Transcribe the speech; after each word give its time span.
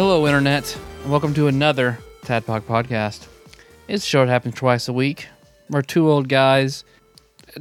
Hello, 0.00 0.26
Internet, 0.26 0.78
and 1.02 1.10
welcome 1.12 1.34
to 1.34 1.46
another 1.46 1.98
Tadpog 2.22 2.62
podcast. 2.62 3.26
It's 3.86 4.02
a 4.02 4.06
show 4.06 4.24
that 4.24 4.32
happens 4.32 4.54
twice 4.54 4.88
a 4.88 4.94
week. 4.94 5.26
We're 5.68 5.82
two 5.82 6.10
old 6.10 6.26
guys 6.26 6.84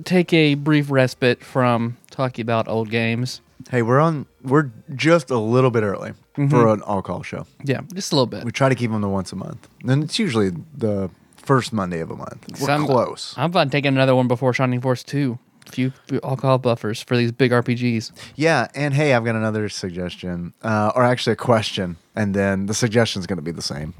take 0.05 0.31
a 0.31 0.53
brief 0.53 0.89
respite 0.89 1.43
from 1.43 1.97
talking 2.11 2.41
about 2.41 2.69
old 2.69 2.89
games. 2.89 3.41
Hey, 3.69 3.81
we're 3.81 3.99
on. 3.99 4.25
We're 4.41 4.71
just 4.95 5.29
a 5.31 5.37
little 5.37 5.69
bit 5.69 5.83
early 5.83 6.11
Mm-hmm. 6.37 6.47
for 6.47 6.69
an 6.73 6.81
all-call 6.83 7.23
show. 7.23 7.45
Yeah, 7.65 7.81
just 7.93 8.13
a 8.13 8.15
little 8.15 8.25
bit. 8.25 8.45
We 8.45 8.53
try 8.53 8.69
to 8.69 8.75
keep 8.75 8.89
them 8.89 9.01
to 9.01 9.09
once 9.09 9.33
a 9.33 9.35
month, 9.35 9.67
and 9.85 10.01
it's 10.05 10.17
usually 10.17 10.51
the 10.73 11.09
first 11.35 11.73
Monday 11.73 11.99
of 11.99 12.09
a 12.09 12.15
month. 12.15 12.45
We're 12.61 12.67
Some- 12.67 12.85
close. 12.85 13.33
I'm 13.35 13.51
fine 13.51 13.69
taking 13.69 13.89
another 13.89 14.15
one 14.15 14.29
before 14.29 14.53
Shining 14.53 14.79
Force 14.79 15.03
2. 15.03 15.37
Few, 15.71 15.93
alcohol 16.23 16.57
buffers 16.57 17.01
for 17.01 17.15
these 17.17 17.31
big 17.31 17.51
RPGs. 17.51 18.11
Yeah, 18.35 18.67
and 18.75 18.93
hey, 18.93 19.13
I've 19.13 19.23
got 19.25 19.35
another 19.35 19.69
suggestion, 19.69 20.53
uh, 20.63 20.91
or 20.95 21.03
actually 21.03 21.33
a 21.33 21.37
question, 21.37 21.97
and 22.15 22.33
then 22.33 22.65
the 22.65 22.73
suggestion 22.73 23.19
is 23.19 23.27
going 23.27 23.37
to 23.37 23.43
be 23.43 23.51
the 23.51 23.61
same. 23.61 23.93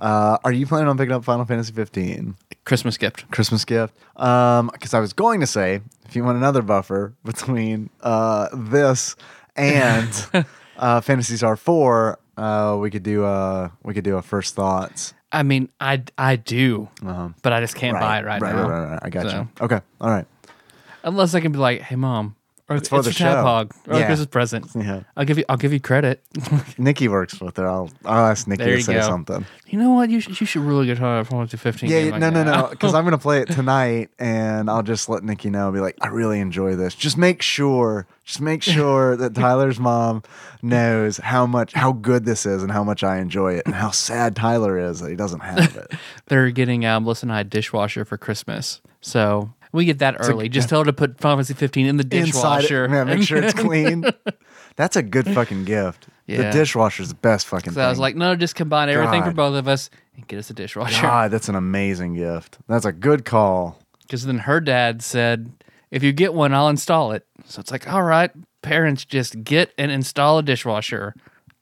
Uh, 0.00 0.38
are 0.44 0.52
you 0.52 0.66
planning 0.66 0.88
on 0.88 0.96
picking 0.96 1.12
up 1.14 1.24
Final 1.24 1.44
Fantasy 1.44 1.72
15 1.72 2.36
Christmas 2.64 2.96
gift. 2.96 3.28
Christmas 3.30 3.64
gift? 3.64 3.92
Because 4.14 4.94
I 4.94 5.00
was 5.00 5.12
going 5.12 5.40
to 5.40 5.46
say, 5.46 5.80
if 6.06 6.14
you 6.14 6.22
want 6.22 6.36
another 6.38 6.62
buffer 6.62 7.14
between 7.24 7.90
uh, 8.02 8.48
this 8.54 9.16
and 9.56 10.08
uh, 10.76 11.00
Phantasy 11.00 11.36
Star 11.36 11.56
4, 11.56 12.18
uh, 12.36 12.76
we 12.80 12.90
could 12.90 13.02
do 13.02 13.24
a 13.24 13.72
we 13.82 13.94
could 13.94 14.04
do 14.04 14.16
a 14.16 14.22
first 14.22 14.54
thoughts. 14.54 15.14
I 15.32 15.42
mean, 15.42 15.68
I, 15.80 16.02
I 16.16 16.36
do, 16.36 16.88
Uh-huh. 17.04 17.30
but 17.42 17.52
I 17.52 17.60
just 17.60 17.74
can't 17.74 17.98
buy 17.98 18.20
it 18.20 18.24
right, 18.24 18.40
right, 18.40 18.54
now. 18.54 18.68
Right, 18.68 18.78
right, 18.80 18.90
right. 18.92 18.98
I 19.02 19.10
got 19.10 19.26
So- 19.30 19.36
you. 19.36 19.48
Okay. 19.60 19.80
All 20.00 20.10
right. 20.10 20.26
Unless 21.04 21.34
I 21.34 21.40
can 21.40 21.52
be 21.52 21.58
like, 21.58 21.80
hey, 21.82 21.96
mom, 21.96 22.34
or 22.68 22.76
It's 22.76 22.82
it's, 22.82 22.88
for 22.90 22.96
for 22.98 23.02
the 23.02 23.12
show. 23.12 23.24
Tadpog, 23.24 23.72
or 23.86 23.94
a 23.94 23.98
Yeah. 24.00 24.06
Christmas 24.06 24.26
present. 24.26 24.66
Yeah. 24.74 25.04
I'll 25.16 25.24
give 25.24 25.38
you, 25.38 25.44
I'll 25.48 25.56
give 25.56 25.72
you 25.72 25.80
credit. 25.80 26.22
Nikki 26.78 27.08
works 27.08 27.40
with 27.40 27.56
her. 27.56 27.66
I'll 27.66 27.90
I'll 28.04 28.26
ask 28.26 28.46
Nikki 28.46 28.64
There 28.64 28.76
to 28.76 28.82
say 28.82 28.94
go. 28.94 29.00
something. 29.02 29.46
You 29.68 29.78
know 29.78 29.90
what? 29.94 30.10
You 30.10 30.20
should, 30.20 30.38
you 30.38 30.46
should 30.46 30.62
really 30.62 30.84
get 30.86 30.98
her 30.98 31.24
Final 31.24 31.46
Fantasy 31.46 31.56
15. 31.56 31.90
Yeah, 31.90 32.10
like 32.10 32.20
no, 32.20 32.28
no, 32.30 32.44
no. 32.44 32.66
Because 32.70 32.92
I'm 32.92 33.04
gonna 33.04 33.16
play 33.16 33.40
it 33.40 33.48
tonight, 33.48 34.10
and 34.18 34.68
I'll 34.68 34.82
just 34.82 35.08
let 35.08 35.22
Nikki 35.24 35.48
know. 35.48 35.72
Be 35.72 35.80
like, 35.80 35.96
I 36.02 36.08
really 36.08 36.40
enjoy 36.40 36.76
this. 36.76 36.94
Just 36.94 37.16
make 37.16 37.40
sure, 37.40 38.06
just 38.24 38.42
make 38.42 38.62
sure 38.74 39.16
that 39.16 39.34
Tyler's 39.34 39.80
mom 39.80 40.22
knows 40.60 41.16
how 41.18 41.46
much, 41.46 41.72
how 41.72 41.92
good 41.92 42.26
this 42.26 42.44
is, 42.44 42.62
and 42.62 42.70
how 42.70 42.84
much 42.84 43.02
I 43.02 43.16
enjoy 43.18 43.54
it, 43.54 43.62
and 43.64 43.74
how 43.74 43.92
sad 43.92 44.36
Tyler 44.36 44.78
is 44.78 45.00
that 45.00 45.08
he 45.08 45.16
doesn't 45.16 45.40
have 45.40 45.74
it. 45.76 45.92
They're 46.26 46.50
getting 46.50 46.84
um, 46.84 47.04
Melissa 47.04 47.24
and 47.24 47.32
I 47.32 47.40
a 47.40 47.44
dishwasher 47.44 48.04
for 48.04 48.18
Christmas. 48.18 48.80
So 49.00 49.54
we 49.72 49.84
get 49.84 49.98
that 50.00 50.16
early. 50.20 50.48
Just 50.48 50.68
tell 50.68 50.80
her 50.80 50.84
to 50.84 50.92
put 50.92 51.18
Final 51.20 51.36
Fantasy 51.38 51.54
15 51.54 51.86
in 51.86 51.96
the 51.96 52.04
dishwasher. 52.04 52.84
it, 52.86 52.90
yeah, 52.90 53.04
make 53.04 53.22
sure 53.22 53.38
it's 53.38 53.52
clean. 53.58 54.04
That's 54.76 54.96
a 54.96 55.02
good 55.02 55.26
fucking 55.26 55.64
gift. 55.64 56.06
The 56.26 56.34
Yeah. 56.34 56.50
dishwasher's 56.52 57.08
the 57.08 57.14
best 57.14 57.46
fucking 57.46 57.72
So 57.72 57.76
thing. 57.76 57.84
I 57.84 57.88
was 57.90 57.98
like, 57.98 58.16
no, 58.16 58.36
just 58.36 58.54
combine 58.54 58.88
everything 58.88 59.24
for 59.24 59.32
both 59.32 59.56
of 59.56 59.66
us 59.68 59.90
and 60.16 60.26
get 60.28 60.38
us 60.38 60.50
a 60.50 60.54
dishwasher. 60.54 61.02
God, 61.02 61.30
that's 61.30 61.48
an 61.48 61.54
amazing 61.54 62.14
gift. 62.14 62.58
That's 62.68 62.84
a 62.84 62.92
good 62.92 63.24
call. 63.24 63.78
Because 64.02 64.24
then 64.24 64.38
her 64.38 64.60
dad 64.60 65.02
said, 65.02 65.50
if 65.90 66.02
you 66.02 66.12
get 66.12 66.32
one, 66.34 66.54
I'll 66.54 66.68
install 66.68 67.12
it. 67.12 67.26
So 67.46 67.60
it's 67.60 67.70
like, 67.70 67.90
all 67.92 68.02
right, 68.02 68.30
parents, 68.62 69.04
just 69.04 69.42
get 69.44 69.72
and 69.78 69.90
install 69.90 70.38
a 70.38 70.42
dishwasher. 70.42 71.14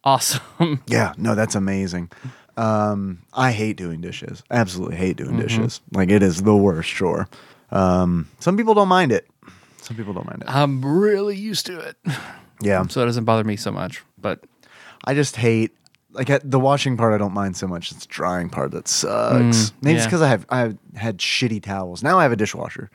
Awesome. 0.04 0.82
Yeah, 0.86 1.12
no, 1.16 1.34
that's 1.34 1.54
amazing. 1.54 2.10
Um, 2.56 3.22
I 3.34 3.52
hate 3.52 3.76
doing 3.76 4.00
dishes. 4.00 4.42
Absolutely 4.50 4.96
hate 4.96 5.16
doing 5.16 5.30
Mm-hmm. 5.32 5.40
dishes. 5.40 5.80
Like 5.92 6.10
it 6.10 6.22
is 6.22 6.42
the 6.42 6.56
worst 6.56 6.88
chore. 6.90 7.28
Um, 7.70 8.28
some 8.40 8.56
people 8.56 8.74
don't 8.74 8.88
mind 8.88 9.12
it. 9.12 9.28
Some 9.78 9.96
people 9.96 10.12
don't 10.12 10.26
mind 10.26 10.42
it. 10.42 10.48
I'm 10.48 10.84
really 10.84 11.36
used 11.36 11.66
to 11.66 11.78
it. 11.78 11.96
Yeah, 12.60 12.86
So 12.86 13.02
it 13.02 13.06
doesn't 13.06 13.24
bother 13.24 13.44
me 13.44 13.56
so 13.56 13.70
much. 13.70 14.02
But 14.18 14.40
I 15.04 15.14
just 15.14 15.36
hate 15.36 15.72
like 16.10 16.28
the 16.42 16.58
washing 16.58 16.96
part. 16.96 17.12
I 17.12 17.18
don't 17.18 17.34
mind 17.34 17.56
so 17.56 17.66
much. 17.66 17.92
It's 17.92 18.06
the 18.06 18.08
drying 18.12 18.48
part 18.48 18.70
that 18.70 18.88
sucks. 18.88 19.72
Maybe 19.82 19.96
it's 19.96 20.06
because 20.06 20.22
I 20.22 20.28
have 20.28 20.46
I 20.48 20.58
have 20.60 20.78
had 20.94 21.18
shitty 21.18 21.62
towels. 21.62 22.02
Now 22.02 22.18
I 22.18 22.22
have 22.22 22.32
a 22.32 22.36
dishwasher, 22.36 22.90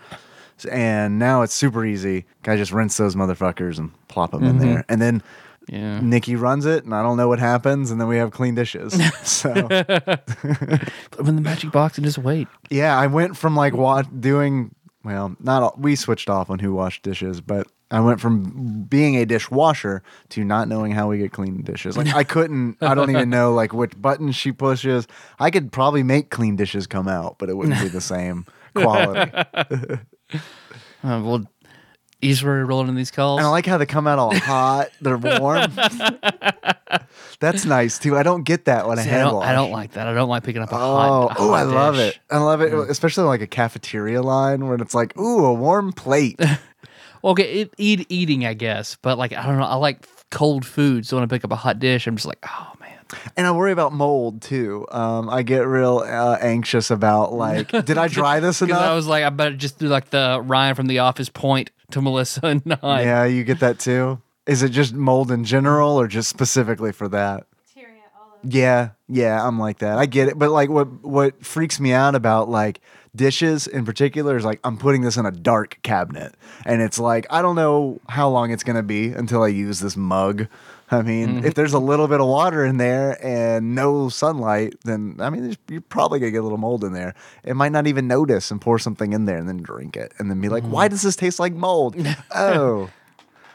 and 0.70 1.20
now 1.20 1.44
it's 1.44 1.53
super 1.53 1.86
easy. 1.86 2.26
I 2.46 2.58
just 2.58 2.72
rinse 2.72 2.98
those 2.98 3.16
motherfuckers 3.16 3.78
and 3.78 3.92
plop 4.08 4.32
them 4.32 4.44
in 4.44 4.58
there, 4.59 4.86
and 4.90 5.02
then. 5.02 5.22
Yeah. 5.67 5.99
Nikki 6.01 6.35
runs 6.35 6.66
it, 6.66 6.83
and 6.83 6.94
I 6.94 7.01
don't 7.01 7.17
know 7.17 7.27
what 7.27 7.39
happens, 7.39 7.91
and 7.91 7.99
then 8.01 8.07
we 8.07 8.17
have 8.17 8.31
clean 8.31 8.55
dishes. 8.55 8.94
so 9.23 9.49
in 9.59 11.35
the 11.35 11.41
magic 11.41 11.72
box 11.72 11.97
and 11.97 12.05
just 12.05 12.17
wait. 12.17 12.47
Yeah, 12.69 12.97
I 12.97 13.07
went 13.07 13.38
from 13.38 13.55
like 13.55 13.73
wa- 13.73 14.01
doing 14.01 14.75
well, 15.03 15.35
not 15.39 15.63
all, 15.63 15.75
we 15.77 15.95
switched 15.95 16.29
off 16.29 16.49
on 16.49 16.59
who 16.59 16.73
washed 16.73 17.03
dishes, 17.03 17.41
but 17.41 17.67
I 17.89 17.99
went 17.99 18.22
from 18.22 18.83
being 18.83 19.17
a 19.17 19.25
dishwasher 19.25 20.03
to 20.29 20.44
not 20.44 20.67
knowing 20.67 20.91
how 20.91 21.09
we 21.09 21.17
get 21.17 21.31
clean 21.33 21.61
dishes. 21.63 21.97
Like 21.97 22.13
I 22.13 22.23
couldn't, 22.23 22.78
I 22.81 22.93
don't 22.93 23.09
even 23.09 23.29
know 23.29 23.53
like 23.53 23.73
which 23.73 23.99
buttons 23.99 24.35
she 24.35 24.51
pushes. 24.51 25.07
I 25.39 25.49
could 25.51 25.72
probably 25.72 26.03
make 26.03 26.29
clean 26.29 26.55
dishes 26.55 26.88
come 26.88 27.07
out, 27.07 27.38
but 27.38 27.49
it 27.49 27.55
wouldn't 27.57 27.81
be 27.81 27.88
the 27.88 28.01
same 28.01 28.45
quality. 28.75 29.31
Uh, 31.03 31.19
well, 31.23 31.43
easier 32.22 32.66
rolling 32.66 32.90
in 32.90 32.96
these 32.96 33.12
calls. 33.12 33.40
And 33.40 33.48
I 33.48 33.50
like 33.50 33.66
how 33.66 33.78
they 33.78 33.86
come 33.86 34.08
out 34.08 34.20
all 34.20 34.36
hot. 34.36 34.90
They're 35.02 35.18
warm. 35.40 35.72
That's 37.40 37.66
nice 37.66 37.98
too. 38.00 38.18
I 38.18 38.24
don't 38.24 38.44
get 38.44 38.66
that 38.66 38.88
when 38.88 39.00
I 39.00 39.04
See, 39.04 39.09
I 39.09 39.14
hand 39.14 39.26
don't, 39.30 39.36
wash. 39.36 39.48
I 39.48 39.54
don't 39.54 39.72
like 39.72 39.92
that. 39.94 40.08
I 40.08 40.14
don't 40.14 40.30
like 40.30 40.44
picking 40.44 40.62
up 40.62 40.72
a 40.72 40.76
Oh, 40.76 40.78
hot. 41.28 41.38
a 41.38 41.40
oh, 41.42 41.50
hot 41.50 41.54
I 41.54 41.64
love 41.64 41.96
dish. 41.96 42.16
it. 42.16 42.20
I 42.34 42.38
love 42.38 42.62
it, 42.62 42.72
mm. 42.72 42.90
especially 42.90 43.24
like 43.26 43.42
a 43.42 43.48
cafeteria 43.48 44.22
line 44.22 44.66
where 44.68 44.76
it's 44.76 44.94
like, 44.94 45.18
ooh, 45.18 45.46
a 45.46 45.54
warm 45.54 45.92
plate. 45.94 46.40
Okay, 47.24 47.62
it, 47.62 47.74
eat, 47.78 48.08
eating, 48.09 48.48
I 48.48 48.56
guess, 48.56 48.98
but 49.03 49.16
like 49.20 49.32
I 49.32 49.46
don't 49.46 49.59
know. 49.59 49.66
I 49.66 49.76
like 49.76 50.08
cold 50.32 50.66
food, 50.66 51.06
so 51.06 51.16
when 51.18 51.24
I 51.24 51.28
pick 51.28 51.44
up 51.46 51.52
a 51.52 51.56
hot 51.56 51.78
dish, 51.78 52.08
I'm 52.08 52.16
just 52.16 52.26
like, 52.26 52.40
oh. 52.50 52.74
And 53.35 53.45
I 53.47 53.51
worry 53.51 53.72
about 53.72 53.94
mold 53.94 54.41
too. 54.41 54.85
Um, 54.91 55.29
I 55.29 55.44
get 55.44 55.67
real 55.67 55.99
uh, 55.99 56.38
anxious 56.41 56.91
about 56.91 57.33
like, 57.33 57.69
did 57.85 57.97
I 57.97 58.07
dry 58.07 58.39
this 58.39 58.59
Because 58.61 58.69
enough? 58.77 58.89
I 58.89 58.95
was 58.95 59.07
like, 59.07 59.23
I 59.23 59.29
better 59.29 59.55
just 59.55 59.79
do 59.79 59.88
like 59.88 60.09
the 60.09 60.41
Ryan 60.44 60.75
from 60.75 60.88
The 60.88 60.99
Office 60.99 61.29
point 61.29 61.72
to 61.91 62.01
Melissa 62.01 62.41
and 62.44 62.77
I. 62.81 63.03
yeah, 63.03 63.25
you 63.25 63.44
get 63.44 63.59
that 63.59 63.79
too. 63.79 64.22
Is 64.47 64.63
it 64.63 64.69
just 64.69 64.94
mold 64.94 65.31
in 65.31 65.44
general 65.44 65.99
or 65.99 66.07
just 66.07 66.29
specifically 66.29 66.91
for 66.91 67.07
that? 67.09 67.45
Yeah, 68.44 68.89
yeah, 69.07 69.45
I'm 69.45 69.59
like 69.59 69.79
that. 69.79 69.99
I 69.99 70.07
get 70.07 70.28
it, 70.28 70.39
but 70.39 70.49
like, 70.49 70.69
what 70.69 71.03
what 71.03 71.45
freaks 71.45 71.79
me 71.79 71.93
out 71.93 72.16
about 72.16 72.49
like 72.49 72.81
dishes 73.16 73.67
in 73.67 73.85
particular 73.85 74.35
is 74.35 74.43
like 74.43 74.59
I'm 74.63 74.78
putting 74.78 75.01
this 75.01 75.16
in 75.16 75.28
a 75.28 75.31
dark 75.31 75.78
cabinet, 75.83 76.33
and 76.66 76.81
it's 76.81 76.97
like 76.97 77.28
I 77.29 77.43
don't 77.43 77.55
know 77.55 77.99
how 78.09 78.29
long 78.29 78.51
it's 78.51 78.63
gonna 78.63 78.81
be 78.81 79.09
until 79.09 79.43
I 79.43 79.49
use 79.49 79.79
this 79.79 79.95
mug. 79.95 80.47
I 80.91 81.02
mean, 81.02 81.28
Mm-hmm. 81.38 81.46
if 81.46 81.53
there's 81.53 81.74
a 81.74 81.79
little 81.79 82.07
bit 82.07 82.19
of 82.19 82.28
water 82.28 82.66
in 82.66 82.78
there 82.78 83.18
and 83.25 83.74
no 83.75 84.09
sunlight, 84.09 84.75
then 84.84 85.16
I 85.19 85.29
mean, 85.29 85.41
there's- 85.44 85.57
you're 85.69 85.81
probably 85.81 86.19
gonna 86.19 86.31
get 86.31 86.40
a 86.40 86.44
little 86.44 86.57
mold 86.57 86.84
in 86.84 86.91
there. 86.94 87.13
It 87.44 87.56
might 87.56 87.72
not 87.72 87.88
even 87.88 88.07
notice 88.07 88.52
and 88.52 88.59
pour 88.59 88.78
something 88.78 89.13
in 89.13 89.25
there 89.25 89.38
and 89.38 89.47
then 89.47 89.57
drink 89.57 89.96
it, 89.96 90.12
and 90.19 90.29
then 90.29 90.41
be 90.41 90.50
like, 90.50 90.63
Mm-hmm. 90.63 90.72
"Why 90.74 90.88
does 90.90 91.02
this 91.02 91.16
taste 91.16 91.40
like 91.40 91.53
mold?" 91.53 91.96
oh. 92.35 92.90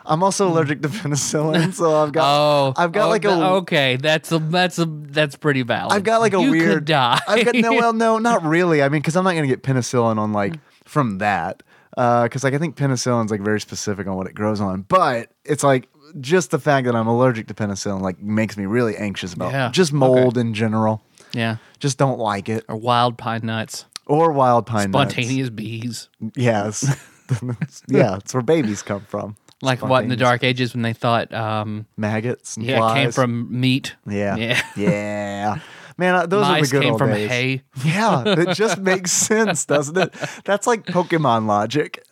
I'm 0.09 0.23
also 0.23 0.47
allergic 0.49 0.83
to 0.83 0.89
penicillin, 0.89 1.75
so 1.75 2.01
I've 2.01 2.13
got 2.13 2.25
Oh, 2.25 2.73
I've 2.77 2.93
got 2.93 3.07
oh, 3.07 3.11
like 3.11 3.25
a 3.25 3.31
okay. 3.57 3.97
That's 3.97 4.31
a 4.31 4.39
that's 4.39 4.79
a 4.79 4.87
that's 4.87 5.35
pretty 5.35 5.63
valid. 5.63 5.93
I've 5.93 6.05
got 6.05 6.21
like 6.21 6.33
a 6.33 6.41
you 6.41 6.53
weird. 6.53 6.85
Die. 6.85 7.21
I've 7.27 7.45
got 7.45 7.57
no, 7.57 7.73
well, 7.73 7.93
no, 7.93 8.19
not 8.31 8.45
really. 8.45 8.85
I 8.85 8.89
mean, 8.89 9.01
because 9.03 9.17
I'm 9.17 9.25
not 9.25 9.35
gonna 9.35 9.49
get 9.49 9.65
penicillin 9.65 10.17
on 10.19 10.33
like 10.33 10.55
from 10.85 11.19
that. 11.19 11.65
Because 11.97 12.45
like 12.45 12.55
I 12.55 12.59
think 12.59 12.77
penicillin's 12.77 13.33
like 13.33 13.41
very 13.41 13.61
specific 13.61 14.07
on 14.07 14.15
what 14.17 14.29
it 14.29 14.35
grows 14.35 14.61
on, 14.61 14.83
but 14.83 15.33
it's 15.45 15.65
like 15.65 15.89
just 16.21 16.51
the 16.51 16.59
fact 16.59 16.87
that 16.87 16.95
I'm 16.95 17.07
allergic 17.07 17.47
to 17.49 17.55
penicillin 17.55 18.01
like 18.01 18.21
makes 18.21 18.57
me 18.57 18.67
really 18.67 18.97
anxious 18.97 19.33
about 19.35 19.53
Yeah, 19.53 19.71
just 19.71 19.93
mold 19.93 20.37
in 20.39 20.55
general. 20.55 21.03
yeah, 21.33 21.57
Just 21.79 21.99
don't 21.99 22.19
like 22.19 22.49
it 22.49 22.65
or 22.69 22.77
wild 22.77 23.19
pine 23.19 23.43
nuts, 23.45 23.85
or 24.07 24.33
wild 24.33 24.67
pine 24.67 24.91
nuts. 24.91 25.13
spontaneous 25.15 25.51
bees, 25.51 26.09
Yes, 26.35 26.85
yeah, 27.89 28.17
it's 28.17 28.33
where 28.35 28.43
babies 28.43 28.83
come 28.83 29.01
from. 29.09 29.37
like 29.63 29.83
what 29.83 30.03
in 30.05 30.09
the 30.11 30.17
Dark 30.17 30.45
Ages 30.45 30.75
when 30.75 30.83
they 30.83 30.93
thought, 30.93 31.33
um, 31.35 31.87
Maggots. 31.97 32.57
And 32.57 32.67
yeah, 32.67 32.91
it 32.91 32.95
came 32.95 33.11
from 33.13 33.49
meat. 33.61 33.95
Yeah, 34.07 34.37
yeah. 34.37 34.61
yeah. 34.77 35.59
Man, 35.99 36.15
uh, 36.15 36.27
those 36.27 36.43
Mice 36.47 36.63
are 36.63 36.67
the 36.67 36.71
good 36.73 36.83
came 36.83 36.93
old 36.93 36.99
from 37.01 37.11
days. 37.11 37.31
hay. 37.31 37.63
Yeah, 37.85 38.23
it 38.27 38.55
just 38.55 38.77
makes 38.79 39.11
sense, 39.13 39.65
doesn't 39.65 39.97
it? 39.97 40.15
That's 40.45 40.67
like 40.67 40.85
Pokemon 40.85 41.47
logic. 41.47 42.05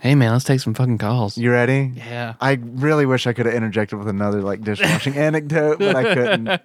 Hey 0.00 0.14
man, 0.14 0.32
let's 0.32 0.44
take 0.44 0.60
some 0.60 0.74
fucking 0.74 0.98
calls. 0.98 1.36
You 1.36 1.50
ready? 1.50 1.92
Yeah. 1.96 2.34
I 2.40 2.52
really 2.62 3.06
wish 3.06 3.26
I 3.26 3.32
could 3.32 3.46
have 3.46 3.54
interjected 3.54 3.98
with 3.98 4.08
another 4.08 4.42
like 4.42 4.62
dishwashing 4.62 5.16
anecdote, 5.16 5.78
but 5.78 5.96
I 5.96 6.14
couldn't. 6.14 6.48
All 6.48 6.60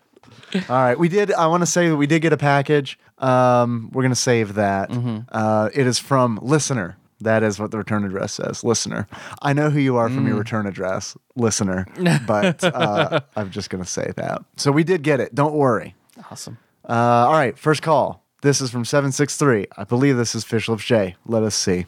right, 0.70 0.98
we 0.98 1.10
did. 1.10 1.32
I 1.34 1.48
want 1.48 1.62
to 1.62 1.66
say 1.68 1.90
that 1.90 1.98
we 1.98 2.08
did 2.08 2.22
get 2.22 2.32
a 2.34 2.38
package. 2.38 2.98
Um, 3.18 3.90
we're 3.92 4.04
gonna 4.04 4.16
save 4.16 4.54
that. 4.56 4.90
Uh, 5.32 5.70
it 5.74 5.86
is 5.88 6.00
from 6.00 6.40
listener. 6.42 6.98
That 7.22 7.44
is 7.44 7.60
what 7.60 7.72
the 7.72 7.78
return 7.78 8.04
address 8.04 8.34
says. 8.34 8.64
Listener. 8.64 9.08
I 9.42 9.54
know 9.54 9.70
who 9.70 9.80
you 9.80 9.96
are 9.98 10.10
from 10.10 10.28
your 10.28 10.36
return 10.38 10.68
address, 10.68 11.18
listener. 11.36 11.86
But 12.28 12.64
uh, 12.64 13.22
I'm 13.36 13.52
just 13.52 13.70
gonna 13.70 13.86
say 13.86 14.12
that. 14.18 14.44
So 14.58 14.72
we 14.72 14.84
did 14.84 15.02
get 15.02 15.20
it. 15.20 15.34
Don't 15.34 15.54
worry. 15.54 15.96
Awesome. 16.30 16.58
Uh, 16.88 16.92
all 17.28 17.34
right, 17.34 17.58
first 17.58 17.82
call. 17.82 18.24
This 18.42 18.62
is 18.62 18.70
from 18.70 18.86
seven 18.86 19.12
six 19.12 19.38
three. 19.38 19.66
I 19.78 19.84
believe 19.86 20.18
this 20.18 20.36
is 20.36 20.44
Fish 20.44 20.70
Lips 20.70 20.84
J. 20.86 21.16
Let 21.26 21.44
us 21.44 21.56
see. 21.56 21.88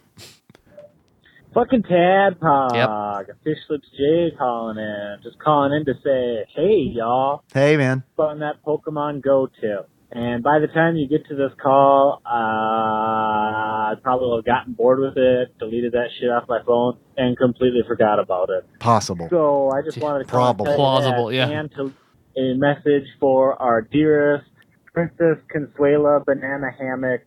Fucking 1.57 1.81
Tadpog. 1.83 3.25
Fish 3.43 3.57
Lips 3.67 3.87
J 3.97 4.29
calling 4.37 4.77
in. 4.77 5.17
Just 5.23 5.39
calling 5.39 5.73
in 5.73 5.85
to 5.85 5.93
say, 6.03 6.45
hey, 6.55 6.91
y'all, 6.93 7.43
Hey 7.51 7.77
man. 7.77 8.03
on 8.19 8.39
that 8.39 8.63
Pokemon 8.63 9.23
Go 9.23 9.47
tip. 9.59 9.89
And 10.11 10.43
by 10.43 10.59
the 10.59 10.67
time 10.67 10.97
you 10.97 11.07
get 11.09 11.27
to 11.29 11.35
this 11.35 11.51
call, 11.59 12.21
uh, 12.23 12.29
I 12.29 13.93
probably 14.03 14.27
will 14.27 14.37
have 14.37 14.45
gotten 14.45 14.73
bored 14.73 14.99
with 14.99 15.17
it, 15.17 15.57
deleted 15.57 15.93
that 15.93 16.09
shit 16.19 16.29
off 16.29 16.47
my 16.47 16.59
phone, 16.63 16.99
and 17.17 17.35
completely 17.35 17.81
forgot 17.87 18.19
about 18.19 18.49
it. 18.51 18.63
Possible. 18.79 19.27
So 19.31 19.71
I 19.71 19.81
just 19.81 19.97
wanted 19.97 20.25
to 20.25 20.31
call 20.31 20.49
and 20.49 20.57
Probable. 20.59 20.65
tell 20.65 20.73
you 20.73 20.77
Plausible, 20.77 21.27
that 21.27 21.33
yeah. 21.33 21.49
And 21.49 21.71
to 21.71 21.93
a 22.37 22.53
message 22.53 23.07
for 23.19 23.59
our 23.59 23.81
dearest 23.81 24.45
Princess 24.93 25.39
Consuela 25.53 26.23
Banana 26.23 26.67
Hammock 26.79 27.21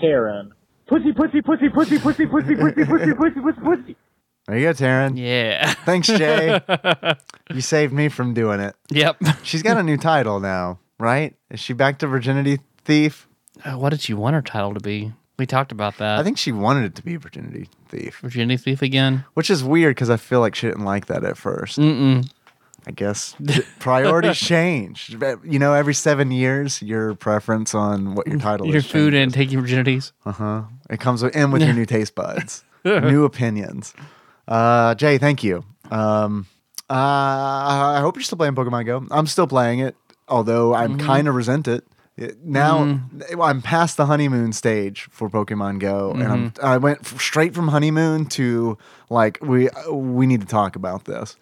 Karen. 0.00 0.52
Pussy, 0.88 1.12
pussy, 1.12 1.42
pussy, 1.42 1.68
pussy, 1.68 1.98
pussy, 1.98 2.26
pussy, 2.26 2.54
pussy, 2.54 2.84
pussy, 2.84 3.12
pussy, 3.14 3.40
pussy, 3.40 3.60
pussy. 3.60 3.96
There 4.46 4.58
you 4.58 4.66
go, 4.66 4.72
Taryn. 4.72 5.18
Yeah. 5.18 5.72
Thanks, 5.84 6.06
Jay. 6.06 6.60
you 7.54 7.60
saved 7.60 7.92
me 7.92 8.08
from 8.08 8.34
doing 8.34 8.60
it. 8.60 8.76
Yep. 8.90 9.16
She's 9.42 9.62
got 9.62 9.76
a 9.76 9.82
new 9.82 9.96
title 9.96 10.38
now, 10.38 10.78
right? 11.00 11.34
Is 11.50 11.58
she 11.58 11.72
back 11.72 11.98
to 11.98 12.06
Virginity 12.06 12.60
Thief? 12.84 13.26
Uh, 13.64 13.72
what 13.72 13.90
did 13.90 14.00
she 14.00 14.14
want 14.14 14.34
her 14.34 14.42
title 14.42 14.74
to 14.74 14.80
be? 14.80 15.12
We 15.38 15.46
talked 15.46 15.72
about 15.72 15.98
that. 15.98 16.20
I 16.20 16.22
think 16.22 16.38
she 16.38 16.52
wanted 16.52 16.84
it 16.84 16.94
to 16.94 17.02
be 17.02 17.16
Virginity 17.16 17.68
Thief. 17.88 18.20
Virginity 18.20 18.56
Thief 18.56 18.82
again? 18.82 19.24
Which 19.34 19.50
is 19.50 19.64
weird 19.64 19.96
because 19.96 20.08
I 20.10 20.16
feel 20.16 20.38
like 20.40 20.54
she 20.54 20.68
didn't 20.68 20.84
like 20.84 21.06
that 21.06 21.24
at 21.24 21.34
1st 21.34 22.30
I 22.86 22.92
guess 22.92 23.34
priorities 23.80 24.36
change. 24.38 25.16
You 25.44 25.58
know, 25.58 25.74
every 25.74 25.94
seven 25.94 26.30
years, 26.30 26.80
your 26.82 27.14
preference 27.16 27.74
on 27.74 28.14
what 28.14 28.26
your 28.28 28.38
title 28.38 28.66
Your 28.66 28.76
is. 28.76 28.84
Your 28.84 28.90
food 29.02 29.14
and 29.14 29.34
changes. 29.34 29.52
taking 29.52 29.64
virginities. 29.84 30.12
Uh 30.24 30.32
huh. 30.32 30.62
It 30.88 31.00
comes 31.00 31.22
with, 31.22 31.34
in 31.34 31.50
with 31.50 31.62
your 31.62 31.74
new 31.74 31.86
taste 31.96 32.14
buds, 32.14 32.62
new 32.84 33.24
opinions. 33.24 33.92
Uh, 34.46 34.94
Jay, 34.94 35.18
thank 35.18 35.42
you. 35.42 35.64
Um, 35.90 36.46
uh, 36.88 36.92
I 36.94 37.98
hope 38.00 38.14
you're 38.16 38.22
still 38.22 38.38
playing 38.38 38.54
Pokemon 38.54 38.86
Go. 38.86 39.04
I'm 39.10 39.26
still 39.26 39.48
playing 39.48 39.80
it, 39.80 39.96
although 40.28 40.72
I'm 40.74 40.98
kind 40.98 41.26
of 41.26 41.34
resent 41.34 41.66
it. 41.66 41.84
It- 42.16 42.38
now 42.44 43.00
I'm 43.40 43.60
past 43.62 43.96
the 43.96 44.06
honeymoon 44.06 44.52
stage 44.52 45.08
for 45.10 45.28
Pokemon 45.28 45.80
Go, 45.80 46.12
and 46.12 46.22
I'm 46.22 46.52
I 46.62 46.76
went 46.78 47.00
f- 47.00 47.20
straight 47.20 47.54
from 47.54 47.68
honeymoon 47.68 48.26
to 48.26 48.78
like 49.10 49.38
we 49.42 49.68
we 49.90 50.26
need 50.26 50.40
to 50.40 50.46
talk 50.46 50.76
about 50.76 51.04
this. 51.04 51.36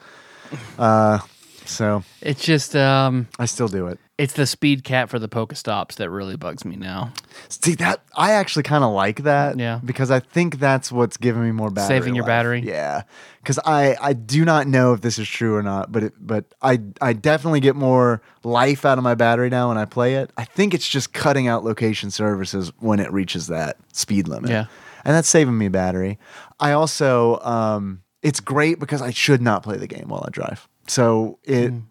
Uh, 0.78 1.18
so 1.64 2.02
It's 2.20 2.42
just 2.42 2.74
um 2.76 3.28
I 3.38 3.46
still 3.46 3.68
do 3.68 3.86
it. 3.88 3.98
it's 4.18 4.34
the 4.34 4.46
speed 4.46 4.84
cap 4.84 5.08
for 5.10 5.18
the 5.18 5.28
Pokestops 5.28 5.94
that 5.96 6.08
really 6.10 6.36
bugs 6.36 6.64
me 6.64 6.76
now. 6.76 7.12
See 7.48 7.74
that 7.76 8.02
I 8.16 8.32
actually 8.32 8.62
kind 8.62 8.84
of 8.84 8.92
like 8.92 9.22
that. 9.24 9.58
Yeah. 9.58 9.80
Because 9.84 10.10
I 10.10 10.20
think 10.20 10.58
that's 10.58 10.92
what's 10.92 11.16
giving 11.16 11.42
me 11.42 11.50
more 11.52 11.70
battery. 11.70 11.96
Saving 11.98 12.14
your 12.14 12.22
life. 12.24 12.28
battery? 12.28 12.60
Yeah. 12.62 13.02
Because 13.42 13.58
I 13.64 13.96
I 14.00 14.12
do 14.12 14.44
not 14.44 14.66
know 14.66 14.92
if 14.92 15.00
this 15.00 15.18
is 15.18 15.28
true 15.28 15.56
or 15.56 15.62
not, 15.62 15.90
but 15.90 16.04
it 16.04 16.12
but 16.20 16.44
I 16.62 16.80
I 17.00 17.12
definitely 17.12 17.60
get 17.60 17.74
more 17.76 18.22
life 18.44 18.84
out 18.84 18.98
of 18.98 19.04
my 19.04 19.14
battery 19.14 19.50
now 19.50 19.68
when 19.68 19.78
I 19.78 19.84
play 19.84 20.14
it. 20.14 20.30
I 20.36 20.44
think 20.44 20.74
it's 20.74 20.88
just 20.88 21.12
cutting 21.12 21.48
out 21.48 21.64
location 21.64 22.10
services 22.10 22.72
when 22.78 23.00
it 23.00 23.12
reaches 23.12 23.46
that 23.48 23.76
speed 23.92 24.28
limit. 24.28 24.50
Yeah. 24.50 24.66
And 25.04 25.14
that's 25.14 25.28
saving 25.28 25.58
me 25.58 25.68
battery. 25.68 26.18
I 26.60 26.72
also 26.72 27.38
um 27.40 28.02
it's 28.22 28.40
great 28.40 28.78
because 28.80 29.02
I 29.02 29.10
should 29.10 29.42
not 29.42 29.62
play 29.62 29.76
the 29.76 29.86
game 29.86 30.08
while 30.08 30.24
I 30.26 30.30
drive. 30.30 30.66
So 30.86 31.38
it. 31.44 31.72
Mm. 31.72 31.82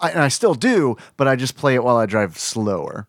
I, 0.00 0.10
and 0.10 0.20
I 0.20 0.28
still 0.28 0.54
do, 0.54 0.96
but 1.16 1.28
I 1.28 1.36
just 1.36 1.56
play 1.56 1.74
it 1.74 1.84
while 1.84 1.96
I 1.96 2.06
drive 2.06 2.36
slower. 2.38 3.06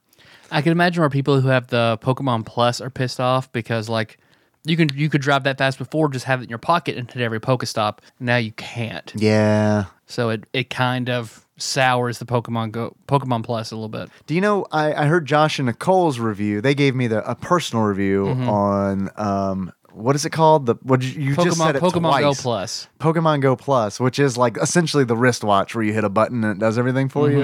I 0.52 0.62
can 0.62 0.72
imagine 0.72 1.02
where 1.02 1.10
people 1.10 1.42
who 1.42 1.48
have 1.48 1.68
the 1.68 1.98
Pokemon 2.04 2.46
Plus 2.46 2.80
are 2.82 2.92
pissed 2.92 3.20
off 3.20 3.52
because 3.52 3.90
like 3.90 4.20
you 4.64 4.78
can 4.78 4.90
you 4.94 5.10
could 5.10 5.22
drive 5.22 5.44
that 5.46 5.58
fast 5.58 5.80
before, 5.80 6.10
just 6.10 6.26
have 6.26 6.42
it 6.42 6.44
in 6.44 6.50
your 6.50 6.60
pocket 6.60 6.96
and 6.98 7.10
hit 7.10 7.22
every 7.24 7.40
Pokestop. 7.40 8.00
Now 8.20 8.38
you 8.38 8.52
can't. 8.52 9.12
Yeah, 9.16 9.86
So 10.06 10.30
it, 10.30 10.44
it 10.54 10.70
kind 10.70 11.10
of 11.10 11.46
sours 11.58 12.20
the 12.20 12.26
Pokemon 12.26 12.72
Go 12.72 12.96
Pokemon 13.08 13.44
Plus 13.44 13.72
a 13.72 13.76
little 13.76 13.90
bit. 13.90 14.10
Do 14.28 14.36
you 14.36 14.42
know? 14.42 14.66
I, 14.72 14.94
I 14.94 15.06
heard 15.06 15.26
Josh 15.26 15.58
and 15.58 15.66
Nicole's 15.66 16.20
review. 16.20 16.62
They 16.62 16.76
gave 16.76 16.94
me 16.96 17.08
the 17.08 17.28
a 17.28 17.34
personal 17.34 17.86
review 17.86 18.26
Mm-hmm. 18.26 18.50
on 18.50 19.10
um 19.16 19.72
what 19.94 20.16
is 20.16 20.25
it 20.25 20.31
called? 20.31 20.66
The 20.66 20.75
what 20.81 21.01
you, 21.01 21.10
you 21.22 21.36
just 21.36 21.57
said 21.57 21.75
Pokemon 21.75 21.75
it 21.75 21.81
Pokemon 21.81 22.19
Go. 22.22 22.34
Plus. 22.34 22.88
Pokemon 23.00 23.42
Go 23.42 23.56
Plus, 23.56 24.00
which 24.00 24.19
is 24.19 24.38
like 24.38 24.57
essentially 24.57 25.04
the 25.04 25.16
wristwatch 25.16 25.75
where 25.75 25.84
you 25.84 25.94
hit 25.94 26.04
a 26.04 26.10
button 26.10 26.44
and 26.44 26.57
it 26.57 26.60
does 26.60 26.78
everything 26.78 27.10
for 27.10 27.30
you. 27.31 27.38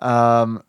Mm-hmm. 0.00 0.04
Um, 0.04 0.62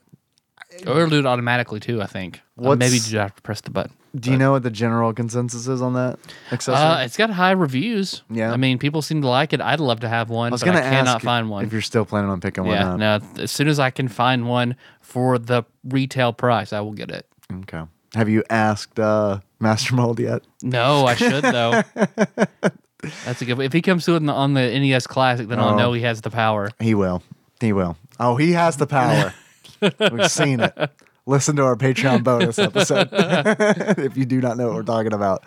Or 0.87 0.97
it'll 0.97 1.09
do 1.09 1.19
it 1.19 1.25
automatically 1.25 1.79
too, 1.79 2.01
I 2.01 2.07
think. 2.07 2.37
Uh, 2.57 2.63
What's- 2.69 2.79
maybe 2.79 2.97
you 2.97 3.19
have 3.19 3.35
to 3.35 3.41
press 3.41 3.61
the 3.61 3.69
button. 3.71 3.93
do 4.19 4.29
you 4.31 4.37
know 4.37 4.51
what 4.51 4.63
the 4.63 4.69
general 4.69 5.13
consensus 5.13 5.67
is 5.67 5.81
on 5.81 5.93
that 5.93 6.19
accessory? 6.51 6.83
Uh, 6.85 7.05
it's 7.05 7.15
got 7.17 7.29
high 7.29 7.51
reviews. 7.51 8.23
Yeah. 8.29 8.51
I 8.51 8.57
mean, 8.57 8.77
people 8.77 9.01
seem 9.01 9.21
to 9.21 9.27
like 9.27 9.53
it. 9.53 9.61
I'd 9.61 9.79
love 9.79 10.01
to 10.01 10.09
have 10.09 10.29
one, 10.29 10.51
I 10.51 10.53
was 10.53 10.61
but 10.61 10.67
gonna 10.73 10.79
I 10.79 10.89
cannot 10.89 11.15
ask 11.17 11.25
find 11.25 11.49
one. 11.49 11.65
if 11.65 11.71
you're 11.71 11.81
still 11.81 12.05
planning 12.05 12.29
on 12.29 12.41
picking 12.41 12.65
yeah, 12.65 12.91
one 12.91 13.01
up. 13.01 13.21
no. 13.37 13.43
As 13.43 13.51
soon 13.51 13.67
as 13.67 13.79
I 13.79 13.89
can 13.89 14.07
find 14.07 14.47
one 14.49 14.75
for 15.01 15.37
the 15.37 15.63
retail 15.83 16.33
price, 16.33 16.73
I 16.73 16.81
will 16.81 16.93
get 16.93 17.09
it. 17.11 17.25
Okay. 17.53 17.83
Have 18.15 18.27
you 18.27 18.43
asked 18.49 18.99
uh, 18.99 19.39
Master 19.59 19.95
Mold 19.95 20.19
yet? 20.19 20.43
No, 20.63 21.05
I 21.05 21.15
should 21.15 21.43
though. 21.43 21.81
That's 23.25 23.41
a 23.41 23.45
good. 23.45 23.59
If 23.59 23.73
he 23.73 23.81
comes 23.81 24.05
to 24.05 24.15
it 24.15 24.27
on 24.29 24.53
the, 24.53 24.61
NES 24.79 25.07
Classic, 25.07 25.47
then 25.47 25.59
Oh. 25.59 25.69
I'll 25.69 25.77
know 25.77 25.93
he 25.93 26.01
has 26.01 26.21
the 26.21 26.29
power. 26.29 26.69
He 26.79 26.93
will. 26.93 27.23
He 27.59 27.73
will. 27.73 27.97
Oh, 28.19 28.35
he 28.35 28.51
has 28.53 28.77
the 28.77 28.87
power. 28.87 29.33
We've 30.11 30.29
seen 30.29 30.59
it. 30.59 30.73
Listen 31.25 31.55
to 31.55 31.63
our 31.63 31.75
Patreon 31.75 32.23
bonus 32.23 32.59
episode 32.59 33.09
if 33.99 34.17
you 34.17 34.25
do 34.25 34.39
not 34.41 34.57
know 34.57 34.67
what 34.67 34.75
we're 34.75 34.83
talking 34.83 35.13
about. 35.13 35.43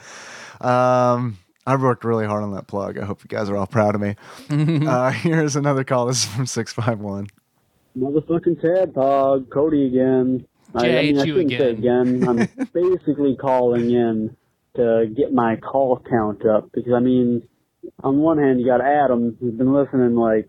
Um, 0.61 1.39
I 1.67 1.77
worked 1.77 2.05
really 2.05 2.27
hard 2.27 2.43
on 2.43 2.53
that 2.55 2.67
plug. 2.67 2.99
I 2.99 3.05
hope 3.05 3.23
you 3.23 3.29
guys 3.29 3.49
are 3.49 3.57
all 3.57 3.67
proud 3.67 3.95
of 3.95 4.01
me. 4.01 4.17
uh, 4.87 5.11
here's 5.11 5.57
another 5.57 5.85
call. 5.85 6.07
This 6.07 6.25
is 6.25 6.31
from 6.33 6.47
651. 6.47 7.29
Motherfucking 7.99 8.61
Tadpog, 8.63 9.51
Cody 9.51 9.87
again. 9.87 10.47
I, 10.75 10.79
I 10.79 11.03
mean, 11.03 11.19
I 11.19 11.23
JHU 11.23 11.27
shouldn't 11.27 11.51
say 11.51 11.71
again. 11.71 12.29
I'm 12.29 12.67
basically 12.73 13.37
calling 13.37 13.91
in 13.93 14.37
to 14.77 15.07
get 15.17 15.33
my 15.33 15.57
call 15.57 16.03
count 16.09 16.45
up 16.47 16.71
because 16.73 16.93
I 16.95 17.01
mean, 17.01 17.43
on 18.03 18.19
one 18.19 18.39
hand, 18.39 18.61
you 18.61 18.67
got 18.67 18.81
Adam 18.81 19.37
who's 19.41 19.55
been 19.55 19.73
listening 19.73 20.15
like 20.17 20.49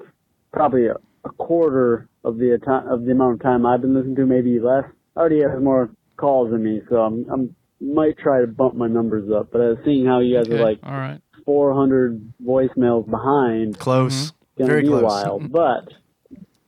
probably 0.51 0.87
a, 0.87 0.95
a 1.25 1.29
quarter 1.37 2.09
of 2.23 2.37
the 2.37 2.53
ati- 2.55 2.87
of 2.91 3.05
the 3.05 3.11
amount 3.11 3.33
of 3.35 3.41
time 3.41 3.65
I've 3.65 3.81
been 3.81 3.93
listening 3.95 4.15
to, 4.15 4.25
maybe 4.25 4.59
less. 4.59 4.85
Already 5.15 5.41
has 5.41 5.61
more 5.61 5.89
calls 6.17 6.51
than 6.51 6.63
me, 6.63 6.81
so 6.89 6.97
I'm 6.97 7.25
I'm 7.31 7.55
might 7.81 8.17
try 8.17 8.41
to 8.41 8.47
bump 8.47 8.75
my 8.75 8.87
numbers 8.87 9.29
up. 9.31 9.49
But 9.51 9.61
uh, 9.61 9.75
seeing 9.85 10.05
how 10.05 10.19
you 10.21 10.35
guys 10.37 10.47
Okay, 10.47 10.57
are 10.57 10.63
like 10.63 10.79
all 10.83 10.91
right. 10.93 11.21
400 11.45 12.33
voicemails 12.43 13.07
behind, 13.09 13.77
Close. 13.77 14.33
gonna 14.57 14.69
Very 14.69 14.81
be 14.81 14.87
close. 14.87 15.01
a 15.01 15.05
while. 15.05 15.39
But 15.39 15.93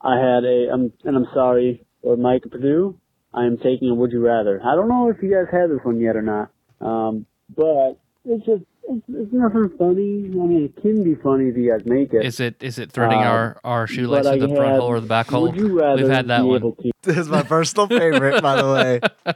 I 0.01 0.15
had 0.19 0.43
a, 0.43 0.69
um, 0.71 0.93
and 1.03 1.15
I'm 1.17 1.25
sorry 1.33 1.85
for 2.03 2.15
Mike 2.17 2.43
Purdue. 2.51 2.99
I 3.33 3.45
am 3.45 3.57
taking 3.57 3.89
a 3.89 3.95
Would 3.95 4.11
You 4.11 4.23
Rather. 4.25 4.61
I 4.63 4.75
don't 4.75 4.87
know 4.87 5.09
if 5.09 5.17
you 5.23 5.31
guys 5.31 5.47
had 5.51 5.69
this 5.71 5.79
one 5.83 5.99
yet 5.99 6.15
or 6.15 6.21
not, 6.21 6.51
um, 6.79 7.25
but 7.55 7.99
it's 8.25 8.45
just 8.45 8.63
it's, 8.89 9.03
it's 9.09 9.33
nothing 9.33 9.69
funny. 9.77 10.25
I 10.31 10.45
mean, 10.45 10.65
it 10.65 10.81
can 10.81 11.03
be 11.03 11.15
funny 11.15 11.49
if 11.49 11.57
you 11.57 11.71
guys 11.71 11.85
make 11.85 12.13
it. 12.13 12.25
Is 12.25 12.39
it 12.39 12.61
is 12.61 12.79
it 12.79 12.91
threading 12.91 13.19
Um, 13.19 13.27
our 13.27 13.59
our 13.63 13.87
shoelace 13.87 14.25
but 14.25 14.35
to 14.35 14.47
the 14.47 14.55
front 14.55 14.71
had, 14.71 14.79
hole 14.79 14.87
or 14.89 14.99
the 14.99 15.07
back 15.07 15.27
hole? 15.27 15.43
Would 15.43 15.55
you 15.55 15.79
rather 15.79 16.03
We've 16.03 16.11
had 16.11 16.27
that 16.27 16.41
be 16.41 16.47
one. 16.47 16.57
able 16.57 16.75
to 16.75 16.91
This 17.03 17.17
is 17.17 17.27
my 17.29 17.43
personal 17.43 17.87
favorite, 17.87 18.41
by 18.41 18.61
the 18.61 18.67
way. 18.67 19.33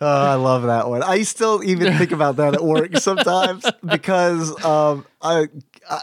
Oh, 0.00 0.06
I 0.06 0.34
love 0.34 0.62
that 0.62 0.88
one. 0.88 1.02
I 1.02 1.22
still 1.22 1.60
even 1.64 1.92
think 1.98 2.12
about 2.12 2.36
that 2.36 2.54
at 2.54 2.62
work 2.62 2.96
sometimes 2.98 3.64
because 3.84 4.64
um, 4.64 5.04
I, 5.20 5.48
I 5.90 6.02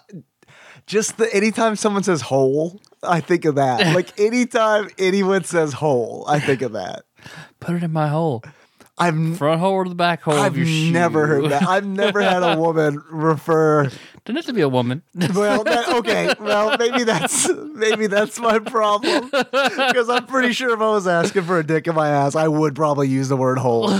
just 0.85 1.17
the 1.17 1.33
anytime 1.33 1.77
someone 1.77 2.03
says 2.03 2.19
"hole," 2.19 2.81
I 3.01 3.21
think 3.21 3.45
of 3.45 3.55
that. 3.55 3.95
Like 3.95 4.19
anytime 4.19 4.89
anyone 4.97 5.45
says 5.45 5.71
"hole," 5.71 6.25
I 6.27 6.41
think 6.41 6.61
of 6.61 6.73
that. 6.73 7.03
Put 7.61 7.75
it 7.75 7.83
in 7.83 7.93
my 7.93 8.09
hole. 8.09 8.43
I've 8.97 9.37
Front 9.37 9.59
hole 9.59 9.73
or 9.73 9.89
the 9.89 9.95
back 9.95 10.21
hole 10.21 10.35
I've 10.35 10.53
of 10.53 10.57
your 10.57 10.65
shoe. 10.65 10.91
never 10.91 11.27
heard 11.27 11.51
that. 11.51 11.63
I've 11.67 11.85
never 11.85 12.21
had 12.21 12.43
a 12.43 12.57
woman 12.57 13.03
refer. 13.09 13.85
Doesn't 14.25 14.37
have 14.37 14.45
to 14.45 14.53
be 14.53 14.61
a 14.61 14.69
woman. 14.69 15.03
Well, 15.35 15.65
that, 15.65 15.89
okay. 15.89 16.33
Well, 16.39 16.77
maybe 16.79 17.03
that's 17.03 17.49
maybe 17.73 18.07
that's 18.07 18.39
my 18.39 18.59
problem 18.59 19.29
because 19.31 20.09
I'm 20.09 20.25
pretty 20.27 20.53
sure 20.53 20.73
if 20.73 20.79
I 20.79 20.91
was 20.91 21.07
asking 21.07 21.43
for 21.43 21.59
a 21.59 21.63
dick 21.65 21.87
in 21.87 21.95
my 21.95 22.09
ass, 22.09 22.35
I 22.35 22.47
would 22.47 22.73
probably 22.73 23.09
use 23.09 23.27
the 23.27 23.35
word 23.35 23.57
"hole." 23.57 23.99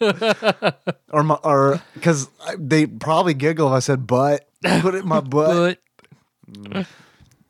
or 0.00 1.22
my, 1.22 1.34
or 1.44 1.82
because 1.94 2.30
they 2.58 2.86
probably 2.86 3.34
giggle 3.34 3.68
if 3.68 3.72
I 3.74 3.78
said 3.80 4.06
butt. 4.06 4.48
Put 4.62 4.94
it 4.94 5.02
in 5.02 5.08
my 5.08 5.20
butt. 5.20 5.78
But 6.46 6.50
mm. 6.50 6.86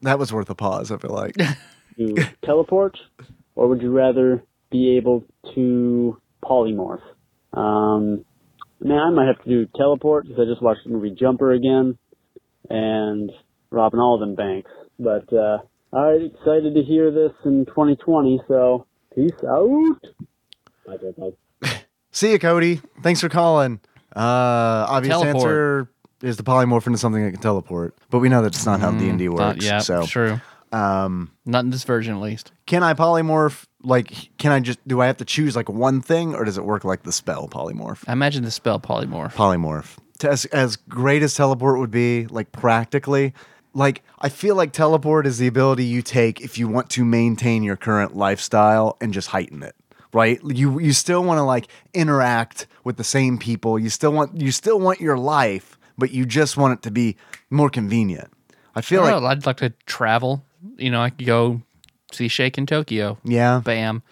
That 0.03 0.19
was 0.19 0.33
worth 0.33 0.51
a 0.51 0.55
pause. 0.57 0.91
I 0.91 0.97
feel 0.97 1.15
like. 1.15 1.37
Teleport, 2.43 2.99
or 3.55 3.69
would 3.69 3.81
you 3.81 3.93
rather 3.93 4.43
be 4.71 4.97
able 4.97 5.25
to 5.55 6.21
polymorph? 6.45 7.03
Um, 7.53 8.25
man, 8.81 8.99
I 8.99 9.11
might 9.11 9.27
have 9.27 9.43
to 9.45 9.49
do 9.49 9.67
teleport 9.77 10.27
because 10.27 10.41
I 10.41 10.51
just 10.51 10.63
watched 10.63 10.81
the 10.85 10.91
movie 10.91 11.11
Jumper 11.11 11.53
again, 11.53 11.99
and 12.69 13.31
robbing 13.71 14.01
all 14.01 14.15
of 14.15 14.21
them 14.21 14.35
banks. 14.35 14.71
But 14.99 15.33
uh, 15.33 15.59
all 15.93 16.13
right, 16.13 16.23
excited 16.23 16.75
to 16.75 16.83
hear 16.83 17.11
this 17.11 17.33
in 17.45 17.67
2020. 17.67 18.41
So 18.49 18.87
peace 19.15 19.33
out. 19.49 19.99
Bye, 20.87 20.97
bye, 20.97 21.31
bye. 21.63 21.81
See 22.13 22.33
you, 22.33 22.39
Cody. 22.39 22.81
Thanks 23.03 23.21
for 23.21 23.29
calling. 23.29 23.81
Uh, 24.15 24.21
obvious 24.89 25.13
Teleport. 25.13 25.37
answer 25.37 25.89
is 26.23 26.37
the 26.37 26.43
polymorph 26.43 26.87
into 26.87 26.99
something 26.99 27.25
that 27.25 27.33
can 27.33 27.41
teleport, 27.41 27.95
but 28.11 28.19
we 28.19 28.29
know 28.29 28.43
that's 28.43 28.67
not 28.67 28.81
how 28.81 28.91
D 28.91 29.09
and 29.09 29.19
D 29.19 29.29
not- 29.29 29.55
works. 29.57 29.65
yeah, 29.65 29.79
so, 29.79 30.05
true. 30.05 30.41
Um, 30.73 31.31
Not 31.45 31.65
in 31.65 31.71
this 31.71 31.85
version, 31.85 32.15
at 32.15 32.21
least. 32.21 32.53
can 32.67 32.83
I 32.83 32.95
polymorph? 32.95 33.65
Like, 33.83 34.31
can 34.39 34.53
I 34.53 34.61
just 34.61 34.79
do 34.87 35.01
I 35.01 35.07
have 35.07 35.17
to 35.19 35.25
choose 35.25 35.57
like 35.57 35.69
one 35.69 36.01
thing, 36.03 36.35
or 36.35 36.45
does 36.45 36.59
it 36.59 36.65
work 36.65 36.85
like 36.85 37.03
the 37.03 37.13
spell 37.13 37.49
polymorph? 37.49 38.05
I 38.07 38.13
imagine 38.13 38.45
the 38.45 38.51
spell 38.51 38.79
polymorph. 38.79 39.33
polymorph. 39.35 39.97
To- 40.19 40.31
As, 40.31 40.45
as 40.47 40.77
great 40.77 41.23
as 41.23 41.35
teleport 41.35 41.79
would 41.79 41.91
be, 41.91 42.27
like 42.27 42.53
practically, 42.53 43.33
like 43.73 44.03
I 44.19 44.29
feel 44.29 44.55
like 44.55 44.73
teleport 44.73 45.27
is 45.27 45.39
the 45.39 45.47
ability 45.47 45.85
you 45.85 46.03
take 46.03 46.41
if 46.43 46.59
you 46.59 46.69
want 46.69 46.91
to 46.91 47.05
maintain 47.05 47.63
your 47.63 47.77
current 47.77 48.15
lifestyle 48.17 48.97
and 49.01 49.15
just 49.15 49.29
heighten 49.29 49.63
it. 49.63 49.75
Right? 50.13 50.41
You 50.45 50.79
you 50.81 50.93
still 50.93 51.23
want 51.25 51.39
to 51.39 51.43
like 51.45 51.69
interact 51.95 52.67
with 52.85 52.97
the 52.97 53.05
same 53.05 53.39
people. 53.39 53.79
You 53.79 53.89
still 53.91 54.13
want 54.13 54.41
you 54.41 54.51
still 54.51 54.79
want 54.81 55.01
your 55.01 55.17
life, 55.17 55.79
but 55.97 56.11
you 56.11 56.27
just 56.27 56.57
want 56.57 56.75
it 56.79 56.83
to 56.83 56.91
be 56.91 57.17
more 57.49 57.71
convenient. 57.71 58.29
I 58.75 58.81
feel 58.83 59.03
I 59.03 59.13
like 59.13 59.23
know, 59.23 59.27
I'd 59.29 59.47
like 59.47 59.57
to 59.59 59.71
travel. 59.87 60.45
You 60.77 60.91
know, 60.91 61.01
I 61.03 61.11
could 61.11 61.27
go 61.27 61.63
see 62.13 62.29
Shake 62.29 62.59
in 62.59 62.67
Tokyo. 62.67 63.19
yeah, 63.25 63.61
Bam. 63.65 64.03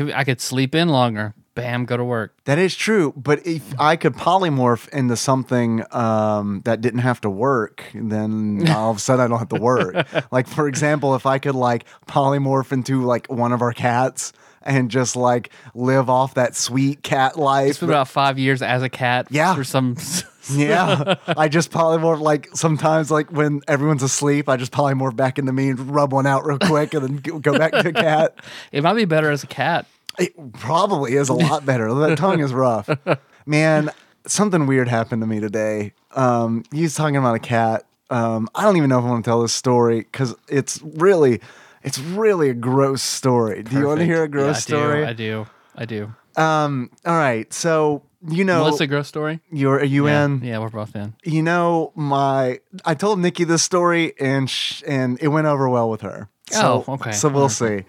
I 0.00 0.24
could 0.24 0.40
sleep 0.40 0.74
in 0.74 0.88
longer. 0.88 1.34
Bam, 1.54 1.84
go 1.84 1.96
to 1.96 2.02
work. 2.02 2.34
That 2.46 2.58
is 2.58 2.74
true, 2.74 3.12
but 3.16 3.46
if 3.46 3.78
I 3.78 3.94
could 3.94 4.14
polymorph 4.14 4.88
into 4.88 5.16
something 5.16 5.84
um, 5.92 6.62
that 6.64 6.80
didn't 6.80 7.00
have 7.00 7.20
to 7.20 7.30
work, 7.30 7.84
then 7.94 8.68
all 8.70 8.90
of 8.90 8.96
a 8.96 9.00
sudden 9.00 9.24
I 9.24 9.28
don't 9.28 9.38
have 9.38 9.50
to 9.50 9.60
work. 9.60 10.04
like 10.32 10.48
for 10.48 10.66
example, 10.66 11.14
if 11.14 11.26
I 11.26 11.38
could 11.38 11.54
like 11.54 11.84
polymorph 12.08 12.72
into 12.72 13.04
like 13.04 13.30
one 13.30 13.52
of 13.52 13.62
our 13.62 13.72
cats 13.72 14.32
and 14.62 14.90
just 14.90 15.14
like 15.14 15.50
live 15.74 16.10
off 16.10 16.34
that 16.34 16.56
sweet 16.56 17.04
cat 17.04 17.38
life. 17.38 17.76
Spent 17.76 17.90
about 17.90 18.08
five 18.08 18.36
years 18.36 18.60
as 18.60 18.82
a 18.82 18.88
cat. 18.88 19.28
Yeah. 19.30 19.54
For 19.54 19.62
some. 19.62 19.96
yeah, 20.50 21.14
I 21.26 21.48
just 21.48 21.70
polymorph 21.70 22.20
like 22.20 22.48
sometimes 22.54 23.10
like 23.10 23.30
when 23.30 23.60
everyone's 23.68 24.02
asleep, 24.02 24.48
I 24.48 24.56
just 24.56 24.72
polymorph 24.72 25.16
back 25.16 25.38
into 25.38 25.52
me 25.52 25.70
and 25.70 25.94
rub 25.94 26.12
one 26.12 26.26
out 26.26 26.44
real 26.44 26.58
quick 26.58 26.94
and 26.94 27.02
then 27.22 27.40
go 27.40 27.56
back 27.56 27.72
to 27.72 27.92
cat. 27.92 28.36
it 28.72 28.82
might 28.82 28.94
be 28.94 29.04
better 29.04 29.30
as 29.30 29.42
a 29.42 29.46
cat. 29.46 29.86
It 30.18 30.32
probably 30.52 31.14
is 31.14 31.28
a 31.28 31.34
lot 31.34 31.66
better. 31.66 31.92
That 31.92 32.18
tongue 32.18 32.40
is 32.40 32.52
rough. 32.52 32.88
Man, 33.46 33.90
something 34.26 34.66
weird 34.66 34.88
happened 34.88 35.22
to 35.22 35.26
me 35.26 35.40
today. 35.40 35.92
Um, 36.14 36.64
you 36.72 36.82
was 36.82 36.94
talking 36.94 37.16
about 37.16 37.34
a 37.34 37.40
cat. 37.40 37.84
Um, 38.10 38.48
I 38.54 38.62
don't 38.62 38.76
even 38.76 38.90
know 38.90 38.98
if 38.98 39.04
I 39.04 39.08
want 39.08 39.24
to 39.24 39.28
tell 39.28 39.42
this 39.42 39.52
story 39.52 40.00
because 40.00 40.34
it's 40.48 40.80
really, 40.82 41.40
it's 41.82 41.98
really 41.98 42.48
a 42.50 42.54
gross 42.54 43.02
story. 43.02 43.62
Do 43.64 43.76
you 43.76 43.86
want 43.86 44.00
to 44.00 44.06
hear 44.06 44.22
a 44.22 44.28
gross 44.28 44.68
Yeah, 44.68 44.76
story? 44.78 45.04
I 45.04 45.12
do. 45.14 45.46
I 45.74 45.84
do. 45.84 46.14
Um, 46.36 46.90
all 47.04 47.16
right. 47.16 47.52
So 47.52 48.02
you 48.28 48.44
know, 48.44 48.64
Melissa, 48.64 48.86
gross 48.86 49.08
story? 49.08 49.40
you're 49.50 49.78
are 49.78 49.84
you 49.84 50.06
yeah. 50.06 50.24
in? 50.24 50.42
Yeah, 50.42 50.58
we're 50.58 50.70
both 50.70 50.94
in. 50.96 51.14
You 51.24 51.42
know, 51.42 51.92
my 51.94 52.60
I 52.84 52.94
told 52.94 53.18
Nikki 53.18 53.44
this 53.44 53.62
story 53.62 54.14
and 54.18 54.48
sh- 54.48 54.82
and 54.86 55.18
it 55.20 55.28
went 55.28 55.46
over 55.46 55.68
well 55.68 55.90
with 55.90 56.02
her. 56.02 56.28
So, 56.50 56.84
Oh, 56.86 56.94
okay. 56.94 57.12
So 57.12 57.28
we'll 57.28 57.48
see. 57.48 57.84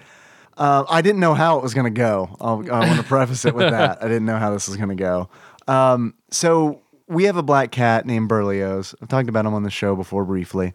Uh, 0.57 0.85
I 0.89 1.01
didn't 1.01 1.19
know 1.19 1.33
how 1.33 1.57
it 1.57 1.63
was 1.63 1.73
going 1.73 1.93
to 1.93 1.97
go. 1.97 2.35
I'll, 2.39 2.71
I 2.71 2.87
want 2.87 2.99
to 2.99 3.03
preface 3.05 3.43
it 3.43 3.53
with 3.53 3.69
that. 3.71 4.01
I 4.01 4.07
didn't 4.07 4.25
know 4.25 4.37
how 4.37 4.51
this 4.51 4.67
was 4.67 4.77
going 4.77 4.89
to 4.89 4.95
go. 4.95 5.29
Um, 5.67 6.13
so 6.31 6.81
we 7.07 7.25
have 7.25 7.35
a 7.37 7.43
black 7.43 7.71
cat 7.71 8.05
named 8.05 8.29
Berlioz. 8.29 8.95
I've 9.01 9.09
talked 9.09 9.27
about 9.27 9.45
him 9.45 9.53
on 9.53 9.63
the 9.63 9.69
show 9.69 9.95
before 9.95 10.23
briefly, 10.23 10.73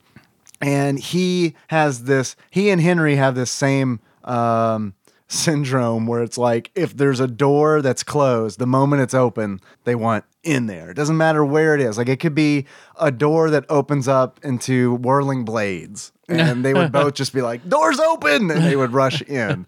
and 0.60 0.98
he 0.98 1.54
has 1.68 2.04
this. 2.04 2.36
He 2.50 2.70
and 2.70 2.80
Henry 2.80 3.16
have 3.16 3.34
this 3.34 3.50
same 3.50 4.00
um, 4.24 4.94
syndrome 5.30 6.06
where 6.06 6.22
it's 6.22 6.36
like 6.36 6.70
if 6.74 6.96
there's 6.96 7.20
a 7.20 7.28
door 7.28 7.80
that's 7.80 8.02
closed, 8.02 8.58
the 8.58 8.66
moment 8.66 9.00
it's 9.00 9.14
open, 9.14 9.60
they 9.84 9.94
want 9.94 10.24
in 10.42 10.66
there. 10.66 10.90
It 10.90 10.94
doesn't 10.94 11.16
matter 11.16 11.44
where 11.44 11.74
it 11.74 11.80
is. 11.80 11.96
Like 11.96 12.08
it 12.08 12.18
could 12.18 12.34
be 12.34 12.66
a 12.98 13.10
door 13.10 13.50
that 13.50 13.64
opens 13.68 14.08
up 14.08 14.40
into 14.42 14.94
whirling 14.96 15.44
blades, 15.44 16.12
and 16.28 16.64
they 16.64 16.74
would 16.74 16.92
both 17.00 17.14
just 17.14 17.32
be 17.32 17.42
like, 17.42 17.68
"Doors 17.68 18.00
open!" 18.00 18.50
and 18.50 18.64
they 18.64 18.76
would 18.76 18.92
rush 18.92 19.22
in. 19.22 19.66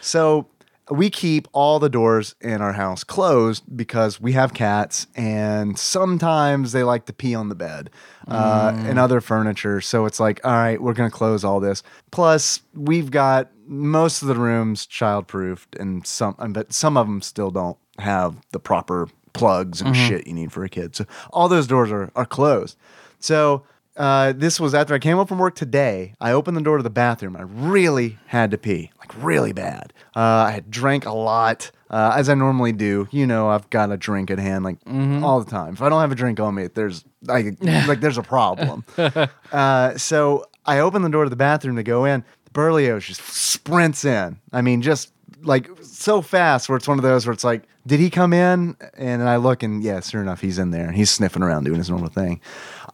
So 0.00 0.48
we 0.90 1.08
keep 1.08 1.48
all 1.52 1.78
the 1.78 1.88
doors 1.88 2.34
in 2.40 2.60
our 2.60 2.74
house 2.74 3.04
closed 3.04 3.64
because 3.74 4.20
we 4.20 4.32
have 4.32 4.52
cats 4.52 5.06
and 5.14 5.78
sometimes 5.78 6.72
they 6.72 6.82
like 6.82 7.06
to 7.06 7.12
pee 7.12 7.34
on 7.34 7.48
the 7.48 7.54
bed 7.54 7.90
uh, 8.28 8.74
and 8.76 8.98
other 8.98 9.20
furniture. 9.20 9.80
So 9.80 10.04
it's 10.04 10.20
like, 10.20 10.44
all 10.44 10.52
right, 10.52 10.80
we're 10.80 10.92
going 10.92 11.10
to 11.10 11.16
close 11.16 11.42
all 11.42 11.58
this. 11.58 11.82
Plus, 12.10 12.60
we've 12.74 13.10
got 13.10 13.50
most 13.66 14.20
of 14.20 14.28
the 14.28 14.34
rooms 14.34 14.86
childproofed 14.86 15.80
and 15.80 16.06
some, 16.06 16.36
but 16.50 16.72
some 16.72 16.96
of 16.98 17.06
them 17.06 17.22
still 17.22 17.50
don't 17.50 17.78
have 17.98 18.36
the 18.52 18.60
proper 18.60 19.08
plugs 19.32 19.80
and 19.80 19.96
shit 19.96 20.26
you 20.26 20.32
need 20.32 20.52
for 20.52 20.64
a 20.64 20.68
kid. 20.68 20.94
So 20.94 21.06
all 21.32 21.48
those 21.48 21.66
doors 21.66 21.90
are, 21.90 22.10
are 22.14 22.26
closed. 22.26 22.76
So 23.20 23.64
uh, 23.96 24.32
this 24.32 24.58
was 24.58 24.74
after 24.74 24.94
I 24.94 24.98
came 24.98 25.16
home 25.16 25.26
from 25.26 25.38
work 25.38 25.54
today. 25.54 26.14
I 26.20 26.32
opened 26.32 26.56
the 26.56 26.62
door 26.62 26.76
to 26.76 26.82
the 26.82 26.90
bathroom. 26.90 27.36
I 27.36 27.42
really 27.42 28.18
had 28.26 28.50
to 28.50 28.58
pee, 28.58 28.90
like 29.04 29.24
really 29.24 29.52
bad. 29.52 29.92
Uh, 30.16 30.20
I 30.20 30.50
had 30.52 30.70
drank 30.70 31.06
a 31.06 31.12
lot, 31.12 31.70
uh, 31.90 32.12
as 32.16 32.28
I 32.28 32.34
normally 32.34 32.72
do. 32.72 33.08
You 33.10 33.26
know, 33.26 33.48
I've 33.48 33.68
got 33.70 33.90
a 33.90 33.96
drink 33.96 34.30
at 34.30 34.38
hand, 34.38 34.64
like 34.64 34.78
all 35.22 35.40
the 35.40 35.50
time. 35.50 35.74
If 35.74 35.82
I 35.82 35.88
don't 35.88 36.00
have 36.00 36.12
a 36.12 36.16
drink 36.16 36.40
on 36.40 36.54
me, 36.54 36.68
there's 36.68 37.04
like, 37.22 37.46
like 37.60 38.00
there's 38.00 38.18
a 38.18 38.22
problem. 38.22 38.84
uh, 39.52 39.96
so 39.98 40.46
I 40.64 40.78
open 40.78 41.02
the 41.02 41.08
door 41.08 41.24
to 41.24 41.30
the 41.30 41.36
bathroom 41.36 41.76
to 41.76 41.82
go 41.82 42.04
in. 42.04 42.24
Berlioz 42.52 43.04
just 43.04 43.20
sprints 43.20 44.04
in. 44.04 44.38
I 44.52 44.62
mean, 44.62 44.80
just 44.80 45.12
like 45.42 45.68
so 45.82 46.22
fast 46.22 46.68
where 46.68 46.76
it's 46.76 46.88
one 46.88 46.98
of 46.98 47.02
those 47.02 47.26
where 47.26 47.32
it's 47.32 47.44
like, 47.44 47.64
did 47.86 48.00
he 48.00 48.08
come 48.08 48.32
in? 48.32 48.76
And 48.96 49.22
I 49.28 49.36
look 49.36 49.62
and 49.62 49.82
yeah, 49.82 50.00
sure 50.00 50.22
enough, 50.22 50.40
he's 50.40 50.58
in 50.58 50.70
there 50.70 50.86
and 50.86 50.96
he's 50.96 51.10
sniffing 51.10 51.42
around 51.42 51.64
doing 51.64 51.78
his 51.78 51.90
normal 51.90 52.08
thing. 52.08 52.40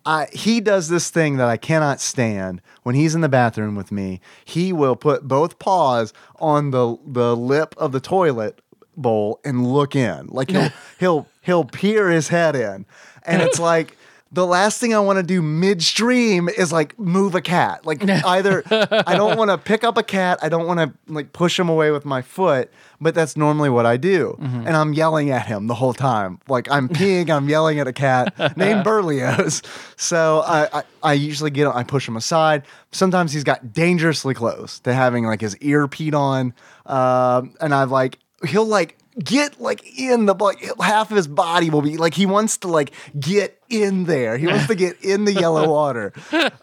I, 0.04 0.28
he 0.32 0.60
does 0.60 0.88
this 0.88 1.10
thing 1.10 1.36
that 1.36 1.48
I 1.48 1.56
cannot 1.56 2.00
stand 2.00 2.62
when 2.82 2.94
he's 2.94 3.14
in 3.14 3.20
the 3.20 3.28
bathroom 3.28 3.74
with 3.74 3.92
me. 3.92 4.20
He 4.44 4.72
will 4.72 4.96
put 4.96 5.28
both 5.28 5.58
paws 5.58 6.12
on 6.36 6.70
the 6.70 6.96
the 7.06 7.36
lip 7.36 7.74
of 7.76 7.92
the 7.92 8.00
toilet 8.00 8.60
bowl 8.96 9.40
and 9.44 9.66
look 9.66 9.94
in. 9.94 10.26
Like 10.28 10.50
he'll 10.50 10.70
he'll 10.98 11.26
he'll 11.42 11.64
peer 11.64 12.10
his 12.10 12.28
head 12.28 12.56
in. 12.56 12.86
And 13.24 13.42
it's 13.42 13.60
like 13.60 13.96
the 14.32 14.46
last 14.46 14.78
thing 14.78 14.94
I 14.94 15.00
want 15.00 15.18
to 15.18 15.24
do 15.24 15.42
midstream 15.42 16.48
is 16.48 16.72
like 16.72 16.96
move 16.98 17.34
a 17.34 17.40
cat. 17.40 17.84
Like 17.84 18.08
either 18.08 18.62
I 18.70 19.16
don't 19.16 19.36
want 19.36 19.50
to 19.50 19.58
pick 19.58 19.82
up 19.82 19.98
a 19.98 20.02
cat, 20.02 20.38
I 20.40 20.48
don't 20.48 20.66
want 20.66 20.78
to 20.78 21.12
like 21.12 21.32
push 21.32 21.58
him 21.58 21.68
away 21.68 21.90
with 21.90 22.04
my 22.04 22.22
foot, 22.22 22.70
but 23.00 23.14
that's 23.14 23.36
normally 23.36 23.70
what 23.70 23.86
I 23.86 23.96
do. 23.96 24.36
And 24.40 24.76
I'm 24.76 24.92
yelling 24.92 25.30
at 25.30 25.46
him 25.46 25.66
the 25.66 25.74
whole 25.74 25.94
time. 25.94 26.38
Like 26.48 26.70
I'm 26.70 26.88
peeing, 27.00 27.28
I'm 27.30 27.48
yelling 27.48 27.80
at 27.80 27.88
a 27.88 27.92
cat 27.92 28.56
named 28.56 28.84
Berlioz. 28.84 29.62
So 29.96 30.42
I, 30.46 30.78
I 30.78 30.82
I 31.02 31.12
usually 31.12 31.50
get 31.50 31.66
I 31.66 31.82
push 31.82 32.08
him 32.08 32.16
aside. 32.16 32.62
Sometimes 32.90 33.32
he's 33.32 33.44
got 33.44 33.72
dangerously 33.72 34.32
close 34.32 34.78
to 34.80 34.94
having 34.94 35.26
like 35.26 35.40
his 35.42 35.56
ear 35.58 35.86
peed 35.88 36.14
on, 36.14 36.54
um, 36.86 37.54
and 37.60 37.74
I've 37.74 37.90
like 37.90 38.18
he'll 38.46 38.64
like 38.64 38.96
get 39.22 39.60
like 39.60 39.98
in 39.98 40.26
the 40.26 40.34
like 40.34 40.58
half 40.80 41.10
of 41.10 41.16
his 41.16 41.28
body 41.28 41.70
will 41.70 41.82
be 41.82 41.96
like 41.96 42.14
he 42.14 42.26
wants 42.26 42.58
to 42.58 42.68
like 42.68 42.92
get 43.18 43.60
in 43.68 44.04
there. 44.04 44.36
He 44.38 44.46
wants 44.46 44.66
to 44.66 44.74
get 44.74 45.02
in 45.02 45.24
the 45.24 45.32
yellow 45.32 45.68
water. 45.70 46.12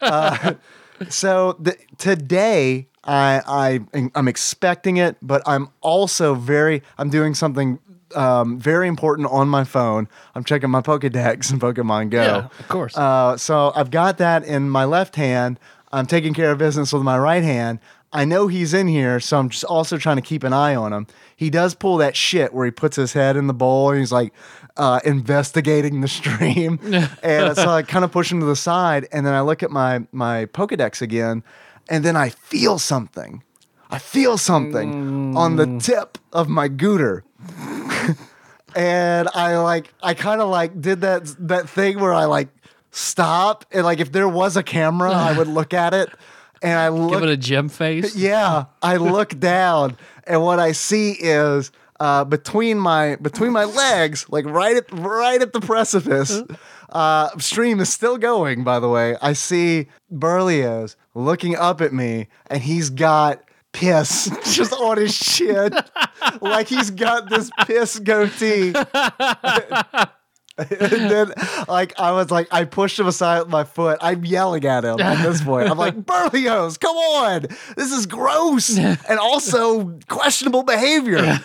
Uh, 0.01 0.55
so 1.09 1.53
the, 1.59 1.77
today 1.97 2.87
I 3.03 3.41
I 3.93 4.09
I'm 4.15 4.27
expecting 4.27 4.97
it, 4.97 5.17
but 5.21 5.41
I'm 5.45 5.69
also 5.81 6.35
very 6.35 6.83
I'm 6.97 7.09
doing 7.09 7.33
something 7.33 7.79
um, 8.15 8.59
very 8.59 8.87
important 8.87 9.27
on 9.29 9.49
my 9.49 9.63
phone. 9.63 10.07
I'm 10.35 10.43
checking 10.43 10.69
my 10.69 10.81
Pokedex 10.81 11.51
and 11.51 11.59
Pokemon 11.59 12.09
Go. 12.09 12.21
Yeah, 12.21 12.47
of 12.59 12.67
course. 12.67 12.97
Uh, 12.97 13.37
so 13.37 13.71
I've 13.75 13.91
got 13.91 14.17
that 14.19 14.45
in 14.45 14.69
my 14.69 14.85
left 14.85 15.15
hand. 15.15 15.59
I'm 15.91 16.05
taking 16.05 16.33
care 16.33 16.51
of 16.51 16.57
business 16.57 16.91
with 16.91 17.03
my 17.03 17.17
right 17.17 17.43
hand. 17.43 17.79
I 18.13 18.23
know 18.23 18.47
he's 18.47 18.73
in 18.73 18.87
here, 18.87 19.19
so 19.19 19.37
I'm 19.37 19.49
just 19.49 19.65
also 19.65 19.97
trying 19.97 20.15
to 20.15 20.21
keep 20.21 20.43
an 20.43 20.53
eye 20.53 20.75
on 20.75 20.93
him. 20.93 21.07
He 21.35 21.49
does 21.49 21.75
pull 21.75 21.97
that 21.97 22.15
shit 22.15 22.53
where 22.53 22.65
he 22.65 22.71
puts 22.71 22.95
his 22.95 23.13
head 23.13 23.35
in 23.35 23.47
the 23.47 23.53
bowl 23.53 23.91
and 23.91 23.99
he's 23.99 24.11
like 24.11 24.33
uh, 24.77 25.01
investigating 25.03 26.01
the 26.01 26.07
stream. 26.07 26.79
and 27.23 27.55
so 27.55 27.69
I 27.69 27.83
kind 27.83 28.05
of 28.05 28.11
push 28.11 28.31
him 28.31 28.39
to 28.39 28.45
the 28.45 28.55
side, 28.55 29.07
and 29.11 29.25
then 29.25 29.33
I 29.33 29.41
look 29.41 29.61
at 29.61 29.71
my 29.71 30.07
my 30.11 30.45
Pokedex 30.45 31.01
again, 31.01 31.43
and 31.89 32.05
then 32.05 32.15
I 32.15 32.29
feel 32.29 32.79
something. 32.79 33.43
I 33.89 33.99
feel 33.99 34.37
something 34.37 35.35
on 35.37 35.55
the 35.55 35.79
tip 35.79 36.17
of 36.33 36.49
my 36.49 36.67
gooter. 36.67 37.23
and 38.75 39.29
I 39.33 39.57
like 39.57 39.93
I 40.01 40.13
kind 40.13 40.41
of 40.41 40.49
like 40.49 40.79
did 40.79 41.01
that 41.01 41.35
that 41.47 41.69
thing 41.69 41.99
where 41.99 42.13
I 42.13 42.25
like 42.25 42.49
stop 42.91 43.65
and 43.71 43.83
like 43.83 43.99
if 43.99 44.11
there 44.11 44.27
was 44.27 44.57
a 44.57 44.63
camera, 44.63 45.11
I 45.11 45.37
would 45.37 45.47
look 45.59 45.73
at 45.73 45.93
it 45.93 46.09
and 46.61 46.79
I 46.79 46.89
look 46.89 47.11
Give 47.11 47.23
it 47.23 47.29
a 47.29 47.37
gem 47.37 47.69
face. 47.69 48.15
yeah, 48.17 48.65
I 48.81 48.97
look 48.97 49.39
down 49.39 49.97
and 50.27 50.43
what 50.43 50.59
I 50.59 50.73
see 50.73 51.11
is 51.11 51.71
uh, 51.99 52.23
between 52.25 52.77
my 52.77 53.15
between 53.15 53.51
my 53.51 53.63
legs, 53.63 54.25
like 54.29 54.45
right 54.45 54.75
at 54.77 54.91
right 54.91 55.41
at 55.41 55.53
the 55.53 55.61
precipice. 55.61 56.43
Uh, 56.89 57.37
stream 57.37 57.79
is 57.79 57.89
still 57.89 58.17
going. 58.17 58.63
By 58.63 58.79
the 58.79 58.89
way, 58.89 59.15
I 59.21 59.33
see 59.33 59.87
Berlioz 60.09 60.95
looking 61.15 61.55
up 61.55 61.81
at 61.81 61.93
me, 61.93 62.27
and 62.47 62.61
he's 62.61 62.89
got 62.89 63.43
piss 63.73 64.29
just 64.53 64.73
on 64.73 64.97
his 64.97 65.17
chin, 65.17 65.73
like 66.41 66.67
he's 66.67 66.91
got 66.91 67.29
this 67.29 67.49
piss 67.65 67.99
goatee. 67.99 68.73
and 70.69 71.11
then, 71.11 71.33
like, 71.67 71.99
I 71.99 72.11
was 72.13 72.31
like, 72.31 72.47
I 72.51 72.65
pushed 72.65 72.97
him 72.97 73.05
aside 73.05 73.41
with 73.41 73.49
my 73.49 73.63
foot. 73.63 73.99
I'm 74.01 74.25
yelling 74.25 74.65
at 74.65 74.83
him 74.83 74.99
at 74.99 75.21
this 75.21 75.43
point. 75.43 75.69
I'm 75.69 75.77
like, 75.77 75.95
Berlioz, 76.05 76.77
come 76.79 76.95
on. 76.95 77.41
This 77.75 77.91
is 77.91 78.07
gross 78.07 78.75
and 78.77 79.19
also 79.19 79.99
questionable 80.07 80.63
behavior. 80.63 81.39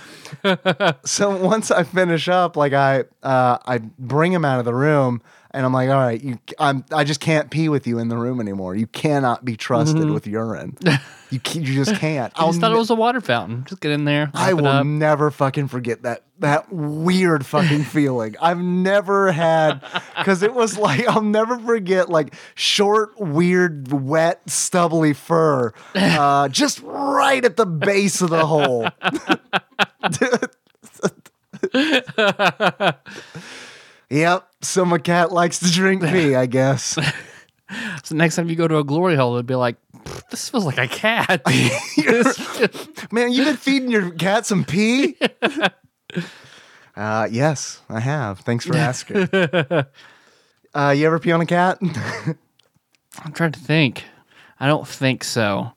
so 1.04 1.45
once 1.45 1.71
I 1.71 1.83
finish 1.83 2.28
up, 2.28 2.57
like, 2.57 2.73
I 2.73 3.04
uh, 3.23 3.59
I 3.66 3.78
bring 3.99 4.33
him 4.33 4.47
out 4.47 4.59
of 4.59 4.64
the 4.64 4.75
room. 4.75 5.21
And 5.55 5.67
I'm 5.67 5.73
like, 5.73 5.91
all 5.91 5.97
right, 5.97 6.23
you, 6.23 6.39
I'm, 6.59 6.85
I 6.91 7.05
just 7.05 7.21
can't 7.21 7.51
pee 7.51 7.69
with 7.69 7.87
you 7.87 7.99
in 7.99 8.09
the 8.09 8.17
room 8.17 8.41
anymore. 8.41 8.75
You 8.75 8.87
cannot 8.87 9.45
be 9.45 9.57
trusted 9.57 10.11
with 10.11 10.27
urine. 10.27 10.77
You, 11.33 11.41
you 11.55 11.75
just 11.83 11.99
can't. 11.99 12.31
I 12.37 12.45
just 12.45 12.61
thought 12.61 12.73
it 12.73 12.77
was 12.77 12.91
a 12.91 12.95
water 12.95 13.23
fountain. 13.23 13.65
Just 13.65 13.81
get 13.81 13.91
in 13.91 14.05
there. 14.05 14.31
I 14.35 14.53
will 14.53 14.85
never 14.85 15.31
fucking 15.31 15.69
forget 15.69 16.03
that 16.03 16.25
that 16.41 16.71
weird 16.71 17.47
fucking 17.47 17.85
feeling. 17.85 18.37
I've 18.39 18.59
never 18.59 19.33
had 19.33 19.81
because 20.19 20.43
it 20.43 20.53
was 20.53 20.77
like 20.77 21.09
I'll 21.09 21.23
never 21.23 21.59
forget 21.59 22.11
like 22.11 22.35
short, 22.55 23.19
weird, 23.19 23.91
wet, 23.91 24.43
stubbly 24.47 25.15
fur, 25.15 25.73
uh, 25.95 26.51
just 26.51 26.83
right 26.83 27.43
at 27.43 27.57
the 27.57 27.65
base 27.65 28.21
of 28.21 28.29
the 28.29 28.45
hole. 28.45 28.89
Yep. 34.12 34.47
So 34.62 34.85
my 34.85 34.99
cat 34.99 35.33
likes 35.33 35.59
to 35.61 35.71
drink 35.73 36.02
pee, 36.02 36.35
I 36.37 36.47
guess. 36.47 36.99
So 38.04 38.14
next 38.14 38.37
time 38.37 38.50
you 38.50 38.57
go 38.57 38.69
to 38.69 38.76
a 38.76 38.85
glory 38.85 39.16
hole, 39.16 39.33
it'd 39.35 39.47
be 39.47 39.54
like, 39.54 39.76
this 40.31 40.50
feels 40.50 40.66
like 40.66 40.76
a 40.76 40.87
cat. 40.87 41.40
Man, 43.11 43.33
you've 43.33 43.47
been 43.47 43.57
feeding 43.57 43.90
your 43.90 44.11
cat 44.11 44.45
some 44.45 44.62
pee? 44.66 45.16
uh, 46.95 47.28
yes, 47.31 47.81
I 47.88 48.00
have. 48.00 48.40
Thanks 48.40 48.66
for 48.66 48.76
asking. 48.76 49.26
Uh, 50.75 50.90
you 50.95 51.07
ever 51.07 51.19
pee 51.19 51.33
on 51.33 51.40
a 51.40 51.47
cat? 51.47 51.78
I'm 51.81 53.33
trying 53.33 53.52
to 53.52 53.61
think. 53.61 54.04
I 54.61 54.66
don't 54.66 54.87
think 54.87 55.25
so. 55.25 55.73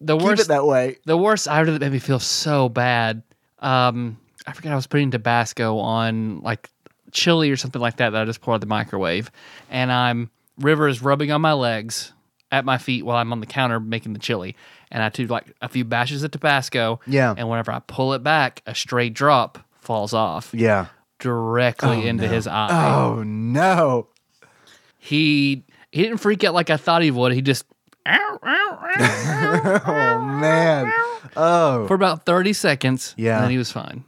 The 0.00 0.16
Keep 0.16 0.26
worst, 0.26 0.42
it 0.44 0.48
that 0.48 0.64
way. 0.64 0.96
the 1.04 1.18
worst 1.18 1.46
item 1.46 1.74
that 1.74 1.80
made 1.80 1.92
me 1.92 1.98
feel 1.98 2.20
so 2.20 2.70
bad. 2.70 3.22
Um, 3.58 4.18
I 4.46 4.52
forget 4.52 4.72
I 4.72 4.76
was 4.76 4.86
putting 4.86 5.10
Tabasco 5.10 5.78
on 5.78 6.40
like 6.40 6.70
chili 7.16 7.50
or 7.50 7.56
something 7.56 7.80
like 7.80 7.96
that 7.96 8.10
that 8.10 8.22
I 8.22 8.24
just 8.26 8.42
poured 8.42 8.56
out 8.56 8.60
the 8.60 8.66
microwave, 8.66 9.30
and 9.70 9.90
I'm 9.90 10.30
River 10.58 10.86
is 10.88 11.02
rubbing 11.02 11.32
on 11.32 11.40
my 11.40 11.54
legs 11.54 12.12
at 12.52 12.64
my 12.64 12.78
feet 12.78 13.04
while 13.04 13.16
I'm 13.16 13.32
on 13.32 13.40
the 13.40 13.46
counter 13.46 13.80
making 13.80 14.12
the 14.12 14.18
chili, 14.18 14.54
and 14.90 15.02
I 15.02 15.08
do 15.08 15.26
like 15.26 15.46
a 15.60 15.68
few 15.68 15.84
bashes 15.84 16.22
of 16.22 16.30
Tabasco. 16.30 17.00
Yeah. 17.06 17.34
and 17.36 17.48
whenever 17.48 17.72
I 17.72 17.80
pull 17.80 18.12
it 18.12 18.22
back, 18.22 18.62
a 18.66 18.74
stray 18.74 19.08
drop 19.10 19.58
falls 19.80 20.12
off 20.14 20.50
Yeah. 20.54 20.86
directly 21.18 22.04
oh, 22.04 22.06
into 22.06 22.28
his 22.28 22.46
eye. 22.46 22.94
Oh 22.94 23.22
no. 23.24 24.08
He 24.98 25.64
he 25.90 26.02
didn't 26.02 26.18
freak 26.18 26.44
out 26.44 26.54
like 26.54 26.70
I 26.70 26.76
thought 26.76 27.02
he 27.02 27.10
would. 27.10 27.32
He 27.32 27.42
just 27.42 27.64
Oh 28.06 30.20
man. 30.24 30.92
Oh. 31.36 31.86
for 31.86 31.94
about 31.94 32.24
30 32.24 32.52
seconds. 32.52 33.14
Yeah. 33.16 33.36
And 33.36 33.44
then 33.44 33.50
he 33.50 33.58
was 33.58 33.72
fine. 33.72 34.04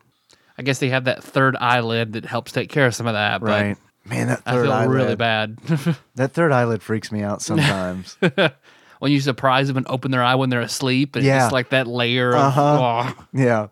I 0.59 0.63
guess 0.63 0.79
they 0.81 0.89
have 0.89 1.05
that 1.05 1.23
third 1.23 1.57
eyelid 1.57 2.15
that 2.15 2.25
helps 2.25 2.53
take 2.53 2.69
care 2.69 2.87
of 2.87 2.95
some 2.95 3.07
of 3.07 3.15
that. 3.15 3.41
But 3.41 3.47
Right. 3.49 3.77
Man, 4.05 4.29
that 4.29 4.43
I 4.47 4.53
feel 4.53 4.73
eyelid. 4.73 4.91
really 4.91 5.17
bad. 5.17 5.59
That 6.17 6.33
third 6.33 6.51
eyelid 6.51 6.83
freaks 6.83 7.13
me 7.13 7.23
out 7.23 7.43
sometimes. 7.43 8.17
when 8.99 9.13
you 9.13 9.21
surprise 9.21 9.69
them 9.69 9.77
and 9.77 9.87
open 9.89 10.11
their 10.11 10.23
eye 10.23 10.35
when 10.35 10.51
they're 10.51 10.61
asleep, 10.61 11.15
and 11.15 11.25
Yeah. 11.25 11.37
it's 11.37 11.45
just 11.45 11.53
like 11.53 11.69
that 11.71 11.87
layer 11.87 12.31
of. 12.31 12.41
Uh-huh. 12.41 13.13
oh. 13.17 13.27
yeah. 13.33 13.69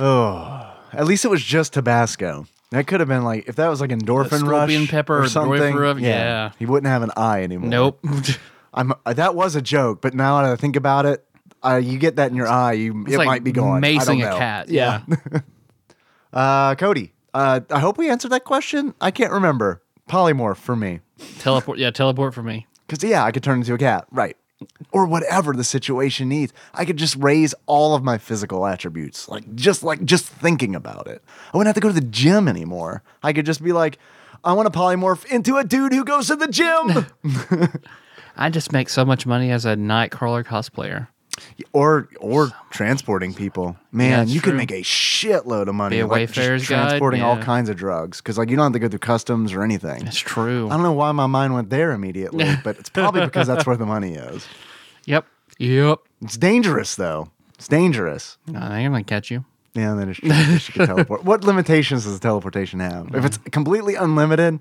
Oh. 0.00 0.74
At 0.92 1.04
least 1.06 1.24
it 1.24 1.28
was 1.28 1.42
just 1.42 1.74
Tabasco. 1.74 2.46
That 2.70 2.86
could 2.86 3.00
have 3.00 3.08
been 3.08 3.24
like 3.24 3.48
if 3.48 3.56
that 3.56 3.68
was 3.68 3.80
like 3.82 3.90
endorphin 3.90 4.48
rush 4.48 4.88
pepper 4.90 5.22
or 5.22 5.28
something. 5.28 5.74
Doifra, 5.74 6.00
yeah. 6.00 6.52
he 6.58 6.64
wouldn't 6.64 6.88
have 6.90 7.02
an 7.02 7.10
eye 7.16 7.42
anymore. 7.42 7.68
Nope. 7.68 8.04
I'm 8.74 8.94
that 9.04 9.34
was 9.34 9.54
a 9.54 9.60
joke, 9.62 10.00
but 10.00 10.14
now 10.14 10.40
that 10.42 10.50
I 10.50 10.56
think 10.56 10.76
about 10.76 11.04
it, 11.04 11.22
uh, 11.64 11.76
you 11.82 11.98
get 11.98 12.16
that 12.16 12.30
in 12.30 12.36
your 12.36 12.48
eye, 12.48 12.72
you 12.72 13.04
it 13.08 13.18
like 13.18 13.26
might 13.26 13.44
be 13.44 13.52
gone. 13.52 13.80
Macing 13.82 14.20
a 14.26 14.36
cat. 14.38 14.68
Yeah. 14.68 15.02
Uh, 16.32 16.74
Cody, 16.76 17.12
uh, 17.34 17.60
I 17.70 17.78
hope 17.80 17.98
we 17.98 18.08
answered 18.08 18.30
that 18.32 18.44
question. 18.44 18.94
I 19.02 19.10
can't 19.10 19.32
remember. 19.32 19.82
Polymorph 20.08 20.56
for 20.56 20.74
me, 20.74 21.00
teleport. 21.38 21.78
Yeah, 21.78 21.90
teleport 21.90 22.32
for 22.34 22.42
me. 22.42 22.66
because 22.86 23.04
yeah, 23.04 23.22
I 23.22 23.32
could 23.32 23.42
turn 23.42 23.58
into 23.58 23.74
a 23.74 23.78
cat, 23.78 24.06
right? 24.10 24.34
Or 24.92 25.04
whatever 25.06 25.52
the 25.52 25.62
situation 25.64 26.28
needs. 26.30 26.52
I 26.72 26.84
could 26.86 26.96
just 26.96 27.16
raise 27.16 27.54
all 27.66 27.94
of 27.94 28.02
my 28.02 28.16
physical 28.16 28.66
attributes, 28.66 29.28
like 29.28 29.54
just 29.54 29.82
like 29.82 30.04
just 30.04 30.24
thinking 30.26 30.74
about 30.74 31.06
it. 31.06 31.22
I 31.52 31.56
wouldn't 31.58 31.68
have 31.68 31.74
to 31.74 31.80
go 31.82 31.88
to 31.88 31.94
the 31.94 32.06
gym 32.06 32.48
anymore. 32.48 33.02
I 33.22 33.32
could 33.34 33.44
just 33.46 33.62
be 33.62 33.72
like, 33.72 33.98
I 34.42 34.54
want 34.54 34.72
to 34.72 34.78
polymorph 34.78 35.26
into 35.26 35.56
a 35.58 35.64
dude 35.64 35.92
who 35.92 36.04
goes 36.04 36.28
to 36.28 36.36
the 36.36 36.48
gym. 36.48 37.06
I 38.36 38.48
just 38.48 38.72
make 38.72 38.88
so 38.88 39.04
much 39.04 39.26
money 39.26 39.50
as 39.50 39.66
a 39.66 39.76
Nightcrawler 39.76 40.44
cosplayer. 40.44 41.08
Or 41.72 42.08
or 42.20 42.50
transporting 42.70 43.34
people. 43.34 43.76
Man, 43.92 44.10
Yeah, 44.10 44.16
that's 44.18 44.30
you 44.30 44.40
can 44.40 44.50
true. 44.52 44.58
make 44.58 44.70
a 44.70 44.82
shitload 44.82 45.68
of 45.68 45.74
money 45.74 45.96
Be 45.96 46.00
a 46.00 46.06
like, 46.06 46.28
just 46.28 46.38
Wayfarer's 46.38 46.68
guide, 46.68 46.88
transporting 46.88 47.22
all 47.22 47.36
yeah. 47.36 47.44
kinds 47.44 47.68
of 47.68 47.76
drugs 47.76 48.20
because 48.20 48.38
like 48.38 48.50
you 48.50 48.56
don't 48.56 48.64
have 48.66 48.72
to 48.72 48.78
go 48.78 48.88
through 48.88 48.98
customs 48.98 49.52
or 49.52 49.62
anything. 49.62 50.06
It's 50.06 50.18
true. 50.18 50.66
I 50.68 50.70
don't 50.74 50.82
know 50.82 50.92
why 50.92 51.12
my 51.12 51.26
mind 51.26 51.54
went 51.54 51.70
there 51.70 51.92
immediately, 51.92 52.46
but 52.64 52.78
it's 52.78 52.88
probably 52.90 53.24
because 53.24 53.46
that's 53.46 53.66
where 53.66 53.76
the 53.76 53.86
money 53.86 54.14
is. 54.14 54.46
Yep. 55.06 55.26
Yep. 55.58 55.98
It's 56.22 56.36
dangerous 56.36 56.94
though. 56.96 57.30
It's 57.54 57.68
dangerous. 57.68 58.38
No, 58.46 58.60
they're 58.68 58.88
gonna 58.88 59.04
catch 59.04 59.30
you. 59.30 59.44
Yeah, 59.74 59.94
that 59.94 60.08
is 60.08 60.16
true. 60.18 60.30
You 60.32 60.58
should 60.58 60.74
teleport. 60.86 61.24
What 61.24 61.44
limitations 61.44 62.04
does 62.04 62.18
teleportation 62.20 62.80
have? 62.80 63.14
If 63.14 63.24
it's 63.24 63.38
completely 63.38 63.94
unlimited, 63.94 64.60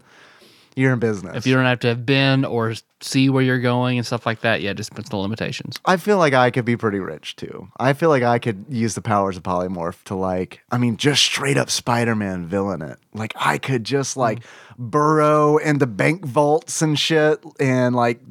you're 0.76 0.94
in 0.94 1.00
business. 1.00 1.36
If 1.36 1.46
you 1.46 1.54
don't 1.54 1.66
have 1.66 1.80
to 1.82 1.88
have 1.90 2.06
been 2.06 2.46
or 2.46 2.74
see 3.02 3.30
where 3.30 3.44
you're 3.44 3.60
going 3.60 3.98
and 3.98 4.06
stuff 4.06 4.26
like 4.26 4.42
that, 4.42 4.62
yeah, 4.62 4.74
just 4.74 4.94
puts 4.94 5.10
the 5.10 5.18
limitations. 5.18 5.78
I 5.86 5.98
feel 5.98 6.18
like 6.18 6.34
I 6.34 6.52
could 6.52 6.66
be 6.66 6.78
pretty 6.78 7.00
rich 7.00 7.36
too. 7.36 7.70
I 7.80 7.94
feel 7.94 8.10
like 8.10 8.24
I 8.24 8.40
could 8.40 8.66
use 8.70 8.96
the 8.96 9.02
powers 9.02 9.38
of 9.38 9.44
polymorph 9.44 10.04
to 10.06 10.16
like, 10.16 10.62
I 10.72 10.78
mean, 10.78 10.98
just 10.98 11.24
straight 11.24 11.58
up 11.58 11.70
Spider-Man 11.70 12.48
villain 12.48 12.82
it. 12.82 13.00
Like 13.14 13.34
I 13.36 13.58
could 13.58 13.84
just 13.84 14.16
like 14.16 14.40
mm. 14.40 14.46
burrow 14.78 15.58
into 15.58 15.86
bank 15.88 16.26
vaults 16.26 16.82
and 16.82 16.98
shit 16.98 17.44
and 17.60 17.96
like 17.96 18.22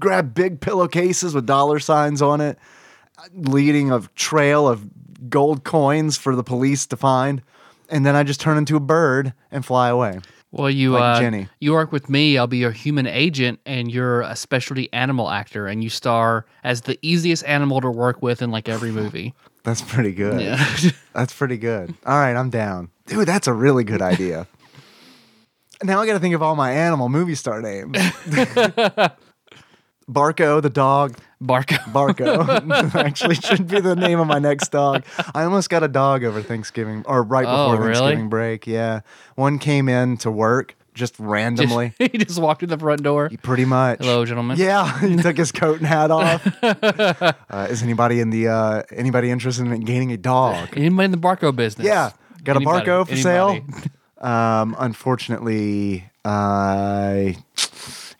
grab 0.00 0.34
big 0.34 0.60
pillowcases 0.60 1.34
with 1.34 1.46
dollar 1.46 1.78
signs 1.78 2.22
on 2.22 2.40
it, 2.40 2.58
leading 3.34 3.90
a 3.90 4.00
trail 4.14 4.66
of 4.68 4.88
gold 5.28 5.64
coins 5.64 6.16
for 6.16 6.34
the 6.34 6.44
police 6.44 6.86
to 6.86 6.96
find. 6.96 7.42
And 7.90 8.04
then 8.06 8.16
I 8.16 8.22
just 8.22 8.40
turn 8.40 8.56
into 8.56 8.76
a 8.76 8.80
bird 8.80 9.34
and 9.50 9.64
fly 9.64 9.88
away. 9.88 10.20
Well, 10.56 10.70
you 10.70 10.92
Like 10.92 11.16
uh, 11.16 11.20
Jenny. 11.20 11.48
you 11.60 11.72
work 11.72 11.90
with 11.92 12.08
me. 12.08 12.38
I'll 12.38 12.46
be 12.46 12.58
your 12.58 12.70
human 12.70 13.06
agent, 13.06 13.58
and 13.66 13.90
you're 13.90 14.20
a 14.22 14.36
specialty 14.36 14.92
animal 14.92 15.28
actor, 15.30 15.66
and 15.66 15.82
you 15.82 15.90
star 15.90 16.46
as 16.62 16.82
the 16.82 16.98
easiest 17.02 17.44
animal 17.44 17.80
to 17.80 17.90
work 17.90 18.22
with 18.22 18.40
in 18.40 18.50
like 18.50 18.68
every 18.68 18.90
movie. 19.00 19.34
That's 19.64 19.82
pretty 19.82 20.12
good. 20.12 20.40
Yeah. 20.40 20.64
That's 21.14 21.34
pretty 21.34 21.56
good. 21.56 21.94
All 22.06 22.16
right, 22.18 22.36
I'm 22.36 22.50
down. 22.50 22.90
Dude, 23.06 23.26
that's 23.28 23.46
a 23.46 23.52
really 23.52 23.84
good 23.84 24.00
idea. 24.02 24.46
now 25.82 26.00
I 26.00 26.06
got 26.06 26.14
to 26.14 26.18
think 26.20 26.34
of 26.34 26.42
all 26.42 26.56
my 26.56 26.72
animal 26.72 27.08
movie 27.08 27.34
star 27.34 27.60
names. 27.60 27.96
Barco, 30.08 30.60
the 30.62 30.70
dog. 30.70 31.16
Barco. 31.42 31.76
Barco 31.92 32.94
actually 33.04 33.34
should 33.36 33.68
be 33.68 33.80
the 33.80 33.96
name 33.96 34.18
of 34.20 34.26
my 34.26 34.38
next 34.38 34.70
dog. 34.70 35.04
I 35.34 35.44
almost 35.44 35.70
got 35.70 35.82
a 35.82 35.88
dog 35.88 36.24
over 36.24 36.42
Thanksgiving 36.42 37.04
or 37.06 37.22
right 37.22 37.46
Oh, 37.46 37.72
before 37.72 37.86
really? 37.86 37.94
Thanksgiving 37.98 38.28
break. 38.28 38.66
Yeah. 38.66 39.00
One 39.34 39.58
came 39.58 39.88
in 39.88 40.16
to 40.18 40.30
work 40.30 40.74
just 40.94 41.18
randomly. 41.18 41.92
he 41.98 42.08
just 42.08 42.38
walked 42.40 42.62
in 42.62 42.68
the 42.68 42.78
front 42.78 43.02
door. 43.02 43.30
Pretty 43.42 43.64
much. 43.64 43.98
Hello, 44.00 44.24
gentlemen. 44.24 44.56
Yeah, 44.58 45.00
he 45.00 45.16
took 45.16 45.36
his 45.36 45.50
coat 45.52 45.78
and 45.78 45.86
hat 45.86 46.10
off. 46.10 46.46
Uh, 46.62 47.66
is 47.68 47.82
anybody 47.82 48.20
in 48.20 48.30
the 48.30 48.48
uh, 48.48 48.82
anybody 48.92 49.30
interested 49.30 49.66
in 49.66 49.80
gaining 49.80 50.12
a 50.12 50.16
dog? 50.16 50.68
Anybody 50.76 51.06
in 51.06 51.10
the 51.10 51.16
Barco 51.16 51.54
business? 51.54 51.86
Yeah, 51.86 52.12
got 52.44 52.56
Anybody, 52.56 52.88
a 52.88 52.94
Barco 52.94 53.08
for 53.08 53.16
sale. 53.16 53.58
Um, 54.18 54.76
unfortunately, 54.78 56.04
uh, 56.24 57.32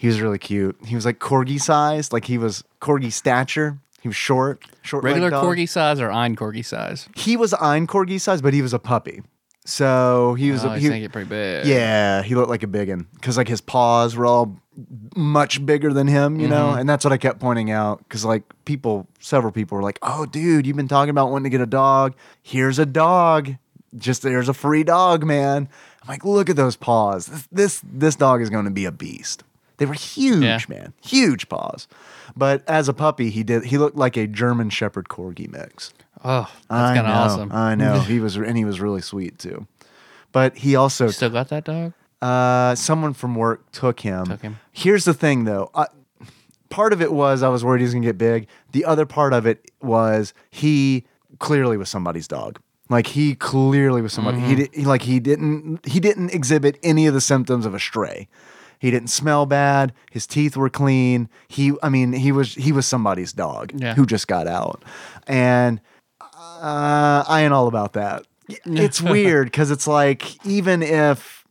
he 0.05 0.09
was 0.09 0.21
really 0.21 0.39
cute. 0.39 0.77
He 0.85 0.95
was 0.95 1.07
like 1.07 1.19
corgi 1.19 1.59
sized, 1.59 2.13
like 2.13 2.27
he 2.27 2.37
was 2.37 2.63
corgi 2.79 3.11
stature. 3.11 3.79
He 4.03 4.09
was 4.09 4.15
short, 4.15 4.63
short. 4.83 5.03
Regular 5.03 5.31
dog. 5.31 5.43
corgi 5.43 5.67
size 5.67 5.99
or 5.99 6.11
Ein 6.13 6.37
corgi 6.37 6.63
size? 6.63 7.09
He 7.17 7.39
was 7.39 7.55
Ein 7.55 7.87
corgi 7.87 8.21
size, 8.21 8.43
but 8.43 8.53
he 8.53 8.61
was 8.61 8.75
a 8.75 8.79
puppy. 8.79 9.23
So 9.65 10.35
he 10.35 10.51
was 10.51 10.63
Oh, 10.63 10.73
a, 10.73 10.79
he's 10.79 10.93
he, 10.93 11.09
pretty 11.09 11.27
big. 11.27 11.65
yeah, 11.65 12.23
he 12.23 12.35
looked 12.35 12.51
like 12.51 12.63
a 12.63 12.67
big 12.67 12.91
one 12.91 13.07
because 13.15 13.39
like 13.39 13.49
his 13.49 13.63
paws 13.63 14.15
were 14.15 14.27
all 14.27 14.61
much 15.17 15.65
bigger 15.65 15.91
than 15.91 16.07
him, 16.07 16.39
you 16.39 16.49
know, 16.49 16.67
mm-hmm. 16.67 16.81
and 16.81 16.87
that's 16.87 17.03
what 17.03 17.13
I 17.15 17.17
kept 17.17 17.41
pointing 17.41 17.71
out 17.71 18.01
because 18.01 18.27
like 18.27 18.43
people, 18.67 19.07
several 19.21 19.53
people 19.53 19.77
were 19.77 19.83
like, 19.83 19.99
"Oh, 20.03 20.27
dude, 20.27 20.67
you've 20.67 20.77
been 20.77 20.87
talking 20.87 21.09
about 21.09 21.31
wanting 21.31 21.45
to 21.45 21.57
get 21.57 21.63
a 21.63 21.67
dog. 21.67 22.15
Here's 22.43 22.79
a 22.79 22.85
dog. 22.85 23.55
Just 23.97 24.21
there's 24.21 24.51
a 24.51 24.55
free 24.55 24.85
dog, 24.85 25.25
man." 25.25 25.71
I'm 26.03 26.09
like, 26.09 26.27
"Look 26.27 26.51
at 26.51 26.57
those 26.57 26.77
paws. 26.77 27.25
This 27.25 27.49
this, 27.51 27.83
this 27.83 28.17
dog 28.17 28.43
is 28.43 28.51
going 28.51 28.67
to 28.67 28.71
be 28.71 28.85
a 28.85 28.93
beast." 28.93 29.45
They 29.79 29.87
were 29.87 29.95
huge, 29.95 30.43
Yeah. 30.43 30.59
man, 30.69 30.93
huge 31.05 31.49
paws. 31.49 31.89
But 32.37 32.63
as 32.69 32.89
a 32.89 32.93
puppy, 32.93 33.31
he 33.31 33.43
did 33.43 33.65
he 33.67 33.79
looked 33.79 33.97
like 33.97 34.17
a 34.17 34.27
German 34.27 34.71
Shepherd 34.71 35.09
Corgi 35.09 35.51
mix. 35.51 35.93
Oh, 36.25 36.51
that's 36.71 36.97
kind 36.97 37.07
of 37.07 37.07
awesome. 37.07 37.53
I 37.53 37.75
know 37.75 38.01
he 38.07 38.21
was, 38.21 38.37
and 38.37 38.57
he 38.57 38.65
was 38.65 38.81
really 38.81 39.03
sweet 39.03 39.39
too. 39.39 39.67
But 40.33 40.57
he 40.59 40.75
also 40.77 41.09
Still 41.09 41.31
got 41.31 41.49
that 41.49 41.65
dog? 41.65 41.93
uh, 42.23 42.75
someone 42.75 43.13
from 43.15 43.35
work 43.35 43.71
took 43.73 44.01
him. 44.01 44.27
Took 44.27 44.43
him. 44.43 44.59
Here's 44.73 45.05
the 45.05 45.15
thing, 45.15 45.45
though. 45.45 45.71
I, 45.75 45.87
part 46.71 46.93
of 46.93 47.03
it 47.03 47.13
was 47.13 47.43
I 47.43 47.49
was 47.49 47.65
worried 47.65 47.81
he 47.81 47.85
was 47.85 47.95
gonna 47.95 48.07
get 48.07 48.19
big. 48.19 48.47
The 48.73 48.85
other 48.85 49.07
part 49.07 49.33
of 49.33 49.47
it 49.47 49.71
was 49.83 50.33
he 50.51 51.05
clearly 51.39 51.77
was 51.77 51.89
somebody's 51.89 52.27
dog. 52.27 52.61
Like 52.89 53.07
he 53.09 53.35
clearly 53.35 54.03
was 54.03 54.13
somebody. 54.13 54.39
Mm-hmm. 54.39 54.49
He, 54.49 54.55
did, 54.57 54.75
he 54.75 54.85
like 54.85 55.03
he 55.03 55.21
didn't 55.21 55.87
he 55.87 56.01
didn't 56.01 56.33
exhibit 56.35 56.79
any 56.83 57.07
of 57.07 57.15
the 57.15 57.21
symptoms 57.21 57.65
of 57.67 57.75
a 57.75 57.81
stray. 57.81 58.29
He 58.85 58.91
didn't 58.91 59.09
smell 59.09 59.47
bad. 59.47 59.95
His 60.11 60.27
teeth 60.27 60.59
were 60.59 60.69
clean. 60.69 61.31
He, 61.49 61.73
I 61.83 61.89
mean, 61.89 62.13
he 62.13 62.33
was 62.33 62.55
he 62.55 62.71
was 62.71 62.85
somebody's 62.87 63.33
dog 63.33 63.73
Yeah. 63.75 63.95
who 63.95 64.05
just 64.05 64.29
got 64.29 64.47
out, 64.47 64.85
and 65.27 65.81
uh, 66.21 67.25
I 67.27 67.43
ain't 67.45 67.55
all 67.55 67.67
about 67.67 67.95
that. 67.95 68.27
It's 68.67 69.01
weird 69.17 69.47
because 69.47 69.71
it's 69.71 69.87
like 69.87 70.45
even 70.47 70.83
if 70.83 71.45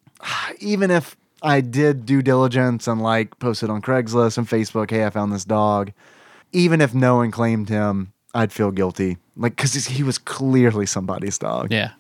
even 0.60 0.92
if 0.92 1.16
I 1.42 1.62
did 1.62 2.06
due 2.06 2.22
diligence 2.22 2.88
and 2.88 3.02
like 3.02 3.40
posted 3.40 3.72
on 3.72 3.82
Craigslist 3.82 4.38
and 4.38 4.48
Facebook, 4.48 4.92
hey, 4.92 5.04
I 5.06 5.10
found 5.10 5.34
this 5.34 5.44
dog. 5.46 5.92
Even 6.52 6.82
if 6.82 6.94
no 6.94 7.16
one 7.16 7.32
claimed 7.32 7.68
him, 7.70 8.14
I'd 8.36 8.52
feel 8.54 8.70
guilty, 8.70 9.18
like 9.36 9.56
because 9.56 9.74
he 9.74 10.04
was 10.04 10.20
clearly 10.20 10.86
somebody's 10.86 11.40
dog. 11.40 11.72
Yeah. 11.74 11.94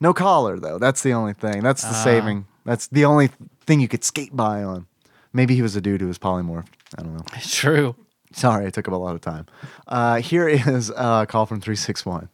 No 0.00 0.14
collar 0.14 0.60
though. 0.60 0.78
That's 0.78 1.02
the 1.02 1.12
only 1.12 1.32
thing. 1.34 1.60
That's 1.62 1.82
the 1.82 1.92
saving. 1.92 2.46
That's 2.70 2.86
the 2.86 3.04
only 3.04 3.30
thing 3.66 3.80
you 3.80 3.88
could 3.88 4.04
skate 4.04 4.34
by 4.36 4.62
on. 4.62 4.86
Maybe 5.32 5.56
he 5.56 5.62
was 5.62 5.74
a 5.74 5.80
dude 5.80 6.00
who 6.00 6.06
was 6.06 6.20
polymorphed. 6.20 6.68
I 6.96 7.02
don't 7.02 7.16
know. 7.16 7.24
It's 7.34 7.52
true. 7.62 7.96
Sorry, 8.32 8.64
I 8.64 8.70
took 8.70 8.86
up 8.86 8.94
a 8.94 8.96
lot 8.96 9.16
of 9.16 9.20
time. 9.20 9.46
Uh, 9.88 10.20
here 10.20 10.48
is 10.48 10.88
a 10.96 11.26
call 11.28 11.46
from 11.46 11.60
three 11.60 11.74
six 11.74 12.06
one. 12.06 12.28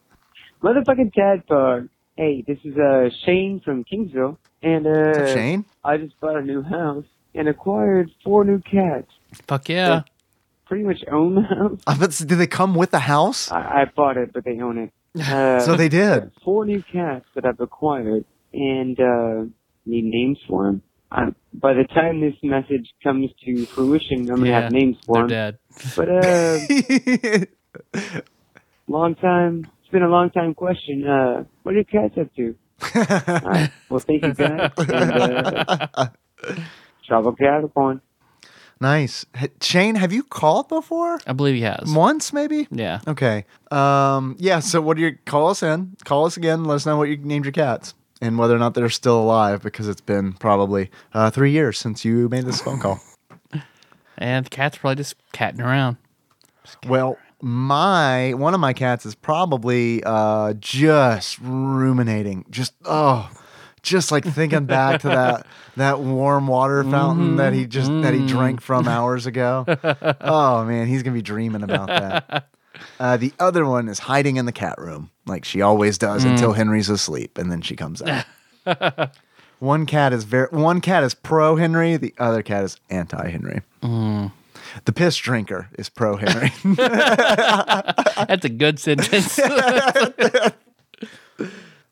Motherfucking 0.63 1.15
Tadpog. 1.15 1.89
Hey, 2.19 2.45
this 2.47 2.59
is 2.65 2.77
uh 2.77 3.09
Shane 3.25 3.61
from 3.65 3.83
Kingsville, 3.85 4.37
and 4.63 4.87
uh, 4.87 5.33
Shane? 5.33 5.65
I 5.83 5.97
just 5.97 6.21
bought 6.21 6.37
a 6.37 6.43
new 6.43 6.61
house 6.63 7.07
and 7.35 7.49
acquired 7.49 8.11
four 8.23 8.45
new 8.45 8.59
cats. 8.61 9.11
Fuck 9.49 9.71
yeah. 9.71 10.03
Pretty 10.67 10.85
much 10.85 11.03
own 11.11 11.37
the 11.37 11.43
house. 11.43 11.81
I 11.87 11.97
bet, 11.97 12.11
did 12.11 12.29
they 12.39 12.47
come 12.47 12.75
with 12.75 12.91
the 12.91 12.99
house? 13.15 13.51
I, 13.51 13.83
I 13.83 13.85
bought 13.87 14.19
it, 14.19 14.35
but 14.35 14.45
they 14.45 14.61
own 14.61 14.77
it. 14.85 14.91
Uh, 15.19 15.61
So 15.61 15.77
they 15.77 15.89
did. 15.89 16.31
four 16.45 16.67
new 16.67 16.83
cats 16.83 17.25
that 17.35 17.47
I've 17.47 17.61
acquired, 17.61 18.27
and 18.53 19.01
uh, 19.01 19.45
need 19.87 20.05
names 20.05 20.39
for 20.49 20.67
them. 20.67 20.83
I, 21.11 21.27
by 21.55 21.73
the 21.75 21.85
time 21.85 22.21
this 22.21 22.35
message 22.43 22.93
comes 23.03 23.31
to 23.45 23.65
fruition, 23.67 24.21
I'm 24.31 24.39
gonna 24.39 24.49
yeah. 24.49 24.61
have 24.63 24.73
names 24.73 24.97
for 25.07 25.27
They're 25.27 25.53
them. 25.53 25.59
dead. 25.59 25.59
But 25.97 26.09
uh, 28.01 28.19
long 28.89 29.15
time. 29.15 29.67
It's 29.81 29.93
been 29.93 30.03
a 30.03 30.09
long 30.09 30.31
time 30.31 30.55
question. 30.55 31.07
Uh, 31.07 31.45
what 31.63 31.73
are 31.73 31.77
your 31.77 31.85
cats 31.85 32.19
up 32.21 32.35
to? 32.35 32.57
All 33.45 33.51
right. 33.51 33.71
Well, 33.89 34.01
thank 34.01 34.25
you 34.25 34.35
guys. 34.35 34.73
And, 34.79 34.91
uh, 34.91 36.09
travel 37.07 37.33
Capricorn. 37.35 38.01
nice. 38.81 39.25
Shane, 39.61 39.95
have 39.95 40.13
you 40.13 40.25
called 40.25 40.69
before? 40.69 41.21
I 41.25 41.33
believe 41.33 41.55
he 41.55 41.63
has. 41.63 41.85
Once, 41.95 42.33
maybe? 42.33 42.67
Yeah. 42.73 43.01
Okay. 43.07 43.45
Um, 43.71 44.35
yeah. 44.41 44.59
So, 44.59 44.81
what 44.81 44.97
do 44.97 45.05
you 45.05 45.17
call 45.25 45.51
us 45.51 45.63
in? 45.63 45.97
Call 46.05 46.27
us 46.27 46.37
again. 46.37 46.65
Let 46.65 46.75
us 46.75 46.87
know 46.87 46.97
what 46.97 47.09
you 47.09 47.17
named 47.17 47.45
your 47.45 47.53
cats 47.53 47.95
and 48.21 48.39
whether 48.39 48.55
or 48.55 48.59
not 48.59 48.75
they're 48.75 48.89
still 48.89 49.21
alive 49.21 49.63
because 49.63 49.89
it's 49.89 50.01
been 50.01 50.33
probably 50.33 50.91
uh, 51.15 51.31
three 51.31 51.51
years 51.51 51.79
since 51.79 52.05
you 52.05 52.29
made 52.29 52.45
this 52.45 52.61
phone 52.61 52.81
call. 52.81 53.01
And 54.19 54.47
the 54.47 54.51
cat's 54.51 54.79
probably 54.79 54.97
just 54.97 55.15
catting 55.33 55.61
around. 55.61 55.99
Well, 56.87 57.19
my 57.43 58.33
one 58.33 58.55
of 58.55 58.61
my 58.61 58.73
cats 58.73 59.05
is 59.05 59.15
probably 59.15 60.03
uh, 60.05 60.55
just 60.55 61.39
ruminating, 61.41 62.47
just 62.49 62.73
oh, 62.87 63.31
just 63.83 64.11
like 64.11 64.25
thinking 64.25 64.65
back 64.65 65.03
to 65.03 65.09
that 65.09 65.47
that 65.77 66.01
warm 66.01 66.47
water 66.47 66.83
fountain 66.83 67.37
that 67.37 67.53
he 67.53 67.67
just 67.67 67.91
that 68.03 68.15
he 68.15 68.27
drank 68.27 68.63
from 68.63 68.89
hours 68.89 69.27
ago. 69.27 69.65
Oh 70.21 70.65
man, 70.65 70.87
he's 70.87 71.03
gonna 71.03 71.15
be 71.15 71.23
dreaming 71.23 71.63
about 71.63 71.89
that. 71.89 72.49
Uh, 72.99 73.17
the 73.17 73.33
other 73.39 73.67
one 73.67 73.89
is 73.89 73.99
hiding 74.01 74.37
in 74.37 74.47
the 74.47 74.53
cat 74.53 74.79
room, 74.79 75.11
like 75.27 75.45
she 75.45 75.61
always 75.63 75.99
does 75.99 76.25
until 76.25 76.53
Henry's 76.53 76.89
asleep, 76.89 77.39
and 77.39 77.51
then 77.51 77.61
she 77.61 77.77
comes 77.77 78.03
out. 78.03 78.25
one 79.59 79.87
cat 79.87 80.13
is 80.13 80.25
very 80.25 80.49
one 80.49 80.81
cat 80.81 81.03
is 81.03 81.15
pro 81.15 81.57
Henry, 81.57 81.97
the 81.97 82.15
other 82.19 82.43
cat 82.43 82.65
is 82.65 82.77
anti 82.91 83.29
Henry. 83.31 83.63
The 84.85 84.93
piss 84.93 85.17
drinker 85.17 85.69
is 85.79 85.89
pro 85.89 86.17
Henry. 86.17 86.53
That's 86.75 88.45
a 88.45 88.49
good 88.49 88.79
sentence. 88.79 89.39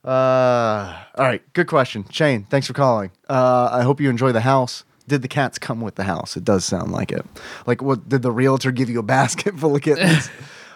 Uh, 0.05 0.99
all 1.15 1.25
right, 1.25 1.43
good 1.55 1.67
question, 1.67 2.05
Shane. 2.11 2.45
Thanks 2.51 2.67
for 2.67 2.75
calling. 2.75 3.11
Uh, 3.27 3.71
I 3.73 3.83
hope 3.85 4.03
you 4.03 4.11
enjoy 4.11 4.33
the 4.33 4.43
house. 4.43 4.85
Did 5.09 5.23
the 5.23 5.29
cats 5.29 5.59
come 5.59 5.81
with 5.81 5.95
the 5.95 6.05
house? 6.05 6.37
It 6.37 6.45
does 6.45 6.65
sound 6.65 6.93
like 6.93 7.11
it. 7.11 7.25
Like, 7.67 7.81
what 7.81 8.07
did 8.07 8.21
the 8.21 8.31
realtor 8.31 8.71
give 8.71 8.91
you 8.91 8.99
a 8.99 9.03
basket 9.03 9.59
full 9.59 9.75
of 9.75 9.81
kittens, 9.81 10.29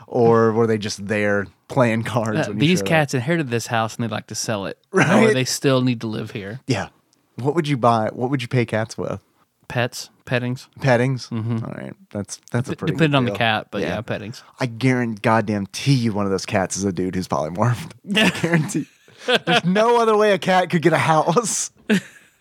or 0.08 0.52
were 0.52 0.66
they 0.66 0.78
just 0.78 1.06
there 1.06 1.46
playing 1.68 2.02
cards? 2.04 2.48
Uh, 2.48 2.50
when 2.50 2.56
you 2.60 2.68
these 2.68 2.78
showed 2.78 2.84
up? 2.86 2.88
cats 2.88 3.14
inherited 3.14 3.48
this 3.50 3.66
house 3.68 3.96
and 3.96 4.04
they'd 4.04 4.10
like 4.10 4.26
to 4.28 4.34
sell 4.34 4.66
it. 4.66 4.78
Right. 4.90 5.30
Or 5.30 5.34
they 5.34 5.44
still 5.44 5.82
need 5.82 6.00
to 6.00 6.06
live 6.06 6.30
here. 6.32 6.60
Yeah. 6.66 6.88
What 7.36 7.54
would 7.54 7.68
you 7.68 7.76
buy? 7.76 8.08
What 8.12 8.30
would 8.30 8.42
you 8.42 8.48
pay 8.48 8.64
cats 8.66 8.98
with? 8.98 9.20
Pets, 9.68 10.08
pettings. 10.24 10.66
Pettings. 10.80 11.28
All 11.30 11.38
right, 11.40 11.92
that's 12.10 12.40
that's 12.50 12.70
a 12.70 12.74
pretty. 12.76 12.94
Depending 12.94 13.14
on 13.16 13.26
the 13.26 13.32
cat, 13.32 13.68
but 13.70 13.82
Yeah. 13.82 13.96
yeah, 13.96 14.00
pettings. 14.00 14.42
I 14.58 14.64
guarantee, 14.66 15.20
goddamn, 15.20 15.66
you 15.84 16.12
one 16.14 16.24
of 16.24 16.30
those 16.32 16.46
cats 16.46 16.76
is 16.78 16.84
a 16.84 16.92
dude 16.92 17.14
who's 17.14 17.28
polymorphed. 17.28 17.90
I 18.16 18.30
guarantee. 18.40 18.86
There's 19.26 19.64
no 19.66 20.00
other 20.00 20.16
way 20.16 20.32
a 20.32 20.38
cat 20.38 20.70
could 20.70 20.80
get 20.82 20.92
a 20.94 20.98
house. 20.98 21.70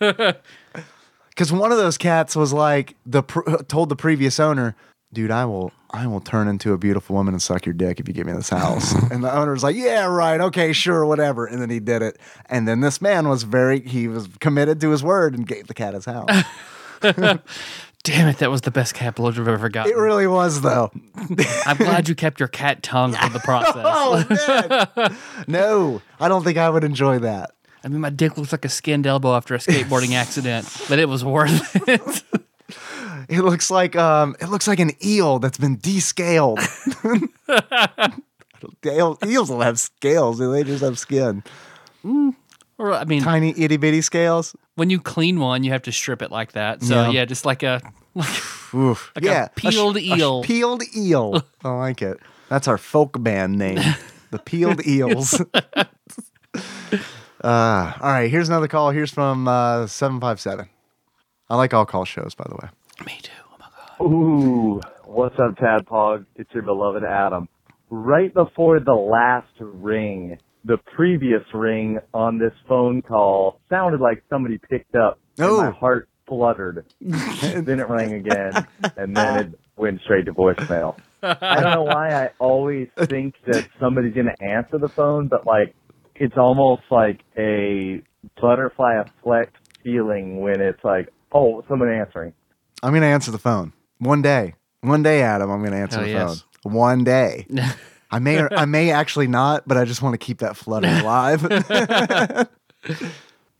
Because 1.30 1.52
one 1.52 1.70
of 1.70 1.78
those 1.78 1.96
cats 1.98 2.34
was 2.34 2.52
like 2.52 2.96
the 3.06 3.22
pr- 3.22 3.62
told 3.68 3.90
the 3.90 3.94
previous 3.96 4.40
owner, 4.40 4.74
"Dude, 5.12 5.30
I 5.30 5.44
will, 5.44 5.72
I 5.90 6.06
will 6.06 6.20
turn 6.20 6.48
into 6.48 6.72
a 6.72 6.78
beautiful 6.78 7.16
woman 7.16 7.34
and 7.34 7.40
suck 7.42 7.64
your 7.66 7.72
dick 7.72 7.98
if 8.00 8.08
you 8.08 8.14
give 8.14 8.26
me 8.26 8.32
this 8.32 8.50
house." 8.50 8.92
and 9.10 9.22
the 9.24 9.34
owner 9.34 9.52
was 9.52 9.62
like, 9.62 9.76
"Yeah, 9.76 10.04
right, 10.06 10.40
okay, 10.40 10.72
sure, 10.72 11.04
whatever." 11.06 11.46
And 11.46 11.60
then 11.60 11.70
he 11.70 11.80
did 11.80 12.02
it. 12.02 12.18
And 12.46 12.66
then 12.68 12.80
this 12.80 13.00
man 13.00 13.28
was 13.28 13.42
very, 13.42 13.80
he 13.80 14.08
was 14.08 14.28
committed 14.40 14.80
to 14.82 14.90
his 14.90 15.02
word 15.02 15.34
and 15.34 15.46
gave 15.46 15.66
the 15.66 15.74
cat 15.74 15.94
his 15.94 16.04
house. 16.04 16.28
Damn 18.04 18.28
it, 18.28 18.38
that 18.38 18.50
was 18.50 18.62
the 18.62 18.70
best 18.70 18.94
cat 18.94 19.16
blowjob 19.16 19.40
I've 19.40 19.48
ever 19.48 19.68
gotten. 19.68 19.92
it 19.92 19.96
really 19.96 20.26
was 20.26 20.60
though. 20.62 20.90
I'm 21.66 21.76
glad 21.76 22.08
you 22.08 22.14
kept 22.14 22.38
your 22.40 22.48
cat 22.48 22.82
tongue 22.82 23.12
for 23.12 23.28
the 23.30 23.38
process. 23.44 23.84
Oh 23.84 24.86
man, 24.96 25.16
no, 25.46 26.00
I 26.20 26.28
don't 26.28 26.42
think 26.44 26.58
I 26.58 26.70
would 26.70 26.84
enjoy 26.84 27.18
that. 27.18 27.50
I 27.84 27.88
mean, 27.88 28.00
my 28.00 28.10
dick 28.10 28.36
looks 28.38 28.52
like 28.52 28.64
a 28.64 28.68
skinned 28.68 29.06
elbow 29.06 29.34
after 29.34 29.54
a 29.54 29.58
skateboarding 29.58 30.14
accident, 30.14 30.66
but 30.88 30.98
it 30.98 31.08
was 31.08 31.24
worth 31.24 31.76
it. 31.88 32.22
It 33.28 33.42
looks 33.42 33.70
like 33.70 33.94
um, 33.96 34.34
it 34.40 34.46
looks 34.48 34.66
like 34.66 34.78
an 34.80 34.92
eel 35.04 35.38
that's 35.38 35.58
been 35.58 35.76
descaled. 35.80 36.60
Eel- 38.84 39.18
Eels 39.24 39.50
will 39.50 39.60
have 39.60 39.78
scales, 39.78 40.38
they 40.38 40.64
just 40.64 40.82
have 40.82 40.98
skin. 40.98 41.44
or, 42.78 42.92
I 42.92 43.04
mean, 43.04 43.22
Tiny 43.22 43.54
itty 43.56 43.76
bitty 43.76 44.00
scales. 44.00 44.56
when 44.74 44.90
you 44.90 44.98
clean 45.00 45.38
one, 45.40 45.62
you 45.62 45.70
have 45.72 45.82
to 45.82 45.92
strip 45.92 46.22
it 46.22 46.30
like 46.32 46.52
that. 46.52 46.82
So 46.82 47.02
Yeah. 47.04 47.10
yeah, 47.10 47.24
just 47.24 47.44
like 47.44 47.62
a 47.62 47.80
Oof. 48.16 49.12
Like 49.16 49.24
a 49.24 49.26
yeah, 49.26 49.48
peeled 49.54 49.96
sh- 49.98 50.02
eel. 50.18 50.42
peeled 50.42 50.82
eel. 50.96 51.42
I 51.64 51.70
like 51.70 52.02
it. 52.02 52.18
That's 52.48 52.66
our 52.66 52.78
folk 52.78 53.22
band 53.22 53.58
name, 53.58 53.78
the 54.30 54.38
Peeled 54.38 54.84
Eels. 54.86 55.40
uh, 57.44 57.92
all 58.00 58.10
right, 58.10 58.30
here's 58.30 58.48
another 58.48 58.68
call. 58.68 58.90
Here's 58.90 59.10
from 59.12 59.46
uh, 59.46 59.86
seven 59.86 60.18
five 60.20 60.40
seven. 60.40 60.68
I 61.50 61.56
like 61.56 61.72
all 61.74 61.86
call 61.86 62.04
shows, 62.04 62.34
by 62.34 62.44
the 62.48 62.54
way. 62.56 62.68
Me 63.06 63.18
too. 63.22 63.30
Oh 63.50 63.56
my 63.58 63.66
god. 63.76 64.04
Ooh, 64.04 64.80
what's 65.04 65.36
up, 65.38 65.56
Tadpog? 65.56 66.26
It's 66.36 66.52
your 66.52 66.62
beloved 66.62 67.04
Adam. 67.04 67.48
Right 67.90 68.32
before 68.32 68.80
the 68.80 68.92
last 68.94 69.48
ring, 69.60 70.38
the 70.64 70.76
previous 70.94 71.42
ring 71.54 71.98
on 72.12 72.38
this 72.38 72.52
phone 72.68 73.02
call 73.02 73.60
sounded 73.70 74.00
like 74.00 74.22
somebody 74.28 74.58
picked 74.58 74.94
up. 74.94 75.18
and 75.38 75.46
Oh. 75.46 75.56
my 75.62 75.70
heart 75.70 76.08
fluttered. 76.26 76.84
then 77.00 77.80
it 77.80 77.88
rang 77.88 78.12
again, 78.12 78.66
and 78.96 79.16
then 79.16 79.38
it 79.38 79.60
went 79.76 80.00
straight 80.02 80.26
to 80.26 80.34
voicemail. 80.34 80.98
I 81.22 81.60
don't 81.60 81.72
know 81.72 81.82
why 81.84 82.10
I 82.24 82.30
always 82.38 82.88
think 83.06 83.34
that 83.46 83.66
somebody's 83.80 84.14
going 84.14 84.26
to 84.38 84.44
answer 84.44 84.78
the 84.78 84.88
phone, 84.88 85.28
but 85.28 85.46
like 85.46 85.74
it's 86.14 86.36
almost 86.36 86.82
like 86.90 87.20
a 87.38 88.02
butterfly 88.40 89.00
effect 89.00 89.56
feeling 89.82 90.40
when 90.40 90.60
it's 90.60 90.82
like, 90.84 91.08
oh, 91.32 91.64
someone 91.68 91.88
answering. 91.90 92.34
I'm 92.82 92.92
gonna 92.92 93.06
answer 93.06 93.30
the 93.30 93.38
phone 93.38 93.72
one 93.98 94.22
day. 94.22 94.54
One 94.80 95.02
day, 95.02 95.22
Adam. 95.22 95.50
I'm 95.50 95.62
gonna 95.62 95.76
answer 95.76 95.96
Hell 95.96 96.04
the 96.04 96.10
yes. 96.10 96.44
phone. 96.62 96.72
One 96.72 97.04
day. 97.04 97.46
I 98.10 98.18
may 98.20 98.38
or 98.38 98.48
I 98.54 98.64
may 98.64 98.90
actually 98.90 99.26
not, 99.26 99.68
but 99.68 99.76
I 99.76 99.84
just 99.84 100.00
want 100.00 100.14
to 100.14 100.18
keep 100.18 100.38
that 100.38 100.56
flutter 100.56 100.88
alive. 101.02 101.42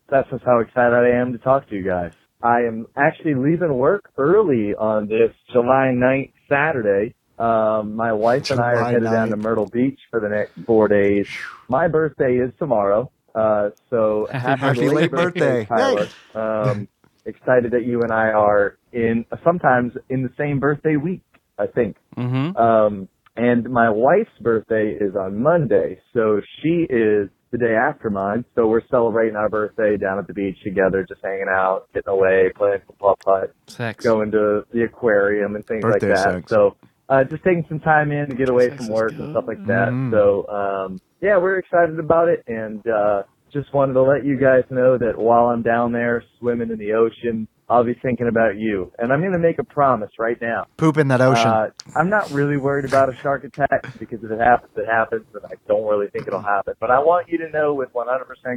That's 0.09 0.29
just 0.31 0.43
how 0.43 0.59
excited 0.59 0.93
I 0.95 1.09
am 1.19 1.33
to 1.33 1.37
talk 1.37 1.69
to 1.69 1.75
you 1.75 1.83
guys. 1.83 2.13
I 2.41 2.61
am 2.61 2.87
actually 2.97 3.35
leaving 3.35 3.73
work 3.75 4.09
early 4.17 4.73
on 4.73 5.07
this 5.07 5.31
July 5.51 5.91
9th 5.93 6.31
Saturday. 6.47 7.13
Um, 7.37 7.95
my 7.95 8.11
wife 8.13 8.49
and 8.49 8.59
I 8.59 8.71
are 8.71 8.75
July 8.75 8.91
headed 8.93 9.11
down 9.11 9.29
to 9.29 9.37
Myrtle 9.37 9.67
Beach 9.67 9.99
for 10.09 10.19
the 10.19 10.29
next 10.29 10.53
four 10.65 10.87
days. 10.87 11.27
My 11.67 11.87
birthday 11.87 12.37
is 12.37 12.51
tomorrow. 12.57 13.11
Uh, 13.35 13.69
so 13.89 14.27
happy, 14.31 14.59
Happy 14.61 14.89
late 14.89 15.11
birthday. 15.11 15.65
Tyler. 15.65 16.07
Um, 16.33 16.87
excited 17.29 17.71
that 17.71 17.85
you 17.85 18.01
and 18.01 18.11
I 18.11 18.27
are 18.27 18.77
in 18.91 19.25
sometimes 19.43 19.93
in 20.09 20.23
the 20.23 20.31
same 20.37 20.59
birthday 20.59 20.95
week, 20.95 21.21
I 21.57 21.67
think. 21.67 21.97
Mm-hmm. 22.17 22.57
Um, 22.57 23.07
and 23.35 23.69
my 23.69 23.89
wife's 23.89 24.37
birthday 24.41 24.97
is 24.99 25.15
on 25.15 25.41
Monday, 25.41 25.99
so 26.13 26.41
she 26.61 26.85
is 26.89 27.29
the 27.51 27.57
day 27.57 27.75
after 27.75 28.09
mine. 28.09 28.43
So 28.55 28.67
we're 28.67 28.85
celebrating 28.91 29.35
our 29.35 29.49
birthday 29.49 29.97
down 29.97 30.19
at 30.19 30.27
the 30.27 30.33
beach 30.33 30.57
together, 30.63 31.05
just 31.07 31.21
hanging 31.23 31.47
out, 31.49 31.87
getting 31.93 32.11
away, 32.11 32.51
playing 32.55 32.81
football 32.85 33.17
putt, 33.23 33.53
Sex. 33.67 34.03
going 34.03 34.31
to 34.31 34.65
the 34.73 34.83
aquarium 34.83 35.55
and 35.55 35.65
things 35.65 35.81
Birthday 35.81 36.09
like 36.09 36.17
that. 36.17 36.33
sex. 36.33 36.49
So 36.49 36.75
uh, 37.07 37.23
just 37.23 37.43
taking 37.43 37.65
some 37.69 37.79
time 37.79 38.11
in 38.11 38.29
to 38.29 38.35
get 38.35 38.49
away 38.49 38.69
Sex 38.69 38.85
from 38.85 38.93
work 38.93 39.11
and 39.13 39.31
stuff 39.31 39.45
like 39.47 39.65
that. 39.65 39.89
Mm. 39.89 40.11
So 40.11 40.47
um, 40.47 40.99
yeah, 41.21 41.37
we're 41.37 41.57
excited 41.57 41.97
about 41.99 42.27
it, 42.29 42.43
and 42.47 42.85
uh, 42.87 43.23
just 43.51 43.73
wanted 43.73 43.93
to 43.93 44.03
let 44.03 44.25
you 44.25 44.39
guys 44.39 44.63
know 44.69 44.97
that 44.97 45.17
while 45.17 45.45
I'm 45.45 45.61
down 45.61 45.91
there 45.91 46.23
swimming 46.39 46.69
in 46.71 46.77
the 46.77 46.93
ocean, 46.93 47.47
I'll 47.69 47.83
be 47.83 47.93
thinking 48.01 48.27
about 48.27 48.57
you. 48.57 48.91
And 48.97 49.13
I'm 49.13 49.21
going 49.21 49.33
to 49.33 49.39
make 49.39 49.59
a 49.59 49.63
promise 49.63 50.09
right 50.17 50.41
now. 50.41 50.65
Poop 50.77 50.97
in 50.97 51.09
that 51.09 51.21
ocean. 51.21 51.47
Uh, 51.47 51.69
I'm 51.95 52.09
not 52.09 52.31
really 52.31 52.57
worried 52.57 52.85
about 52.85 53.09
a 53.13 53.17
shark 53.17 53.43
attack 53.43 53.97
because 53.99 54.23
if 54.23 54.31
it 54.31 54.39
happens, 54.39 54.71
it 54.75 54.87
happens, 54.87 55.25
and 55.33 55.45
I 55.45 55.53
don't 55.67 55.87
really 55.87 56.07
think 56.07 56.27
it'll 56.27 56.41
happen. 56.41 56.73
But 56.79 56.89
I 56.89 56.99
want 56.99 57.29
you 57.29 57.37
to 57.39 57.49
know 57.51 57.75
with 57.75 57.89
100% 57.93 58.07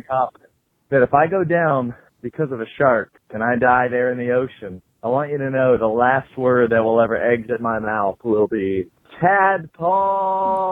confidence 0.08 0.52
that 0.90 1.02
if 1.02 1.12
I 1.12 1.26
go 1.26 1.44
down 1.44 1.94
because 2.22 2.50
of 2.52 2.60
a 2.60 2.66
shark 2.78 3.12
and 3.30 3.42
I 3.42 3.56
die 3.56 3.88
there 3.90 4.12
in 4.12 4.18
the 4.18 4.32
ocean, 4.32 4.80
I 5.02 5.08
want 5.08 5.30
you 5.30 5.38
to 5.38 5.50
know 5.50 5.76
the 5.76 5.86
last 5.86 6.38
word 6.38 6.70
that 6.70 6.82
will 6.82 7.00
ever 7.00 7.16
exit 7.16 7.60
my 7.60 7.80
mouth 7.80 8.18
will 8.22 8.46
be 8.46 8.86
Tadpog. 9.22 10.70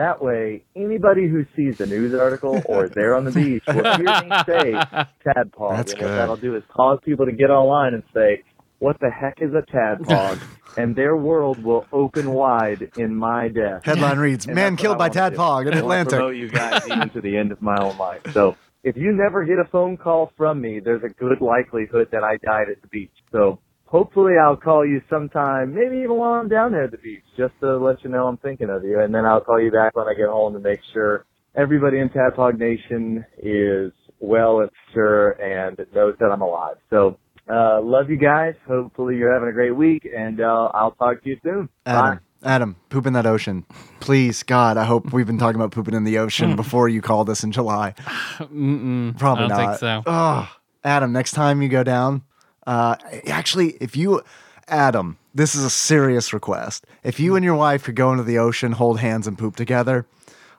That 0.00 0.22
way, 0.22 0.64
anybody 0.74 1.28
who 1.28 1.44
sees 1.54 1.76
the 1.76 1.84
news 1.84 2.14
article 2.14 2.62
or 2.64 2.86
is 2.86 2.90
there 2.92 3.14
on 3.14 3.26
the 3.26 3.32
beach 3.32 3.62
will 3.66 3.74
hear 3.74 3.98
me 3.98 4.30
say 4.46 4.72
Tadpog. 4.72 5.76
That's 5.76 5.92
and 5.92 6.00
good. 6.00 6.08
what 6.08 6.16
that'll 6.16 6.36
do 6.38 6.56
is 6.56 6.62
cause 6.74 7.00
people 7.04 7.26
to 7.26 7.32
get 7.32 7.50
online 7.50 7.92
and 7.92 8.02
say, 8.14 8.42
what 8.78 8.98
the 9.00 9.10
heck 9.10 9.42
is 9.42 9.50
a 9.52 9.60
tadpog? 9.70 10.40
and 10.78 10.96
their 10.96 11.18
world 11.18 11.62
will 11.62 11.84
open 11.92 12.32
wide 12.32 12.92
in 12.96 13.14
my 13.14 13.48
death. 13.48 13.84
Headline 13.84 14.16
reads: 14.16 14.46
And 14.46 14.54
Man 14.54 14.72
that's 14.72 14.80
killed 14.80 14.96
by 14.96 15.08
wanna 15.08 15.32
do. 15.32 15.36
tadpog 15.36 15.66
in 15.70 15.76
Atlanta. 15.76 15.76
I 15.76 15.82
wanna 15.82 15.84
Atlantic. 15.84 16.18
promote 16.18 16.36
you 16.36 16.48
guys 16.48 16.82
even 16.86 17.10
to 17.10 17.20
the 17.20 17.36
end 17.36 17.52
of 17.52 17.60
my 17.60 17.76
own 17.78 17.98
life. 17.98 18.22
So 18.32 18.56
if 18.82 18.96
you 18.96 19.12
never 19.12 19.44
get 19.44 19.58
a 19.58 19.68
phone 19.70 19.98
call 19.98 20.32
from 20.34 20.62
me, 20.62 20.80
there's 20.80 21.02
a 21.02 21.10
good 21.10 21.42
likelihood 21.42 22.08
that 22.12 22.24
I 22.24 22.38
died 22.38 22.70
at 22.70 22.80
the 22.80 22.88
beach. 22.88 23.12
So 23.32 23.58
hopefully 23.90 24.34
I'll 24.42 24.56
call 24.56 24.86
you 24.86 25.02
sometime, 25.10 25.74
maybe 25.74 25.96
even 25.98 26.16
while 26.16 26.34
I'm 26.34 26.48
down 26.48 26.72
there 26.72 26.84
at 26.84 26.92
the 26.92 26.98
beach, 26.98 27.24
just 27.36 27.52
to 27.60 27.76
let 27.76 28.02
you 28.04 28.10
know 28.10 28.26
I'm 28.26 28.36
thinking 28.38 28.70
of 28.70 28.84
you. 28.84 29.00
And 29.00 29.14
then 29.14 29.26
I'll 29.26 29.40
call 29.40 29.60
you 29.60 29.70
back 29.70 29.96
when 29.96 30.06
I 30.06 30.14
get 30.14 30.28
home 30.28 30.54
to 30.54 30.60
make 30.60 30.80
sure 30.94 31.26
everybody 31.56 31.98
in 31.98 32.08
Tadpog 32.08 32.58
Nation 32.58 33.24
is 33.42 33.92
well 34.20 34.60
and 34.60 34.70
sure 34.94 35.32
and 35.32 35.76
knows 35.94 36.14
that 36.20 36.26
I'm 36.26 36.40
alive. 36.40 36.76
So 36.88 37.18
uh, 37.50 37.80
love 37.82 38.10
you 38.10 38.16
guys. 38.16 38.54
Hopefully 38.68 39.16
you're 39.16 39.32
having 39.32 39.48
a 39.48 39.52
great 39.52 39.74
week, 39.74 40.08
and 40.16 40.40
uh, 40.40 40.70
I'll 40.72 40.92
talk 40.92 41.22
to 41.24 41.28
you 41.28 41.36
soon. 41.42 41.68
Bye. 41.84 41.92
Adam, 41.92 42.20
Adam, 42.44 42.76
poop 42.90 43.06
in 43.06 43.12
that 43.14 43.26
ocean. 43.26 43.66
Please, 43.98 44.44
God, 44.44 44.76
I 44.76 44.84
hope 44.84 45.12
we've 45.12 45.26
been 45.26 45.38
talking 45.38 45.56
about 45.56 45.72
pooping 45.72 45.94
in 45.94 46.04
the 46.04 46.18
ocean 46.18 46.54
before 46.56 46.88
you 46.88 47.02
called 47.02 47.28
us 47.28 47.42
in 47.42 47.50
July. 47.50 47.94
Mm-mm. 48.38 49.18
Probably 49.18 49.46
I 49.46 49.48
don't 49.48 49.58
not. 49.58 49.68
think 49.68 49.80
so. 49.80 50.02
Oh, 50.06 50.48
Adam, 50.84 51.12
next 51.12 51.32
time 51.32 51.60
you 51.60 51.68
go 51.68 51.82
down, 51.82 52.22
uh, 52.70 52.94
actually, 53.26 53.70
if 53.80 53.96
you, 53.96 54.22
Adam, 54.68 55.18
this 55.34 55.56
is 55.56 55.64
a 55.64 55.70
serious 55.70 56.32
request. 56.32 56.86
If 57.02 57.18
you 57.18 57.34
and 57.34 57.44
your 57.44 57.56
wife 57.56 57.82
could 57.82 57.96
go 57.96 58.12
into 58.12 58.22
the 58.22 58.38
ocean, 58.38 58.70
hold 58.70 59.00
hands, 59.00 59.26
and 59.26 59.36
poop 59.36 59.56
together, 59.56 60.06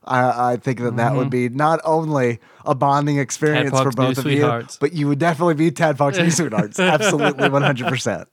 I, 0.03 0.53
I 0.53 0.57
think 0.57 0.79
that 0.79 0.97
that 0.97 1.15
would 1.15 1.29
be 1.29 1.47
not 1.47 1.79
only 1.85 2.39
a 2.65 2.75
bonding 2.75 3.17
experience 3.17 3.69
for 3.79 3.91
both 3.91 4.17
of 4.17 4.23
sweethearts. 4.23 4.75
you, 4.75 4.79
but 4.81 4.91
you 4.91 5.07
would 5.07 5.19
definitely 5.19 5.53
be 5.53 5.71
Tadpog's 5.71 6.19
new 6.19 6.31
sweethearts. 6.31 6.79
Absolutely, 6.81 7.47
one 7.47 7.61
hundred 7.61 7.87
percent. 7.87 8.27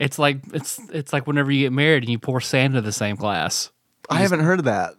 It's 0.00 0.18
like 0.18 0.38
it's 0.52 0.80
it's 0.92 1.12
like 1.12 1.28
whenever 1.28 1.52
you 1.52 1.66
get 1.66 1.72
married 1.72 2.02
and 2.02 2.10
you 2.10 2.18
pour 2.18 2.40
sand 2.40 2.74
into 2.74 2.80
the 2.80 2.92
same 2.92 3.14
glass. 3.14 3.70
I 4.10 4.16
haven't 4.16 4.40
heard 4.40 4.58
of 4.58 4.64
that. 4.64 4.94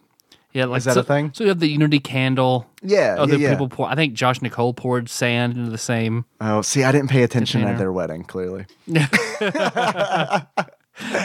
Yeah, 0.52 0.64
like 0.64 0.78
Is 0.78 0.84
that 0.84 0.94
so, 0.94 1.00
a 1.00 1.04
thing? 1.04 1.30
So 1.34 1.44
you 1.44 1.48
have 1.48 1.60
the 1.60 1.68
unity 1.68 2.00
candle. 2.00 2.66
Yeah, 2.82 3.16
Other 3.18 3.36
yeah, 3.36 3.38
yeah. 3.48 3.50
people 3.50 3.68
pour. 3.68 3.86
I 3.88 3.94
think 3.94 4.14
Josh 4.14 4.42
Nicole 4.42 4.74
poured 4.74 5.08
sand 5.08 5.56
into 5.56 5.70
the 5.70 5.78
same. 5.78 6.24
Oh, 6.40 6.60
see, 6.62 6.82
I 6.82 6.90
didn't 6.92 7.08
pay 7.10 7.22
attention 7.22 7.62
at 7.62 7.78
their 7.78 7.92
wedding. 7.92 8.24
Clearly, 8.24 8.66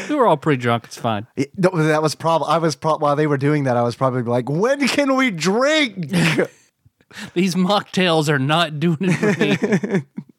We 0.10 0.16
were 0.16 0.26
all 0.26 0.38
pretty 0.38 0.62
drunk. 0.62 0.86
It's 0.86 0.98
fine. 0.98 1.28
It- 1.36 1.52
that 1.58 2.02
was 2.02 2.16
probably. 2.16 2.48
I 2.50 2.60
was 2.60 2.76
prob- 2.76 3.02
while 3.02 3.16
they 3.16 3.28
were 3.28 3.38
doing 3.38 3.64
that, 3.66 3.76
I 3.76 3.82
was 3.82 3.96
probably 3.96 4.22
like, 4.22 4.50
"When 4.50 4.88
can 4.88 5.16
we 5.16 5.32
drink?" 5.32 6.10
These 7.34 7.56
mocktails 7.56 8.30
are 8.30 8.40
not 8.40 8.80
doing 8.80 8.98
it 9.02 9.14
for 9.14 9.88
me. 9.98 10.04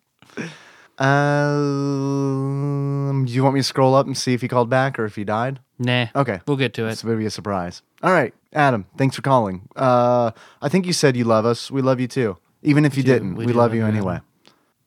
Um, 1.87 3.25
do 3.27 3.33
you 3.33 3.43
want 3.43 3.55
me 3.55 3.61
to 3.61 3.65
scroll 3.65 3.95
up 3.95 4.07
and 4.07 4.17
see 4.17 4.33
if 4.35 4.41
he 4.43 4.49
called 4.49 4.69
back 4.71 4.99
or 4.99 5.05
if 5.05 5.17
he 5.17 5.25
died? 5.25 5.61
nah. 5.79 6.07
Okay. 6.15 6.41
We'll 6.47 6.57
get 6.57 6.73
to 6.75 6.87
it. 6.87 6.93
It's 6.93 7.05
maybe 7.05 7.27
a 7.27 7.31
surprise. 7.31 7.83
All 8.03 8.13
right, 8.13 8.33
Adam, 8.53 8.87
thanks 8.97 9.17
for 9.17 9.23
calling. 9.23 9.69
Uh, 9.77 10.31
I 10.63 10.69
think 10.69 10.87
you 10.87 10.93
said 10.93 11.17
you 11.17 11.25
love 11.25 11.45
us. 11.47 11.71
We 11.71 11.83
love 11.83 12.01
you 12.01 12.09
too. 12.09 12.37
Even 12.63 12.85
if 12.85 12.97
you 12.97 13.03
do. 13.03 13.13
didn't, 13.13 13.35
We 13.37 13.47
we, 13.47 13.53
do 13.53 13.59
love 13.59 13.71
love 13.71 13.75
you 13.75 13.83
you, 13.83 13.87
anyway. 13.87 14.21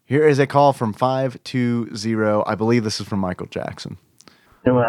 Here 0.05 0.27
is 0.27 0.39
a 0.39 0.47
call 0.47 0.73
from 0.73 0.91
520. 0.93 2.43
I 2.47 2.55
believe 2.55 2.83
this 2.83 2.99
is 2.99 3.07
from 3.07 3.19
Michael 3.19 3.45
Jackson. 3.47 3.97
Oh, 4.67 4.81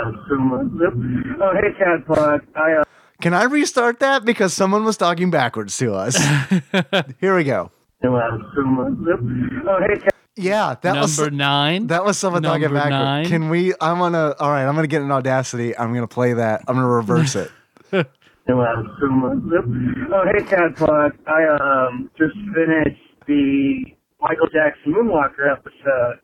hey, 1.55 1.71
Tadpog. 1.79 2.41
I, 2.57 2.73
uh, 2.81 2.85
Can 3.21 3.35
I 3.35 3.45
restart 3.45 4.01
that? 4.01 4.25
Because 4.25 4.53
someone 4.55 4.85
was 4.85 4.97
talking 4.97 5.31
backwards 5.31 5.77
to 5.79 5.95
us. 5.95 6.17
Here 7.21 7.37
we 7.37 7.45
go. 7.45 7.71
oh, 8.03 9.79
hey, 9.87 9.99
Tad- 9.99 10.11
Yeah, 10.41 10.75
that 10.83 10.97
was 11.01 11.19
Number 11.19 11.37
nine. 11.37 11.87
that 11.89 12.05
was 12.05 12.19
someone 12.19 12.43
talking 12.43 12.63
Number 12.63 12.79
backwards. 12.79 12.93
nine. 12.95 13.27
Can 13.27 13.49
we? 13.51 13.75
I'm 13.81 13.99
gonna. 13.99 14.35
All 14.39 14.51
right, 14.51 14.65
I'm 14.67 14.75
gonna 14.75 14.87
get 14.87 15.03
an 15.03 15.11
Audacity. 15.13 15.77
I'm 15.77 15.93
gonna 15.95 16.07
play 16.09 16.33
that. 16.35 16.63
I'm 16.69 16.75
gonna 16.77 16.89
reverse 16.89 17.37
it. 17.37 17.51
oh, 17.93 18.05
hey, 20.33 20.43
Tadpog. 20.45 21.11
I, 21.27 21.87
um, 21.89 22.11
just 22.19 22.35
finished 22.55 23.01
the 23.27 23.85
Michael 24.21 24.47
Jackson 24.53 24.93
Moonwalker 24.93 25.51
episode, 25.53 26.19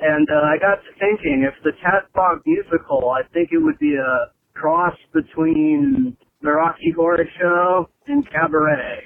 and, 0.00 0.28
uh, 0.30 0.34
I 0.46 0.58
got 0.58 0.76
to 0.82 0.90
thinking, 0.98 1.46
if 1.46 1.54
the 1.64 1.70
Tadpog 1.84 2.40
musical, 2.46 3.10
I 3.10 3.22
think 3.32 3.50
it 3.52 3.58
would 3.58 3.78
be 3.78 3.94
a 3.96 4.32
cross 4.58 4.94
between 5.12 6.16
the 6.42 6.50
Rocky 6.52 6.92
Horror 6.96 7.24
Show 7.40 7.88
and 8.06 8.28
Cabaret. 8.30 9.04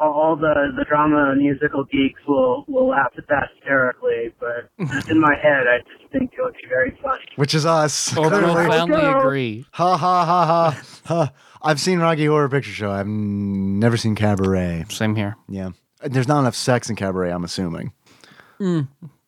All, 0.00 0.10
all 0.12 0.36
the, 0.36 0.72
the 0.76 0.84
drama 0.86 1.34
musical 1.36 1.84
geeks 1.84 2.20
will, 2.26 2.64
will 2.66 2.88
laugh 2.88 3.12
at 3.18 3.26
that 3.28 3.48
hysterically, 3.54 4.32
but 4.40 4.70
in 5.10 5.20
my 5.20 5.34
head, 5.40 5.66
I 5.68 5.78
just 5.98 6.10
think 6.12 6.32
it 6.32 6.42
would 6.42 6.54
be 6.54 6.66
very 6.68 6.96
funny. 7.02 7.22
Which 7.36 7.54
is 7.54 7.66
us. 7.66 8.16
or 8.16 8.28
clearly. 8.28 8.54
profoundly 8.54 9.00
Go. 9.00 9.18
agree. 9.20 9.66
Ha 9.72 9.96
ha 9.96 10.24
ha 10.24 10.44
ha. 10.46 10.82
ha. 11.06 11.32
I've 11.62 11.78
seen 11.80 12.00
Rocky 12.00 12.26
Horror 12.26 12.48
Picture 12.48 12.70
Show. 12.72 12.90
I've 12.90 13.06
n- 13.06 13.78
never 13.78 13.96
seen 13.96 14.14
Cabaret. 14.16 14.86
Same 14.88 15.14
here. 15.14 15.36
Yeah. 15.48 15.70
There's 16.02 16.26
not 16.26 16.40
enough 16.40 16.56
sex 16.56 16.88
in 16.90 16.96
Cabaret, 16.96 17.30
I'm 17.30 17.44
assuming. 17.44 17.92
Hmm. 18.58 18.80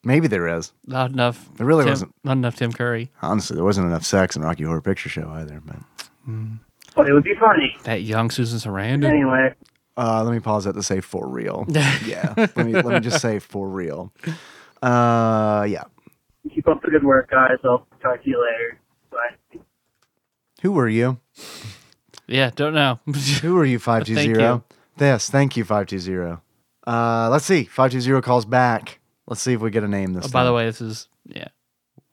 Maybe 0.02 0.26
there 0.28 0.48
is. 0.48 0.72
Not 0.86 1.12
enough. 1.12 1.48
There 1.56 1.66
really 1.66 1.84
Tim- 1.84 1.90
wasn't. 1.92 2.14
Not 2.24 2.32
enough 2.38 2.56
Tim 2.56 2.72
Curry. 2.72 3.10
Honestly, 3.22 3.54
there 3.54 3.64
wasn't 3.64 3.86
enough 3.86 4.04
sex 4.04 4.34
in 4.34 4.42
Rocky 4.42 4.64
Horror 4.64 4.80
Picture 4.82 5.08
Show 5.08 5.28
either. 5.30 5.62
But 5.64 5.76
But 6.96 7.08
it 7.08 7.12
would 7.12 7.22
be 7.24 7.34
funny. 7.38 7.76
That 7.84 8.02
young 8.02 8.30
Susan 8.30 8.58
Sarandon. 8.58 9.04
Anyway. 9.08 9.54
Uh, 9.96 10.22
let 10.24 10.32
me 10.32 10.40
pause 10.40 10.64
that 10.64 10.74
to 10.74 10.82
say 10.82 11.00
for 11.00 11.28
real. 11.28 11.64
yeah. 11.68 12.34
Let 12.36 12.56
me 12.56 12.72
let 12.72 12.86
me 12.86 13.00
just 13.00 13.20
say 13.20 13.38
for 13.38 13.68
real. 13.68 14.12
Uh, 14.82 15.66
yeah. 15.68 15.84
Keep 16.52 16.68
up 16.68 16.82
the 16.82 16.90
good 16.90 17.04
work, 17.04 17.30
guys. 17.30 17.58
I'll 17.64 17.86
talk 18.02 18.22
to 18.22 18.28
you 18.28 18.42
later. 18.42 18.78
Bye. 19.10 19.60
Who 20.62 20.72
were 20.72 20.88
you? 20.88 21.18
Yeah, 22.26 22.50
don't 22.54 22.74
know. 22.74 23.00
Who 23.42 23.56
are 23.58 23.64
you? 23.64 23.78
Five 23.78 24.04
two 24.04 24.14
Thank 24.14 24.36
you. 24.36 24.62
Yes, 24.98 25.30
thank 25.30 25.56
you. 25.56 25.64
Five 25.64 25.86
two 25.86 25.98
zero. 25.98 26.42
Uh, 26.86 27.28
let's 27.30 27.44
see. 27.44 27.64
Five 27.64 27.92
two 27.92 28.00
zero 28.00 28.20
calls 28.20 28.44
back. 28.44 29.00
Let's 29.26 29.40
see 29.40 29.54
if 29.54 29.60
we 29.60 29.70
get 29.70 29.84
a 29.84 29.88
name 29.88 30.12
this 30.12 30.24
oh, 30.24 30.28
time. 30.28 30.32
by 30.32 30.44
the 30.44 30.52
way, 30.52 30.66
this 30.66 30.80
is 30.80 31.08
yeah. 31.24 31.48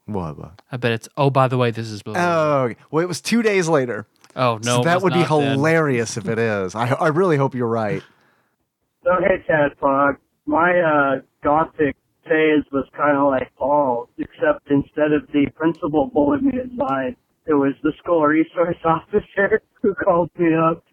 what? 0.05 0.37
what? 0.37 0.61
I 0.71 0.77
bet 0.77 0.93
it's. 0.93 1.09
Oh, 1.17 1.29
by 1.29 1.47
the 1.47 1.57
way, 1.57 1.71
this 1.71 1.87
is. 1.87 2.01
Oh, 2.05 2.61
okay. 2.63 2.77
well, 2.89 3.03
it 3.03 3.07
was 3.07 3.21
two 3.21 3.41
days 3.41 3.67
later. 3.67 4.07
Oh 4.35 4.59
no, 4.63 4.77
So 4.77 4.83
that 4.83 4.95
was 4.95 5.03
would 5.03 5.13
be 5.13 5.19
not 5.19 5.39
then. 5.39 5.57
hilarious 5.57 6.17
if 6.17 6.27
it 6.27 6.39
is. 6.39 6.75
I 6.75 6.93
I 6.93 7.07
really 7.09 7.37
hope 7.37 7.55
you're 7.55 7.67
right. 7.67 8.03
So 9.03 9.11
hey, 9.19 9.43
Tadpog, 9.49 10.17
my 10.45 10.71
uh, 10.79 11.21
gothic 11.43 11.95
phase 12.23 12.63
was 12.71 12.85
kind 12.95 13.17
of 13.17 13.27
like 13.27 13.51
Paul, 13.57 14.09
except 14.17 14.69
instead 14.69 15.11
of 15.11 15.27
the 15.33 15.47
principal 15.55 16.09
bullied 16.13 16.43
me 16.43 16.53
aside, 16.59 17.15
it 17.47 17.53
was 17.53 17.73
the 17.83 17.91
school 17.97 18.21
resource 18.23 18.77
officer 18.85 19.61
who 19.81 19.93
called 19.95 20.29
me 20.37 20.49
up. 20.53 20.83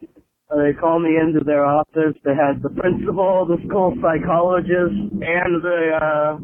Uh, 0.51 0.57
they 0.57 0.73
called 0.73 1.03
me 1.03 1.17
into 1.21 1.45
their 1.45 1.65
office. 1.67 2.17
They 2.25 2.35
had 2.35 2.63
the 2.63 2.71
principal, 2.71 3.45
the 3.47 3.59
school 3.69 3.95
psychologist, 4.01 4.97
and 5.21 5.63
the 5.63 5.99
uh, 6.01 6.39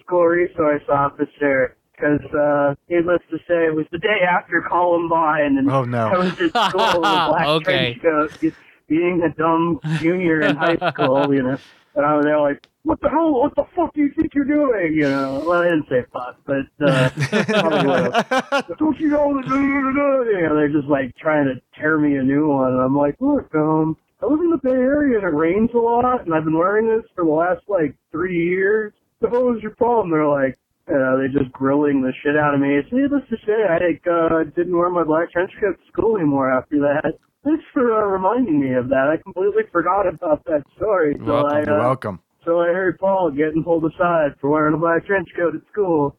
school 0.00 0.26
resource 0.26 0.82
officer. 0.92 1.76
Because, 1.96 2.24
uh, 2.34 2.74
needless 2.88 3.20
to 3.30 3.38
say, 3.46 3.66
it 3.66 3.74
was 3.74 3.86
the 3.92 3.98
day 3.98 4.20
after 4.28 4.62
Columbine, 4.68 5.58
and 5.58 5.70
Oh, 5.70 5.84
no. 5.84 6.08
I 6.08 6.18
was 6.18 6.32
at 6.32 6.68
school 6.70 7.00
with 7.02 7.20
a 7.20 7.24
black 7.30 7.46
Okay. 7.48 7.94
trench 7.94 8.02
coat, 8.02 8.54
being 8.88 9.22
a 9.24 9.34
dumb 9.38 9.80
junior 10.00 10.42
in 10.48 10.56
high 10.56 10.76
school, 10.92 11.32
you 11.32 11.42
know. 11.42 11.56
And 11.94 12.04
I 12.04 12.16
was 12.16 12.24
there 12.26 12.40
like, 12.40 12.60
what 12.82 13.00
the 13.00 13.08
hell? 13.08 13.32
What 13.32 13.54
the 13.54 13.64
fuck 13.76 13.94
do 13.94 14.00
you 14.02 14.10
think 14.14 14.34
you're 14.34 14.44
doing? 14.44 14.92
You 14.94 15.08
know. 15.08 15.42
Well, 15.46 15.60
I 15.60 15.64
didn't 15.64 15.86
say 15.88 16.04
fuck, 16.12 16.36
but 16.44 16.66
uh, 16.84 17.08
don't 18.78 18.98
you 19.00 19.08
know 19.08 19.40
that? 19.40 20.26
You 20.30 20.48
know, 20.48 20.54
they're 20.56 20.68
just 20.68 20.88
like 20.88 21.14
trying 21.16 21.46
to 21.46 21.54
tear 21.80 21.98
me 21.98 22.16
a 22.16 22.22
new 22.22 22.48
one, 22.48 22.72
and 22.72 22.80
I'm 22.82 22.96
like, 22.96 23.16
look, 23.20 23.48
um, 23.54 23.96
I 24.22 24.26
live 24.26 24.40
in 24.40 24.50
the 24.50 24.58
Bay 24.62 24.70
Area 24.70 25.18
and 25.18 25.26
it 25.26 25.34
rains 25.36 25.70
a 25.74 25.78
lot, 25.78 26.24
and 26.26 26.34
I've 26.34 26.44
been 26.44 26.56
wearing 26.58 26.88
this 26.88 27.04
for 27.14 27.24
the 27.24 27.30
last 27.30 27.62
like 27.68 27.94
three 28.10 28.36
years. 28.36 28.92
So 29.20 29.28
what 29.28 29.44
was 29.44 29.62
your 29.62 29.74
problem? 29.76 30.10
They're 30.10 30.26
like, 30.26 30.58
uh, 30.88 31.16
they're 31.16 31.28
just 31.28 31.52
grilling 31.52 32.02
the 32.02 32.12
shit 32.22 32.36
out 32.36 32.54
of 32.54 32.60
me. 32.60 32.78
So 32.90 32.96
needless 32.96 33.22
to 33.30 33.36
say, 33.46 33.52
I 33.68 33.78
like, 33.78 34.04
uh, 34.06 34.44
didn't 34.56 34.76
wear 34.76 34.90
my 34.90 35.04
black 35.04 35.30
trench 35.32 35.50
coat 35.60 35.76
to 35.78 35.92
school 35.92 36.16
anymore 36.16 36.50
after 36.52 36.78
that. 36.80 37.14
Thanks 37.44 37.64
for 37.72 37.92
uh, 37.92 38.06
reminding 38.06 38.60
me 38.60 38.72
of 38.74 38.88
that. 38.88 39.08
I 39.12 39.22
completely 39.22 39.64
forgot 39.72 40.06
about 40.06 40.44
that 40.46 40.62
story. 40.76 41.14
So 41.18 41.24
Welcome. 41.32 41.52
I, 41.56 41.62
You're 41.66 41.80
uh, 41.80 41.84
welcome. 41.84 42.20
so 42.44 42.60
I 42.60 42.68
heard 42.68 42.98
Paul 42.98 43.30
getting 43.30 43.62
pulled 43.64 43.84
aside 43.84 44.32
for 44.40 44.48
wearing 44.50 44.74
a 44.74 44.78
black 44.78 45.06
trench 45.06 45.28
coat 45.36 45.54
at 45.54 45.60
school. 45.70 46.16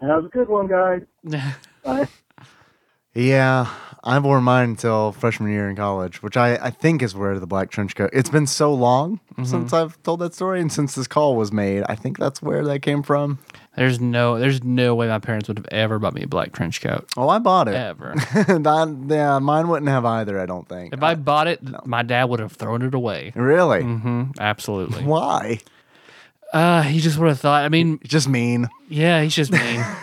That 0.00 0.08
was 0.08 0.26
a 0.26 0.28
good 0.28 0.48
one, 0.48 0.68
guys. 0.68 1.02
Bye. 1.84 2.08
Yeah, 3.14 3.66
I 4.04 4.18
wore 4.20 4.40
mine 4.40 4.70
until 4.70 5.10
freshman 5.10 5.50
year 5.50 5.68
in 5.68 5.74
college, 5.74 6.22
which 6.22 6.36
I, 6.36 6.54
I 6.56 6.70
think 6.70 7.02
is 7.02 7.16
where 7.16 7.40
the 7.40 7.46
black 7.48 7.70
trench 7.70 7.96
coat. 7.96 8.10
It's 8.12 8.30
been 8.30 8.46
so 8.46 8.72
long 8.72 9.20
Mm-hmm. 9.32 9.44
since 9.44 9.72
I've 9.72 10.02
told 10.02 10.18
that 10.18 10.34
story, 10.34 10.60
and 10.60 10.72
since 10.72 10.96
this 10.96 11.06
call 11.06 11.36
was 11.36 11.52
made, 11.52 11.84
I 11.88 11.94
think 11.94 12.18
that's 12.18 12.42
where 12.42 12.64
that 12.64 12.82
came 12.82 13.04
from. 13.04 13.38
There's 13.78 14.00
no, 14.00 14.38
there's 14.38 14.62
no 14.64 14.94
way 14.94 15.08
my 15.08 15.18
parents 15.18 15.48
would 15.48 15.56
have 15.58 15.66
ever 15.70 15.98
bought 15.98 16.14
me 16.14 16.22
a 16.22 16.26
black 16.28 16.52
trench 16.52 16.80
coat. 16.80 17.08
Oh, 17.16 17.28
I 17.28 17.38
bought 17.38 17.68
it. 17.68 17.74
Ever. 17.74 18.14
Yeah, 19.08 19.38
mine 19.38 19.68
wouldn't 19.68 19.88
have 19.88 20.04
either. 20.04 20.38
I 20.40 20.46
don't 20.46 20.68
think. 20.68 20.92
If 20.92 21.02
I 21.02 21.14
bought 21.14 21.46
it, 21.46 21.60
my 21.86 22.02
dad 22.02 22.24
would 22.24 22.40
have 22.40 22.52
thrown 22.52 22.82
it 22.82 22.94
away. 22.94 23.32
really, 23.34 23.82
hmm 23.82 24.24
Absolutely. 24.38 25.04
why? 25.04 25.60
Uh, 26.52 26.80
he 26.82 26.98
just 27.00 27.18
would 27.18 27.28
have 27.28 27.38
thought. 27.40 27.62
I 27.64 27.68
mean, 27.68 28.00
Just 28.04 28.26
mean. 28.26 28.68
yeah, 28.88 29.22
he's 29.22 29.34
just 29.34 29.52
mean. 29.52 29.84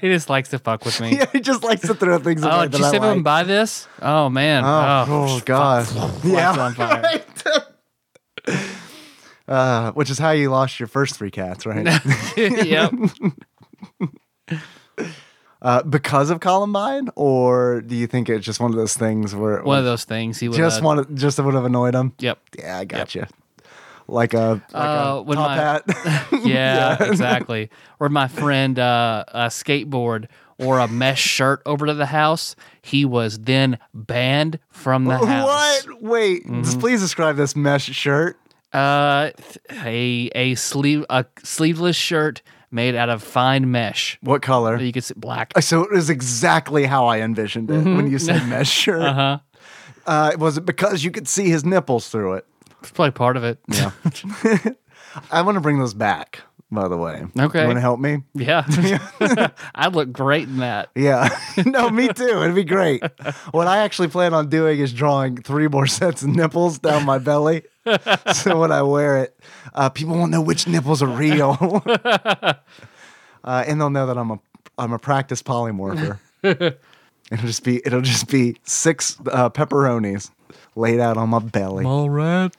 he 0.00 0.08
just 0.08 0.28
likes 0.28 0.48
to 0.48 0.58
fuck 0.58 0.84
with 0.84 1.00
me. 1.00 1.16
Yeah, 1.16 1.26
he 1.32 1.38
just 1.40 1.62
likes 1.62 1.82
to 1.82 1.94
throw 1.94 2.18
things 2.18 2.42
Oh, 2.44 2.66
did 2.66 2.80
you 2.80 2.84
I 2.84 2.90
see 2.90 2.98
him 2.98 3.22
buy 3.22 3.44
this? 3.44 3.86
Oh 4.02 4.28
man. 4.28 4.64
Oh, 4.64 5.04
oh, 5.08 5.40
God. 5.44 5.86
Yeah. 6.24 6.70
On 9.48 9.54
fire. 9.54 9.82
right. 9.82 9.88
uh, 9.88 9.92
which 9.92 10.10
is 10.10 10.18
how 10.18 10.30
you 10.30 10.50
lost 10.50 10.78
your 10.80 10.86
first 10.86 11.16
three 11.16 11.30
cats, 11.30 11.66
right? 11.66 11.86
yep. 12.36 12.92
uh, 15.62 15.82
because 15.84 16.30
of 16.30 16.40
Columbine, 16.40 17.08
or 17.16 17.80
do 17.80 17.94
you 17.96 18.06
think 18.06 18.28
it's 18.28 18.44
just 18.44 18.60
one 18.60 18.70
of 18.70 18.76
those 18.76 18.94
things 18.94 19.34
where 19.34 19.62
One 19.62 19.78
of 19.78 19.84
those 19.84 20.04
things. 20.04 20.38
He 20.40 20.48
would 20.48 20.56
just 20.56 20.82
uh, 20.82 20.84
wanted, 20.84 21.16
just 21.16 21.38
would 21.38 21.54
have 21.54 21.64
annoyed 21.64 21.94
him? 21.94 22.12
Yep. 22.18 22.38
Yeah, 22.58 22.78
I 22.78 22.84
got 22.84 23.14
you. 23.14 23.26
Like 24.06 24.34
a 24.34 24.62
like 24.72 24.74
Uh, 24.74 25.22
a 25.26 25.34
top 25.34 25.36
my- 25.36 25.54
hat. 25.56 25.84
Yeah, 26.44 27.02
exactly. 27.02 27.70
Or 27.98 28.10
my 28.10 28.28
friend 28.28 28.78
uh, 28.78 29.24
a 29.28 29.46
skateboard 29.46 30.26
or 30.58 30.78
a 30.78 30.86
mesh 30.86 31.22
shirt 31.22 31.62
over 31.64 31.86
to 31.86 31.94
the 31.94 32.06
house. 32.06 32.54
He 32.82 33.06
was 33.06 33.38
then 33.38 33.78
banned 33.94 34.58
from 34.68 35.04
the 35.06 35.16
house. 35.16 35.86
what? 35.86 36.02
Wait, 36.02 36.46
Mm-hmm. 36.46 36.80
please 36.80 37.00
describe 37.00 37.36
this 37.36 37.56
mesh 37.56 37.84
shirt. 37.86 38.38
Uh, 38.74 39.30
a 39.84 40.30
a 40.34 40.54
sleeve 40.56 41.04
a 41.08 41.24
sleeveless 41.42 41.96
shirt 41.96 42.42
made 42.70 42.94
out 42.96 43.08
of 43.08 43.22
fine 43.22 43.70
mesh. 43.70 44.18
What 44.20 44.42
color? 44.42 44.78
You 44.80 44.92
could 44.92 45.04
see 45.04 45.14
black. 45.16 45.52
So 45.60 45.82
it 45.82 45.92
was 45.92 46.10
exactly 46.10 46.84
how 46.84 47.06
I 47.06 47.20
envisioned 47.20 47.70
it 47.70 47.84
when 47.84 48.10
you 48.10 48.18
said 48.18 48.46
mesh 48.48 48.70
shirt. 48.82 49.02
Uh 49.02 49.14
huh. 49.14 49.38
Uh, 50.06 50.32
was 50.38 50.58
it 50.58 50.66
because 50.66 51.04
you 51.04 51.10
could 51.10 51.28
see 51.28 51.48
his 51.48 51.64
nipples 51.64 52.08
through 52.08 52.34
it? 52.34 52.46
It's 52.80 52.90
probably 52.90 53.12
part 53.12 53.36
of 53.36 53.44
it. 53.44 53.58
Yeah. 53.68 53.92
I 55.30 55.42
want 55.42 55.54
to 55.54 55.60
bring 55.60 55.78
those 55.78 55.94
back, 55.94 56.40
by 56.74 56.88
the 56.88 56.96
way. 56.96 57.24
Okay. 57.38 57.60
You 57.60 57.66
want 57.66 57.76
to 57.76 57.80
help 57.80 58.00
me? 58.00 58.22
Yeah. 58.34 58.66
I'd 59.74 59.94
look 59.94 60.12
great 60.12 60.48
in 60.48 60.58
that. 60.58 60.90
Yeah. 60.94 61.28
no, 61.66 61.88
me 61.90 62.08
too. 62.08 62.42
It'd 62.42 62.54
be 62.54 62.64
great. 62.64 63.02
What 63.52 63.66
I 63.66 63.78
actually 63.78 64.08
plan 64.08 64.34
on 64.34 64.48
doing 64.48 64.78
is 64.80 64.92
drawing 64.92 65.36
three 65.36 65.68
more 65.68 65.86
sets 65.86 66.22
of 66.22 66.28
nipples 66.28 66.78
down 66.78 67.04
my 67.04 67.18
belly. 67.18 67.62
so 68.34 68.58
when 68.58 68.72
I 68.72 68.82
wear 68.82 69.22
it, 69.22 69.38
uh, 69.74 69.88
people 69.90 70.16
won't 70.16 70.30
know 70.30 70.42
which 70.42 70.66
nipples 70.66 71.02
are 71.02 71.08
real. 71.08 71.82
uh, 71.84 72.54
and 73.44 73.80
they'll 73.80 73.90
know 73.90 74.06
that 74.06 74.18
I'm 74.18 74.30
a 74.30 74.40
I'm 74.76 74.92
a 74.92 74.98
practice 74.98 75.42
polymorpher. 75.42 76.18
it'll 76.42 77.46
just 77.46 77.62
be 77.64 77.80
it'll 77.84 78.00
just 78.00 78.28
be 78.28 78.56
six 78.64 79.16
uh, 79.30 79.50
pepperonis 79.50 80.30
laid 80.76 81.00
out 81.00 81.16
on 81.16 81.28
my 81.28 81.38
belly. 81.38 81.84
All 81.84 82.10
right. 82.10 82.52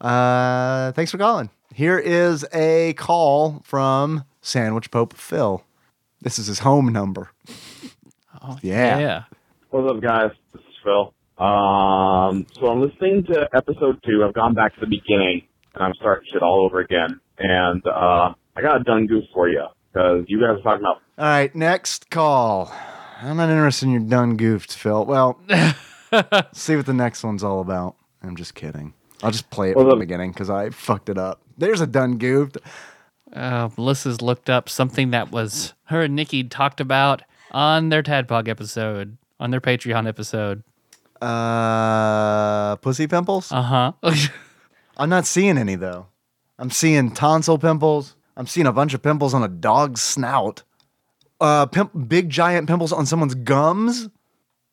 Uh, 0.00 0.92
thanks 0.92 1.10
for 1.10 1.18
calling. 1.18 1.50
Here 1.74 1.98
is 1.98 2.46
a 2.52 2.94
call 2.94 3.60
from 3.64 4.24
Sandwich 4.40 4.90
Pope 4.90 5.14
Phil. 5.16 5.64
This 6.20 6.38
is 6.38 6.46
his 6.46 6.60
home 6.60 6.92
number. 6.92 7.30
yeah. 8.62 8.98
Yeah. 8.98 9.22
What's 9.70 9.90
up, 9.90 10.00
guys? 10.02 10.30
This 10.52 10.62
is 10.62 10.74
Phil. 10.82 11.14
Um, 11.44 12.46
so 12.58 12.66
I'm 12.66 12.80
listening 12.80 13.24
to 13.32 13.48
episode 13.54 14.00
two. 14.04 14.24
I've 14.26 14.34
gone 14.34 14.54
back 14.54 14.74
to 14.74 14.80
the 14.80 14.86
beginning, 14.86 15.42
and 15.74 15.84
I'm 15.84 15.92
starting 15.94 16.26
shit 16.32 16.42
all 16.42 16.64
over 16.64 16.80
again. 16.80 17.20
And 17.38 17.86
uh, 17.86 18.32
I 18.56 18.62
got 18.62 18.80
a 18.80 18.84
done 18.84 19.06
goof 19.06 19.24
for 19.32 19.48
you 19.48 19.64
because 19.92 20.24
you 20.26 20.40
guys 20.40 20.58
are 20.58 20.62
talking 20.62 20.80
about 20.80 20.96
All 21.18 21.24
right, 21.26 21.54
next 21.54 22.10
call. 22.10 22.72
I'm 23.20 23.36
not 23.36 23.50
interested 23.50 23.86
in 23.86 23.92
your 23.92 24.00
done 24.02 24.36
goofed, 24.36 24.72
Phil. 24.72 25.04
Well, 25.04 25.38
see 26.52 26.74
what 26.74 26.86
the 26.86 26.94
next 26.94 27.22
one's 27.22 27.44
all 27.44 27.60
about. 27.60 27.94
I'm 28.22 28.34
just 28.34 28.54
kidding. 28.54 28.94
I'll 29.22 29.30
just 29.30 29.50
play 29.50 29.70
it 29.70 29.76
Well, 29.76 29.84
from 29.84 29.90
the 29.90 29.96
the- 29.96 30.00
beginning 30.06 30.32
because 30.32 30.50
I 30.50 30.70
fucked 30.70 31.08
it 31.08 31.18
up. 31.18 31.40
There's 31.58 31.80
a 31.80 31.86
done 31.86 32.18
goofed. 32.18 32.56
Uh, 33.32 33.68
Melissa's 33.76 34.22
looked 34.22 34.48
up 34.48 34.68
something 34.68 35.10
that 35.10 35.30
was 35.30 35.74
her 35.84 36.02
and 36.02 36.16
Nikki 36.16 36.44
talked 36.44 36.80
about 36.80 37.22
on 37.50 37.90
their 37.90 38.02
Tadpog 38.02 38.48
episode, 38.48 39.18
on 39.38 39.50
their 39.50 39.60
Patreon 39.60 40.08
episode. 40.08 40.62
Uh, 41.20 42.76
pussy 42.76 43.06
pimples? 43.06 43.50
Uh 43.52 43.62
huh. 43.62 43.92
I'm 44.96 45.10
not 45.10 45.26
seeing 45.26 45.58
any 45.58 45.74
though. 45.74 46.06
I'm 46.58 46.70
seeing 46.70 47.12
tonsil 47.12 47.58
pimples. 47.58 48.14
I'm 48.36 48.46
seeing 48.46 48.66
a 48.66 48.72
bunch 48.72 48.94
of 48.94 49.02
pimples 49.02 49.34
on 49.34 49.42
a 49.42 49.48
dog's 49.48 50.00
snout. 50.00 50.62
Uh, 51.40 51.66
pimp, 51.66 52.08
big 52.08 52.30
giant 52.30 52.68
pimples 52.68 52.92
on 52.92 53.04
someone's 53.06 53.34
gums. 53.34 54.08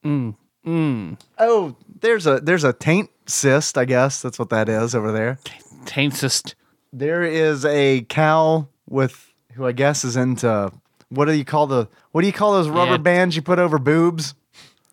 mm. 0.04 0.36
Mm. 0.66 1.20
Oh, 1.38 1.76
there's 2.02 2.26
a 2.26 2.40
there's 2.40 2.64
a 2.64 2.74
taint 2.74 3.12
cyst. 3.28 3.78
I 3.78 3.86
guess 3.86 4.24
that's 4.24 4.40
what 4.40 4.50
that 4.50 4.68
is 4.68 4.96
over 4.96 5.12
there. 5.12 5.38
Taint 5.44 5.64
Taintist. 5.86 6.56
There 6.98 7.24
is 7.24 7.66
a 7.66 8.02
cow 8.04 8.68
with 8.90 9.34
who 9.54 9.66
I 9.66 9.72
guess 9.74 10.04
is 10.06 10.16
into 10.16 10.72
what 11.10 11.26
do 11.26 11.34
you 11.34 11.44
call 11.46 11.68
the 11.68 11.88
what 12.12 12.22
do 12.22 12.28
you 12.28 12.34
call 12.34 12.54
those 12.54 12.70
rubber 12.70 12.92
Yeah. 12.92 12.98
bands 12.98 13.36
you 13.36 13.42
put 13.42 13.60
over 13.60 13.78
boobs? 13.78 14.34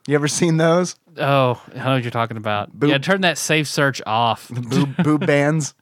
You 0.08 0.14
ever 0.16 0.26
seen 0.28 0.56
those 0.56 0.96
Oh, 1.16 1.62
I 1.74 1.78
know 1.84 1.94
what 1.94 2.02
you're 2.02 2.10
talking 2.10 2.36
about. 2.38 2.76
Boop. 2.76 2.88
Yeah, 2.88 2.98
turn 2.98 3.20
that 3.20 3.36
safe 3.38 3.68
search 3.68 4.00
off. 4.06 4.48
The 4.48 4.60
boob 4.62 4.96
boob 5.04 5.26
bands? 5.26 5.74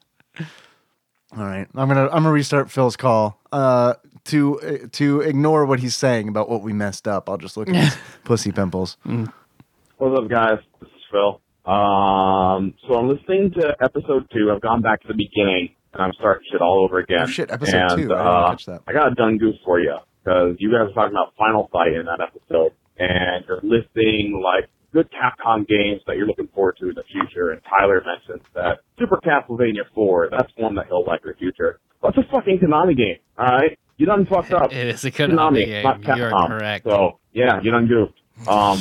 All 1.36 1.44
right, 1.44 1.68
I'm 1.74 1.88
gonna 1.88 2.04
I'm 2.06 2.24
gonna 2.24 2.32
restart 2.32 2.70
Phil's 2.70 2.96
call. 2.96 3.38
Uh, 3.52 3.94
to 4.24 4.60
uh, 4.60 4.86
to 4.92 5.20
ignore 5.22 5.64
what 5.64 5.80
he's 5.80 5.96
saying 5.96 6.28
about 6.28 6.48
what 6.50 6.62
we 6.62 6.72
messed 6.72 7.06
up. 7.08 7.30
I'll 7.30 7.38
just 7.38 7.56
look 7.56 7.68
at 7.68 7.74
his 7.76 7.96
pussy 8.24 8.50
pimples. 8.52 8.96
What's 9.04 10.18
up, 10.18 10.28
guys? 10.28 10.58
This 10.80 10.88
is 10.90 11.02
Phil. 11.10 11.40
Um, 11.72 12.74
so 12.88 12.94
I'm 12.94 13.08
listening 13.08 13.52
to 13.60 13.76
episode 13.80 14.28
two. 14.32 14.50
I've 14.52 14.60
gone 14.60 14.82
back 14.82 15.00
to 15.02 15.08
the 15.08 15.14
beginning, 15.14 15.70
and 15.92 16.02
I'm 16.02 16.12
starting 16.14 16.46
shit 16.50 16.60
all 16.60 16.84
over 16.84 16.98
again. 16.98 17.22
Oh, 17.22 17.26
shit, 17.26 17.50
episode 17.50 17.76
and, 17.76 17.88
two. 17.90 17.94
I 17.94 17.96
didn't 17.96 18.12
Uh, 18.12 18.50
catch 18.50 18.66
that. 18.66 18.80
I 18.86 18.92
got 18.92 19.12
a 19.12 19.14
done 19.14 19.38
goof 19.38 19.54
for 19.64 19.80
you 19.80 19.96
because 20.24 20.56
you 20.58 20.70
guys 20.70 20.90
are 20.90 20.94
talking 20.94 21.14
about 21.16 21.34
Final 21.36 21.68
Fight 21.72 21.92
in 21.94 22.06
that 22.06 22.20
episode, 22.20 22.72
and 22.98 23.44
you're 23.48 23.60
listing 23.62 24.40
like 24.42 24.68
good 24.92 25.08
Capcom 25.10 25.66
games 25.66 26.00
that 26.06 26.16
you're 26.16 26.26
looking 26.26 26.48
forward 26.54 26.76
to 26.80 26.88
in 26.88 26.94
the 26.94 27.04
future. 27.12 27.50
And 27.50 27.60
Tyler 27.78 28.02
mentions 28.04 28.44
that 28.54 28.80
Super 28.98 29.18
Castlevania 29.24 29.86
4. 29.94 30.28
That's 30.30 30.52
one 30.56 30.74
that 30.76 30.86
he'll 30.88 31.04
like 31.06 31.20
in 31.24 31.30
the 31.32 31.36
future. 31.38 31.78
What's 32.00 32.16
a 32.18 32.22
fucking 32.30 32.58
Konami 32.58 32.96
game? 32.96 33.18
All 33.38 33.46
right. 33.46 33.78
You 33.98 34.06
done 34.06 34.26
fucked 34.26 34.52
up. 34.52 34.72
It 34.72 34.86
is 34.88 35.04
a 35.04 35.10
Konami 35.10 35.66
game. 35.66 35.82
not 35.84 36.02
You 36.16 36.24
are 36.24 36.30
Capcom. 36.32 36.46
correct. 36.48 36.84
So 36.88 37.18
yeah, 37.32 37.60
you 37.62 37.70
done 37.70 37.86
goofed. 37.86 38.14
Um, 38.48 38.48
All 38.48 38.76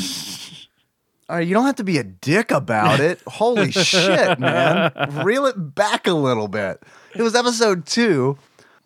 right, 1.37 1.47
you 1.47 1.53
don't 1.53 1.65
have 1.65 1.75
to 1.75 1.83
be 1.83 1.97
a 1.97 2.03
dick 2.03 2.51
about 2.51 2.99
it. 2.99 3.21
Holy 3.27 3.71
shit, 3.71 4.39
man. 4.39 4.91
Reel 5.23 5.45
it 5.45 5.75
back 5.75 6.07
a 6.07 6.13
little 6.13 6.47
bit. 6.47 6.81
It 7.15 7.21
was 7.21 7.35
episode 7.35 7.85
two. 7.85 8.37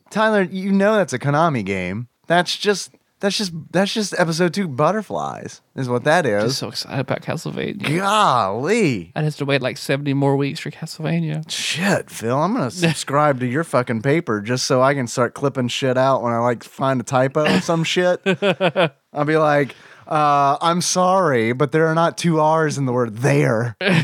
Tyler, 0.10 0.44
you 0.44 0.72
know 0.72 0.96
that's 0.96 1.14
a 1.14 1.20
Konami 1.20 1.66
game. 1.66 2.08
That's 2.28 2.56
just 2.56 2.92
that's 3.24 3.38
just 3.38 3.54
that's 3.72 3.94
just 3.94 4.14
episode 4.20 4.54
two 4.54 4.68
butterflies, 4.68 5.62
is 5.78 5.88
what 5.88 6.04
that 6.04 6.26
is. 6.26 6.44
I'm 6.44 6.50
so 6.50 6.68
excited 6.68 7.00
about 7.00 7.22
Castlevania. 7.22 7.98
Golly. 7.98 9.14
I'd 9.16 9.24
have 9.24 9.38
to 9.38 9.46
wait 9.46 9.62
like 9.62 9.78
70 9.78 10.14
more 10.14 10.36
weeks 10.36 10.60
for 10.60 10.70
Castlevania. 10.72 11.50
Shit, 11.50 12.10
Phil, 12.10 12.38
I'm 12.38 12.54
gonna 12.54 12.70
subscribe 12.70 13.40
to 13.40 13.48
your 13.48 13.64
fucking 13.64 14.02
paper 14.02 14.42
just 14.42 14.66
so 14.66 14.82
I 14.82 14.94
can 14.94 15.08
start 15.08 15.36
clipping 15.36 15.70
shit 15.70 15.98
out 15.98 16.22
when 16.22 16.34
I 16.34 16.40
like 16.40 16.66
find 16.66 17.00
a 17.00 17.06
typo 17.06 17.46
or 17.46 17.62
some 17.62 17.86
shit. 17.86 18.22
I'll 19.14 19.26
be 19.26 19.38
like, 19.38 19.74
uh, 20.08 20.58
I'm 20.62 20.82
sorry, 20.82 21.54
but 21.54 21.72
there 21.72 21.88
are 21.88 21.96
not 21.96 22.18
two 22.18 22.40
R's 22.40 22.78
in 22.78 22.86
the 22.86 22.94
word 22.94 23.18
there. 23.18 23.76
yeah, 23.82 23.98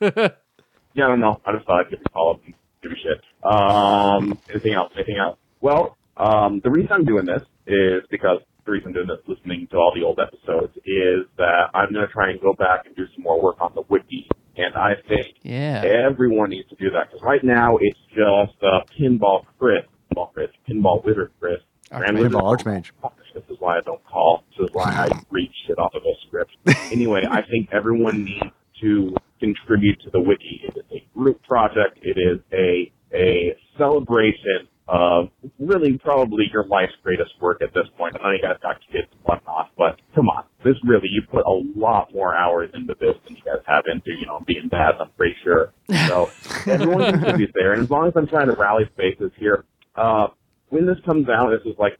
I 0.00 1.08
don't 1.08 1.20
know. 1.20 1.40
I 1.46 1.52
just 1.52 1.66
thought 1.66 1.80
I'd 1.84 1.90
give 1.90 1.98
you 2.00 2.04
a 2.06 2.10
call 2.10 2.30
up 2.34 2.40
and 2.44 2.54
give 2.82 2.92
you 2.92 2.96
shit. 3.02 3.24
Um, 3.44 4.38
anything 4.50 4.74
else? 4.74 4.92
Anything 4.96 5.16
else? 5.18 5.38
Well, 5.60 5.96
um, 6.16 6.60
the 6.62 6.70
reason 6.70 6.92
I'm 6.92 7.04
doing 7.04 7.26
this 7.26 7.42
is 7.66 8.02
because 8.10 8.40
the 8.64 8.72
reason 8.72 8.88
I'm 8.88 8.94
doing 8.94 9.08
this, 9.08 9.18
listening 9.26 9.66
to 9.72 9.76
all 9.76 9.92
the 9.94 10.04
old 10.04 10.18
episodes, 10.20 10.74
is 10.86 11.26
that 11.36 11.70
I'm 11.74 11.92
going 11.92 12.06
to 12.06 12.12
try 12.12 12.30
and 12.30 12.40
go 12.40 12.52
back 12.54 12.86
and 12.86 12.94
do 12.96 13.04
some 13.14 13.22
more 13.22 13.42
work 13.42 13.56
on 13.60 13.72
the 13.74 13.82
wiki. 13.88 14.28
And 14.56 14.74
I 14.76 14.92
think 15.08 15.34
Yeah. 15.42 15.82
everyone 15.84 16.50
needs 16.50 16.68
to 16.68 16.76
do 16.76 16.90
that 16.90 17.08
because 17.10 17.22
right 17.24 17.42
now 17.42 17.76
it's 17.80 17.98
just 18.10 18.62
uh, 18.62 18.80
Pinball 18.98 19.44
Chris, 19.58 19.82
Pinball 20.14 20.32
Chris, 20.32 20.48
Pinball 20.68 21.04
Wizard 21.04 21.32
Chris, 21.40 21.58
Grand 21.90 22.16
Wizard 22.18 22.32
Archmage. 22.32 22.90
This 23.34 23.44
is 23.48 23.56
why 23.58 23.78
I 23.78 23.80
don't 23.80 24.04
call. 24.04 24.44
This 24.50 24.68
is 24.68 24.74
why 24.74 24.84
I 24.84 25.08
read 25.30 25.50
shit 25.66 25.78
off 25.78 25.94
of 25.94 26.02
a 26.02 26.14
script. 26.26 26.52
Anyway, 26.92 27.22
I 27.28 27.42
think 27.42 27.68
everyone 27.72 28.24
needs 28.24 28.46
to 28.80 29.14
contribute 29.40 30.00
to 30.02 30.10
the 30.10 30.20
wiki. 30.20 30.62
It 30.64 30.76
is 30.76 30.84
a 30.92 31.18
group 31.18 31.42
project. 31.42 31.98
It 32.02 32.18
is 32.18 32.40
a 32.52 32.92
a 33.14 33.56
celebration 33.78 34.68
of 34.86 35.30
really 35.58 35.96
probably 35.98 36.44
your 36.52 36.66
life's 36.66 36.92
greatest 37.02 37.30
work 37.40 37.62
at 37.62 37.72
this 37.72 37.86
point. 37.96 38.16
I 38.20 38.22
know 38.22 38.30
you 38.32 38.42
guys 38.42 38.56
got 38.60 38.76
kids 38.92 39.08
and 39.12 39.20
whatnot, 39.22 39.70
but 39.78 40.00
come 40.14 40.28
on. 40.28 40.44
This 40.62 40.74
really, 40.84 41.08
you 41.10 41.22
put 41.30 41.44
a 41.46 41.62
lot 41.78 42.12
more 42.12 42.36
hours 42.36 42.70
into 42.74 42.94
this 43.00 43.14
than 43.26 43.36
you 43.36 43.42
guys 43.44 43.62
have 43.66 43.84
into, 43.90 44.10
you 44.10 44.26
know, 44.26 44.42
being 44.46 44.68
dads, 44.68 44.98
I'm 45.00 45.10
pretty 45.16 45.36
sure. 45.42 45.72
So 46.08 46.30
everyone 46.66 47.12
contributes 47.12 47.52
there. 47.54 47.72
And 47.72 47.82
as 47.82 47.90
long 47.90 48.08
as 48.08 48.12
I'm 48.16 48.26
trying 48.26 48.48
to 48.48 48.56
rally 48.56 48.84
spaces 48.92 49.30
here, 49.38 49.64
uh, 49.96 50.28
when 50.70 50.86
this 50.86 50.96
comes 51.04 51.28
out, 51.28 51.50
this 51.50 51.70
is 51.70 51.78
like 51.78 51.98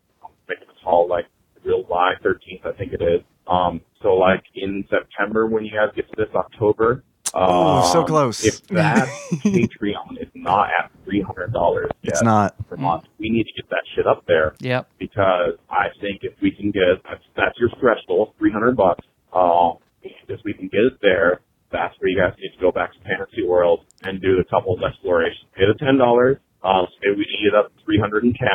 it's 0.48 0.60
called 0.82 1.08
call 1.08 1.08
like 1.08 1.26
July 1.64 2.12
13th, 2.24 2.66
I 2.66 2.76
think 2.76 2.92
it 2.92 3.02
is. 3.02 3.22
Um, 3.46 3.80
so 4.02 4.14
like 4.14 4.42
in 4.54 4.84
September 4.88 5.46
when 5.46 5.64
you 5.64 5.72
guys 5.72 5.94
get 5.94 6.08
to 6.10 6.14
this 6.16 6.34
October. 6.34 7.02
Oh, 7.32 7.78
um, 7.78 7.92
so 7.92 8.04
close. 8.04 8.44
If 8.44 8.64
that 8.68 9.08
Patreon 9.32 10.20
is 10.20 10.28
not 10.34 10.68
at 10.78 10.90
$300 11.04 11.88
it's 12.04 12.22
not. 12.22 12.54
per 12.68 12.76
month, 12.76 13.04
we 13.18 13.28
need 13.28 13.44
to 13.44 13.52
get 13.60 13.68
that 13.70 13.82
shit 13.96 14.06
up 14.06 14.24
there. 14.28 14.54
Yep. 14.60 14.88
Because 14.98 15.58
I 15.68 15.88
think 16.00 16.20
if 16.22 16.34
we 16.40 16.52
can 16.52 16.70
get, 16.70 17.02
that's, 17.02 17.24
that's 17.36 17.58
your 17.58 17.70
threshold, 17.80 18.34
300 18.38 18.76
bucks. 18.76 19.04
Uh, 19.32 19.72
if 20.02 20.40
we 20.44 20.54
can 20.54 20.68
get 20.68 20.80
it 20.80 20.98
there, 21.02 21.40
that's 21.72 21.94
where 21.98 22.08
you 22.08 22.18
guys 22.20 22.38
need 22.38 22.54
to 22.54 22.60
go 22.60 22.70
back 22.70 22.92
to 22.92 22.98
Fantasy 23.00 23.42
World 23.42 23.80
and 24.02 24.22
do 24.22 24.36
the 24.36 24.44
couples 24.48 24.78
exploration. 24.86 25.48
Pay 25.56 25.64
the 25.66 25.84
$10 25.84 26.38
um, 26.64 26.86
so 26.88 26.96
maybe 27.02 27.18
we 27.18 27.24
can 27.26 27.50
get 27.50 27.54
up 27.54 27.72
310. 27.84 28.48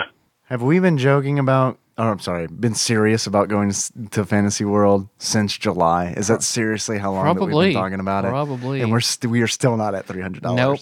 Have 0.46 0.64
we 0.64 0.80
been 0.80 0.98
joking 0.98 1.38
about? 1.38 1.78
Oh, 1.98 2.08
I'm 2.08 2.20
sorry. 2.20 2.48
Been 2.48 2.74
serious 2.74 3.28
about 3.28 3.50
going 3.50 3.72
to 4.12 4.26
Fantasy 4.26 4.66
World 4.66 5.08
since 5.20 5.56
July. 5.58 6.14
Is 6.18 6.28
that 6.28 6.42
seriously 6.42 6.98
how 6.98 7.12
long 7.12 7.24
probably, 7.24 7.52
that 7.52 7.56
we've 7.56 7.74
been 7.74 7.82
talking 7.82 8.00
about 8.00 8.24
probably. 8.24 8.32
it? 8.32 8.60
Probably. 8.60 8.82
And 8.82 8.92
we're 8.92 9.02
st- 9.02 9.30
we 9.30 9.42
are 9.42 9.48
still 9.48 9.78
not 9.78 9.94
at 9.94 10.06
three 10.06 10.22
hundred 10.22 10.42
dollars. 10.44 10.58
Nope. 10.58 10.80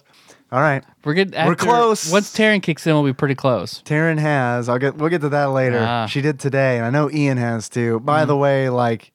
All 0.50 0.62
right, 0.62 0.82
we're 1.04 1.16
good. 1.16 1.36
After, 1.36 1.52
we're 1.52 1.56
close. 1.56 2.10
Once 2.10 2.34
Taryn 2.34 2.64
kicks 2.64 2.88
in, 2.88 2.94
we'll 2.94 3.04
be 3.04 3.12
pretty 3.12 3.36
close. 3.36 3.82
Taryn 3.84 4.18
has. 4.18 4.70
I'll 4.70 4.78
get. 4.78 4.96
We'll 4.96 5.10
get 5.10 5.20
to 5.22 5.30
that 5.30 5.46
later. 5.48 5.80
Ah. 5.80 6.06
She 6.06 6.22
did 6.22 6.40
today, 6.40 6.78
and 6.78 6.86
I 6.86 6.90
know 6.90 7.12
Ian 7.12 7.38
has 7.38 7.68
too. 7.68 8.00
By 8.00 8.24
mm. 8.24 8.28
the 8.28 8.34
mm-hmm. 8.34 8.42
way, 8.42 8.70
like 8.70 9.12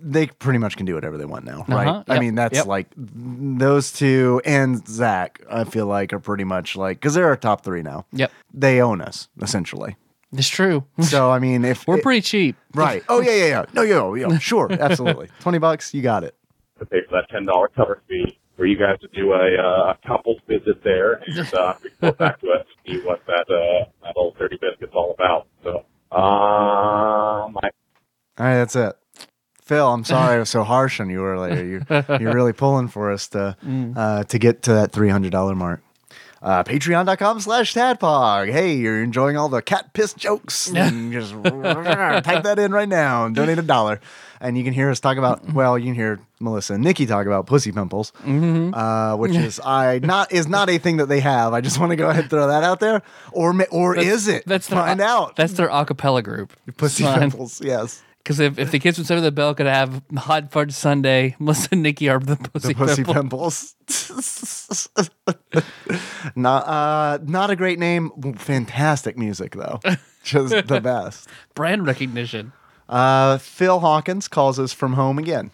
they 0.00 0.26
pretty 0.26 0.58
much 0.58 0.76
can 0.76 0.86
do 0.86 0.94
whatever 0.94 1.16
they 1.18 1.24
want 1.24 1.44
now, 1.44 1.64
right? 1.68 1.86
Uh-huh. 1.88 2.04
I 2.08 2.14
Yep. 2.14 2.20
mean, 2.20 2.34
that's 2.34 2.56
Yep. 2.58 2.66
like 2.66 2.86
those 2.96 3.92
two 3.92 4.40
and 4.44 4.86
Zach. 4.88 5.40
I 5.50 5.64
feel 5.64 5.86
like 5.86 6.12
are 6.12 6.18
pretty 6.20 6.44
much 6.44 6.76
like 6.76 6.98
because 6.98 7.14
they're 7.14 7.26
our 7.26 7.36
top 7.36 7.62
three 7.64 7.82
now. 7.82 8.06
Yep. 8.12 8.30
They 8.54 8.80
own 8.80 9.00
us 9.00 9.28
essentially. 9.42 9.96
It's 10.32 10.48
true. 10.48 10.84
So 11.02 11.30
I 11.30 11.38
mean, 11.38 11.64
if 11.64 11.86
We're 11.86 11.98
it- 11.98 12.02
pretty 12.02 12.20
cheap. 12.20 12.56
right. 12.74 13.02
Oh 13.08 13.20
yeah, 13.20 13.32
yeah, 13.34 13.46
yeah. 13.46 13.64
No, 13.72 13.82
yo, 13.82 14.14
yo, 14.14 14.36
sure, 14.38 14.68
absolutely. 14.80 15.28
Twenty 15.40 15.58
bucks, 15.58 15.92
you 15.94 16.02
got 16.02 16.22
it. 16.24 16.34
to 16.78 16.86
pay 16.86 16.98
for 17.08 17.12
that 17.20 17.28
ten 17.30 17.44
dollar 17.44 17.68
cover 17.68 18.02
fee 18.08 18.38
for 18.56 18.66
you 18.66 18.76
guys 18.76 18.98
to 19.00 19.08
do 19.14 19.32
a, 19.32 19.56
uh, 19.56 19.94
couples 20.06 20.38
visit 20.48 20.82
there 20.82 21.14
and 21.26 21.38
uh, 21.54 21.74
report 21.82 22.18
back 22.18 22.40
to 22.40 22.48
us 22.50 22.66
to 22.84 22.92
see 22.92 23.00
what 23.06 23.20
that 23.26 23.46
uh, 23.50 23.88
that 24.02 24.12
old 24.16 24.36
thirty 24.36 24.58
biscuit's 24.60 24.92
all 24.94 25.14
about. 25.18 25.46
So, 25.62 25.84
um, 26.42 27.56
I, 27.62 27.70
All 28.38 28.46
right, 28.46 28.54
that's 28.56 28.76
it. 28.76 28.96
Phil, 29.68 29.86
I'm 29.86 30.02
sorry 30.04 30.36
I 30.36 30.38
was 30.38 30.48
so 30.48 30.64
harsh 30.64 30.98
on 30.98 31.10
you 31.10 31.22
earlier. 31.24 31.62
You, 31.62 32.04
you're 32.18 32.32
really 32.32 32.54
pulling 32.54 32.88
for 32.88 33.12
us 33.12 33.28
to 33.28 33.54
uh, 33.96 34.24
to 34.24 34.38
get 34.38 34.62
to 34.62 34.72
that 34.72 34.92
three 34.92 35.10
hundred 35.10 35.30
dollar 35.32 35.54
mark. 35.54 35.82
Uh, 36.40 36.62
Patreon.com 36.62 37.40
slash 37.40 37.74
tadpog. 37.74 38.50
Hey, 38.52 38.74
you're 38.76 39.02
enjoying 39.02 39.36
all 39.36 39.48
the 39.48 39.60
cat 39.60 39.92
piss 39.92 40.14
jokes? 40.14 40.70
And 40.74 41.12
just 41.12 41.32
type 41.34 42.44
that 42.44 42.58
in 42.60 42.70
right 42.72 42.88
now 42.88 43.26
and 43.26 43.34
donate 43.34 43.58
a 43.58 43.62
dollar. 43.62 44.00
And 44.40 44.56
you 44.56 44.62
can 44.62 44.72
hear 44.72 44.88
us 44.88 45.00
talk 45.00 45.16
about, 45.18 45.52
well, 45.52 45.76
you 45.76 45.86
can 45.86 45.94
hear 45.96 46.20
Melissa 46.38 46.74
and 46.74 46.84
Nikki 46.84 47.06
talk 47.06 47.26
about 47.26 47.46
pussy 47.46 47.72
pimples, 47.72 48.12
uh, 48.24 49.16
which 49.16 49.34
is 49.34 49.60
I 49.64 49.98
not 50.00 50.30
is 50.32 50.46
not 50.46 50.70
a 50.70 50.78
thing 50.78 50.98
that 50.98 51.06
they 51.06 51.18
have. 51.20 51.52
I 51.52 51.60
just 51.60 51.80
want 51.80 51.90
to 51.90 51.96
go 51.96 52.08
ahead 52.08 52.22
and 52.22 52.30
throw 52.30 52.46
that 52.46 52.62
out 52.62 52.78
there. 52.78 53.02
Or 53.32 53.52
or 53.72 53.96
is 53.98 54.28
it? 54.28 54.44
That's 54.46 54.68
their, 54.68 54.78
Find 54.78 55.00
out. 55.00 55.34
That's 55.34 55.54
their 55.54 55.68
acapella 55.68 56.22
group. 56.22 56.52
pussy 56.76 57.02
pimples, 57.04 57.60
yes. 57.60 58.02
Because 58.18 58.40
if, 58.40 58.58
if 58.58 58.70
the 58.70 58.78
kids 58.78 58.98
with 58.98 59.06
Saved 59.06 59.18
by 59.18 59.22
the 59.22 59.32
Bell 59.32 59.54
could 59.54 59.66
have 59.66 60.02
Hot 60.16 60.52
Fudge 60.52 60.72
Sunday, 60.72 61.34
Melissa 61.38 61.68
and 61.72 61.82
Nikki 61.82 62.08
are 62.10 62.18
the 62.18 62.36
pussy, 62.36 62.68
the 62.68 62.74
pussy 62.74 63.04
pimple. 63.04 63.14
pimples. 63.14 63.74
not 66.36 66.66
uh, 66.66 67.18
not 67.24 67.50
a 67.50 67.56
great 67.56 67.78
name. 67.78 68.10
Fantastic 68.36 69.16
music 69.16 69.54
though, 69.54 69.80
just 70.24 70.66
the 70.66 70.80
best. 70.80 71.28
Brand 71.54 71.86
recognition. 71.86 72.52
Uh, 72.88 73.38
Phil 73.38 73.80
Hawkins 73.80 74.28
calls 74.28 74.58
us 74.58 74.72
from 74.72 74.94
home 74.94 75.18
again. 75.18 75.50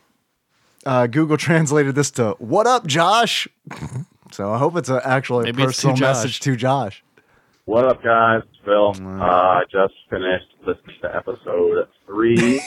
Uh, 0.87 1.07
Google 1.07 1.37
translated 1.37 1.95
this 1.95 2.11
to 2.12 2.31
"What 2.39 2.67
up, 2.67 2.87
Josh?" 2.87 3.49
so 4.33 4.53
I 4.53 4.59
hope 4.59 4.77
it's 4.77 4.89
a, 4.89 5.01
actually 5.07 5.51
a 5.51 5.53
Maybe 5.53 5.65
it's 5.65 5.77
to 5.79 5.89
personal 5.89 5.97
Josh. 5.97 6.17
message 6.17 6.41
to 6.41 6.57
Josh. 6.57 7.05
what 7.65 7.85
up, 7.87 8.03
guys? 8.03 8.43
It's 8.49 8.59
Phil. 8.65 8.95
Uh, 9.01 9.23
I 9.25 9.62
just 9.71 9.95
finished 10.11 10.47
listening 10.67 10.97
to 11.03 11.15
episode 11.17 11.87
three. 12.07 12.61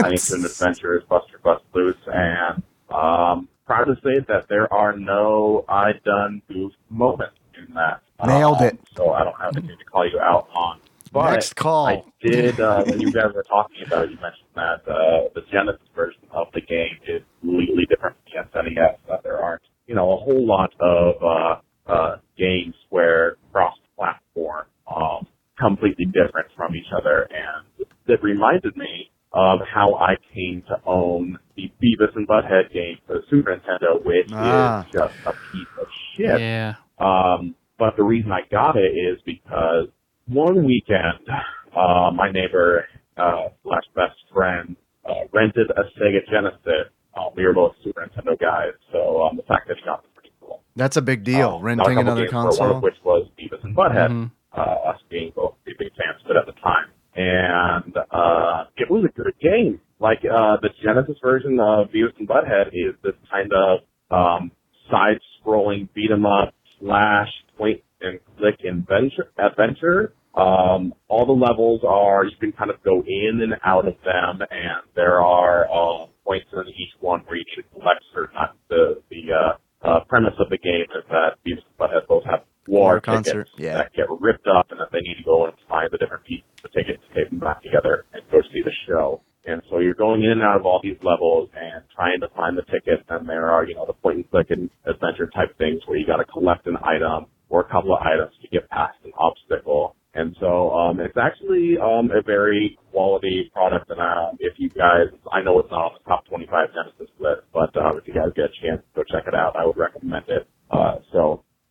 Tiny 0.00 0.16
Toon 0.18 0.44
Adventures, 0.44 1.02
Buster 1.08 1.38
Bust 1.42 1.62
Loose, 1.74 1.96
and 2.06 2.62
um, 2.90 3.48
proud 3.66 3.84
to 3.84 3.94
say 3.96 4.24
that 4.28 4.46
there 4.48 4.72
are 4.72 4.96
no 4.96 5.64
I 5.68 5.92
done 6.04 6.40
goof 6.48 6.72
moments 6.90 7.36
in 7.56 7.74
that. 7.74 8.00
Nailed 8.24 8.58
Um, 8.58 8.64
it. 8.64 8.80
So 8.96 9.10
I 9.12 9.24
don't 9.24 9.38
have 9.38 9.56
anything 9.56 9.78
to 9.78 9.84
call 9.84 10.08
you 10.08 10.18
out 10.20 10.48
on. 10.54 10.80
But 11.12 11.32
Next 11.32 11.56
call. 11.56 11.86
I 11.86 12.02
did, 12.20 12.60
uh, 12.60 12.84
when 12.84 13.00
you 13.00 13.10
guys 13.12 13.32
were 13.34 13.44
talking 13.44 13.78
about 13.86 14.04
it, 14.04 14.10
you 14.10 14.16
mentioned 14.20 14.48
that 14.56 14.86
uh, 14.86 15.28
the 15.34 15.40
Genesis 15.50 15.80
version 15.94 16.20
of 16.32 16.48
the 16.52 16.60
game 16.60 16.98
is 17.06 17.22
completely 17.40 17.86
different 17.88 18.16
from 18.52 18.64
the 18.66 18.70
SNES, 18.74 18.96
that 19.08 19.22
there 19.22 19.42
aren't, 19.42 19.62
you 19.86 19.94
know, 19.94 20.12
a 20.12 20.16
whole 20.16 20.44
lot 20.46 20.70
of 20.80 21.14
uh, 21.22 21.90
uh, 21.90 22.16
games 22.36 22.74
where 22.90 23.36
cross-platform 23.52 24.66
um, 24.94 25.26
completely 25.58 26.04
different 26.04 26.48
from 26.54 26.76
each 26.76 26.92
other. 26.94 27.26
And 27.30 27.66
it 28.08 28.22
reminded 28.22 28.76
me 28.76 29.10
of 29.32 29.60
how 29.72 29.94
I 29.94 30.16
came 30.34 30.62
to 30.68 30.80
own 30.86 31.38
the 31.56 31.70
Beavis 31.82 32.16
and 32.16 32.26
Butthead 32.26 32.72
game 32.72 32.96
for 33.06 33.14
the 33.14 33.22
Super 33.30 33.54
Nintendo, 33.56 34.02
which 34.04 34.30
Ah. 34.32 34.80
is 34.86 34.92
just 34.92 35.14
a 35.26 35.32
piece 35.52 35.68
of 35.80 35.86
shit. 36.16 36.40
Yeah. 36.40 36.74
Um, 36.98 37.54
but 37.78 37.96
the 37.96 38.02
reason 38.02 38.32
I 38.32 38.40
got 38.50 38.76
it 38.76 38.92
is 38.94 39.20
because 39.24 39.88
one 40.26 40.64
weekend, 40.64 41.28
uh, 41.76 42.10
my 42.14 42.30
neighbor, 42.32 42.86
uh, 43.16 43.48
slash 43.62 43.84
best 43.94 44.16
friend, 44.32 44.76
uh, 45.04 45.24
rented 45.32 45.70
a 45.70 45.82
Sega 46.00 46.26
Genesis. 46.30 46.90
Uh, 47.14 47.30
we 47.36 47.44
were 47.44 47.52
both 47.54 47.74
Super 47.84 48.06
Nintendo 48.06 48.38
guys, 48.38 48.72
so, 48.92 49.22
um, 49.24 49.36
the 49.36 49.42
fact 49.42 49.68
that 49.68 49.76
he 49.76 49.84
got 49.84 50.02
was 50.02 50.10
pretty 50.14 50.32
cool. 50.40 50.62
That's 50.76 50.96
a 50.96 51.02
big 51.02 51.24
deal. 51.24 51.50
Um, 51.56 51.60
a 51.62 51.64
Renting 51.64 51.98
another 51.98 52.20
games 52.22 52.30
for 52.32 52.36
one 52.38 52.46
console. 52.46 52.76
of 52.76 52.82
which 52.82 52.94
was 53.04 53.28
Beavis 53.38 53.62
and 53.64 53.76
Butthead, 53.76 54.08
Mhm. 54.10 54.30
uh, 54.56 54.60
us 54.90 55.00
being 55.08 55.32
both 55.34 55.54
pretty 55.64 55.76
big 55.78 55.92
fans 55.96 56.22
of 56.24 56.30
it 56.30 56.36
at 56.36 56.46
the 56.46 56.52
time. 56.60 56.86
And, 57.18 57.96
uh, 57.96 58.64
it 58.76 58.88
was 58.88 59.04
a 59.04 59.12
good 59.20 59.34
game. 59.42 59.80
Like, 59.98 60.20
uh, 60.24 60.58
the 60.62 60.70
Genesis 60.84 61.16
version 61.20 61.58
of 61.58 61.88
Beavis 61.90 62.16
and 62.18 62.28
Butthead 62.28 62.68
is 62.68 62.94
this 63.02 63.14
kind 63.28 63.52
of, 63.52 63.80
um, 64.10 64.52
side-scrolling 64.88 65.88
beat 65.94 66.10
'em 66.12 66.24
up 66.24 66.54
slash 66.78 67.28
point 67.56 67.82
and 68.00 68.20
click 68.36 68.62
adventure, 68.64 69.32
adventure. 69.36 70.12
Um, 70.34 70.94
all 71.08 71.26
the 71.26 71.32
levels 71.32 71.82
are, 71.82 72.24
you 72.24 72.36
can 72.36 72.52
kind 72.52 72.70
of 72.70 72.80
go 72.84 73.02
in 73.04 73.40
and 73.42 73.54
out 73.64 73.88
of 73.88 73.96
them, 74.04 74.40
and 74.48 74.82
there 74.94 75.20
are 75.20 75.66
uh, 75.66 76.06
points 76.24 76.46
in 76.52 76.68
each 76.68 76.94
one 77.00 77.20
where 77.26 77.36
you 77.36 77.44
to 77.56 77.62
collect 77.74 78.04
certain 78.14 78.38
the 78.68 79.02
the 79.10 79.32
uh, 79.32 79.52
uh, 79.82 80.00
premise 80.08 80.34
of 80.38 80.48
the 80.50 80.58
game 80.58 80.86
is 80.94 81.04
that 81.10 81.38
Beavis 81.44 81.64
and 81.66 81.78
Butthead 81.78 82.06
both 82.06 82.24
have 82.24 82.42
GWAR 82.68 83.02
concert, 83.02 83.48
tickets 83.48 83.50
yeah. 83.58 83.78
that 83.78 83.92
get 83.94 84.06
ripped 84.20 84.46
up, 84.46 84.70
and 84.70 84.80
that 84.80 84.92
they 84.92 85.00
need 85.00 85.16
to 85.16 85.24
go 85.24 85.46
and 85.46 85.54
find 85.68 85.88
the 85.90 85.98
different 85.98 86.24
pieces 86.24 86.44
of 86.64 86.72
tickets, 86.72 87.02
tape 87.14 87.30
them 87.30 87.40
back 87.40 87.62
together, 87.62 88.04
and 88.12 88.22
go 88.30 88.40
see 88.52 88.62
the 88.62 88.72
show. 88.86 89.22
And 89.48 89.62
so 89.70 89.78
you're 89.78 89.94
going 89.94 90.22
in 90.22 90.32
and 90.32 90.42
out 90.42 90.60
of 90.60 90.66
all 90.66 90.80
these 90.82 90.98
levels 91.02 91.48
and 91.56 91.82
trying 91.94 92.20
to 92.20 92.28
find 92.36 92.56
the 92.56 92.62
tickets, 92.68 93.02
and 93.08 93.26
there 93.26 93.50
are, 93.50 93.64
you 93.64 93.74
know, 93.74 93.86
the 93.86 93.94
point 93.94 94.16
and 94.16 94.30
click 94.30 94.50
and 94.50 94.68
adventure 94.84 95.26
type 95.34 95.56
things 95.56 95.80
where 95.86 95.96
you 95.96 96.06
got 96.06 96.18
to 96.18 96.24
collect 96.24 96.66
an 96.66 96.76
item 96.84 97.26
or 97.48 97.60
a 97.60 97.68
couple 97.70 97.96
of 97.96 98.02
items 98.02 98.34
to 98.42 98.48
get 98.48 98.68
past 98.68 98.98
an 99.04 99.12
obstacle. 99.16 99.96
And 100.12 100.36
so 100.40 100.70
um, 100.72 101.00
it's 101.00 101.16
actually 101.16 101.78
um, 101.78 102.10
a 102.10 102.20
very 102.20 102.76
quality 102.90 103.50
product. 103.54 103.88
And 103.88 104.00
uh, 104.00 104.36
if 104.38 104.54
you 104.58 104.68
guys, 104.68 105.08
I 105.32 105.40
know 105.40 105.58
it's 105.60 105.70
not 105.70 105.92
on 105.92 105.92
the 105.96 106.04
top 106.08 106.26
25 106.26 106.68
Genesis 106.74 107.08
list, 107.20 107.48
but 107.52 107.72
um, 107.80 107.96
if 107.96 108.08
you 108.08 108.14
guys 108.14 108.32
get 108.36 108.52
a 108.52 108.54
chance 108.60 108.82
to 108.82 109.00
go 109.00 109.02
check 109.08 109.24
it 109.28 109.34
out, 109.34 109.56
I 109.56 109.64
would 109.64 109.76
recommend 109.76 110.28
it. 110.28 110.48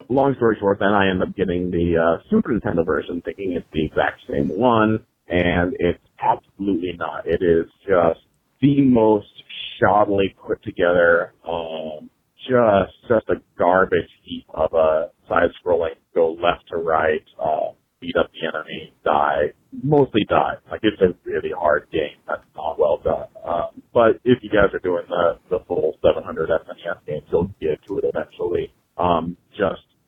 Uh, 0.10 0.14
long 0.14 0.36
story 0.36 0.58
short, 0.60 0.80
then 0.80 0.94
I 0.94 1.10
end 1.10 1.22
up 1.22 1.36
getting 1.36 1.72
the 1.72 1.98
uh, 1.98 2.24
Super 2.30 2.52
Nintendo 2.52 2.86
version, 2.86 3.22
thinking 3.24 3.54
it's 3.54 3.68
the 3.74 3.86
exact 3.86 4.22
same 4.30 4.50
one, 4.50 5.06
and 5.28 5.76
it's 5.80 6.04
absolutely 6.22 6.94
not. 6.98 7.28
It 7.28 7.42
is 7.42 7.66
just 7.86 8.20
the 8.62 8.82
most 8.82 9.28
shoddily 9.82 10.36
put 10.46 10.64
together, 10.64 11.34
um, 11.48 12.10
just 12.48 12.94
just 13.08 13.30
a 13.30 13.36
garbage 13.58 14.10
heap 14.24 14.46
of 14.54 14.74
a 14.74 15.12
side-scrolling, 15.28 15.96
go 16.16 16.32
left 16.34 16.68
to 16.70 16.78
right, 16.78 17.24
uh, 17.44 17.72
beat 18.00 18.16
up 18.16 18.30
the 18.32 18.48
enemy, 18.48 18.94
die, 19.04 19.54
mostly 19.84 20.26
die. 20.30 20.54
Like 20.72 20.82
it's 20.84 21.02
a 21.02 21.16
really 21.28 21.52
hard 21.58 21.88
game. 21.92 22.18
That's 22.28 22.44
not 22.56 22.80
well 22.80 23.00
done. 23.04 23.28
Um, 23.46 23.82
but 23.94 24.20
if 24.24 24.40
you 24.42 24.50
guys 24.50 24.74
are 24.74 24.80
doing 24.80 25.04
the 25.10 25.40
the 25.50 25.60
full 25.68 25.98
700 26.02 26.50
SNES 26.50 27.06
games, 27.06 27.24
you'll 27.32 27.52
get 27.60 27.80
to 27.88 27.98
it 27.98 28.06
eventually. 28.06 28.72
Um, 28.98 29.38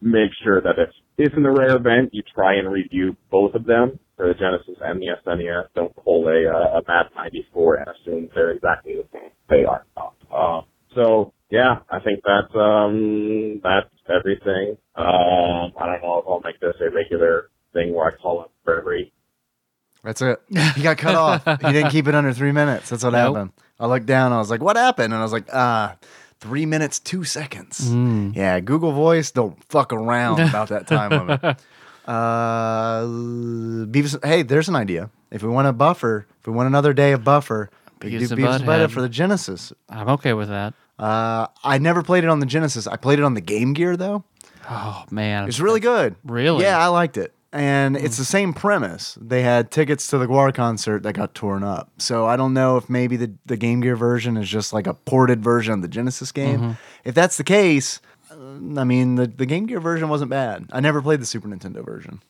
make 0.01 0.31
sure 0.43 0.61
that 0.61 0.75
if 0.77 0.89
if 1.17 1.33
in 1.35 1.43
the 1.43 1.51
rare 1.51 1.75
event 1.75 2.09
you 2.13 2.23
try 2.33 2.55
and 2.55 2.71
review 2.71 3.15
both 3.29 3.53
of 3.55 3.65
them 3.65 3.99
for 4.15 4.27
the 4.27 4.33
Genesis 4.33 4.75
and 4.81 5.01
the 5.01 5.07
SNES, 5.25 5.67
don't 5.75 5.95
pull 5.97 6.27
a 6.27 6.47
uh, 6.49 6.79
a 6.79 6.81
Mad 6.87 7.07
94 7.15 7.75
and 7.75 7.87
assume 7.89 8.29
they're 8.33 8.51
exactly 8.51 8.95
the 8.95 9.05
same. 9.13 9.29
They 9.49 9.65
are 9.65 9.85
not. 9.97 10.13
Um, 10.33 10.65
so 10.95 11.33
yeah, 11.49 11.79
I 11.89 11.99
think 11.99 12.21
that's 12.25 12.53
um 12.55 13.59
that's 13.63 13.89
everything. 14.09 14.77
Um, 14.95 15.73
I 15.79 15.85
don't 15.85 16.01
know 16.01 16.19
if 16.19 16.25
I'll 16.27 16.41
make 16.43 16.59
this 16.59 16.75
a 16.81 16.89
regular 16.93 17.49
thing 17.73 17.93
where 17.93 18.07
I 18.11 18.15
call 18.21 18.41
up 18.41 18.51
for 18.63 18.79
every. 18.79 19.11
That's 20.03 20.21
it. 20.21 20.39
He 20.75 20.81
got 20.81 20.97
cut 20.97 21.15
off. 21.15 21.43
He 21.61 21.73
didn't 21.73 21.91
keep 21.91 22.07
it 22.07 22.15
under 22.15 22.31
three 22.31 22.53
minutes. 22.53 22.89
That's 22.89 23.03
what 23.03 23.11
Nope. 23.11 23.35
happened. 23.35 23.51
I 23.79 23.85
looked 23.87 24.05
down. 24.05 24.31
I 24.31 24.37
was 24.37 24.49
like, 24.49 24.61
"What 24.61 24.77
happened?" 24.77 25.13
And 25.13 25.19
I 25.19 25.23
was 25.23 25.33
like, 25.33 25.47
"Ah, 25.51 25.97
three 26.39 26.65
minutes 26.65 26.99
two 26.99 27.23
seconds." 27.23 27.89
Mm. 27.89 28.35
Yeah, 28.35 28.59
Google 28.59 28.91
Voice 28.91 29.31
don't 29.31 29.61
fuck 29.65 29.93
around 29.93 30.39
about 30.49 30.69
that 30.69 30.87
time 30.87 31.11
limit. 31.11 31.57
Uh, 32.07 33.03
Beavis. 33.85 34.23
Hey, 34.25 34.41
there's 34.41 34.69
an 34.69 34.75
idea. 34.75 35.09
If 35.31 35.43
we 35.43 35.49
want 35.49 35.67
a 35.67 35.73
buffer, 35.73 36.25
if 36.39 36.47
we 36.47 36.53
want 36.53 36.67
another 36.67 36.93
day 36.93 37.11
of 37.11 37.23
buffer, 37.23 37.69
we 38.01 38.11
could 38.11 38.19
do 38.19 38.35
Beavis 38.35 38.55
and. 38.59 38.65
Butthead 38.65 38.91
for 38.91 39.01
the 39.01 39.09
Genesis. 39.09 39.71
I'm 39.89 40.09
okay 40.09 40.33
with 40.33 40.49
that. 40.49 40.73
Uh, 40.97 41.47
I 41.63 41.77
never 41.77 42.01
played 42.03 42.23
it 42.23 42.29
on 42.29 42.39
the 42.39 42.45
Genesis. 42.45 42.87
I 42.87 42.97
played 42.97 43.19
it 43.19 43.25
on 43.25 43.33
the 43.33 43.41
Game 43.41 43.73
Gear 43.73 43.95
though. 43.95 44.23
Oh 44.69 45.05
man, 45.09 45.47
It's 45.47 45.59
really 45.59 45.79
good. 45.79 46.15
Really? 46.23 46.63
Yeah, 46.63 46.77
I 46.77 46.87
liked 46.87 47.17
it. 47.17 47.33
And 47.51 47.97
hmm. 47.97 48.05
it's 48.05 48.17
the 48.17 48.25
same 48.25 48.53
premise. 48.53 49.17
They 49.19 49.41
had 49.41 49.71
tickets 49.71 50.07
to 50.07 50.17
the 50.17 50.27
GWAR 50.27 50.53
concert 50.53 51.03
that 51.03 51.13
got 51.13 51.33
torn 51.33 51.63
up. 51.63 51.91
So 51.97 52.25
I 52.25 52.37
don't 52.37 52.53
know 52.53 52.77
if 52.77 52.89
maybe 52.89 53.15
the, 53.15 53.33
the 53.45 53.57
Game 53.57 53.81
Gear 53.81 53.95
version 53.95 54.37
is 54.37 54.47
just 54.47 54.73
like 54.73 54.87
a 54.87 54.93
ported 54.93 55.43
version 55.43 55.73
of 55.73 55.81
the 55.81 55.87
Genesis 55.87 56.31
game. 56.31 56.59
Mm-hmm. 56.59 56.71
If 57.05 57.15
that's 57.15 57.37
the 57.37 57.43
case, 57.43 58.01
uh, 58.31 58.35
I 58.79 58.83
mean, 58.83 59.15
the, 59.15 59.27
the 59.27 59.45
Game 59.45 59.65
Gear 59.65 59.79
version 59.79 60.09
wasn't 60.09 60.29
bad. 60.29 60.67
I 60.71 60.79
never 60.79 61.01
played 61.01 61.21
the 61.21 61.25
Super 61.25 61.47
Nintendo 61.47 61.83
version. 61.83 62.21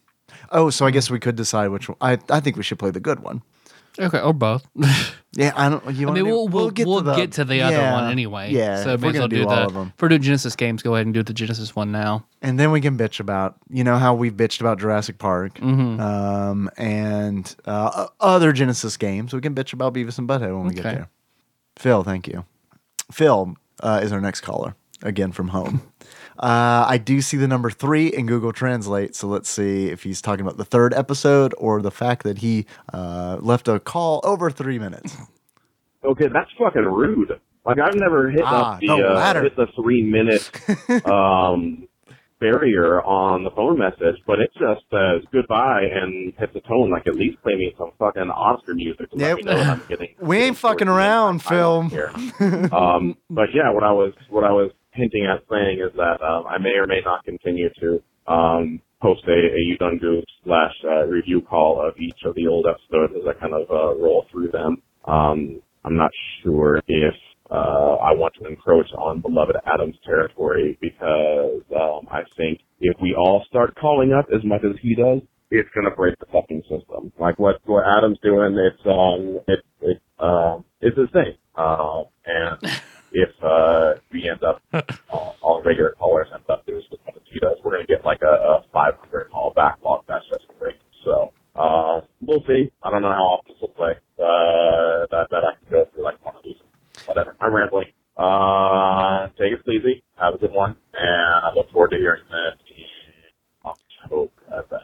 Oh, 0.51 0.70
so 0.70 0.86
I 0.86 0.89
hmm. 0.89 0.93
guess 0.93 1.09
we 1.09 1.20
could 1.20 1.36
decide 1.36 1.70
which 1.70 1.89
one. 1.89 1.97
I, 2.01 2.17
I 2.30 2.39
think 2.39 2.55
we 2.55 2.63
should 2.63 2.80
play 2.80 2.91
the 2.91 2.99
good 2.99 3.20
one. 3.20 3.41
Okay, 3.98 4.20
or 4.20 4.34
both. 4.34 4.68
Yeah, 5.34 5.54
I 5.56 5.70
don't. 5.70 5.86
You 5.94 6.10
I 6.10 6.12
mean, 6.14 6.24
do- 6.26 6.32
we'll 6.32 6.48
we'll, 6.48 6.72
we'll 6.76 7.02
the, 7.02 7.16
get 7.16 7.34
to 7.34 7.46
the 7.46 7.62
other 7.62 7.78
one 7.94 8.12
anyway. 8.12 8.52
Yeah, 8.52 8.84
so 8.84 8.98
may 8.98 9.04
we're 9.04 9.10
as 9.12 9.20
well 9.20 9.28
do, 9.28 9.36
do 9.38 9.44
all 9.48 9.56
the 9.56 9.62
of 9.68 9.74
them. 9.76 9.94
if 9.96 10.02
we're 10.02 10.08
doing 10.10 10.24
Genesis 10.24 10.56
games. 10.56 10.82
Go 10.82 10.96
ahead 10.96 11.06
and 11.06 11.14
do 11.14 11.22
the 11.22 11.34
Genesis 11.36 11.76
one 11.76 11.92
now. 11.92 12.26
and 12.42 12.60
then 12.60 12.72
we 12.72 12.82
can 12.82 12.98
bitch 12.98 13.20
about 13.20 13.56
you 13.70 13.84
know 13.84 13.98
how 14.00 14.16
we've 14.16 14.34
bitched 14.34 14.60
about 14.60 14.80
Jurassic 14.80 15.20
Park 15.20 15.54
Mm-hmm. 15.60 16.00
um, 16.02 16.68
and 16.78 17.56
uh, 17.66 18.08
other 18.20 18.52
Genesis 18.52 18.98
games. 18.98 19.32
We 19.32 19.40
can 19.40 19.54
bitch 19.54 19.72
about 19.72 19.94
Beavis 19.94 20.18
and 20.18 20.28
Butthead 20.28 20.52
when 20.58 20.66
we 20.68 20.74
get 20.74 20.84
there. 20.84 21.10
Phil, 21.78 22.04
thank 22.04 22.28
you. 22.28 22.44
Phil 23.12 23.56
uh, 23.82 24.00
is 24.02 24.12
our 24.12 24.20
next 24.22 24.42
caller 24.42 24.74
again 25.04 25.32
from 25.32 25.50
home. 25.50 25.84
Uh, 26.40 26.86
I 26.88 26.98
do 26.98 27.20
see 27.22 27.36
the 27.38 27.48
number 27.48 27.70
three 27.70 28.08
in 28.08 28.26
Google 28.26 28.54
Translate, 28.54 29.14
so 29.16 29.28
let's 29.28 29.50
see 29.50 29.90
if 29.90 30.04
he's 30.04 30.22
talking 30.22 30.46
about 30.46 30.56
the 30.58 30.64
third 30.66 30.94
episode 30.94 31.54
or 31.58 31.82
the 31.82 31.92
fact 31.92 32.24
that 32.24 32.38
he 32.38 32.66
uh, 32.94 33.38
left 33.42 33.68
a 33.68 33.80
call 33.80 34.22
over 34.24 34.50
three 34.50 34.80
minutes. 34.80 35.18
Okay, 36.04 36.28
that's 36.32 36.50
fucking 36.58 36.84
rude. 36.86 37.40
Like 37.66 37.78
I've 37.80 37.96
never 37.96 38.32
hit 38.32 38.42
Ah, 38.46 38.76
up 38.76 38.80
the, 38.80 38.88
the 38.88 38.94
uh, 38.94 39.42
hit 39.42 39.56
the 39.58 39.68
three 39.76 40.02
minute 40.02 40.50
um, 41.06 41.88
barrier 42.40 43.02
on 43.04 43.44
the 43.44 43.52
phone 43.52 43.78
message, 43.78 44.16
but 44.26 44.40
it 44.40 44.50
just 44.54 44.82
says 44.90 45.22
goodbye 45.34 45.84
and 45.94 46.34
hits 46.40 46.54
the 46.54 46.62
tone 46.62 46.90
like 46.90 47.06
at 47.06 47.16
least 47.16 47.42
play 47.44 47.56
me 47.56 47.76
some 47.78 47.92
fucking 48.00 48.30
Oscar 48.30 48.74
music 48.76 49.12
to 49.12 49.18
Yep. 49.18 49.38
me 49.40 49.44
know 49.44 49.58
I'm 49.58 49.84
getting. 49.90 50.16
We 50.22 50.38
ain't 50.38 50.56
fucking 50.58 50.88
towards 50.88 50.98
the 50.98 51.04
end 51.04 51.42
of 51.42 51.52
around, 51.52 52.70
Phil. 52.70 52.74
um, 52.74 53.18
but 53.30 53.50
yeah, 53.54 53.72
what 53.72 53.84
I 53.84 53.92
was 53.92 54.14
what 54.30 54.46
I 54.46 54.52
was 54.52 54.72
hinting 54.92 55.26
at 55.26 55.44
saying 55.50 55.80
is 55.80 55.96
that 55.98 56.22
um, 56.22 56.46
I 56.48 56.58
may 56.58 56.76
or 56.78 56.88
may 56.88 57.02
not 57.04 57.24
continue 57.26 57.70
to 57.82 58.02
um, 58.32 58.82
post 59.02 59.24
a, 59.28 59.32
a 59.32 59.78
Done 59.80 60.00
slash 60.44 60.74
uh, 60.84 61.06
review 61.06 61.42
call 61.42 61.86
of 61.86 61.96
each 61.98 62.20
of 62.26 62.36
the 62.36 62.48
old 62.48 62.66
episodes 62.68 63.14
as 63.16 63.28
I 63.28 63.40
kind 63.40 63.54
of 63.54 63.70
uh, 63.70 63.96
roll 64.00 64.26
through 64.32 64.52
them. 64.52 64.82
Um, 65.06 65.62
I'm 65.86 65.96
not 65.96 66.12
sure 66.44 66.82
if 66.88 67.14
uh, 67.50 67.96
I 67.96 68.14
want 68.14 68.34
to 68.42 68.48
encroach 68.48 68.92
on 68.94 69.22
beloved 69.22 69.56
Adam's 69.66 69.96
territory 70.06 70.78
because 70.82 71.62
um, 71.76 72.08
I 72.12 72.22
think 72.38 72.60
if 72.80 72.96
we 73.02 73.16
all 73.16 73.44
start 73.50 73.76
calling 73.80 74.14
up 74.14 74.28
as 74.34 74.44
much 74.44 74.62
as 74.64 74.76
he 74.82 74.96
does, 74.96 75.22
it's 75.52 75.70
gonna 75.74 75.96
break 75.96 76.18
the 76.20 76.28
fucking 76.32 76.62
system. 76.70 77.12
Like 77.20 77.40
what 77.40 77.60
what 77.66 77.84
Adam's 77.86 78.20
doing, 78.22 78.56
it's 78.56 78.86
um 78.86 79.40
it 79.48 79.60
it 79.82 80.02
um 80.20 80.64
it's 80.82 80.96
thing. 81.12 81.36
Um 81.56 82.06
and 82.26 82.58
if 83.12 83.30
uh 83.43 83.93
we 84.12 84.30
end 84.30 84.43
up 84.43 84.62
all, 85.10 85.36
all 85.41 85.62
regular 85.64 85.95
callers 85.99 86.28
end 86.34 86.43
up 86.49 86.66
doing 86.66 86.82
as 86.91 86.97
much 87.05 87.16
as 87.16 87.22
he 87.32 87.39
does, 87.39 87.57
we're 87.64 87.72
gonna 87.72 87.86
get 87.88 88.05
like 88.05 88.22
a, 88.22 88.26
a 88.28 88.64
500 88.74 89.30
call 89.32 89.53
backlog. 89.55 90.03
That's 90.07 90.26
just 90.30 90.45
great. 90.60 90.76
So 91.03 91.32
uh 91.55 92.01
we'll 92.22 92.43
see. 92.47 92.72
I 92.84 92.91
don't 92.91 93.01
know 93.01 93.12
how 93.12 93.39
often 93.39 93.53
this 93.53 93.62
will 93.62 93.70
play. 93.70 93.93
Uh 94.18 95.07
that 95.12 95.28
that 95.32 95.43
I 95.43 95.53
can 95.60 95.72
go 95.72 95.86
through 95.93 96.03
like 96.03 96.24
one 96.26 96.36
of 96.36 96.43
these. 96.43 96.55
Whatever. 97.05 97.36
I'm 97.41 97.53
rambling. 97.53 97.88
Uh 98.18 99.28
take 99.38 99.53
it 99.53 99.62
easy. 99.70 100.03
Have 100.20 100.36
a 100.36 100.38
good 100.38 100.51
one, 100.51 100.76
and 100.93 101.45
I 101.45 101.53
look 101.55 101.72
forward 101.72 101.91
to 101.91 101.97
hearing 101.97 102.24
that 102.30 102.57
in 102.76 102.86
October. 103.66 104.32
I 104.51 104.62
bet. 104.70 104.82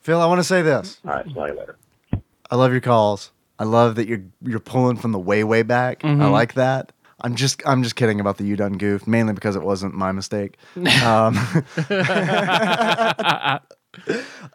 Phil, 0.00 0.20
I 0.20 0.26
want 0.26 0.38
to 0.38 0.44
say 0.44 0.62
this. 0.62 1.00
All 1.04 1.12
right, 1.12 1.24
see 1.26 1.32
you 1.34 1.40
later. 1.58 1.76
I 2.48 2.54
love 2.54 2.70
your 2.70 2.80
calls. 2.80 3.32
I 3.58 3.64
love 3.64 3.96
that 3.96 4.06
you're 4.06 4.22
you're 4.42 4.60
pulling 4.60 4.96
from 4.96 5.10
the 5.12 5.18
way 5.18 5.42
way 5.42 5.62
back. 5.62 6.04
I 6.04 6.28
like 6.28 6.54
that. 6.54 6.92
I'm 7.20 7.34
just 7.34 7.62
I'm 7.66 7.82
just 7.82 7.96
kidding 7.96 8.20
about 8.20 8.36
the 8.36 8.44
you 8.44 8.56
done 8.56 8.78
goof, 8.78 9.06
mainly 9.06 9.32
because 9.32 9.56
it 9.56 9.62
wasn't 9.62 9.94
my 9.94 10.12
mistake. 10.12 10.56
um, 11.04 11.38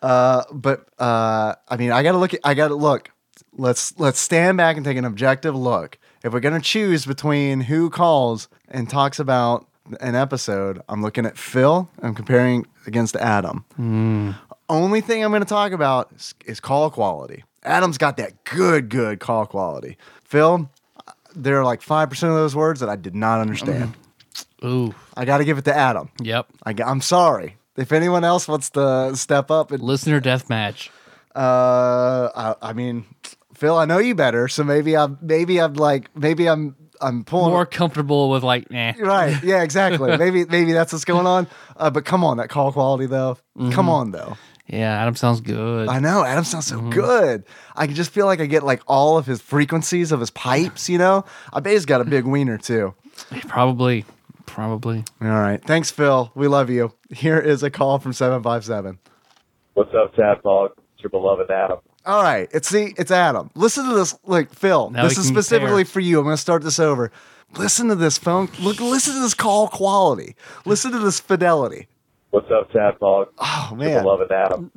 uh, 0.02 0.44
but 0.52 0.88
uh, 1.00 1.56
I 1.68 1.78
mean, 1.78 1.92
I 1.92 2.04
gotta 2.04 2.18
look. 2.18 2.34
At, 2.34 2.42
I 2.44 2.54
gotta 2.54 2.76
look. 2.76 3.10
Let's 3.54 3.98
let's 4.00 4.20
stand 4.20 4.58
back 4.58 4.78
and 4.78 4.86
take 4.86 4.98
an 4.98 5.06
objective 5.06 5.56
look. 5.56 5.98
If 6.24 6.34
we're 6.34 6.40
gonna 6.40 6.62
choose 6.62 7.06
between 7.06 7.62
who 7.62 7.90
calls 7.90 8.48
and 8.68 8.90
talks 8.90 9.18
about 9.20 9.68
an 10.00 10.16
episode, 10.16 10.82
I'm 10.88 11.02
looking 11.02 11.26
at 11.26 11.38
Phil. 11.38 11.90
I'm 12.02 12.14
comparing 12.14 12.68
against 12.86 13.16
Adam. 13.16 13.66
Only 14.70 15.02
thing 15.02 15.24
I'm 15.24 15.34
to 15.34 15.46
talk 15.46 15.74
about 15.74 16.10
is, 16.16 16.34
is 16.46 16.60
call 16.60 16.90
quality. 16.90 17.44
Adam's 17.64 17.98
got 17.98 18.18
that 18.18 18.44
good, 18.46 18.90
good 18.90 19.20
call 19.20 19.46
quality. 19.46 19.98
Phil, 20.24 20.70
there 21.36 21.60
are 21.60 21.66
like 21.66 21.82
5% 21.82 22.12
of 22.12 22.36
those 22.36 22.56
words 22.56 22.80
that 22.80 22.90
I 22.90 22.96
did 22.96 23.16
not 23.16 23.40
understand. 23.40 23.96
Ooh, 24.64 24.94
I 25.18 25.26
got 25.26 25.40
to 25.40 25.46
give 25.46 25.58
it 25.58 25.66
to 25.66 25.76
Adam. 25.76 26.10
yep. 26.22 26.48
I, 26.64 26.74
am 26.80 27.02
sorry. 27.02 27.58
If 27.78 27.92
anyone 27.92 28.24
else 28.24 28.48
wants 28.48 28.70
to 28.72 29.16
step 29.16 29.50
up, 29.50 29.72
and, 29.72 29.82
Listener 29.82 30.20
death 30.20 30.50
match. 30.50 30.92
uh, 31.36 32.30
I, 32.36 32.56
I 32.62 32.74
mean, 32.74 33.06
Phil, 33.56 33.76
I 33.76 33.86
know 33.86 33.98
you 33.98 34.14
better, 34.16 34.48
so 34.48 34.64
maybe 34.64 34.96
I'm, 34.96 35.18
maybe 35.22 35.60
I'm 35.60 35.74
like, 35.74 36.16
maybe 36.16 36.48
I'm, 36.48 36.76
I'm 37.02 37.24
pulling 37.24 37.52
More 37.52 37.66
comfortable 37.66 38.30
with 38.30 38.44
like, 38.44 38.70
nah. 38.70 38.94
Right. 39.00 39.44
Yeah. 39.44 39.64
Exactly. 39.64 40.16
maybe 40.18 40.46
maybe 40.46 40.72
that's 40.72 40.94
what's 40.94 41.06
going 41.06 41.26
on. 41.26 41.48
Uh, 41.76 41.90
but 41.90 42.06
come 42.06 42.24
on, 42.24 42.38
that 42.38 42.50
call 42.50 42.72
quality 42.72 43.08
though. 43.08 43.40
Come 43.72 43.90
on 43.90 44.12
though. 44.12 44.38
Yeah, 44.72 45.02
Adam 45.02 45.16
sounds 45.16 45.42
good. 45.42 45.90
I 45.90 46.00
know 46.00 46.24
Adam 46.24 46.44
sounds 46.46 46.68
so 46.68 46.78
Mm-hmm. 46.78 46.90
good. 46.92 47.44
I 47.76 47.88
can 47.88 47.96
just 47.96 48.12
feel 48.12 48.26
like 48.26 48.40
I 48.40 48.46
get 48.46 48.64
like 48.64 48.82
all 48.88 49.18
of 49.18 49.26
his 49.26 49.42
frequencies 49.42 50.12
of 50.12 50.20
his 50.22 50.30
pipes. 50.32 50.88
You 50.90 50.98
know, 50.98 51.26
I 51.52 51.60
bet 51.60 51.74
he's 51.74 51.86
got 51.86 52.00
a 52.02 52.06
big 52.06 52.26
wiener 52.26 52.58
too. 52.58 52.94
Probably, 53.48 54.06
probably. 54.46 55.04
All 55.22 55.28
right, 55.28 55.64
thanks, 55.64 55.92
Phil. 55.92 56.32
We 56.36 56.48
love 56.48 56.70
you. 56.70 56.94
Here 57.10 57.38
is 57.40 57.62
a 57.64 57.70
call 57.70 58.00
from 58.00 58.14
seven 58.14 58.42
five 58.42 58.64
seven. 58.66 58.98
What's 59.74 59.94
up, 59.94 60.16
Tadpog? 60.16 60.70
It's 60.96 61.04
your 61.04 61.10
beloved 61.10 61.52
Adam. 61.52 61.80
All 62.06 62.24
right, 62.24 62.48
it's 62.52 62.70
see, 62.70 62.94
it's 62.98 63.12
Adam. 63.12 63.52
Listen 63.56 63.88
to 63.90 63.94
this, 63.96 64.18
like 64.24 64.52
Phil. 64.54 64.90
Now 64.90 65.04
this 65.04 65.18
we 65.18 65.22
is 65.22 65.28
can 65.28 65.36
specifically 65.36 65.84
compare. 65.84 65.86
for 65.94 66.00
you. 66.00 66.18
I'm 66.20 66.24
going 66.26 66.36
to 66.36 66.42
start 66.42 66.64
this 66.64 66.80
over. 66.80 67.12
Listen 67.58 67.90
to 67.90 67.96
this 67.96 68.18
phone. 68.18 68.50
Look, 68.60 68.80
listen 68.80 69.14
to 69.16 69.20
this 69.20 69.34
call 69.34 69.68
quality. 69.68 70.36
Listen 70.66 70.92
to 70.94 71.00
this 71.00 71.20
fidelity. 71.20 71.88
What's 72.32 72.48
up, 72.52 72.72
Tadpog? 72.72 73.28
Oh 73.38 73.70
Your 73.78 74.04
love 74.04 74.20
beloved 74.30 74.32
Adam. 74.32 74.72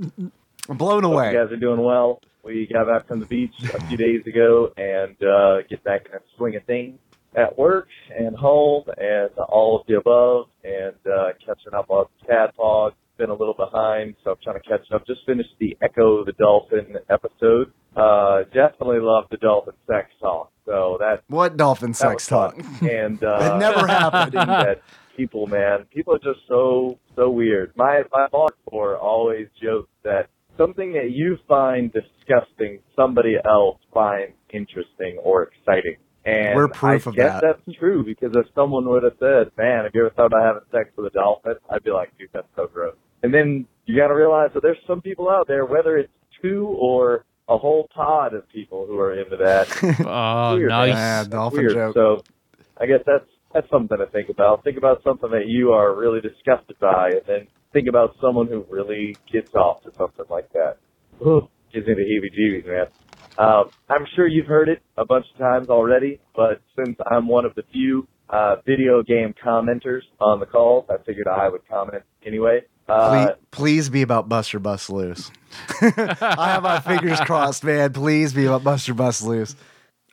I'm 0.68 0.76
blown 0.76 1.02
Hope 1.04 1.12
away. 1.12 1.32
you 1.32 1.38
guys 1.38 1.52
are 1.52 1.56
doing 1.56 1.82
well. 1.82 2.20
We 2.42 2.66
got 2.70 2.86
back 2.86 3.06
from 3.06 3.20
the 3.20 3.26
beach 3.26 3.54
a 3.72 3.86
few 3.86 3.96
days 3.96 4.26
ago 4.26 4.72
and 4.76 5.16
uh, 5.22 5.62
get 5.68 5.82
back 5.84 6.06
in 6.06 6.12
the 6.12 6.20
swing 6.36 6.56
of 6.56 6.64
things 6.64 6.98
at 7.36 7.56
work 7.56 7.88
and 8.16 8.36
home 8.36 8.84
and 8.98 9.30
all 9.48 9.80
of 9.80 9.86
the 9.86 9.94
above 9.96 10.46
and 10.64 10.94
uh, 11.10 11.28
catching 11.46 11.74
up 11.74 11.90
on 11.90 12.06
Tadpog. 12.28 12.92
Been 13.16 13.30
a 13.30 13.34
little 13.34 13.54
behind, 13.54 14.16
so 14.24 14.32
I'm 14.32 14.36
trying 14.42 14.60
to 14.60 14.68
catch 14.68 14.90
up. 14.92 15.06
Just 15.06 15.20
finished 15.24 15.50
the 15.60 15.76
Echo 15.80 16.24
the 16.24 16.32
Dolphin 16.32 16.96
episode. 17.08 17.72
Uh, 17.96 18.42
definitely 18.52 18.98
loved 18.98 19.28
the 19.30 19.36
dolphin 19.36 19.74
sex 19.86 20.10
talk. 20.20 20.50
So 20.66 20.96
that 20.98 21.22
What 21.28 21.56
dolphin 21.56 21.92
that 21.92 21.96
sex 21.96 22.26
talk? 22.26 22.56
fun. 22.60 22.88
And 22.90 23.22
uh, 23.24 23.54
It 23.54 23.58
never 23.58 23.86
happened. 23.86 24.80
something 25.14 25.28
that 25.30 25.30
people, 25.30 25.46
man, 25.46 25.84
people 25.92 26.14
are 26.14 26.18
just 26.18 26.46
so 26.48 26.98
so 27.16 27.30
weird. 27.30 27.72
My 27.76 28.02
my 28.12 28.26
boss 28.30 28.50
before 28.64 28.96
always 28.98 29.48
jokes 29.62 29.90
that 30.04 30.28
something 30.58 30.92
that 30.92 31.10
you 31.10 31.38
find 31.48 31.92
disgusting, 31.92 32.80
somebody 32.96 33.36
else 33.44 33.78
finds 33.92 34.34
interesting 34.52 35.18
or 35.22 35.44
exciting. 35.44 35.96
And 36.26 36.56
We're 36.56 36.68
proof 36.68 37.06
I 37.06 37.10
of 37.10 37.16
guess 37.16 37.40
that. 37.40 37.56
that's 37.66 37.78
true 37.78 38.02
because 38.04 38.34
if 38.34 38.46
someone 38.54 38.88
would 38.88 39.02
have 39.02 39.16
said, 39.20 39.50
"Man, 39.58 39.84
have 39.84 39.90
you 39.94 40.06
ever 40.06 40.14
thought 40.14 40.26
about 40.26 40.42
having 40.44 40.62
sex 40.72 40.90
with 40.96 41.06
a 41.06 41.10
dolphin?" 41.10 41.54
I'd 41.70 41.82
be 41.84 41.90
like, 41.90 42.16
"Dude, 42.18 42.30
that's 42.32 42.46
so 42.56 42.66
gross." 42.66 42.94
And 43.22 43.32
then 43.34 43.66
you 43.86 43.96
got 43.96 44.08
to 44.08 44.14
realize 44.14 44.50
that 44.54 44.62
there's 44.62 44.78
some 44.86 45.00
people 45.02 45.28
out 45.28 45.46
there, 45.48 45.66
whether 45.66 45.98
it's 45.98 46.12
two 46.40 46.66
or 46.80 47.24
a 47.48 47.58
whole 47.58 47.88
pod 47.94 48.32
of 48.34 48.48
people 48.48 48.86
who 48.86 48.98
are 48.98 49.12
into 49.12 49.36
that, 49.36 49.68
Oh, 50.06 50.56
weird, 50.56 50.68
nice. 50.70 50.88
Yeah, 50.94 51.24
dolphin 51.24 51.58
weird. 51.60 51.72
joke. 51.74 51.94
So 51.94 52.22
I 52.80 52.86
guess 52.86 53.00
that's 53.06 53.26
that's 53.54 53.70
something 53.70 53.96
to 53.96 54.06
think 54.06 54.28
about. 54.28 54.64
Think 54.64 54.76
about 54.76 55.02
something 55.04 55.30
that 55.30 55.46
you 55.46 55.72
are 55.72 55.94
really 55.96 56.20
disgusted 56.20 56.76
by, 56.80 57.10
and 57.12 57.22
then 57.26 57.46
think 57.72 57.88
about 57.88 58.16
someone 58.20 58.48
who 58.48 58.66
really 58.68 59.16
gets 59.32 59.54
off 59.54 59.82
to 59.84 59.90
something 59.96 60.26
like 60.28 60.52
that. 60.52 60.76
Ugh, 61.24 61.48
gives 61.72 61.86
me 61.86 61.94
the 61.94 62.02
heebie-jeebies, 62.02 62.66
man. 62.66 62.86
Um, 63.38 63.70
I'm 63.88 64.06
sure 64.14 64.26
you've 64.26 64.46
heard 64.46 64.68
it 64.68 64.82
a 64.96 65.04
bunch 65.04 65.26
of 65.32 65.38
times 65.38 65.68
already, 65.68 66.20
but 66.36 66.60
since 66.76 66.96
I'm 67.10 67.26
one 67.28 67.44
of 67.44 67.54
the 67.54 67.62
few 67.72 68.06
uh, 68.28 68.56
video 68.66 69.02
game 69.02 69.34
commenters 69.44 70.02
on 70.20 70.40
the 70.40 70.46
calls, 70.46 70.86
I 70.90 70.96
figured 71.04 71.26
I 71.26 71.48
would 71.48 71.66
comment 71.68 72.02
anyway. 72.26 72.62
Uh, 72.88 73.08
please, 73.08 73.36
please 73.50 73.88
be 73.88 74.02
about 74.02 74.28
Buster 74.28 74.58
Bust 74.58 74.90
Loose. 74.90 75.30
I 75.80 76.50
have 76.52 76.62
my 76.62 76.80
fingers 76.80 77.20
crossed, 77.24 77.64
man. 77.64 77.92
Please 77.92 78.32
be 78.32 78.44
about 78.46 78.62
Buster 78.64 78.94
Bust 78.94 79.24
Loose. 79.24 79.56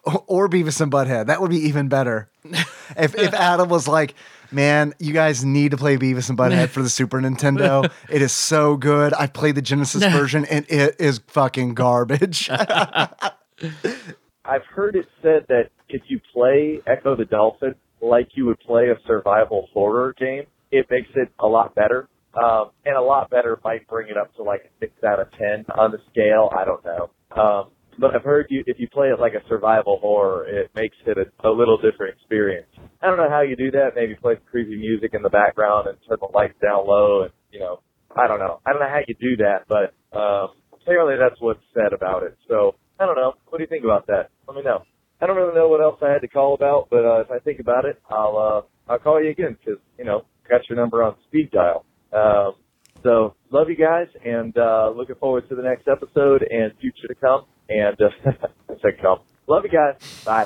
Or, 0.04 0.24
or 0.28 0.50
Beavis 0.50 0.82
and 0.82 0.92
Butthead. 0.92 1.28
That 1.28 1.42
would 1.42 1.52
be 1.52 1.68
even 1.68 1.88
better. 1.88 2.30
If 2.98 3.16
if 3.16 3.34
Adam 3.34 3.70
was 3.70 3.88
like, 3.88 4.14
man, 4.52 4.94
you 5.00 5.14
guys 5.14 5.44
need 5.44 5.72
to 5.72 5.78
play 5.78 5.98
Beavis 5.98 6.30
and 6.30 6.38
Butthead 6.38 6.70
for 6.70 6.82
the 6.82 6.90
Super 6.90 7.20
Nintendo. 7.20 7.92
It 8.10 8.22
is 8.22 8.32
so 8.34 8.76
good. 8.76 9.14
I 9.14 9.28
played 9.28 9.56
the 9.56 9.62
Genesis 9.62 10.04
version 10.12 10.46
and 10.46 10.66
it 10.70 10.98
is 11.00 11.20
fucking 11.28 11.76
garbage. 11.76 12.50
I've 14.46 14.66
heard 14.70 14.96
it 14.96 15.06
said 15.22 15.46
that 15.50 15.70
if 15.88 16.02
you 16.08 16.20
play 16.34 16.80
Echo 16.88 17.16
the 17.16 17.26
Dolphin 17.26 17.76
like 18.02 18.30
you 18.34 18.46
would 18.48 18.60
play 18.60 18.90
a 18.90 18.96
survival 19.08 19.68
horror 19.74 20.14
game, 20.18 20.44
it 20.72 20.88
makes 20.90 21.10
it 21.16 21.30
a 21.40 21.48
lot 21.48 21.76
better. 21.76 22.10
Um, 22.34 22.72
and 22.86 22.96
a 22.96 23.02
lot 23.02 23.30
better 23.30 23.60
might 23.64 23.88
bring 23.88 24.10
it 24.10 24.18
up 24.18 24.34
to 24.36 24.44
like 24.44 24.62
a 24.62 24.70
six 24.80 24.94
out 25.04 25.20
of 25.20 25.30
ten 25.32 25.66
on 25.76 25.92
the 25.92 26.00
scale. 26.12 26.50
I 26.58 26.64
don't 26.66 26.84
know. 26.86 27.10
Um, 27.36 27.72
but 28.02 28.16
I've 28.16 28.24
heard 28.24 28.48
you 28.50 28.64
if 28.66 28.80
you 28.80 28.88
play 28.90 29.08
it 29.10 29.20
like 29.20 29.34
a 29.34 29.48
survival 29.48 30.00
horror, 30.02 30.46
it 30.50 30.72
makes 30.76 30.98
it 31.06 31.18
a, 31.18 31.48
a 31.48 31.52
little 31.52 31.78
different 31.78 32.16
experience. 32.18 32.68
I 33.02 33.08
don't 33.08 33.18
know 33.18 33.30
how 33.30 33.42
you 33.42 33.56
do 33.56 33.72
that. 33.72 33.92
Maybe 33.96 34.16
play 34.16 34.36
some 34.36 34.44
creepy 34.50 34.76
music 34.76 35.14
in 35.14 35.22
the 35.22 35.30
background 35.30 35.88
and 35.88 35.98
turn 36.10 36.18
the 36.20 36.28
lights 36.36 36.58
down 36.62 36.88
low, 36.88 37.24
and 37.24 37.32
you 37.52 37.60
know, 37.60 37.80
I 38.18 38.28
don't 38.28 38.40
know. 38.40 38.60
I 38.66 38.72
don't 38.74 38.82
know 38.82 38.90
how 38.90 39.02
you 39.08 39.16
do 39.16 39.38
that, 39.44 39.70
but 39.70 39.94
um, 40.18 40.50
apparently 40.74 41.16
that's 41.18 41.40
what's 41.40 41.62
said 41.74 41.94
about 41.94 42.24
it. 42.24 42.38
So 42.50 42.76
I 43.00 43.06
don't 43.06 43.16
know. 43.16 43.34
What 43.50 43.60
do 43.60 43.64
you 43.64 43.70
think 43.70 43.86
about 43.86 44.08
that? 44.08 44.30
Let 44.48 44.58
me 44.58 44.64
know. 44.64 44.84
I 45.22 45.28
don't 45.28 45.38
really 45.38 45.54
know 45.54 45.70
what 45.70 45.82
else 45.82 46.00
I 46.02 46.10
had 46.10 46.22
to 46.22 46.28
call 46.28 46.56
about, 46.56 46.88
but 46.90 47.06
uh, 47.06 47.22
if 47.22 47.30
I 47.30 47.38
think 47.40 47.60
about 47.60 47.86
it, 47.86 48.02
I'll 48.10 48.66
uh, 48.90 48.92
I'll 48.92 49.00
call 49.00 49.24
you 49.24 49.30
again 49.30 49.56
'cause 49.64 49.78
you 49.98 50.06
know 50.06 50.26
got 50.50 50.68
your 50.68 50.78
number 50.78 51.04
on 51.04 51.16
speed 51.28 51.52
dial. 51.52 51.86
Um, 52.12 52.56
so 53.04 53.36
love 53.52 53.70
you 53.70 53.76
guys, 53.76 54.08
and 54.26 54.56
uh, 54.58 54.92
looking 54.96 55.16
forward 55.16 55.48
to 55.50 55.56
the 55.56 55.62
next 55.64 55.88
episode 55.88 56.44
and 56.50 56.74
future 56.80 57.08
to 57.08 57.16
come. 57.16 57.46
And 57.72 58.02
uh, 58.02 58.32
to 58.82 58.92
come. 59.02 59.20
Love 59.48 59.64
you 59.64 59.70
guys. 59.72 59.96
Bye. 60.26 60.46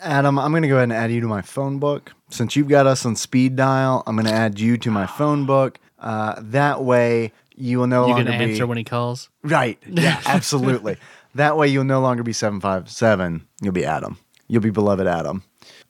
Adam, 0.00 0.38
I'm 0.38 0.50
going 0.52 0.62
to 0.62 0.68
go 0.68 0.74
ahead 0.76 0.84
and 0.84 0.92
add 0.92 1.10
you 1.10 1.20
to 1.20 1.26
my 1.26 1.40
phone 1.42 1.78
book. 1.78 2.12
Since 2.28 2.56
you've 2.56 2.68
got 2.68 2.86
us 2.86 3.06
on 3.06 3.16
speed 3.16 3.56
dial, 3.56 4.02
I'm 4.06 4.16
going 4.16 4.26
to 4.26 4.32
add 4.32 4.58
you 4.60 4.76
to 4.78 4.90
my 4.90 5.06
phone 5.06 5.46
book. 5.46 5.78
Uh, 5.98 6.34
that 6.38 6.82
way, 6.82 7.32
you 7.54 7.78
will 7.78 7.86
no 7.86 8.02
You 8.06 8.14
longer 8.14 8.30
can 8.32 8.40
answer 8.42 8.64
be 8.64 8.68
when 8.68 8.78
he 8.78 8.84
calls. 8.84 9.30
right. 9.42 9.78
Yeah, 9.86 10.20
absolutely. 10.26 10.96
that 11.34 11.56
way, 11.56 11.68
you'll 11.68 11.84
no 11.84 12.00
longer 12.00 12.22
be 12.22 12.32
seven 12.32 12.60
five 12.60 12.90
seven. 12.90 13.46
You'll 13.62 13.72
be 13.72 13.84
Adam. 13.86 14.18
You'll 14.48 14.62
be 14.62 14.70
beloved 14.70 15.06
Adam. 15.06 15.42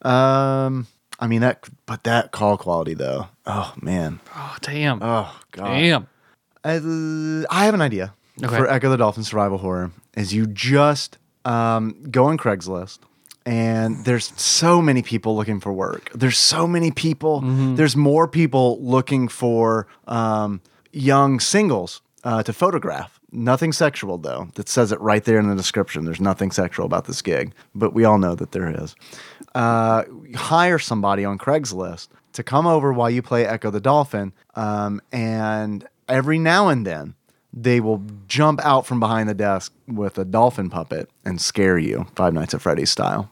Um, 0.02 0.86
I 1.18 1.26
mean 1.26 1.40
that, 1.40 1.68
but 1.86 2.04
that 2.04 2.30
call 2.30 2.56
quality 2.58 2.94
though. 2.94 3.28
Oh 3.46 3.72
man. 3.80 4.20
Oh, 4.36 4.56
damn. 4.60 5.00
Oh 5.02 5.34
god. 5.52 5.64
damn. 5.68 6.06
Uh, 6.62 7.46
I 7.50 7.64
have 7.64 7.74
an 7.74 7.80
idea 7.82 8.14
Okay. 8.42 8.56
for 8.56 8.68
Echo 8.68 8.90
the 8.90 8.96
Dolphin 8.96 9.22
Survival 9.22 9.58
Horror. 9.58 9.92
Is 10.16 10.32
you 10.34 10.46
just 10.46 11.18
um, 11.44 11.96
go 12.10 12.26
on 12.26 12.38
Craigslist, 12.38 12.98
and 13.46 14.04
there's 14.04 14.32
so 14.40 14.80
many 14.80 15.02
people 15.02 15.36
looking 15.36 15.60
for 15.60 15.72
work. 15.72 16.10
There's 16.14 16.38
so 16.38 16.66
many 16.66 16.90
people. 16.90 17.40
There's 17.42 17.96
more 17.96 18.26
people 18.26 18.78
looking 18.82 19.28
for 19.28 19.86
um, 20.08 20.60
young 20.92 21.40
singles 21.40 22.00
uh, 22.24 22.42
to 22.42 22.52
photograph. 22.52 23.20
Nothing 23.30 23.72
sexual 23.72 24.18
though. 24.18 24.48
That 24.54 24.68
says 24.68 24.92
it 24.92 25.00
right 25.00 25.24
there 25.24 25.38
in 25.38 25.48
the 25.48 25.56
description. 25.56 26.04
There's 26.04 26.20
nothing 26.20 26.50
sexual 26.52 26.86
about 26.86 27.06
this 27.06 27.20
gig, 27.22 27.52
but 27.74 27.92
we 27.92 28.04
all 28.04 28.18
know 28.18 28.34
that 28.36 28.52
there 28.52 28.72
is. 28.82 28.94
Uh, 29.54 30.04
hire 30.34 30.78
somebody 30.78 31.24
on 31.24 31.38
Craigslist 31.38 32.08
to 32.32 32.42
come 32.42 32.66
over 32.66 32.92
while 32.92 33.10
you 33.10 33.22
play 33.22 33.46
Echo 33.46 33.70
the 33.70 33.80
Dolphin, 33.80 34.32
um, 34.54 35.00
and 35.12 35.86
every 36.08 36.38
now 36.38 36.68
and 36.68 36.86
then 36.86 37.14
they 37.56 37.80
will 37.80 38.02
jump 38.26 38.60
out 38.64 38.84
from 38.84 38.98
behind 38.98 39.28
the 39.28 39.34
desk 39.34 39.72
with 39.86 40.18
a 40.18 40.24
dolphin 40.24 40.68
puppet 40.68 41.08
and 41.24 41.40
scare 41.40 41.78
you, 41.78 42.06
Five 42.16 42.34
Nights 42.34 42.52
at 42.52 42.60
Freddy's 42.60 42.90
style. 42.90 43.30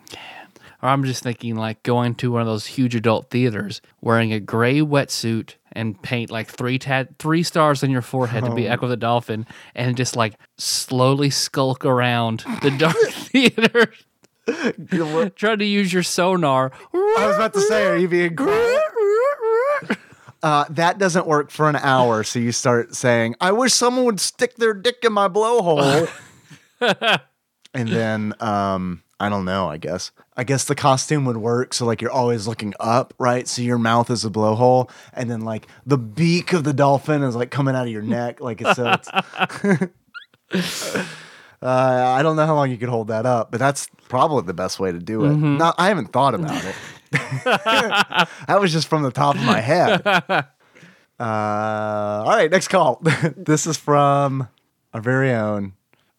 Or 0.81 0.89
I'm 0.89 1.05
just 1.05 1.23
thinking 1.23 1.57
like 1.57 1.83
going 1.83 2.15
to 2.17 2.33
one 2.33 2.41
of 2.41 2.47
those 2.47 2.67
huge 2.67 2.95
adult 2.95 3.31
theaters, 3.31 3.81
wearing 4.01 4.33
a 4.33 4.41
gray 4.41 4.81
wetsuit 4.81 5.55
and 5.73 6.01
paint 6.03 6.31
like 6.31 6.49
three 6.49 6.79
tat 6.79 7.19
three 7.19 7.43
stars 7.43 7.83
on 7.83 7.91
your 7.91 8.03
forehead 8.03 8.45
to 8.45 8.55
be. 8.55 8.69
Echo 8.73 8.89
the 8.89 8.97
Dolphin, 8.97 9.47
and 9.75 9.97
just 9.97 10.17
like 10.17 10.35
slowly 10.59 11.31
skulk 11.31 11.85
around 11.85 12.45
the 12.63 12.71
dark 12.71 12.97
theater, 13.11 13.93
trying 15.37 15.59
to 15.59 15.65
use 15.65 15.93
your 15.93 16.03
sonar. 16.03 16.73
I 16.93 17.27
was 17.27 17.37
about 17.37 17.55
to 17.55 17.61
say, 17.61 17.87
are 17.87 17.97
you 17.97 18.09
being 18.09 18.35
Uh, 20.43 20.65
that 20.71 20.99
doesn't 20.99 21.27
work 21.27 21.51
for 21.51 21.69
an 21.69 21.77
hour, 21.77 22.25
so 22.25 22.39
you 22.39 22.51
start 22.51 22.95
saying, 22.97 23.37
"I 23.41 23.53
wish 23.53 23.73
someone 23.73 24.05
would 24.07 24.21
stick 24.21 24.57
their 24.57 24.75
dick 24.75 24.97
in 25.05 25.13
my 25.13 25.29
blowhole," 25.29 26.11
and 27.75 27.89
then 27.89 28.35
um, 28.41 29.03
I 29.21 29.29
don't 29.29 29.45
know. 29.45 29.69
I 29.69 29.77
guess 29.77 30.11
I 30.37 30.43
guess 30.43 30.65
the 30.65 30.75
costume 30.75 31.25
would 31.27 31.37
work. 31.37 31.73
So 31.75 31.87
like 31.87 32.03
you're 32.03 32.11
always 32.11 32.49
looking 32.49 32.75
up, 32.81 33.15
right? 33.19 33.47
So 33.47 33.63
your 33.63 33.79
mouth 33.79 34.11
is 34.11 34.25
a 34.25 34.31
blowhole, 34.31 34.91
and 35.13 35.31
then 35.31 35.43
like 35.43 35.69
the 35.87 35.97
beak 35.99 36.53
of 36.53 36.65
the 36.65 36.73
dolphin 36.73 37.23
is 37.23 37.37
like 37.37 37.53
coming 37.53 37.77
out 37.77 37.87
of 37.87 37.93
your 37.93 38.03
neck, 38.03 38.41
like 38.41 38.61
it's 38.63 38.75
so. 38.75 38.91
It's, 38.91 39.09
uh, 41.63 41.67
I 41.67 42.23
don't 42.23 42.35
know 42.37 42.47
how 42.47 42.55
long 42.57 42.71
you 42.71 42.77
could 42.79 42.89
hold 42.89 43.09
that 43.09 43.25
up, 43.27 43.51
but 43.53 43.59
that's 43.61 43.87
probably 44.09 44.43
the 44.43 44.55
best 44.55 44.81
way 44.81 44.91
to 44.91 44.99
do 44.99 45.25
it. 45.25 45.29
Not, 45.59 45.77
I 45.79 45.89
haven't 45.89 46.13
thought 46.13 46.35
about 46.35 46.65
it. 46.65 46.75
that 47.45 48.59
was 48.61 48.73
just 48.73 48.89
from 48.89 49.03
the 49.03 49.11
top 49.11 49.35
of 49.37 49.43
my 49.43 49.61
head. 49.61 50.03
Uh, 51.21 52.25
all 52.27 52.31
right, 52.37 52.51
next 52.51 52.67
call. 52.67 53.01
this 53.37 53.65
is 53.65 53.77
from 53.77 54.49
our 54.93 55.01
very 55.01 55.31
own 55.31 55.75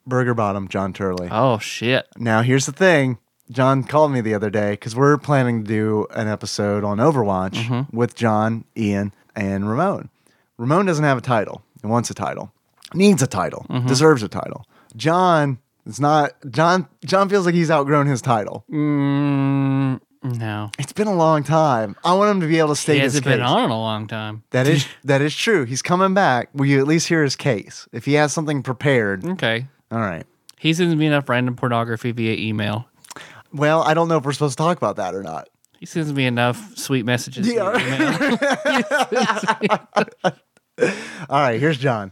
Burger 0.08 0.34
Bottom, 0.34 0.70
John 0.70 0.94
Turley. 0.94 1.28
Oh 1.30 1.58
shit! 1.58 2.08
Now, 2.18 2.42
here's 2.42 2.68
the 2.68 2.72
thing. 2.72 3.18
John 3.52 3.84
called 3.84 4.14
me 4.14 4.22
the 4.22 4.34
other 4.34 4.50
day 4.50 4.72
because 4.72 4.96
we're 4.96 5.18
planning 5.18 5.66
to 5.66 5.68
do 5.68 6.08
an 6.12 6.30
episode 6.30 6.86
on 6.86 7.00
Overwatch 7.00 7.92
with 7.92 8.16
John, 8.16 8.64
Ian, 8.78 9.14
and 9.36 9.70
Ramon. 9.70 10.10
Ramon 10.58 10.86
doesn't 10.86 11.04
have 11.04 11.18
a 11.18 11.22
title. 11.22 11.64
He 11.82 11.88
wants 11.88 12.10
a 12.10 12.14
title. 12.14 12.54
needs 12.94 13.22
a 13.22 13.28
title, 13.28 13.66
deserves 13.86 14.24
a 14.24 14.30
title. 14.30 14.66
John 14.96 15.58
it's 15.86 16.00
not. 16.00 16.34
John. 16.50 16.88
John 17.06 17.30
feels 17.30 17.46
like 17.46 17.56
he's 17.56 17.70
outgrown 17.70 18.08
his 18.08 18.22
title. 18.22 18.64
Mm, 18.72 20.00
no. 20.24 20.72
It's 20.80 20.94
been 20.94 21.08
a 21.08 21.16
long 21.16 21.44
time. 21.44 21.96
I 22.04 22.14
want 22.14 22.32
him 22.32 22.42
to 22.42 22.48
be 22.48 22.60
able 22.60 22.70
to 22.70 22.76
stay. 22.76 22.96
He 22.96 23.00
hasn't 23.00 23.24
case. 23.24 23.34
been 23.34 23.42
on 23.42 23.66
in 23.66 23.70
a 23.70 23.80
long 23.80 24.08
time. 24.08 24.44
That 24.52 24.68
is 24.68 24.88
that 25.04 25.22
is 25.22 25.36
true. 25.36 25.66
He's 25.66 25.82
coming 25.82 26.14
back. 26.14 26.50
Will 26.54 26.66
you 26.66 26.80
at 26.80 26.88
least 26.88 27.08
hear 27.08 27.24
his 27.24 27.36
case? 27.36 27.88
If 27.92 28.06
he 28.06 28.14
has 28.14 28.32
something 28.34 28.64
prepared. 28.64 29.26
Okay. 29.26 29.68
All 29.92 30.00
right. 30.00 30.26
He 30.60 30.74
sends 30.74 30.96
me 30.96 31.06
enough 31.08 31.28
random 31.28 31.56
pornography 31.56 32.12
via 32.12 32.36
email. 32.38 32.88
Well, 33.54 33.84
I 33.84 33.94
don't 33.94 34.08
know 34.08 34.18
if 34.18 34.26
we're 34.26 34.32
supposed 34.34 34.58
to 34.58 34.64
talk 34.64 34.78
about 34.78 34.96
that 34.96 35.14
or 35.14 35.22
not. 35.24 35.50
He 35.78 35.86
sends 35.86 36.12
me 36.14 36.26
enough 36.26 36.78
sweet 36.78 37.04
messages. 37.06 37.46
via 37.46 37.78
Yeah. 37.78 38.40
email. 39.60 39.78
All 41.30 41.40
right, 41.42 41.60
here's 41.60 41.78
John. 41.78 42.12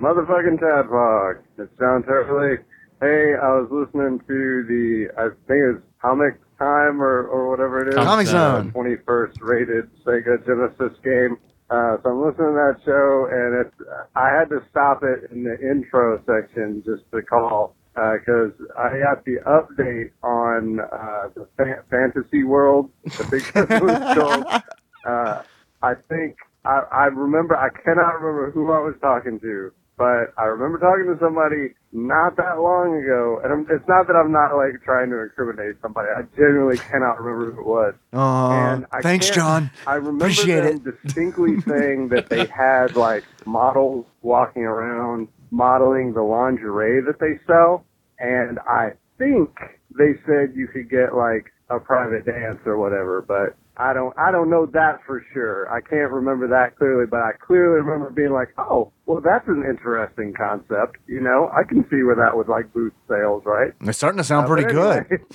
Motherfucking 0.00 0.58
Tadpog. 0.58 1.40
It's 1.58 1.70
John 1.78 2.02
Turley. 2.02 2.56
Hey, 3.00 3.34
I 3.40 3.48
was 3.58 3.68
listening 3.70 4.18
to 4.26 4.64
the, 4.66 5.08
I 5.18 5.28
think 5.46 5.60
it's 5.76 5.84
Comic 6.02 6.40
Time 6.60 7.00
or, 7.02 7.24
or 7.26 7.48
whatever 7.50 7.80
it 7.82 7.88
is. 7.88 7.94
Comix 7.94 8.28
Uh, 8.28 8.60
Zone. 8.62 8.72
21st 8.72 9.32
rated 9.40 9.88
Sega 10.04 10.44
Genesis 10.46 10.96
game. 11.02 11.38
Uh, 11.70 11.96
so 12.02 12.10
I'm 12.10 12.20
listening 12.20 12.52
to 12.52 12.54
that 12.60 12.76
show 12.84 13.28
and 13.32 13.64
it's, 13.66 13.76
I 14.14 14.28
had 14.28 14.50
to 14.50 14.60
stop 14.70 15.00
it 15.02 15.30
in 15.32 15.42
the 15.44 15.54
intro 15.58 16.18
section 16.26 16.82
just 16.84 17.02
to 17.12 17.22
call, 17.22 17.76
uh, 17.96 18.14
cause 18.26 18.50
I 18.76 18.98
got 18.98 19.24
the 19.24 19.38
update 19.46 20.10
on, 20.22 20.80
uh, 20.80 21.28
the 21.34 21.46
fa- 21.56 21.82
fantasy 21.88 22.42
world, 22.44 22.90
the 23.04 23.24
big 23.30 23.42
show. 24.14 25.08
Uh, 25.08 25.42
I 25.82 25.94
think 26.10 26.36
I, 26.64 26.82
I 26.92 27.04
remember. 27.06 27.56
I 27.56 27.70
cannot 27.70 28.20
remember 28.20 28.50
who 28.50 28.70
I 28.72 28.80
was 28.80 28.94
talking 29.00 29.40
to, 29.40 29.72
but 30.00 30.32
I 30.38 30.44
remember 30.46 30.78
talking 30.78 31.12
to 31.12 31.18
somebody 31.20 31.74
not 31.92 32.34
that 32.38 32.58
long 32.58 32.96
ago. 32.96 33.42
And 33.44 33.52
I'm, 33.52 33.60
it's 33.68 33.86
not 33.86 34.06
that 34.06 34.16
I'm 34.16 34.32
not 34.32 34.56
like 34.56 34.82
trying 34.82 35.10
to 35.10 35.20
incriminate 35.20 35.76
somebody. 35.82 36.08
I 36.08 36.22
genuinely 36.34 36.78
cannot 36.78 37.20
remember 37.20 37.52
who 37.52 37.60
it 37.60 37.66
was. 37.66 37.94
Oh, 38.14 38.82
thanks, 39.02 39.28
John. 39.28 39.70
I 39.86 39.96
remember 39.96 40.24
Appreciate 40.24 40.62
them 40.62 40.78
distinctly 40.78 41.60
saying 41.68 42.08
that 42.08 42.30
they 42.30 42.46
had 42.46 42.96
like 42.96 43.24
models 43.44 44.06
walking 44.22 44.62
around 44.62 45.28
modeling 45.50 46.14
the 46.14 46.22
lingerie 46.22 47.02
that 47.02 47.20
they 47.20 47.38
sell, 47.46 47.84
and 48.18 48.58
I 48.60 48.92
think 49.18 49.50
they 49.98 50.14
said 50.24 50.56
you 50.56 50.66
could 50.68 50.88
get 50.88 51.14
like 51.14 51.52
a 51.70 51.78
private 51.80 52.26
dance 52.26 52.58
or 52.66 52.76
whatever, 52.78 53.22
but 53.26 53.56
I 53.76 53.94
don't 53.94 54.12
I 54.18 54.30
don't 54.30 54.50
know 54.50 54.66
that 54.66 54.98
for 55.06 55.24
sure. 55.32 55.70
I 55.72 55.80
can't 55.80 56.10
remember 56.12 56.48
that 56.48 56.76
clearly, 56.76 57.06
but 57.10 57.20
I 57.20 57.30
clearly 57.40 57.80
remember 57.80 58.10
being 58.10 58.32
like, 58.32 58.48
oh, 58.58 58.92
well, 59.06 59.20
that's 59.24 59.46
an 59.48 59.64
interesting 59.68 60.34
concept. 60.36 60.98
You 61.06 61.20
know, 61.20 61.48
I 61.56 61.62
can 61.66 61.84
see 61.88 62.02
where 62.02 62.16
that 62.16 62.36
would 62.36 62.48
like 62.48 62.72
boost 62.74 62.96
sales, 63.08 63.42
right? 63.46 63.72
It's 63.82 63.96
starting 63.98 64.18
to 64.18 64.24
sound 64.24 64.44
Uh, 64.44 64.48
pretty 64.48 64.64
but 64.64 64.72
good. 64.72 65.20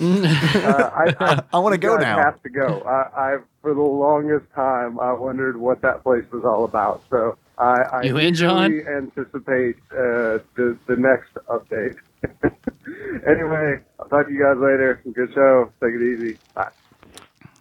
uh, 0.64 0.90
I, 0.94 1.14
I, 1.20 1.42
I 1.54 1.58
wanna 1.58 1.78
go 1.78 1.96
guys 1.96 2.02
now. 2.04 2.16
Have 2.22 2.42
to 2.42 2.50
go. 2.50 2.82
I, 2.86 3.20
I 3.20 3.36
for 3.62 3.74
the 3.74 3.80
longest 3.80 4.46
time 4.54 5.00
I 5.00 5.12
wondered 5.12 5.56
what 5.56 5.82
that 5.82 6.02
place 6.04 6.24
was 6.32 6.44
all 6.44 6.64
about. 6.64 7.02
So 7.10 7.36
I, 7.58 7.76
I 7.92 8.02
You 8.02 8.16
in, 8.18 8.34
John? 8.34 8.72
anticipate 8.72 9.76
uh, 9.92 10.38
the 10.56 10.76
the 10.86 10.96
next 10.96 11.32
update. 11.48 11.96
anyway, 13.26 13.78
I'll 13.98 14.08
talk 14.08 14.26
to 14.26 14.32
you 14.32 14.42
guys 14.42 14.56
later. 14.56 15.00
Good 15.14 15.32
show. 15.34 15.70
Take 15.82 15.94
it 15.94 16.02
easy. 16.02 16.38
Bye. 16.54 16.68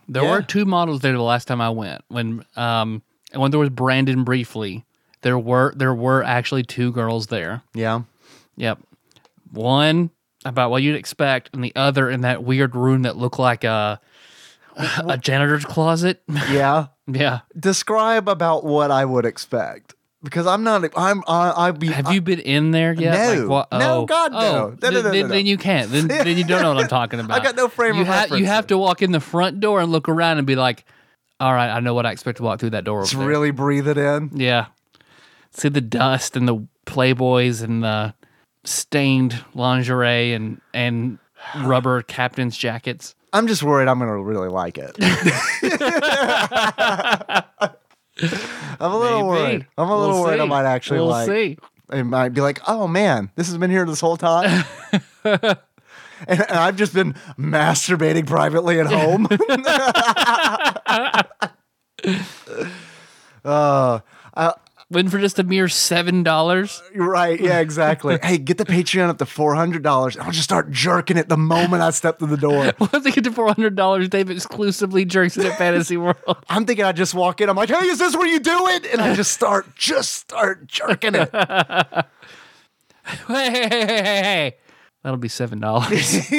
There 0.08 0.24
Yeah. 0.24 0.32
were 0.32 0.41
two 0.41 0.66
models 0.66 1.02
there 1.02 1.14
the 1.14 1.22
last 1.22 1.48
time 1.48 1.62
I 1.62 1.70
went. 1.70 2.04
When 2.10 2.46
um 2.56 3.02
when 3.34 3.52
there 3.52 3.60
was 3.60 3.70
Brandon 3.70 4.24
briefly, 4.24 4.86
there 5.22 5.39
were 5.39 5.74
there 5.76 5.93
were 5.93 6.24
actually 6.24 6.64
two 6.64 6.91
girls 6.91 7.28
there. 7.28 7.62
Yeah. 7.74 8.02
Yep. 8.58 8.80
One 9.52 10.12
about 10.43 10.70
what 10.70 10.84
you'd 10.84 10.96
expect, 10.96 11.50
and 11.54 11.64
the 11.64 11.74
other 11.76 12.10
in 12.10 12.22
that 12.22 12.43
weird 12.43 12.76
room 12.76 13.02
that 13.04 13.18
looked 13.18 13.39
like 13.39 13.64
a 13.64 14.00
a 15.07 15.17
janitor's 15.17 15.65
closet. 15.65 16.21
Yeah. 16.49 16.88
yeah. 17.07 17.39
Describe 17.59 18.28
about 18.30 18.63
what 18.63 18.91
I 18.91 19.05
would 19.05 19.26
expect. 19.26 19.93
Because 20.23 20.47
I'm 20.47 20.63
not 20.63 20.84
I'm 20.97 21.23
I 21.28 21.67
I'd 21.67 21.80
be 21.80 21.88
Have 21.88 22.11
you 22.11 22.19
been 22.21 22.39
in 22.39 22.71
there 22.71 22.93
yet? 22.93 23.38
No. 23.38 23.47
what- 23.47 23.71
No, 23.71 23.99
oh. 24.01 24.05
God, 24.05 24.32
no. 24.32 24.39
Oh, 24.39 24.41
No, 24.41 24.67
no, 24.69 24.76
then, 24.76 24.93
no, 24.93 25.01
no, 25.01 25.11
then, 25.11 25.21
no. 25.21 25.28
then 25.28 25.45
you 25.45 25.57
can't. 25.57 25.91
Then, 25.91 26.07
then 26.07 26.38
you 26.38 26.43
don't 26.43 26.61
know 26.63 26.73
what 26.73 26.84
I'm 26.84 26.89
talking 26.89 27.19
about. 27.23 27.39
I 27.39 27.43
got 27.43 27.55
no 27.55 27.67
frame 27.67 27.95
you 27.95 28.01
of 28.01 28.07
have, 28.07 28.23
reference 28.23 28.39
You 28.39 28.45
have 28.47 28.67
to 28.67 28.78
walk 28.78 29.01
in 29.01 29.11
the 29.11 29.19
front 29.19 29.59
door 29.59 29.82
and 29.82 29.91
look 29.91 30.09
around 30.09 30.39
and 30.39 30.47
be 30.47 30.55
like, 30.55 30.84
all 31.39 31.53
right, 31.53 31.69
I 31.69 31.80
know 31.80 31.93
what 31.93 32.05
I 32.05 32.11
expect 32.11 32.38
to 32.38 32.43
walk 32.43 32.59
through 32.59 32.71
that 32.71 32.86
door. 32.86 33.03
just 33.03 33.13
really 33.13 33.51
breathe 33.51 33.88
it 33.88 33.97
in. 33.97 34.32
Yeah. 34.34 34.67
See 35.51 35.69
the 35.69 35.82
dust 35.82 36.36
and 36.36 36.47
the 36.47 36.67
Playboys 36.86 37.61
and 37.63 37.84
the 37.84 38.13
stained 38.63 39.43
lingerie 39.53 40.34
and 40.34 40.59
and 40.73 41.19
rubber 41.59 42.01
captain's 42.01 42.57
jackets. 42.57 43.15
I'm 43.36 43.48
just 43.48 43.64
worried 43.64 43.90
I'm 43.90 44.00
gonna 44.00 44.18
really 44.18 44.48
like 44.48 44.78
it. 44.78 44.96
I'm 48.80 48.92
a 48.92 48.98
little 48.98 49.20
Maybe. 49.20 49.28
worried. 49.28 49.68
I'm 49.78 49.90
a 49.90 50.00
little 50.00 50.16
We'll 50.16 50.24
worried 50.24 50.40
I 50.40 50.46
might 50.46 50.64
actually 50.64 51.00
we'll 51.00 51.10
like 51.10 51.28
see. 51.28 51.58
it 51.92 52.06
might 52.06 52.30
be 52.30 52.40
like, 52.40 52.62
oh 52.66 52.88
man, 52.88 53.32
this 53.36 53.48
has 53.48 53.58
been 53.58 53.70
here 53.70 53.86
this 53.86 54.00
whole 54.00 54.16
time. 54.16 54.64
and, 55.26 55.58
and 56.28 56.50
I've 56.50 56.78
just 56.78 56.94
been 56.94 57.14
masturbating 57.38 58.26
privately 58.26 58.80
at 58.80 58.86
home. 58.86 59.28
uh, 63.44 64.00
I, 64.34 64.54
Win 64.92 65.10
for 65.10 65.18
just 65.18 65.40
a 65.40 65.44
mere 65.44 65.68
seven 65.68 66.22
dollars. 66.22 66.84
right. 66.94 67.40
Yeah, 67.40 67.60
exactly. 67.60 68.20
hey, 68.24 68.38
get 68.38 68.60
the 68.60 68.66
Patreon 68.66 69.10
up 69.10 69.18
to 69.18 69.26
$400. 69.26 70.20
I'll 70.20 70.32
just 70.32 70.44
start 70.44 70.70
jerking 70.70 71.18
it 71.18 71.28
the 71.28 71.38
moment 71.38 71.82
I 71.82 71.90
step 71.90 72.20
through 72.20 72.28
the 72.28 72.38
door. 72.38 72.72
Once 72.80 73.04
they 73.04 73.10
get 73.10 73.24
to 73.24 73.32
four 73.32 73.48
hundred 73.48 73.76
dollars, 73.76 74.10
Dave 74.10 74.30
exclusively 74.30 75.04
jerks 75.04 75.38
it 75.38 75.46
at 75.48 75.58
Fantasy 75.58 75.98
World. 75.98 76.18
I'm 76.50 76.66
thinking 76.68 76.86
I 76.86 76.92
just 76.92 77.16
walk 77.16 77.42
in. 77.42 77.50
I'm 77.50 77.56
like, 77.56 77.70
hey, 77.70 77.88
is 77.88 77.98
this 77.98 78.16
where 78.16 78.28
you 78.28 78.40
do 78.40 78.68
it? 78.68 78.86
And 78.86 79.02
I 79.02 79.16
just 79.16 79.32
start, 79.32 79.76
just 79.76 80.14
start 80.14 80.68
jerking 80.68 81.16
it. 81.16 81.30
hey, 81.34 82.04
hey, 83.28 83.50
hey, 83.52 83.70
hey, 83.70 83.86
hey, 83.88 84.22
hey. 84.24 84.56
That'll 85.02 85.18
be 85.18 85.30
seven 85.30 85.60
dollars. 85.60 86.30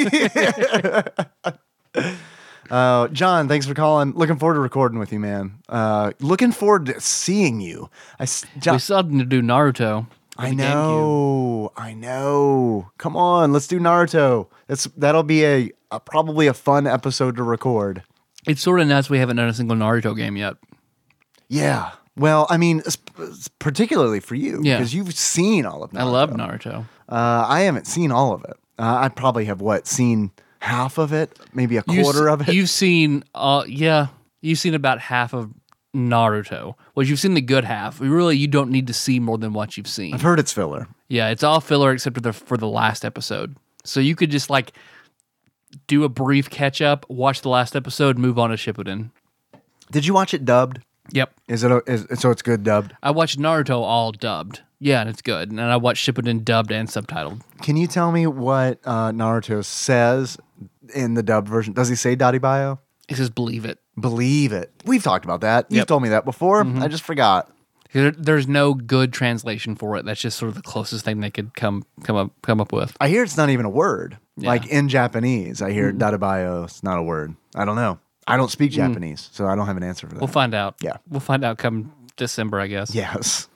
Uh, 2.69 3.07
John, 3.09 3.47
thanks 3.47 3.65
for 3.65 3.73
calling. 3.73 4.11
Looking 4.13 4.37
forward 4.37 4.55
to 4.55 4.59
recording 4.59 4.99
with 4.99 5.11
you, 5.13 5.19
man. 5.19 5.59
Uh, 5.69 6.11
looking 6.19 6.51
forward 6.51 6.85
to 6.87 6.99
seeing 7.01 7.61
you. 7.61 7.89
I 8.19 8.25
John, 8.59 8.75
we 8.75 8.79
still 8.79 9.03
need 9.03 9.19
to 9.19 9.25
do 9.25 9.41
Naruto. 9.41 10.07
I 10.39 10.53
know, 10.53 11.71
I 11.75 11.93
know. 11.95 12.91
Come 12.99 13.15
on, 13.17 13.51
let's 13.53 13.67
do 13.67 13.79
Naruto. 13.79 14.47
That's 14.67 14.85
that'll 14.95 15.23
be 15.23 15.43
a, 15.45 15.71
a 15.91 15.99
probably 15.99 16.45
a 16.47 16.53
fun 16.53 16.85
episode 16.85 17.35
to 17.37 17.43
record. 17.43 18.03
It's 18.45 18.61
sort 18.61 18.79
of 18.79 18.87
nuts 18.87 19.09
we 19.09 19.17
haven't 19.17 19.37
done 19.37 19.49
a 19.49 19.53
single 19.53 19.75
Naruto 19.75 20.15
game 20.15 20.37
yet. 20.37 20.53
Yeah. 21.49 21.91
Well, 22.15 22.47
I 22.49 22.57
mean, 22.57 22.81
particularly 23.59 24.19
for 24.19 24.35
you, 24.35 24.61
Yeah. 24.63 24.77
because 24.77 24.93
you've 24.93 25.13
seen 25.13 25.65
all 25.65 25.83
of 25.83 25.91
Naruto. 25.91 25.99
I 25.99 26.03
love 26.03 26.29
Naruto. 26.31 26.85
Uh, 27.09 27.45
I 27.47 27.61
haven't 27.61 27.87
seen 27.87 28.11
all 28.11 28.33
of 28.33 28.43
it. 28.43 28.57
Uh, 28.79 28.97
I 29.01 29.09
probably 29.09 29.45
have 29.45 29.61
what 29.61 29.87
seen 29.87 30.31
half 30.59 30.97
of 30.97 31.13
it, 31.13 31.37
maybe 31.53 31.77
a 31.77 31.83
You 31.87 32.03
quarter 32.03 32.27
s- 32.29 32.33
of 32.33 32.47
it. 32.47 32.53
You've 32.53 32.69
seen, 32.69 33.23
uh, 33.35 33.63
yeah, 33.67 34.07
you've 34.41 34.59
seen 34.59 34.73
about 34.73 34.99
half 34.99 35.33
of 35.33 35.51
Naruto. 35.95 36.75
Well, 36.95 37.05
you've 37.05 37.19
seen 37.19 37.33
the 37.33 37.41
good 37.41 37.63
half. 37.63 37.99
Really, 37.99 38.37
you 38.37 38.47
don't 38.47 38.69
need 38.71 38.87
to 38.87 38.93
see 38.93 39.19
more 39.19 39.37
than 39.37 39.53
what 39.53 39.77
you've 39.77 39.87
seen. 39.87 40.13
I've 40.13 40.21
heard 40.21 40.39
it's 40.39 40.51
filler. 40.53 40.87
Yeah, 41.07 41.29
it's 41.29 41.43
all 41.43 41.61
filler 41.61 41.91
except 41.91 42.15
for 42.15 42.21
the 42.21 42.33
for 42.33 42.57
the 42.57 42.67
last 42.67 43.03
episode. 43.05 43.55
So 43.83 43.99
you 43.99 44.15
could 44.15 44.29
just 44.31 44.49
like 44.49 44.73
do 45.87 46.03
a 46.03 46.09
brief 46.09 46.49
catch 46.49 46.81
up, 46.81 47.05
watch 47.09 47.41
the 47.41 47.49
last 47.49 47.75
episode, 47.75 48.17
move 48.17 48.37
on 48.37 48.49
to 48.49 48.55
Shippuden. 48.55 49.11
Did 49.91 50.05
you 50.05 50.13
watch 50.13 50.33
it 50.33 50.43
dubbed? 50.45 50.79
Yep, 51.13 51.33
Is 51.47 51.63
it? 51.63 51.71
A, 51.71 51.81
is 51.87 52.05
so? 52.19 52.31
It's 52.31 52.41
good 52.41 52.63
dubbed. 52.63 52.93
I 53.01 53.11
watched 53.11 53.39
Naruto 53.39 53.77
all 53.81 54.11
dubbed. 54.11 54.61
Yeah, 54.79 54.99
and 54.99 55.09
it's 55.09 55.21
good. 55.21 55.49
And 55.49 55.61
I 55.61 55.77
watched 55.77 56.05
Shippuden 56.05 56.43
dubbed 56.43 56.69
and 56.71 56.89
subtitled. 56.89 57.41
Can 57.61 57.77
you 57.77 57.87
tell 57.87 58.11
me 58.11 58.27
what 58.27 58.79
uh, 58.83 59.11
Naruto 59.13 59.63
says 59.63 60.37
in 60.93 61.13
the 61.13 61.23
dub 61.23 61.47
version? 61.47 61.73
Does 61.73 61.89
he 61.89 61.95
say 61.95 62.15
dattebayo? 62.15 62.79
It 63.09 63.15
says 63.17 63.29
believe 63.29 63.65
it. 63.65 63.79
Believe 63.99 64.51
it. 64.51 64.71
We've 64.85 65.01
talked 65.03 65.25
about 65.25 65.41
that. 65.41 65.65
You've 65.69 65.77
Yep. 65.77 65.83
Mm-hmm. 65.83 65.87
told 65.87 66.03
me 66.03 66.09
that 66.09 66.25
before. 66.25 66.65
I 66.65 66.87
just 66.87 67.03
forgot. 67.03 67.51
There, 67.93 68.11
there's 68.11 68.47
no 68.49 68.73
good 68.73 69.13
translation 69.13 69.75
for 69.75 69.95
it. 69.95 70.05
That's 70.05 70.19
just 70.19 70.37
sort 70.37 70.49
of 70.49 70.55
the 70.55 70.61
closest 70.61 71.05
thing 71.05 71.21
they 71.21 71.31
could 71.31 71.53
come 71.53 71.85
come 72.03 72.17
up 72.17 72.31
come 72.41 72.59
up 72.59 72.73
with. 72.73 72.95
I 72.99 73.07
hear 73.07 73.23
it's 73.23 73.37
not 73.37 73.49
even 73.49 73.65
a 73.65 73.69
word. 73.69 74.17
Mm-hmm. 74.37 74.45
Like 74.47 74.67
in 74.67 74.89
Japanese, 74.89 75.61
I 75.61 75.71
hear 75.71 75.93
dattebayo. 75.93 76.65
It's 76.65 76.83
not 76.83 76.99
a 76.99 77.01
word. 77.03 77.33
I 77.55 77.63
don't 77.63 77.77
know. 77.77 77.97
I 78.27 78.35
don't 78.35 78.51
speak 78.51 78.71
Japanese, 78.71 79.29
so 79.31 79.47
I 79.47 79.55
don't 79.55 79.67
have 79.67 79.77
an 79.77 79.83
answer 79.83 80.05
for 80.05 80.13
that. 80.13 80.17
Mm. 80.17 80.21
We'll 80.21 80.27
find 80.27 80.53
out. 80.53 80.75
Yeah. 80.81 80.97
we'll 81.09 81.21
find 81.21 81.45
out 81.45 81.57
come 81.57 81.93
December, 82.17 82.59
I 82.59 82.67
guess. 82.67 82.93
yes. 82.93 83.47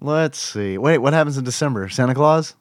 Let's 0.00 0.38
see. 0.38 0.78
Wait, 0.78 0.98
what 0.98 1.12
happens 1.12 1.36
in 1.38 1.44
December? 1.44 1.88
Santa 1.88 2.14
Claus? 2.14 2.54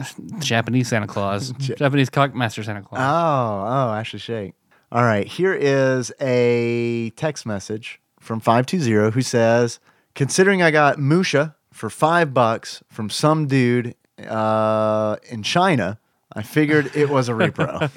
Japanese 0.38 0.88
Santa 0.88 1.06
Claus, 1.06 1.50
Japanese 1.58 2.10
cock 2.10 2.34
master 2.34 2.62
Santa 2.62 2.82
Claus. 2.82 3.00
Oh, 3.00 3.66
oh, 3.66 3.94
Ashley 3.94 4.18
Shake. 4.18 4.54
All 4.90 5.04
right, 5.04 5.26
here 5.26 5.54
is 5.54 6.12
a 6.20 7.10
text 7.16 7.46
message 7.46 8.00
from 8.20 8.40
520 8.40 9.12
who 9.12 9.22
says, 9.22 9.80
Considering 10.14 10.62
I 10.62 10.70
got 10.70 10.98
Musha 10.98 11.56
for 11.72 11.88
five 11.88 12.34
bucks 12.34 12.82
from 12.90 13.08
some 13.08 13.46
dude 13.46 13.94
uh, 14.28 15.16
in 15.30 15.42
China. 15.42 15.98
I 16.34 16.42
figured 16.42 16.94
it 16.94 17.10
was 17.10 17.28
a 17.28 17.32
repro. 17.32 17.88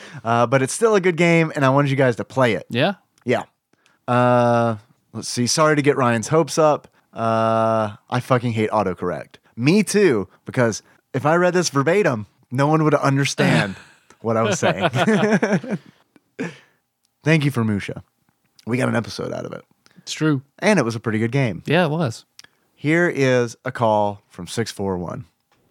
uh, 0.24 0.46
but 0.46 0.62
it's 0.62 0.72
still 0.72 0.94
a 0.94 1.00
good 1.00 1.16
game, 1.16 1.52
and 1.54 1.64
I 1.64 1.70
wanted 1.70 1.90
you 1.90 1.96
guys 1.96 2.16
to 2.16 2.24
play 2.24 2.54
it. 2.54 2.66
Yeah. 2.70 2.94
Yeah. 3.24 3.44
Uh, 4.08 4.76
let's 5.12 5.28
see. 5.28 5.46
Sorry 5.46 5.76
to 5.76 5.82
get 5.82 5.96
Ryan's 5.96 6.28
hopes 6.28 6.58
up. 6.58 6.88
Uh, 7.12 7.96
I 8.10 8.20
fucking 8.20 8.52
hate 8.52 8.70
autocorrect. 8.70 9.36
Me 9.56 9.82
too, 9.82 10.28
because 10.44 10.82
if 11.14 11.24
I 11.24 11.34
read 11.36 11.54
this 11.54 11.70
verbatim, 11.70 12.26
no 12.50 12.66
one 12.66 12.84
would 12.84 12.94
understand 12.94 13.76
what 14.20 14.36
I 14.36 14.42
was 14.42 14.58
saying. 14.58 14.90
Thank 17.24 17.44
you 17.44 17.50
for 17.50 17.64
Musha. 17.64 18.04
We 18.66 18.76
got 18.76 18.88
an 18.88 18.96
episode 18.96 19.32
out 19.32 19.46
of 19.46 19.52
it. 19.52 19.64
It's 19.96 20.12
true. 20.12 20.42
And 20.58 20.78
it 20.78 20.84
was 20.84 20.94
a 20.94 21.00
pretty 21.00 21.18
good 21.18 21.32
game. 21.32 21.62
Yeah, 21.66 21.86
it 21.86 21.90
was. 21.90 22.26
Here 22.74 23.08
is 23.08 23.56
a 23.64 23.72
call 23.72 24.22
from 24.28 24.46
641. 24.46 25.24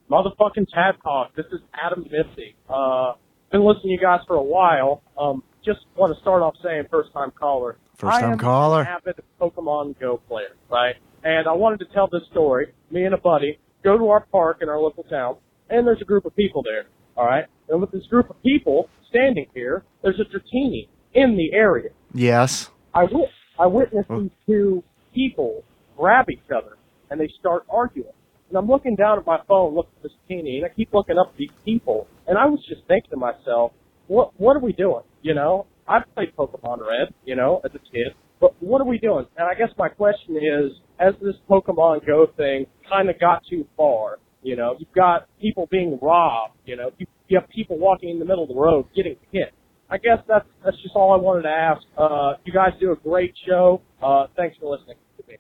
Motherfucking 0.10 0.68
Tad 0.74 0.96
Talk. 1.04 1.36
This 1.36 1.46
is 1.52 1.62
Adam 1.74 2.04
Missy. 2.04 2.56
Uh, 2.68 3.14
been 3.52 3.64
listening 3.64 3.84
to 3.84 3.90
you 3.90 4.00
guys 4.02 4.22
for 4.28 4.36
a 4.36 4.44
while. 4.44 5.04
Um, 5.18 5.44
just 5.64 5.80
want 5.96 6.14
to 6.16 6.20
start 6.22 6.42
off 6.42 6.56
saying 6.64 6.86
first 6.90 7.14
time 7.14 7.32
caller. 7.40 7.78
First 7.96 8.20
time 8.20 8.30
I 8.30 8.34
am 8.34 8.38
caller. 8.40 8.82
An 8.82 8.88
avid 8.88 9.16
Pokemon 9.40 10.00
Go 10.00 10.18
player, 10.28 10.56
right? 10.70 10.96
And 11.24 11.48
I 11.48 11.54
wanted 11.54 11.80
to 11.80 11.86
tell 11.94 12.08
this 12.08 12.22
story. 12.32 12.74
Me 12.92 13.04
and 13.06 13.14
a 13.14 13.18
buddy 13.18 13.60
go 13.86 13.98
to 13.98 14.10
our 14.10 14.26
park 14.32 14.58
in 14.62 14.68
our 14.68 14.80
local 14.80 15.04
town, 15.04 15.38
and 15.70 15.88
there's 15.88 16.02
a 16.02 16.06
group 16.06 16.26
of 16.26 16.36
people 16.36 16.62
there. 16.64 16.86
All 17.16 17.26
right, 17.26 17.46
and 17.70 17.80
with 17.80 17.92
this 17.92 18.06
group 18.08 18.30
of 18.30 18.42
people 18.44 18.90
standing 19.10 19.46
here, 19.54 19.86
there's 20.02 20.20
a 20.20 20.26
Dratini 20.26 20.90
in 21.14 21.38
the 21.38 21.54
area. 21.54 21.92
Yes. 22.14 22.70
I 22.94 23.04
wit- 23.04 23.30
I 23.58 23.68
witnessed 23.68 24.10
oh. 24.10 24.22
these 24.22 24.32
two 24.46 24.84
people 25.14 25.64
grab 25.98 26.30
each 26.30 26.52
other 26.54 26.78
and 27.10 27.20
they 27.20 27.30
start 27.40 27.64
arguing. 27.70 28.12
And 28.50 28.58
I'm 28.58 28.68
looking 28.68 28.96
down 28.96 29.18
at 29.18 29.26
my 29.26 29.40
phone, 29.48 29.74
looking 29.74 29.94
at 29.98 30.04
this 30.04 30.12
teeny, 30.28 30.58
and 30.58 30.66
I 30.66 30.70
keep 30.70 30.94
looking 30.94 31.18
up 31.18 31.30
at 31.32 31.38
these 31.38 31.56
people, 31.64 32.08
and 32.28 32.38
I 32.38 32.46
was 32.46 32.60
just 32.68 32.82
thinking 32.88 33.10
to 33.12 33.18
myself, 33.18 33.72
what 34.08 34.40
what 34.40 34.56
are 34.56 34.60
we 34.60 34.74
doing? 34.74 35.04
You 35.22 35.34
know, 35.34 35.66
I 35.88 36.00
played 36.14 36.36
Pokemon 36.38 36.80
Red, 36.80 37.14
you 37.26 37.36
know, 37.36 37.62
as 37.66 37.72
a 37.74 37.80
kid, 37.80 38.14
but 38.40 38.54
what 38.60 38.82
are 38.82 38.88
we 38.88 39.00
doing? 39.00 39.26
And 39.38 39.48
I 39.48 39.56
guess 39.56 39.70
my 39.78 39.90
question 39.90 40.38
is, 40.38 40.72
as 41.00 41.14
this 41.22 41.36
Pokemon 41.50 42.06
Go 42.06 42.28
thing 42.38 42.66
kind 42.90 43.10
of 43.10 43.20
got 43.20 43.44
too 43.50 43.66
far, 43.78 44.20
you 44.44 44.56
know, 44.56 44.76
you've 44.80 44.92
got 44.94 45.28
people 45.42 45.68
being 45.72 45.98
robbed, 46.02 46.54
you 46.66 46.76
know, 46.76 46.92
you, 46.98 47.08
you 47.28 47.40
have 47.40 47.50
people 47.50 47.78
walking 47.78 48.10
in 48.10 48.20
the 48.20 48.26
middle 48.26 48.44
of 48.44 48.50
the 48.50 48.56
road 48.56 48.86
getting 48.96 49.16
hit. 49.32 49.54
I 49.90 49.98
guess 49.98 50.18
that's 50.28 50.46
that's 50.64 50.78
just 50.82 50.96
all 50.96 51.14
I 51.14 51.18
wanted 51.18 51.44
to 51.44 51.50
ask. 51.50 51.82
Uh, 51.98 52.34
you 52.44 52.52
guys 52.54 52.72
do 52.80 52.92
a 52.92 52.96
great 52.96 53.34
show. 53.48 53.82
Uh, 54.02 54.26
thanks 54.36 54.58
for 54.60 54.76
listening 54.76 54.98
to 55.18 55.28
me. 55.28 55.38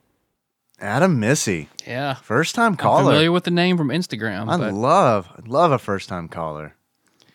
Adam 0.79 1.19
Missy. 1.19 1.69
Yeah. 1.87 2.13
First 2.15 2.53
time 2.53 2.73
I'm 2.73 2.77
caller. 2.77 3.03
familiar 3.05 3.31
with 3.31 3.43
the 3.45 3.51
name 3.51 3.77
from 3.77 3.89
Instagram. 3.89 4.49
I 4.49 4.57
but 4.57 4.73
love, 4.73 5.29
love 5.47 5.71
a 5.71 5.79
first 5.79 6.09
time 6.09 6.27
caller. 6.27 6.75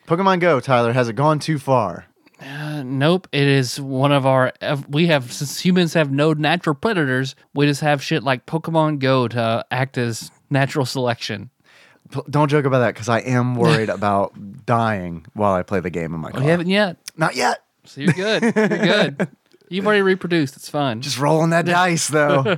Pokemon 0.06 0.40
Go, 0.40 0.60
Tyler, 0.60 0.92
has 0.92 1.08
it 1.08 1.14
gone 1.14 1.38
too 1.38 1.58
far? 1.58 2.06
Uh, 2.41 2.82
nope. 2.84 3.28
It 3.32 3.47
is 3.47 3.80
one 3.80 4.12
of 4.12 4.24
our. 4.26 4.53
We 4.88 5.07
have 5.09 5.32
since 5.32 5.61
humans 5.61 5.95
have 5.95 6.11
no 6.11 6.32
natural 6.32 6.74
predators. 6.74 7.34
We 7.55 7.66
just 7.66 7.80
have 7.82 8.03
shit 8.03 8.22
like 8.22 8.47
Pokemon 8.47 8.99
Go 8.99 9.28
to 9.28 9.64
act 9.70 9.99
as 9.99 10.30
natural 10.49 10.86
selection. 10.86 11.51
Don't 12.28 12.49
joke 12.49 12.64
about 12.64 12.80
that 12.80 12.95
because 12.95 13.09
I 13.09 13.20
am 13.20 13.55
worried 13.55 13.88
about 13.91 14.66
dying 14.66 15.26
while 15.34 15.55
I 15.55 15.62
play 15.62 15.80
the 15.80 15.91
game 15.91 16.14
in 16.14 16.20
my 16.20 16.30
car. 16.32 16.41
We 16.41 16.47
haven't 16.49 16.68
yet, 16.68 16.97
Not 17.16 17.36
yet. 17.36 17.62
so 17.84 18.01
you're 18.01 18.12
good. 18.12 18.43
You're 18.43 18.68
good. 18.68 19.28
You've 19.68 19.86
already 19.86 20.03
reproduced. 20.03 20.57
It's 20.57 20.68
fun. 20.68 21.01
Just 21.01 21.18
rolling 21.18 21.51
that 21.51 21.64
dice 21.66 22.09
though. 22.09 22.57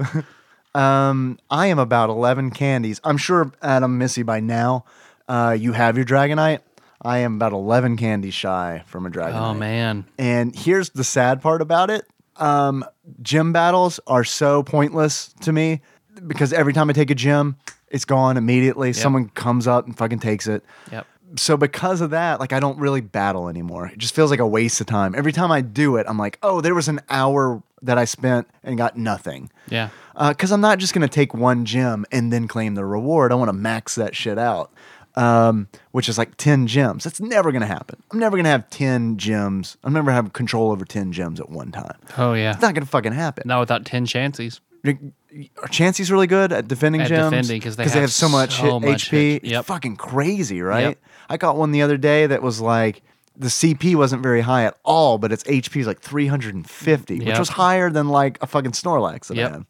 um, 0.75 1.39
I 1.51 1.67
am 1.67 1.79
about 1.79 2.09
eleven 2.09 2.51
candies. 2.51 3.01
I'm 3.05 3.19
sure 3.19 3.53
Adam 3.61 3.99
Missy 3.99 4.23
by 4.23 4.41
now, 4.41 4.87
uh, 5.29 5.55
you 5.59 5.73
have 5.73 5.97
your 5.97 6.07
Dragonite. 6.07 6.61
I 7.03 7.19
am 7.19 7.35
about 7.37 7.53
eleven 7.53 7.97
candies 7.97 8.35
shy 8.35 8.83
from 8.87 9.07
a 9.07 9.11
Dragonite. 9.11 9.51
oh 9.51 9.55
man. 9.55 10.05
And 10.19 10.55
here's 10.57 10.91
the 10.91 11.05
sad 11.05 11.43
part 11.43 11.61
about 11.61 11.91
it. 11.91 12.07
Um, 12.37 12.85
gym 13.21 13.53
battles 13.53 14.01
are 14.07 14.25
so 14.25 14.63
pointless 14.63 15.35
to 15.43 15.53
me 15.53 15.81
because 16.27 16.53
every 16.53 16.73
time 16.73 16.89
I 16.89 16.93
take 16.93 17.11
a 17.11 17.15
gym, 17.15 17.57
it's 17.89 18.05
gone 18.05 18.37
immediately. 18.37 18.93
Someone 18.93 19.29
comes 19.31 19.67
up 19.67 19.87
and 19.87 19.97
fucking 19.97 20.21
takes 20.21 20.47
it. 20.47 20.65
Yep. 20.91 21.07
So 21.37 21.57
because 21.57 22.01
of 22.01 22.11
that, 22.11 22.41
like 22.41 22.53
I 22.53 22.61
don't 22.61 22.79
really 22.79 23.01
battle 23.01 23.49
anymore. 23.49 23.87
It 23.87 23.99
just 23.99 24.15
feels 24.15 24.31
like 24.31 24.41
a 24.41 24.47
waste 24.47 24.81
of 24.81 24.87
time. 24.87 25.15
Every 25.15 25.33
time 25.33 25.51
I 25.51 25.61
do 25.61 25.97
it, 25.97 26.07
I'm 26.09 26.19
like, 26.19 26.39
oh, 26.43 26.61
there 26.61 26.75
was 26.75 26.89
an 26.89 27.01
hour 27.11 27.63
that 27.83 27.99
I 27.99 28.05
spent 28.05 28.49
and 28.63 28.79
got 28.79 28.97
nothing. 28.97 29.51
Yeah. 29.69 29.89
Because 30.17 30.53
I'm 30.53 30.61
not 30.61 30.79
just 30.79 30.93
going 30.95 31.03
to 31.03 31.13
take 31.13 31.35
one 31.35 31.65
gym 31.65 32.05
and 32.13 32.33
then 32.33 32.49
claim 32.49 32.75
the 32.75 32.85
reward. 32.85 33.33
I 33.33 33.35
want 33.35 33.49
to 33.49 33.55
max 33.55 33.95
that 33.95 34.15
shit 34.15 34.39
out, 34.39 34.73
um, 35.15 35.69
which 35.91 36.09
is 36.09 36.17
like 36.19 36.37
10 36.37 36.67
gems. 36.67 37.05
That's 37.05 37.21
never 37.21 37.53
going 37.53 37.61
to 37.63 37.67
happen. 37.67 38.03
I'm 38.11 38.19
never 38.19 38.37
going 38.37 38.45
to 38.45 38.51
have 38.51 38.69
10 38.71 39.19
gems. 39.19 39.77
I'm 39.85 39.93
never 39.93 40.11
have 40.11 40.33
control 40.33 40.71
over 40.73 40.85
10 40.85 41.13
gems 41.13 41.39
at 41.41 41.51
one 41.51 41.71
time. 41.73 41.97
Oh 42.19 42.35
yeah. 42.35 42.53
It's 42.53 42.63
not 42.63 42.75
going 42.75 42.85
to 42.85 42.91
fucking 42.91 43.13
happen. 43.13 43.45
Not 43.47 43.61
without 43.61 43.85
ten 43.85 44.07
Chanseys. 44.07 44.61
Are 44.85 45.69
Chansey's 45.69 46.11
really 46.11 46.27
good 46.27 46.53
at 46.53 46.67
defending 46.69 47.01
At 47.03 47.11
gyms? 47.11 47.31
defending, 47.31 47.61
'cause 47.61 47.77
they 47.77 47.89
have, 47.89 48.11
so 48.13 48.29
much 48.29 48.57
so 48.57 48.81
hit- 48.81 48.89
much 48.91 49.09
HP. 49.11 49.33
hit. 49.35 49.45
Yep. 49.45 49.61
It's 49.61 49.69
fucking 49.69 49.97
crazy, 49.97 50.61
right? 50.61 50.81
Yep. 50.89 50.99
I 51.31 51.37
got 51.37 51.57
one 51.57 51.71
the 51.73 51.83
other 51.83 51.97
day 51.97 52.27
that 52.27 52.43
was 52.43 52.61
like 52.61 53.03
the 53.37 53.49
CP 53.49 53.95
wasn't 53.95 54.23
very 54.23 54.41
high 54.43 54.65
at 54.65 54.77
all, 54.85 55.19
but 55.19 55.33
its 55.33 55.45
HP 55.45 55.81
is 55.81 55.87
like 55.87 56.01
350, 56.01 57.21
which 57.21 57.39
was 57.39 57.49
higher 57.51 57.91
than 57.91 58.09
like 58.09 58.39
a 58.43 58.47
fucking 58.47 58.73
Snorlax 58.73 59.29
that 59.29 59.37
Yep. 59.37 59.63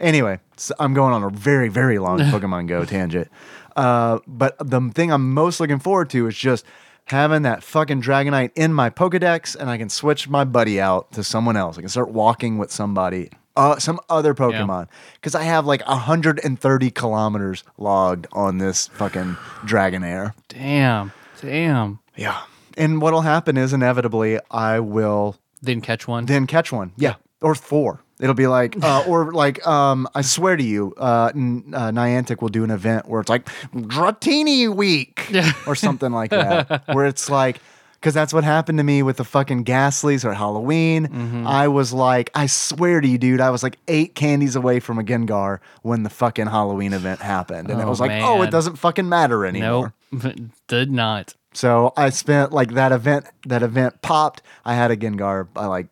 Anyway, 0.00 0.40
so 0.56 0.74
I'm 0.80 0.92
going 0.94 1.12
on 1.12 1.22
a 1.22 1.30
very, 1.30 1.68
very 1.68 1.98
long 2.00 2.18
Pokemon 2.32 2.66
Go 2.66 2.84
tangent. 2.84 3.28
Uh, 3.76 4.18
but 4.26 4.56
the 4.58 4.80
thing 4.94 5.12
I'm 5.12 5.32
most 5.34 5.60
looking 5.60 5.78
forward 5.78 6.10
to 6.10 6.26
is 6.26 6.36
just 6.36 6.64
having 7.06 7.42
that 7.42 7.62
fucking 7.62 8.00
Dragonite 8.02 8.50
in 8.54 8.72
my 8.72 8.90
Pokedex, 8.90 9.54
and 9.56 9.68
I 9.68 9.76
can 9.78 9.88
switch 9.88 10.28
my 10.28 10.44
buddy 10.44 10.80
out 10.80 11.12
to 11.12 11.24
someone 11.24 11.56
else. 11.56 11.76
I 11.76 11.80
can 11.82 11.88
start 11.90 12.10
walking 12.10 12.56
with 12.58 12.70
somebody, 12.70 13.30
uh, 13.56 13.78
some 13.78 14.00
other 14.08 14.34
Pokemon, 14.34 14.88
because 15.14 15.34
I 15.34 15.42
have 15.42 15.66
like 15.66 15.86
130 15.86 16.90
kilometers 16.90 17.62
logged 17.76 18.26
on 18.32 18.58
this 18.58 18.86
fucking 18.88 19.34
Dragonair. 19.66 20.32
Damn. 20.48 21.12
Damn. 21.40 21.98
Yeah. 22.16 22.42
And 22.76 23.02
what'll 23.02 23.20
happen 23.20 23.56
is 23.56 23.72
inevitably 23.72 24.38
I 24.50 24.80
will 24.80 25.36
Didn't 25.62 25.84
catch 25.84 26.08
one. 26.08 26.26
then 26.26 26.46
catch 26.46 26.72
one. 26.72 26.92
Yeah, 26.96 27.14
or 27.40 27.54
four. 27.54 28.00
It'll 28.20 28.34
be 28.34 28.46
like, 28.46 28.82
uh, 28.82 29.04
or 29.08 29.32
like, 29.32 29.66
um, 29.66 30.06
I 30.14 30.22
swear 30.22 30.56
to 30.56 30.62
you, 30.62 30.94
uh, 30.96 31.32
N- 31.34 31.72
uh, 31.74 31.90
Niantic 31.90 32.40
will 32.40 32.48
do 32.48 32.62
an 32.64 32.70
event 32.70 33.08
where 33.08 33.20
it's 33.20 33.28
like 33.28 33.46
Dratini 33.74 34.74
Week 34.74 35.30
or 35.66 35.74
something 35.74 36.12
like 36.12 36.30
that, 36.30 36.84
where 36.94 37.06
it's 37.06 37.28
like, 37.28 37.60
because 37.94 38.14
that's 38.14 38.34
what 38.34 38.44
happened 38.44 38.78
to 38.78 38.84
me 38.84 39.02
with 39.02 39.16
the 39.16 39.24
fucking 39.24 39.64
Ghastlies 39.64 40.24
or 40.24 40.34
Halloween. 40.34 41.06
Mm-hmm. 41.06 41.46
I 41.46 41.68
was 41.68 41.92
like, 41.92 42.30
I 42.34 42.46
swear 42.46 43.00
to 43.00 43.08
you, 43.08 43.16
dude, 43.18 43.40
I 43.40 43.48
was 43.50 43.62
like 43.62 43.78
eight 43.88 44.14
candies 44.14 44.56
away 44.56 44.78
from 44.80 44.98
a 44.98 45.02
Gengar 45.02 45.60
when 45.82 46.02
the 46.02 46.10
fucking 46.10 46.46
Halloween 46.46 46.92
event 46.92 47.20
happened, 47.20 47.70
and 47.70 47.80
it 47.80 47.84
Oh, 47.84 47.88
was 47.88 48.00
like, 48.00 48.22
oh, 48.22 48.42
it 48.42 48.50
doesn't 48.50 48.76
fucking 48.76 49.08
matter 49.08 49.46
anymore. 49.46 49.94
Nope. 50.12 50.34
Did 50.68 50.90
not. 50.92 51.34
So 51.54 51.92
I 51.96 52.10
spent 52.10 52.52
like 52.52 52.72
that 52.74 52.92
event. 52.92 53.26
That 53.46 53.62
event 53.62 54.02
popped. 54.02 54.42
I 54.64 54.74
had 54.74 54.90
a 54.90 54.96
Gengar 54.96 55.46
by 55.54 55.66
like 55.66 55.86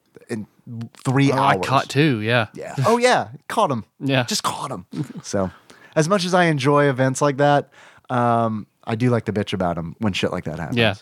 three 1.04 1.32
Oh, 1.32 1.38
I 1.38 1.58
caught 1.58 1.88
two. 1.88 2.20
Yeah. 2.20 2.48
Yeah. 2.54 2.74
Oh 2.86 2.98
yeah, 2.98 3.28
caught 3.48 3.70
him. 3.70 3.84
Yeah. 4.00 4.24
Just 4.24 4.42
caught 4.42 4.70
him. 4.70 4.86
so, 5.22 5.50
as 5.96 6.08
much 6.08 6.24
as 6.24 6.34
I 6.34 6.44
enjoy 6.44 6.84
events 6.86 7.20
like 7.22 7.36
that, 7.38 7.70
um, 8.10 8.66
I 8.84 8.94
do 8.94 9.10
like 9.10 9.24
to 9.26 9.32
bitch 9.32 9.52
about 9.52 9.76
them 9.76 9.96
when 9.98 10.12
shit 10.12 10.32
like 10.32 10.44
that 10.44 10.58
happens. 10.58 10.76
Yeah. 10.78 10.94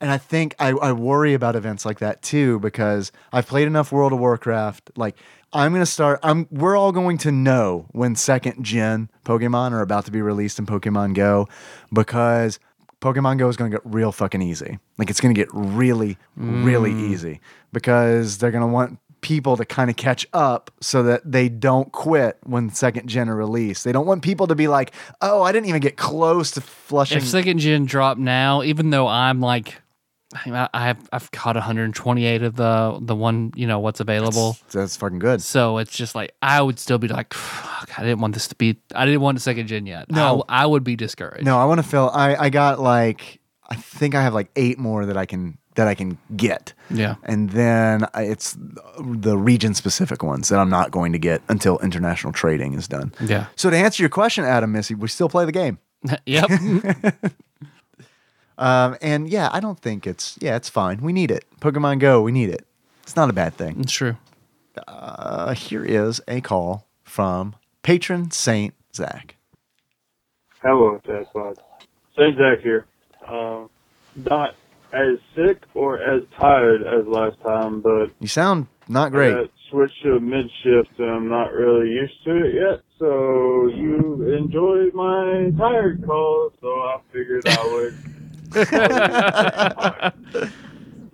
And 0.00 0.10
I 0.10 0.18
think 0.18 0.54
I, 0.58 0.70
I 0.70 0.92
worry 0.92 1.34
about 1.34 1.54
events 1.54 1.84
like 1.84 2.00
that 2.00 2.20
too 2.22 2.58
because 2.60 3.12
I've 3.32 3.46
played 3.46 3.66
enough 3.66 3.92
World 3.92 4.12
of 4.12 4.18
Warcraft. 4.18 4.90
Like 4.96 5.16
I'm 5.52 5.72
gonna 5.72 5.86
start. 5.86 6.18
I'm. 6.22 6.48
We're 6.50 6.76
all 6.76 6.90
going 6.92 7.18
to 7.18 7.30
know 7.30 7.86
when 7.92 8.16
second 8.16 8.64
gen 8.64 9.10
Pokemon 9.24 9.72
are 9.72 9.82
about 9.82 10.04
to 10.06 10.10
be 10.10 10.20
released 10.20 10.58
in 10.58 10.66
Pokemon 10.66 11.14
Go 11.14 11.48
because 11.92 12.58
Pokemon 13.00 13.38
Go 13.38 13.48
is 13.48 13.56
going 13.56 13.70
to 13.70 13.76
get 13.76 13.82
real 13.84 14.10
fucking 14.10 14.42
easy. 14.42 14.78
Like 14.98 15.08
it's 15.08 15.20
going 15.20 15.34
to 15.34 15.38
get 15.40 15.48
really, 15.52 16.18
really 16.34 16.90
Mm. 16.92 17.10
easy 17.10 17.40
because 17.72 18.38
they're 18.38 18.50
going 18.50 18.62
to 18.66 18.72
want 18.72 18.98
people 19.26 19.56
to 19.56 19.64
kind 19.64 19.90
of 19.90 19.96
catch 19.96 20.24
up 20.32 20.70
so 20.80 21.02
that 21.02 21.20
they 21.24 21.48
don't 21.48 21.90
quit 21.90 22.38
when 22.44 22.70
second 22.70 23.08
gen 23.08 23.28
are 23.28 23.34
released. 23.34 23.82
They 23.82 23.90
don't 23.90 24.06
want 24.06 24.22
people 24.22 24.46
to 24.46 24.54
be 24.54 24.68
like, 24.68 24.92
"Oh, 25.20 25.42
I 25.42 25.50
didn't 25.50 25.68
even 25.68 25.80
get 25.80 25.96
close 25.96 26.52
to 26.52 26.60
flushing." 26.60 27.18
If 27.18 27.26
second 27.26 27.58
gen 27.58 27.86
drop 27.86 28.18
now, 28.18 28.62
even 28.62 28.90
though 28.90 29.08
I'm 29.08 29.40
like, 29.40 29.82
I 30.32 30.68
I 30.72 30.86
have 30.86 31.08
I've 31.12 31.32
caught 31.32 31.56
128 31.56 32.42
of 32.44 32.54
the 32.54 32.98
the 33.00 33.16
one 33.16 33.50
you 33.56 33.66
know 33.66 33.80
what's 33.80 33.98
available. 33.98 34.56
That's 34.70 34.96
fucking 34.96 35.18
good. 35.18 35.42
So 35.42 35.78
it's 35.78 35.96
just 35.96 36.14
like 36.14 36.32
I 36.40 36.62
would 36.62 36.78
still 36.78 36.98
be 36.98 37.08
like, 37.08 37.34
fuck, 37.34 37.98
I 37.98 38.02
didn't 38.04 38.20
want 38.20 38.34
this 38.34 38.46
to 38.46 38.54
be. 38.54 38.78
I 38.94 39.06
didn't 39.06 39.22
want 39.22 39.38
a 39.38 39.40
second 39.40 39.66
gen 39.66 39.86
yet. 39.86 40.08
No. 40.08 40.44
I, 40.48 40.62
I 40.62 40.66
would 40.66 40.84
be 40.84 40.94
discouraged. 40.94 41.44
No, 41.44 41.58
I 41.58 41.64
want 41.64 41.82
to 41.82 41.88
fill. 41.88 42.10
I 42.10 42.36
I 42.36 42.50
got 42.50 42.78
like 42.78 43.40
I 43.68 43.74
think 43.74 44.14
I 44.14 44.22
have 44.22 44.34
like 44.34 44.50
eight 44.54 44.78
more 44.78 45.06
that 45.06 45.16
I 45.16 45.26
can 45.26 45.58
that 45.76 45.86
I 45.88 45.94
can 45.94 46.18
get. 46.36 46.72
Yeah. 46.90 47.14
And 47.22 47.50
then 47.50 48.06
I- 48.12 48.22
it's 48.24 48.56
the 48.98 49.38
region 49.38 49.74
specific 49.74 50.22
ones 50.22 50.48
that 50.48 50.58
I'm 50.58 50.68
not 50.70 50.90
going 50.90 51.12
to 51.12 51.18
get 51.18 51.40
until 51.48 51.78
international 51.78 52.32
trading 52.32 52.74
is 52.74 52.88
done. 52.88 53.12
Yeah. 53.20 53.46
So 53.56 53.70
to 53.70 53.76
answer 53.76 54.02
your 54.02 54.10
question, 54.10 54.44
Adam 54.44 54.72
Missy, 54.72 54.94
we 54.94 55.08
still 55.08 55.28
play 55.28 55.44
the 55.44 55.52
game. 55.52 55.78
yep. 56.26 56.50
Um, 58.58 58.96
and 59.02 59.28
yeah, 59.28 59.50
I 59.52 59.60
don't 59.60 59.78
think 59.78 60.06
it's 60.06 60.38
yeah, 60.40 60.56
it's 60.56 60.68
fine. 60.68 61.00
We 61.02 61.12
need 61.12 61.30
it. 61.30 61.44
Pokemon 61.60 61.98
Go, 61.98 62.22
we 62.22 62.32
need 62.32 62.48
it. 62.48 62.66
It's 63.02 63.14
not 63.16 63.28
a 63.28 63.32
bad 63.34 63.54
thing. 63.54 63.80
It's 63.80 63.92
true. 63.92 64.16
Uh, 64.88 65.52
here 65.54 65.84
is 65.84 66.20
a 66.26 66.40
call 66.40 66.86
from 67.04 67.54
patron 67.82 68.30
Saint 68.30 68.74
Zach. 68.94 69.36
Hello, 70.62 71.00
Dad 71.06 71.26
Pod. 71.32 71.58
Saint 72.16 72.36
Zach 72.38 72.60
here. 72.62 72.86
Um, 73.28 73.68
not 74.16 74.54
as 74.92 75.18
sick 75.34 75.62
or 75.74 75.98
as 75.98 76.22
tired 76.38 76.82
as 76.82 77.06
last 77.06 77.40
time, 77.42 77.80
but 77.80 78.10
You 78.20 78.28
sound 78.28 78.66
not 78.88 79.10
great. 79.12 79.34
got 79.34 79.50
switched 79.70 80.02
to 80.04 80.20
mid 80.20 80.46
shift 80.62 80.90
and 80.98 81.10
I'm 81.10 81.28
not 81.28 81.52
really 81.52 81.88
used 81.90 82.22
to 82.24 82.36
it 82.44 82.54
yet. 82.54 82.80
So 82.98 83.66
you 83.74 84.22
enjoyed 84.36 84.94
my 84.94 85.50
tired 85.58 86.04
call, 86.06 86.50
so 86.60 86.68
I 86.68 86.98
figured 87.12 87.46
I 87.46 87.66
would. 87.72 87.94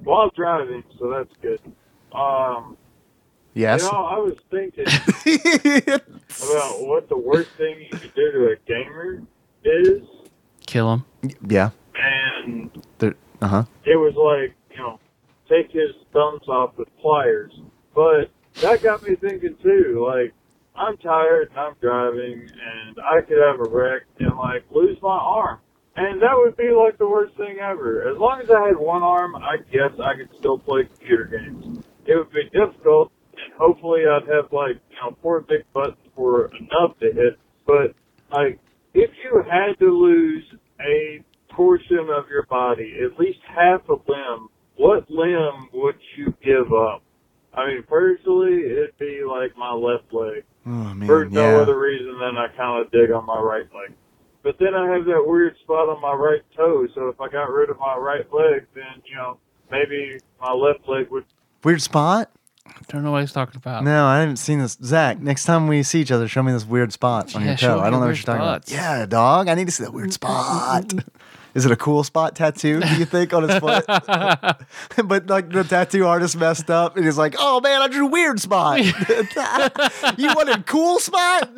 While 0.04 0.30
driving, 0.36 0.82
so 0.98 1.08
that's 1.10 1.32
good. 1.40 1.60
Um, 2.12 2.76
Yes. 3.54 3.82
You 3.82 3.88
know, 3.92 4.04
I 4.06 4.16
was 4.18 4.32
thinking 4.50 4.86
about 6.42 6.80
what 6.88 7.06
the 7.10 7.18
worst 7.18 7.50
thing 7.58 7.82
you 7.82 7.90
could 7.98 8.14
do 8.14 8.32
to 8.32 8.46
a 8.52 8.56
gamer 8.66 9.20
is, 9.62 10.00
Kill 10.66 10.90
him. 10.90 11.04
Yeah. 11.46 11.68
and 11.94 12.70
There, 12.98 13.14
uh 13.42 13.48
huh. 13.48 13.64
it 13.84 13.96
was 13.96 14.14
like, 14.14 14.56
you 14.70 14.78
know, 14.78 15.00
take 15.48 15.70
his 15.70 15.90
thumbs 16.12 16.48
off 16.48 16.76
with 16.76 16.88
pliers. 17.00 17.52
But 17.94 18.30
that 18.60 18.82
got 18.82 19.02
me 19.02 19.16
thinking 19.16 19.56
too, 19.62 20.06
like, 20.06 20.32
I'm 20.74 20.96
tired 20.96 21.50
and 21.50 21.58
I'm 21.58 21.74
driving 21.80 22.48
and 22.48 22.96
I 22.98 23.20
could 23.20 23.38
have 23.38 23.60
a 23.60 23.68
wreck 23.68 24.02
and 24.18 24.36
like 24.38 24.64
lose 24.70 24.96
my 25.02 25.18
arm. 25.18 25.58
And 25.96 26.22
that 26.22 26.34
would 26.34 26.56
be 26.56 26.70
like 26.70 26.96
the 26.96 27.08
worst 27.08 27.36
thing 27.36 27.58
ever. 27.58 28.08
As 28.08 28.16
long 28.16 28.40
as 28.40 28.50
I 28.50 28.68
had 28.68 28.78
one 28.78 29.02
arm, 29.02 29.36
I 29.36 29.56
guess 29.70 29.92
I 30.02 30.14
could 30.16 30.30
still 30.38 30.58
play 30.58 30.84
computer 30.84 31.24
games. 31.24 31.84
It 32.06 32.16
would 32.16 32.32
be 32.32 32.48
difficult. 32.50 33.12
Hopefully 33.58 34.02
I'd 34.08 34.26
have 34.28 34.52
like, 34.52 34.76
you 34.90 34.96
know, 35.02 35.16
four 35.20 35.40
big 35.40 35.64
buttons 35.74 35.98
for 36.16 36.46
enough 36.46 36.98
to 37.00 37.12
hit. 37.12 37.38
But 37.66 37.94
like, 38.30 38.58
if 38.94 39.10
you 39.22 39.42
had 39.50 39.78
to 39.80 39.90
lose 39.90 40.44
a 40.80 41.22
portion 41.54 42.08
of 42.10 42.28
your 42.28 42.46
body, 42.46 42.98
at 43.04 43.18
least 43.18 43.38
half 43.46 43.88
a 43.88 43.92
limb, 43.92 44.48
what 44.76 45.10
limb 45.10 45.68
would 45.72 45.96
you 46.16 46.34
give 46.42 46.72
up? 46.72 47.02
I 47.54 47.66
mean, 47.66 47.82
personally, 47.86 48.62
it'd 48.64 48.98
be 48.98 49.22
like 49.28 49.56
my 49.56 49.72
left 49.72 50.12
leg. 50.12 50.44
Oh 50.66 50.94
man. 50.94 51.06
For 51.06 51.24
no 51.26 51.56
yeah. 51.56 51.62
other 51.62 51.78
reason 51.78 52.18
than 52.18 52.36
I 52.36 52.48
kind 52.56 52.84
of 52.84 52.90
dig 52.90 53.10
on 53.10 53.26
my 53.26 53.38
right 53.38 53.68
leg. 53.74 53.94
But 54.42 54.56
then 54.58 54.74
I 54.74 54.92
have 54.94 55.04
that 55.04 55.22
weird 55.24 55.56
spot 55.62 55.88
on 55.88 56.00
my 56.00 56.14
right 56.14 56.42
toe, 56.56 56.86
so 56.94 57.08
if 57.08 57.20
I 57.20 57.28
got 57.28 57.50
rid 57.50 57.70
of 57.70 57.78
my 57.78 57.96
right 57.96 58.26
leg, 58.32 58.66
then, 58.74 59.02
you 59.04 59.14
know, 59.14 59.38
maybe 59.70 60.18
my 60.40 60.52
left 60.52 60.88
leg 60.88 61.10
would 61.10 61.24
Weird 61.62 61.80
spot? 61.80 62.30
I 62.66 62.72
don't 62.88 63.04
know 63.04 63.12
what 63.12 63.20
he's 63.20 63.32
talking 63.32 63.56
about. 63.56 63.84
No, 63.84 64.04
I 64.06 64.20
haven't 64.20 64.36
seen 64.36 64.58
this. 64.58 64.76
Zach, 64.82 65.20
next 65.20 65.44
time 65.44 65.68
we 65.68 65.82
see 65.82 66.00
each 66.00 66.10
other, 66.10 66.26
show 66.26 66.42
me 66.42 66.52
this 66.52 66.64
weird 66.64 66.92
spot 66.92 67.34
on 67.34 67.42
Yeah, 67.42 67.48
your 67.48 67.56
toe. 67.56 67.80
I 67.80 67.90
don't 67.90 68.00
know 68.00 68.06
what 68.06 68.16
you're 68.16 68.24
talking 68.24 68.42
about. 68.42 68.70
Yeah, 68.70 69.06
dog. 69.06 69.48
I 69.48 69.54
need 69.54 69.66
to 69.66 69.72
see 69.72 69.84
that 69.84 69.92
weird 69.92 70.12
spot. 70.12 70.92
Is 71.54 71.66
it 71.66 71.72
a 71.72 71.76
cool 71.76 72.02
spot 72.02 72.34
tattoo, 72.34 72.80
do 72.80 72.96
you 72.96 73.04
think, 73.04 73.34
on 73.34 73.48
his 73.48 73.58
foot? 73.58 73.84
but 75.04 75.26
like 75.26 75.50
the 75.50 75.64
tattoo 75.68 76.06
artist 76.06 76.36
messed 76.36 76.70
up 76.70 76.96
and 76.96 77.04
he's 77.04 77.18
like, 77.18 77.34
oh 77.38 77.60
man, 77.60 77.82
I 77.82 77.88
drew 77.88 78.06
weird 78.06 78.40
spot. 78.40 78.78
you 80.18 80.28
wanted 80.34 80.66
cool 80.66 80.98
spot? 80.98 81.50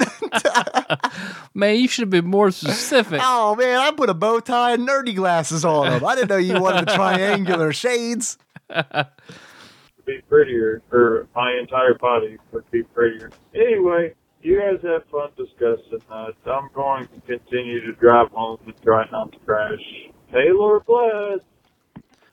Man, 1.54 1.76
you 1.76 1.86
should 1.86 2.02
have 2.02 2.10
been 2.10 2.26
more 2.26 2.50
specific. 2.50 3.20
oh 3.22 3.54
man, 3.54 3.78
I 3.78 3.92
put 3.92 4.10
a 4.10 4.14
bow 4.14 4.40
tie 4.40 4.72
and 4.72 4.88
nerdy 4.88 5.14
glasses 5.14 5.64
on 5.64 5.92
him. 5.92 6.04
I 6.04 6.16
didn't 6.16 6.30
know 6.30 6.36
you 6.38 6.60
wanted 6.60 6.88
the 6.88 6.92
triangular 6.94 7.72
shades. 7.72 8.36
be 8.68 10.20
prettier, 10.28 10.82
or 10.90 11.28
my 11.36 11.52
entire 11.60 11.94
body 11.94 12.38
would 12.50 12.68
be 12.72 12.82
prettier. 12.82 13.30
Anyway, 13.54 14.14
you 14.44 14.60
guys 14.60 14.80
have 14.82 15.04
fun 15.10 15.30
discussing 15.36 15.98
that. 16.08 16.34
I'm 16.50 16.68
going 16.74 17.06
to 17.08 17.20
continue 17.26 17.80
to 17.86 17.92
drive 17.94 18.28
home 18.30 18.58
and 18.66 18.74
try 18.82 19.06
not 19.10 19.32
to 19.32 19.38
crash. 19.40 19.80
Taylor 20.32 20.80
bless. 20.80 21.40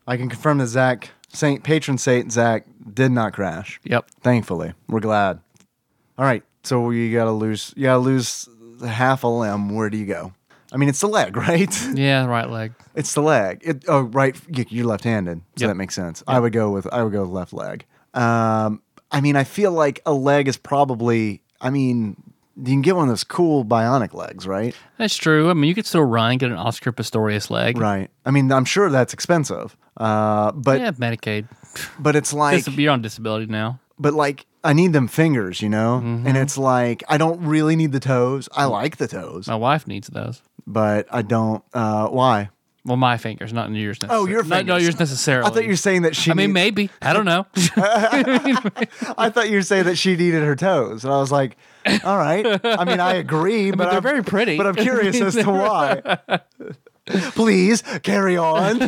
I 0.07 0.17
can 0.17 0.29
confirm 0.29 0.57
that 0.59 0.67
Zach, 0.67 1.09
Saint 1.29 1.63
patron 1.63 1.97
Saint 1.97 2.31
Zach, 2.31 2.65
did 2.93 3.11
not 3.11 3.33
crash. 3.33 3.79
Yep. 3.83 4.09
Thankfully, 4.21 4.73
we're 4.87 4.99
glad. 4.99 5.39
All 6.17 6.25
right, 6.25 6.43
so 6.63 6.89
you 6.91 7.13
gotta 7.13 7.31
lose. 7.31 7.73
You 7.77 7.83
gotta 7.83 7.99
lose 7.99 8.47
half 8.85 9.23
a 9.23 9.27
limb. 9.27 9.69
Where 9.73 9.89
do 9.89 9.97
you 9.97 10.05
go? 10.05 10.33
I 10.73 10.77
mean, 10.77 10.89
it's 10.89 11.01
the 11.01 11.07
leg, 11.07 11.35
right? 11.37 11.73
Yeah, 11.93 12.25
right 12.25 12.49
leg. 12.49 12.73
It's 12.95 13.13
the 13.13 13.21
leg. 13.21 13.61
It, 13.63 13.85
oh, 13.87 14.01
right. 14.01 14.35
you- 14.47 14.65
You're 14.69 14.85
left-handed, 14.87 15.39
so 15.55 15.63
Yep. 15.65 15.69
that 15.69 15.75
makes 15.75 15.95
sense. 15.95 16.23
I 16.27 16.39
would 16.39 16.53
go 16.53 16.71
with 16.71 16.87
I 16.91 17.03
would 17.03 17.13
go 17.13 17.21
with 17.21 17.29
left 17.31 17.53
leg. 17.53 17.85
Um, 18.13 18.81
I 19.11 19.21
mean, 19.21 19.35
I 19.35 19.43
feel 19.43 19.71
like 19.71 20.01
a 20.05 20.13
leg 20.13 20.47
is 20.47 20.57
probably. 20.57 21.41
I 21.61 21.69
mean, 21.69 22.15
you 22.57 22.65
can 22.65 22.81
get 22.81 22.95
one 22.95 23.03
of 23.07 23.09
those 23.11 23.23
cool 23.23 23.63
bionic 23.63 24.13
legs, 24.13 24.45
right? 24.47 24.75
That's 24.97 25.15
true. 25.15 25.49
I 25.49 25.53
mean, 25.53 25.67
you 25.69 25.75
could 25.75 25.85
still 25.85 26.03
run, 26.03 26.31
and 26.31 26.39
get 26.39 26.51
an 26.51 26.57
Oscar 26.57 26.91
Pistorius 26.91 27.49
leg. 27.49 27.77
Right. 27.77 28.09
I 28.25 28.31
mean, 28.31 28.51
I'm 28.51 28.65
sure 28.65 28.89
that's 28.89 29.13
expensive. 29.13 29.77
Uh, 29.97 30.51
but 30.51 30.79
yeah, 30.79 30.91
Medicaid. 30.91 31.47
but 31.99 32.15
it's 32.15 32.33
like 32.43 32.65
you're 32.77 32.91
on 32.91 33.01
disability 33.01 33.45
now. 33.45 33.79
but 33.99 34.13
like 34.13 34.45
I 34.63 34.73
need 34.73 34.93
them 34.93 35.07
fingers, 35.07 35.61
you 35.61 35.69
know? 35.69 36.01
Mm-hmm. 36.03 36.27
And 36.27 36.37
it's 36.37 36.57
like 36.57 37.03
I 37.09 37.17
don't 37.17 37.41
really 37.45 37.75
need 37.75 37.91
the 37.91 37.99
toes. 37.99 38.47
I 38.53 38.65
like 38.65 38.97
the 38.97 39.07
toes, 39.07 39.47
My 39.47 39.55
wife 39.55 39.87
needs 39.87 40.07
those. 40.07 40.41
but 40.67 41.07
I 41.11 41.21
don't 41.23 41.63
uh 41.73 42.07
why? 42.07 42.49
Well, 42.83 42.97
my 42.97 43.17
fingers, 43.17 43.53
not 43.53 43.69
in 43.69 43.75
yours. 43.75 43.99
Oh, 44.01 44.25
necessarily. 44.25 44.31
your 44.31 44.43
Not, 44.43 44.49
no, 44.49 44.73
fingers. 44.73 44.83
yours 44.83 44.99
necessarily. 44.99 45.47
I 45.47 45.53
thought 45.53 45.63
you 45.63 45.69
were 45.69 45.75
saying 45.75 46.01
that 46.01 46.15
she 46.15 46.31
I 46.31 46.33
mean, 46.33 46.47
need- 46.47 46.53
maybe. 46.53 46.89
I 47.01 47.13
don't 47.13 47.25
know. 47.25 47.45
I 47.77 49.29
thought 49.31 49.49
you 49.49 49.57
were 49.57 49.61
saying 49.61 49.83
that 49.85 49.97
she 49.97 50.15
needed 50.15 50.43
her 50.43 50.55
toes. 50.55 51.03
And 51.03 51.13
I 51.13 51.17
was 51.19 51.31
like, 51.31 51.57
all 52.03 52.17
right. 52.17 52.45
I 52.63 52.83
mean, 52.85 52.99
I 52.99 53.13
agree, 53.15 53.69
but 53.71 53.85
they're 53.85 53.97
I'm, 53.97 54.03
very 54.03 54.23
pretty. 54.23 54.57
But 54.57 54.65
I'm 54.65 54.75
curious 54.75 55.21
as 55.21 55.35
to 55.35 55.43
why. 55.51 56.39
Please 57.05 57.83
carry 58.03 58.37
on. 58.37 58.79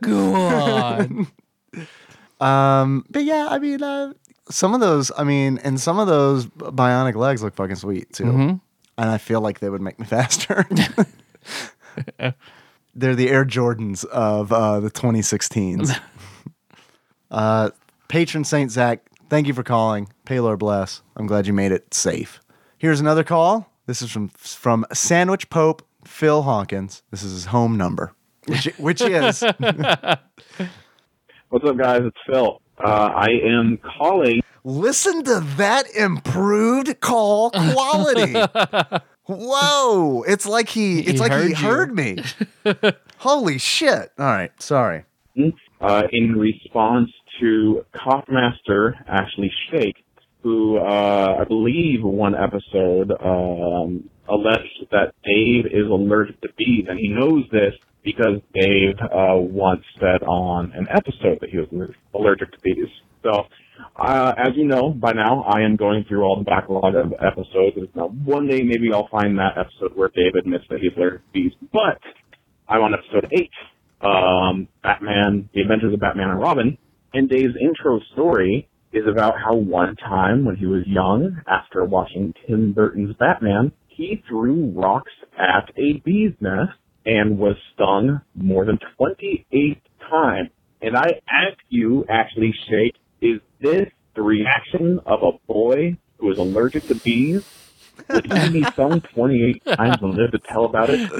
Go 0.00 0.34
on. 0.34 1.26
Um, 2.40 3.04
but 3.10 3.24
yeah, 3.24 3.48
I 3.48 3.58
mean, 3.58 3.82
uh, 3.82 4.12
some 4.50 4.74
of 4.74 4.80
those, 4.80 5.12
I 5.16 5.24
mean, 5.24 5.58
and 5.62 5.80
some 5.80 5.98
of 5.98 6.06
those 6.08 6.46
bionic 6.46 7.14
legs 7.14 7.42
look 7.42 7.54
fucking 7.54 7.76
sweet 7.76 8.12
too. 8.12 8.24
Mm-hmm. 8.24 8.56
And 8.98 9.10
I 9.10 9.18
feel 9.18 9.40
like 9.40 9.60
they 9.60 9.70
would 9.70 9.82
make 9.82 9.98
me 10.00 10.06
faster. 10.06 10.66
They're 12.98 13.14
the 13.14 13.30
Air 13.30 13.44
Jordans 13.44 14.04
of 14.06 14.52
uh, 14.52 14.80
the 14.80 14.90
2016s. 14.90 15.96
uh, 17.30 17.70
patron 18.08 18.42
Saint 18.42 18.72
Zach, 18.72 19.08
thank 19.30 19.46
you 19.46 19.54
for 19.54 19.62
calling. 19.62 20.08
Pay 20.24 20.40
Lord 20.40 20.58
bless. 20.58 21.02
I'm 21.14 21.28
glad 21.28 21.46
you 21.46 21.52
made 21.52 21.70
it 21.70 21.94
safe. 21.94 22.40
Here's 22.76 22.98
another 22.98 23.22
call. 23.22 23.72
This 23.86 24.02
is 24.02 24.10
from 24.10 24.30
from 24.30 24.84
Sandwich 24.92 25.48
Pope 25.48 25.86
Phil 26.04 26.42
Hawkins. 26.42 27.04
This 27.12 27.22
is 27.22 27.32
his 27.32 27.44
home 27.46 27.76
number, 27.76 28.14
which 28.46 28.64
which 28.78 29.00
is 29.00 29.42
What's 29.42 29.62
up, 31.64 31.78
guys? 31.78 32.00
It's 32.02 32.16
Phil. 32.26 32.60
Uh, 32.84 33.12
I 33.14 33.28
am 33.44 33.78
calling. 33.96 34.42
Listen 34.64 35.22
to 35.22 35.38
that 35.56 35.88
improved 35.94 36.98
call 36.98 37.52
quality. 37.52 38.34
Whoa. 39.28 40.22
It's 40.26 40.46
like 40.46 40.68
he 40.70 41.00
it's 41.00 41.12
He 41.12 41.18
like 41.18 41.32
he 41.32 41.52
heard 41.52 41.54
heard 41.54 41.88
you. 41.90 41.94
me. 41.94 42.16
Holy 43.18 43.58
shit. 43.58 44.10
All 44.18 44.26
right, 44.26 44.50
sorry. 44.62 45.04
uh, 45.80 46.02
in 46.12 46.36
response 46.36 47.10
to 47.40 47.84
Cough-Master 47.94 48.96
Ashley 49.06 49.52
Shake, 49.70 49.96
who 50.42 50.78
uh, 50.78 51.36
I 51.40 51.44
believe 51.44 52.02
one 52.02 52.34
episode 52.34 53.12
um, 53.20 54.08
alleged 54.28 54.86
that 54.90 55.14
Dave 55.24 55.66
is 55.66 55.86
allergic 55.90 56.40
to 56.42 56.48
bees, 56.56 56.86
and 56.88 56.98
he 56.98 57.08
knows 57.08 57.44
this 57.52 57.74
because 58.04 58.40
Dave 58.54 58.94
uh, 59.02 59.36
once 59.36 59.84
said 60.00 60.22
on 60.22 60.72
an 60.72 60.86
episode 60.90 61.38
that 61.40 61.50
he 61.50 61.58
was 61.58 61.68
allergic 62.14 62.50
to 62.52 62.58
bees. 62.62 62.88
So, 63.22 63.46
uh, 63.96 64.34
as 64.36 64.52
you 64.56 64.66
know 64.66 64.90
by 64.90 65.12
now, 65.12 65.42
I 65.42 65.62
am 65.62 65.76
going 65.76 66.04
through 66.08 66.22
all 66.22 66.38
the 66.38 66.44
backlog 66.44 66.94
of 66.94 67.12
episodes. 67.14 67.76
And 67.76 67.88
now 67.94 68.08
one 68.08 68.46
day 68.46 68.62
maybe 68.62 68.92
I'll 68.92 69.08
find 69.08 69.38
that 69.38 69.58
episode 69.58 69.96
where 69.96 70.08
that 70.08 70.78
he's 70.80 70.92
allergic 70.96 71.18
to 71.18 71.32
bees. 71.32 71.52
But 71.72 72.00
I'm 72.68 72.82
on 72.82 72.94
episode 72.94 73.30
eight, 73.32 73.50
um, 74.00 74.68
Batman, 74.82 75.48
The 75.54 75.62
Adventures 75.62 75.94
of 75.94 76.00
Batman 76.00 76.30
and 76.30 76.40
Robin, 76.40 76.78
and 77.12 77.28
Dave's 77.28 77.56
intro 77.60 78.00
story 78.12 78.68
is 78.92 79.04
about 79.10 79.34
how 79.42 79.54
one 79.54 79.96
time 79.96 80.44
when 80.44 80.56
he 80.56 80.66
was 80.66 80.82
young, 80.86 81.40
after 81.46 81.84
watching 81.84 82.34
Tim 82.46 82.72
Burton's 82.72 83.14
Batman, 83.18 83.72
he 83.88 84.22
threw 84.28 84.72
rocks 84.74 85.12
at 85.38 85.70
a 85.76 86.00
bee's 86.04 86.32
nest 86.40 86.72
and 87.04 87.38
was 87.38 87.56
stung 87.74 88.20
more 88.34 88.64
than 88.64 88.78
28 88.96 89.82
times. 90.10 90.50
And 90.80 90.96
I 90.96 91.20
ask 91.28 91.58
you, 91.68 92.04
actually, 92.08 92.54
Shake, 92.68 92.94
is 93.20 93.40
this 93.60 93.88
the 94.14 94.22
reaction 94.22 95.00
of 95.06 95.22
a 95.22 95.32
boy 95.52 95.96
who 96.18 96.30
is 96.30 96.38
allergic 96.38 96.86
to 96.88 96.94
bees? 96.96 97.44
Would 98.10 98.32
he 98.32 98.50
be 98.50 98.62
phone 98.76 99.00
28 99.00 99.64
times 99.76 99.96
and 100.00 100.14
live 100.14 100.30
to 100.30 100.38
tell 100.38 100.64
about 100.64 100.88
it? 100.90 101.10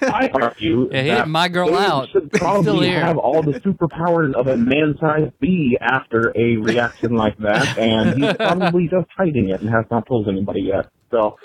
I 0.00 0.28
argue 0.32 0.88
Yeah, 0.92 1.02
he 1.02 1.08
that 1.10 1.28
my 1.28 1.48
girl 1.48 1.74
out. 1.76 2.08
should 2.10 2.22
He's 2.32 2.40
still 2.40 2.62
probably 2.62 2.88
here. 2.88 3.00
have 3.00 3.18
all 3.18 3.42
the 3.42 3.58
superpowers 3.60 4.34
of 4.34 4.46
a 4.46 4.56
man-sized 4.56 5.38
bee 5.40 5.76
after 5.80 6.32
a 6.36 6.56
reaction 6.58 7.16
like 7.16 7.36
that, 7.38 7.76
and 7.76 8.22
he's 8.22 8.32
probably 8.36 8.88
just 8.88 9.08
hiding 9.16 9.48
it 9.50 9.60
and 9.60 9.68
has 9.70 9.84
not 9.90 10.06
told 10.06 10.28
anybody 10.28 10.60
yet. 10.62 10.86
So 11.10 11.36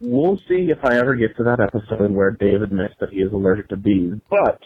we'll 0.00 0.36
see 0.48 0.70
if 0.70 0.78
I 0.84 0.96
ever 0.98 1.16
get 1.16 1.36
to 1.38 1.42
that 1.44 1.58
episode 1.60 2.12
where 2.12 2.30
Dave 2.30 2.62
admits 2.62 2.94
that 3.00 3.10
he 3.10 3.16
is 3.18 3.32
allergic 3.32 3.68
to 3.70 3.76
bees. 3.76 4.14
But 4.30 4.60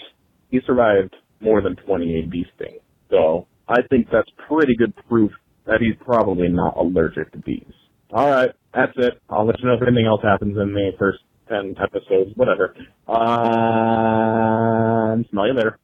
he 0.50 0.60
survived 0.66 1.16
more 1.40 1.62
than 1.62 1.76
28 1.76 2.28
bee 2.30 2.46
stings, 2.56 2.82
so 3.10 3.46
I 3.72 3.80
think 3.88 4.08
that's 4.12 4.28
pretty 4.48 4.76
good 4.76 4.92
proof 5.08 5.32
that 5.66 5.80
he's 5.80 5.94
probably 6.04 6.48
not 6.48 6.76
allergic 6.76 7.32
to 7.32 7.38
bees. 7.38 7.64
All 8.12 8.28
right, 8.28 8.50
that's 8.74 8.92
it. 8.96 9.14
I'll 9.30 9.46
let 9.46 9.58
you 9.60 9.66
know 9.66 9.74
if 9.74 9.82
anything 9.82 10.04
else 10.06 10.20
happens 10.22 10.58
in 10.58 10.74
the 10.74 10.90
first 10.98 11.20
10 11.48 11.76
episodes, 11.82 12.32
whatever. 12.36 12.74
Um, 13.82 15.24
smell 15.30 15.46
you 15.46 15.54
later. 15.54 15.78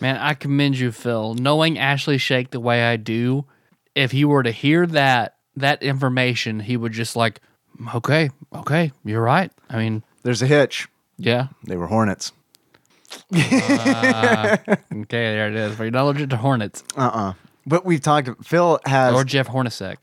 Man, 0.00 0.16
I 0.16 0.32
commend 0.34 0.78
you, 0.78 0.90
Phil. 0.92 1.34
Knowing 1.34 1.78
Ashley 1.78 2.16
Shake 2.18 2.50
the 2.50 2.60
way 2.60 2.82
I 2.84 2.96
do, 2.96 3.44
if 3.94 4.12
he 4.12 4.24
were 4.24 4.42
to 4.42 4.50
hear 4.50 4.86
that 4.86 5.36
that 5.56 5.82
information, 5.82 6.60
he 6.60 6.76
would 6.78 6.92
just 6.92 7.14
like, 7.14 7.40
okay, 7.94 8.30
okay, 8.54 8.92
you're 9.04 9.20
right. 9.22 9.52
I 9.68 9.76
mean, 9.76 10.02
There's 10.22 10.40
a 10.40 10.46
hitch. 10.46 10.88
yeah. 11.18 11.48
They 11.64 11.76
were 11.76 11.88
hornets. 11.88 12.32
Uh, 13.34 14.56
okay, 14.66 15.06
there 15.10 15.48
it 15.48 15.54
is. 15.54 15.76
But 15.76 15.84
you're 15.84 15.90
not 15.92 16.02
allergic 16.04 16.30
to 16.30 16.36
hornets 16.36 16.82
Uh 16.96 17.00
uh 17.00 17.32
But 17.66 17.84
we've 17.84 18.00
talked. 18.00 18.28
Phil 18.44 18.78
has 18.86 19.14
or 19.14 19.24
Jeff 19.24 19.48
Hornacek. 19.48 19.96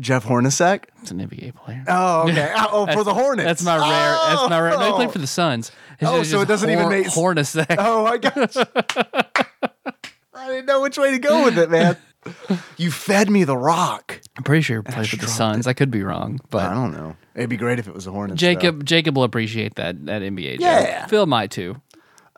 Jeff 0.00 0.24
Hornacek. 0.26 0.84
It's 1.00 1.10
an 1.10 1.18
NBA 1.18 1.54
player. 1.54 1.82
Oh, 1.88 2.28
okay. 2.28 2.52
Oh, 2.56 2.86
for 2.92 3.04
the 3.04 3.14
Hornets. 3.14 3.46
That's 3.46 3.62
my 3.64 3.76
rare. 3.76 4.16
That's 4.36 4.50
my 4.50 4.60
rare. 4.60 4.72
No, 4.78 4.86
he 4.86 4.92
played 4.92 5.10
for 5.12 5.18
the 5.18 5.26
Suns. 5.26 5.72
It's 5.98 6.10
Oh, 6.10 6.18
just- 6.18 6.30
so 6.30 6.40
it 6.42 6.46
doesn't 6.48 6.68
even 6.68 6.88
make- 6.90 7.06
Hornacek. 7.06 7.74
Oh, 7.78 8.04
I 8.04 8.18
got 8.18 8.54
you. 8.54 8.64
I 10.34 10.46
didn't 10.48 10.66
know 10.66 10.82
which 10.82 10.98
way 10.98 11.10
to 11.12 11.18
go 11.18 11.44
with 11.44 11.58
it, 11.58 11.70
man. 11.70 11.96
You 12.76 12.90
fed 12.90 13.30
me 13.30 13.44
the 13.44 13.56
rock. 13.56 14.20
I'm 14.36 14.42
pretty 14.44 14.60
sure 14.62 14.82
he 14.86 14.92
played 14.92 15.08
for 15.08 15.16
the 15.16 15.26
Suns. 15.26 15.66
I 15.66 15.72
could 15.72 15.90
be 15.90 16.02
wrong, 16.02 16.40
But 16.50 16.64
I 16.64 16.68
but 16.68 16.74
don't 16.74 16.92
know. 16.92 17.16
It'd 17.34 17.48
be 17.48 17.56
great 17.56 17.78
if 17.78 17.88
it 17.88 17.94
was 17.94 18.06
a 18.06 18.10
Hornets. 18.12 18.38
Jacob 18.38 18.84
Jacob 18.84 19.16
will 19.16 19.24
appreciate 19.24 19.76
that 19.76 20.04
that 20.06 20.20
NBA. 20.22 20.52
joke. 20.54 20.60
Yeah. 20.60 21.06
Phil 21.06 21.24
might 21.26 21.50
too. 21.50 21.80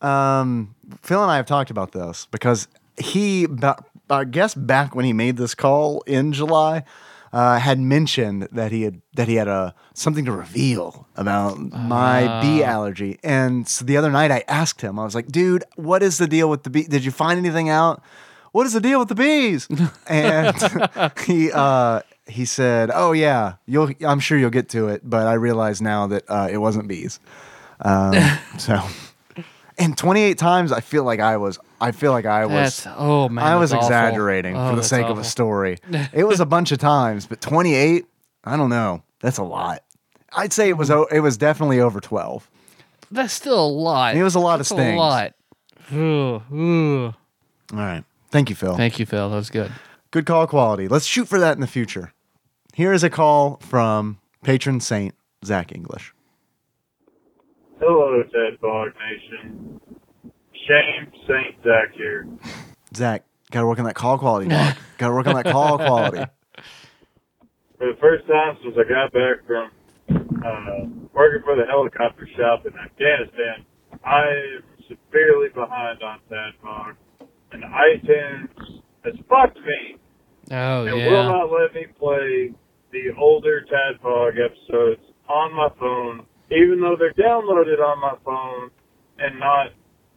Um, 0.03 0.75
Phil 1.03 1.23
and 1.23 1.31
I 1.31 1.37
have 1.37 1.47
talked 1.47 1.71
about 1.71 1.93
this 1.93 2.27
because 2.31 2.69
he, 2.99 3.47
I 4.09 4.25
guess, 4.25 4.55
back 4.55 4.95
when 4.95 5.05
he 5.05 5.13
made 5.13 5.37
this 5.37 5.55
call 5.55 6.03
in 6.07 6.33
July, 6.33 6.85
uh, 7.33 7.59
had 7.59 7.79
mentioned 7.79 8.49
that 8.51 8.73
he 8.73 8.83
had 8.83 9.01
that 9.15 9.29
he 9.29 9.37
had 9.37 9.47
a 9.47 9.73
something 9.95 10.25
to 10.25 10.33
reveal 10.33 11.07
about 11.17 11.59
my 11.59 12.27
Ah. 12.27 12.41
bee 12.41 12.65
allergy. 12.65 13.19
And 13.23 13.69
so 13.69 13.85
the 13.85 13.97
other 13.97 14.11
night, 14.11 14.31
I 14.33 14.43
asked 14.49 14.81
him. 14.81 14.99
I 14.99 15.05
was 15.05 15.15
like, 15.15 15.29
"Dude, 15.29 15.63
what 15.77 16.03
is 16.03 16.19
the 16.19 16.27
deal 16.27 16.51
with 16.51 16.65
the 16.65 16.71
bee? 16.71 16.85
Did 16.85 17.05
you 17.05 17.13
find 17.13 17.39
anything 17.39 17.69
out? 17.69 18.03
What 18.53 18.67
is 18.67 18.73
the 18.73 18.81
deal 18.81 18.99
with 18.99 19.09
the 19.09 19.15
bees?" 19.15 19.69
and 20.09 20.57
he 21.27 21.53
uh, 21.53 22.01
he 22.27 22.45
said, 22.45 22.91
"Oh 22.93 23.13
yeah, 23.13 23.55
you'll. 23.67 23.91
I'm 24.05 24.19
sure 24.19 24.37
you'll 24.37 24.51
get 24.51 24.69
to 24.71 24.89
it, 24.89 25.03
but 25.09 25.29
I 25.29 25.35
realize 25.35 25.81
now 25.81 26.09
that 26.09 26.25
uh, 26.29 26.49
it 26.51 26.59
wasn't 26.59 26.89
bees." 26.89 27.21
Um, 27.83 28.15
so, 28.59 28.83
and 29.81 29.97
28 29.99 30.39
times, 30.39 30.71
I 30.73 30.81
feel 30.81 31.05
like 31.05 31.19
I 31.21 31.37
was. 31.37 31.59
I 31.81 31.93
feel 31.93 32.13
like 32.13 32.27
I 32.27 32.47
was. 32.47 32.85
That's 32.85 32.97
oh 32.99 33.29
man. 33.29 33.45
I 33.45 33.57
was 33.57 33.73
exaggerating 33.73 34.57
Oh, 34.57 34.71
for 34.71 34.77
the 34.77 34.83
sake 34.83 35.07
of 35.07 35.19
a 35.19 35.25
story. 35.25 35.79
It 36.13 36.25
was 36.25 36.41
a 36.41 36.47
bunch 36.47 36.71
of 36.73 36.79
times, 36.79 37.27
but 37.27 37.41
28, 37.41 38.05
I 38.45 38.57
don't 38.57 38.71
know. 38.71 39.03
That's 39.21 39.39
a 39.39 39.43
lot. 39.43 39.83
I'd 40.33 40.53
say 40.53 40.69
it 40.69 40.77
was 40.77 40.91
it 40.91 41.21
was 41.23 41.37
definitely 41.37 41.81
over 41.81 42.01
12. 42.01 42.49
That's 43.11 43.33
still 43.33 43.65
a 43.65 43.67
lot. 43.67 44.15
It 44.17 44.23
was 44.23 44.35
a 44.37 44.41
lot 44.41 44.55
of 44.61 44.69
That's 44.69 44.69
stings. 44.71 44.95
A 44.95 44.99
lot. 44.99 45.35
Ooh, 45.93 46.43
ooh. 46.55 47.05
All 47.73 47.79
right. 47.79 48.05
Thank 48.31 48.49
you, 48.51 48.55
Phil. 48.57 48.77
Thank 48.77 48.99
you, 49.01 49.07
Phil. 49.07 49.29
That 49.29 49.37
was 49.37 49.51
good. 49.51 49.73
Good 50.13 50.27
call 50.27 50.47
quality. 50.47 50.87
Let's 50.87 51.05
shoot 51.07 51.27
for 51.27 51.41
that 51.41 51.57
in 51.57 51.61
the 51.61 51.67
future. 51.67 52.13
Here 52.75 52.93
is 52.93 53.03
a 53.03 53.11
call 53.11 53.57
from 53.57 54.19
patron 54.45 54.81
saint 54.81 55.15
Zach 55.45 55.75
English. 55.75 56.15
Hello, 57.81 58.23
Tadpog 58.25 58.93
Nation. 59.11 59.81
Shame 60.69 61.11
Saint 61.27 61.57
Zach 61.65 61.95
here. 61.95 62.29
Zach, 62.95 63.25
got 63.51 63.63
to 63.63 63.67
work 63.67 63.79
on 63.79 63.87
that 63.87 63.95
call 63.95 64.19
quality, 64.19 64.49
dog. 64.49 64.77
got 64.99 65.09
to 65.09 65.15
work 65.15 65.27
on 65.27 65.35
that 65.35 65.47
call 65.51 65.79
quality. 65.79 66.19
For 67.79 67.87
the 67.87 67.99
first 67.99 68.27
time 68.27 68.59
since 68.63 68.77
I 68.77 68.85
got 68.87 69.11
back 69.15 69.47
from 69.47 69.71
uh, 70.45 70.85
working 71.15 71.43
for 71.43 71.57
the 71.57 71.65
helicopter 71.67 72.29
shop 72.37 72.67
in 72.67 72.73
Afghanistan, 72.79 73.65
I 74.05 74.21
am 74.29 74.63
severely 74.87 75.49
behind 75.49 76.03
on 76.03 76.19
Tadpog. 76.31 76.97
And 77.53 77.63
iTunes 77.65 78.83
has 79.05 79.15
fucked 79.31 79.57
me. 79.57 79.97
Oh 80.51 80.85
It 80.85 80.93
will 80.93 81.25
not 81.25 81.51
let 81.51 81.73
me 81.75 81.87
play 81.99 82.53
the 82.93 83.15
older 83.19 83.65
Tadpog 83.73 84.33
episodes 84.33 85.01
on 85.31 85.55
my 85.55 85.69
phone, 85.79 86.27
even 86.51 86.81
though 86.81 86.97
they're 86.99 87.13
downloaded 87.15 87.79
on 87.81 88.01
my 88.01 88.15
phone 88.25 88.71
and 89.19 89.39
not, 89.39 89.69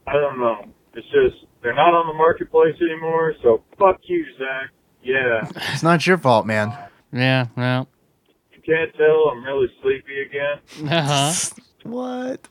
I 0.06 0.12
don't 0.14 0.38
know. 0.38 0.64
It's 0.94 1.06
just, 1.06 1.46
they're 1.62 1.74
not 1.74 1.94
on 1.94 2.06
the 2.06 2.14
marketplace 2.14 2.74
anymore, 2.80 3.34
so 3.42 3.62
fuck 3.78 3.98
you, 4.04 4.24
Zach. 4.38 4.70
Yeah. 5.02 5.48
It's 5.72 5.82
not 5.82 6.06
your 6.06 6.18
fault, 6.18 6.46
man. 6.46 6.76
Yeah. 7.12 7.46
Well. 7.56 7.88
You 8.52 8.60
can't 8.64 8.94
tell 8.96 9.28
I'm 9.30 9.44
really 9.44 9.68
sleepy 9.82 10.22
again. 10.22 10.90
Uh-huh. 10.92 11.32
What? 11.84 12.48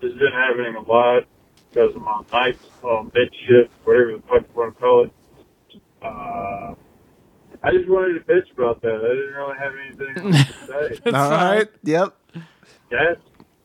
Just 0.00 0.16
been 0.16 0.32
happening 0.32 0.76
a 0.76 0.88
lot 0.88 1.24
because 1.70 1.94
of 1.96 2.02
my 2.02 2.22
night, 2.32 2.56
um, 2.84 3.10
mid 3.12 3.34
shift, 3.34 3.72
whatever 3.84 4.12
the 4.16 4.22
fuck 4.28 4.42
you 4.48 4.54
want 4.54 4.74
to 4.76 4.80
call 4.80 5.04
it. 5.06 5.12
Uh, 6.00 6.74
I 7.62 7.72
just 7.72 7.88
wanted 7.88 8.14
to 8.14 8.32
bitch 8.32 8.50
about 8.56 8.80
that. 8.82 8.94
I 8.94 9.08
didn't 9.08 9.34
really 9.34 9.58
have 9.58 9.72
anything 9.84 10.32
to 10.32 10.98
say. 11.02 11.10
All 11.12 11.30
right. 11.30 11.68
Yep. 11.82 12.16
Cats? 12.90 13.20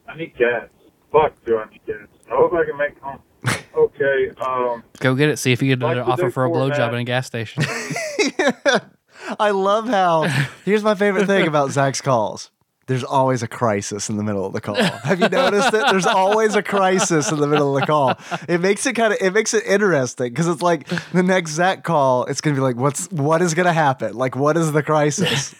I 0.07 0.15
need 0.17 0.37
gas. 0.37 0.69
Fuck, 1.11 1.33
do 1.45 1.57
I 1.57 1.69
need 1.69 1.81
gas? 1.85 2.07
I 2.31 2.35
hope 2.35 2.53
I 2.53 2.65
can 2.65 2.77
make 2.77 2.91
it 2.91 3.01
home. 3.01 3.19
Okay, 3.77 4.29
um, 4.39 4.83
Go 4.99 5.15
get 5.15 5.27
it. 5.27 5.37
See 5.37 5.51
if 5.51 5.61
you 5.61 5.67
get 5.75 5.83
Like 5.83 5.97
an 5.97 6.03
offer 6.03 6.31
for 6.31 6.45
a 6.45 6.49
format. 6.49 6.77
blowjob 6.77 6.93
in 6.93 6.99
a 6.99 7.03
gas 7.03 7.27
station. 7.27 7.61
I 9.39 9.51
love 9.51 9.89
how. 9.89 10.23
Here's 10.63 10.81
my 10.81 10.95
favorite 10.95 11.25
thing 11.27 11.45
about 11.45 11.71
Zach's 11.71 11.99
calls. 11.99 12.51
There's 12.87 13.03
always 13.03 13.43
a 13.43 13.47
crisis 13.49 14.09
in 14.09 14.15
the 14.15 14.23
middle 14.23 14.45
of 14.45 14.53
the 14.53 14.61
call. 14.61 14.75
Have 14.75 15.19
you 15.19 15.27
noticed 15.27 15.73
it? 15.73 15.83
There's 15.89 16.05
always 16.05 16.55
a 16.55 16.63
crisis 16.63 17.31
in 17.31 17.39
the 17.39 17.47
middle 17.47 17.75
of 17.75 17.81
the 17.81 17.85
call. 17.87 18.13
It 18.47 18.61
makes 18.61 18.85
it 18.85 18.93
kind 18.93 19.11
of 19.11 19.19
it 19.21 19.31
makes 19.33 19.53
it 19.53 19.65
interesting 19.65 20.29
because 20.29 20.47
it's 20.47 20.61
like 20.61 20.87
the 21.11 21.23
next 21.23 21.51
Zach 21.51 21.83
call. 21.83 22.25
It's 22.25 22.39
gonna 22.41 22.55
be 22.55 22.61
like, 22.61 22.77
what's 22.77 23.11
what 23.11 23.41
is 23.41 23.55
gonna 23.55 23.73
happen? 23.73 24.13
Like, 24.13 24.35
what 24.37 24.55
is 24.55 24.71
the 24.71 24.83
crisis? 24.83 25.53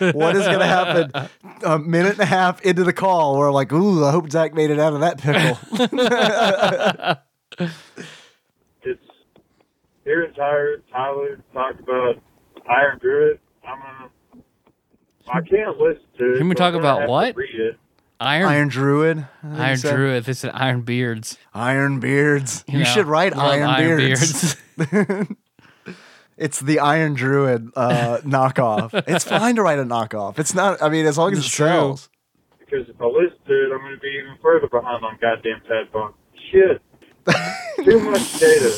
What 0.00 0.36
is 0.36 0.46
gonna 0.46 0.66
happen? 0.66 1.28
A 1.64 1.78
minute 1.78 2.12
and 2.12 2.20
a 2.20 2.26
half 2.26 2.62
into 2.62 2.84
the 2.84 2.92
call, 2.92 3.38
we're 3.38 3.52
like, 3.52 3.72
ooh, 3.72 4.04
I 4.04 4.10
hope 4.10 4.30
Zach 4.30 4.54
made 4.54 4.70
it 4.70 4.78
out 4.78 4.94
of 4.94 5.00
that 5.00 5.18
pickle. 5.18 5.58
it's 8.82 9.00
hearing 10.04 10.32
Tyler, 10.34 10.82
Tyler 10.90 11.40
talk 11.52 11.78
about 11.78 12.16
Iron 12.68 12.98
Druid. 13.00 13.38
I'm 13.66 13.78
gonna. 13.78 14.10
I 15.28 15.40
can't 15.42 15.78
listen 15.78 16.02
to 16.18 16.34
it. 16.34 16.38
Can 16.38 16.48
we 16.48 16.54
talk 16.54 16.74
about 16.74 17.08
what? 17.08 17.36
Iron 18.20 18.48
Iron 18.48 18.68
Druid. 18.68 19.18
I 19.18 19.22
think 19.42 19.56
you 19.56 19.62
Iron 19.62 19.76
said. 19.78 19.96
Druid. 19.96 20.24
This 20.24 20.44
is 20.44 20.50
Iron 20.52 20.82
Beards. 20.82 21.38
Iron 21.54 22.00
Beards. 22.00 22.64
You, 22.68 22.80
know, 22.80 22.84
should 22.84 23.06
write 23.06 23.34
love 23.34 23.50
Iron, 23.50 23.96
Beards. 23.96 24.56
it's 26.40 26.58
the 26.60 26.80
Iron 26.80 27.14
Druid 27.14 27.70
uh, 27.76 28.18
knockoff. 28.24 28.92
It's 29.06 29.24
fine 29.24 29.54
to 29.56 29.62
write 29.62 29.78
a 29.78 29.84
knockoff. 29.84 30.38
It's 30.38 30.54
not. 30.54 30.82
I 30.82 30.88
mean, 30.88 31.06
as 31.06 31.16
long 31.18 31.32
as 31.32 31.38
It's 31.38 31.48
it 31.48 31.50
true. 31.52 31.66
sells. 31.66 32.08
Because 32.58 32.88
if 32.88 33.00
I 33.00 33.04
listen 33.04 33.38
to 33.46 33.52
it, 33.52 33.72
I'm 33.72 33.80
going 33.80 33.94
to 33.94 34.00
be 34.00 34.08
even 34.22 34.36
further 34.42 34.68
behind 34.68 35.04
on 35.04 35.18
goddamn 35.20 35.60
Tadpog. 35.68 36.14
Shit. 36.50 36.82
Too 37.84 38.00
much 38.00 38.38
data 38.40 38.70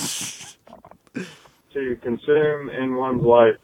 to 1.72 1.96
consume 2.02 2.68
in 2.70 2.96
one's 2.96 3.22
life. 3.22 3.56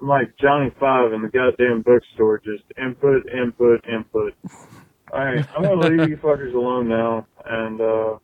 I'm 0.00 0.08
like 0.08 0.32
Johnny 0.40 0.70
Five 0.80 1.12
in 1.12 1.22
the 1.22 1.28
goddamn 1.28 1.82
bookstore, 1.82 2.38
just 2.38 2.64
input, 2.76 3.28
input, 3.32 3.84
input. 3.88 4.34
Alright, 5.12 5.46
I'm 5.56 5.62
going 5.62 5.80
to 5.80 5.88
leave 5.88 6.08
you 6.08 6.16
fuckers 6.16 6.54
alone 6.54 6.88
now, 6.88 7.26
and, 7.44 7.80
uh, 7.80 8.18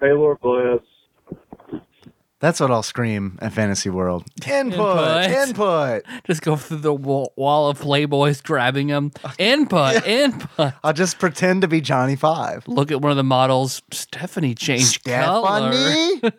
may 0.00 0.12
Lord 0.12 0.38
bless. 0.40 0.80
That's 2.40 2.60
what 2.60 2.70
I'll 2.70 2.84
scream 2.84 3.36
at 3.42 3.52
Fantasy 3.52 3.90
World. 3.90 4.24
Input. 4.46 5.24
Input. 5.24 6.04
Just 6.24 6.42
go 6.42 6.56
through 6.56 6.78
the 6.78 6.94
wall, 6.94 7.32
wall 7.36 7.68
of 7.68 7.80
Playboys, 7.80 8.42
grabbing 8.42 8.88
them. 8.88 9.10
Input. 9.38 10.06
Input. 10.06 10.72
I'll 10.84 10.92
just 10.92 11.18
pretend 11.18 11.62
to 11.62 11.68
be 11.68 11.80
Johnny 11.80 12.14
Five. 12.16 12.68
Look 12.68 12.92
at 12.92 13.00
one 13.00 13.10
of 13.10 13.16
the 13.16 13.24
models. 13.24 13.82
Stephanie 13.92 14.54
changed 14.54 15.02
color. 15.04 15.72
Stephanie. 15.72 16.32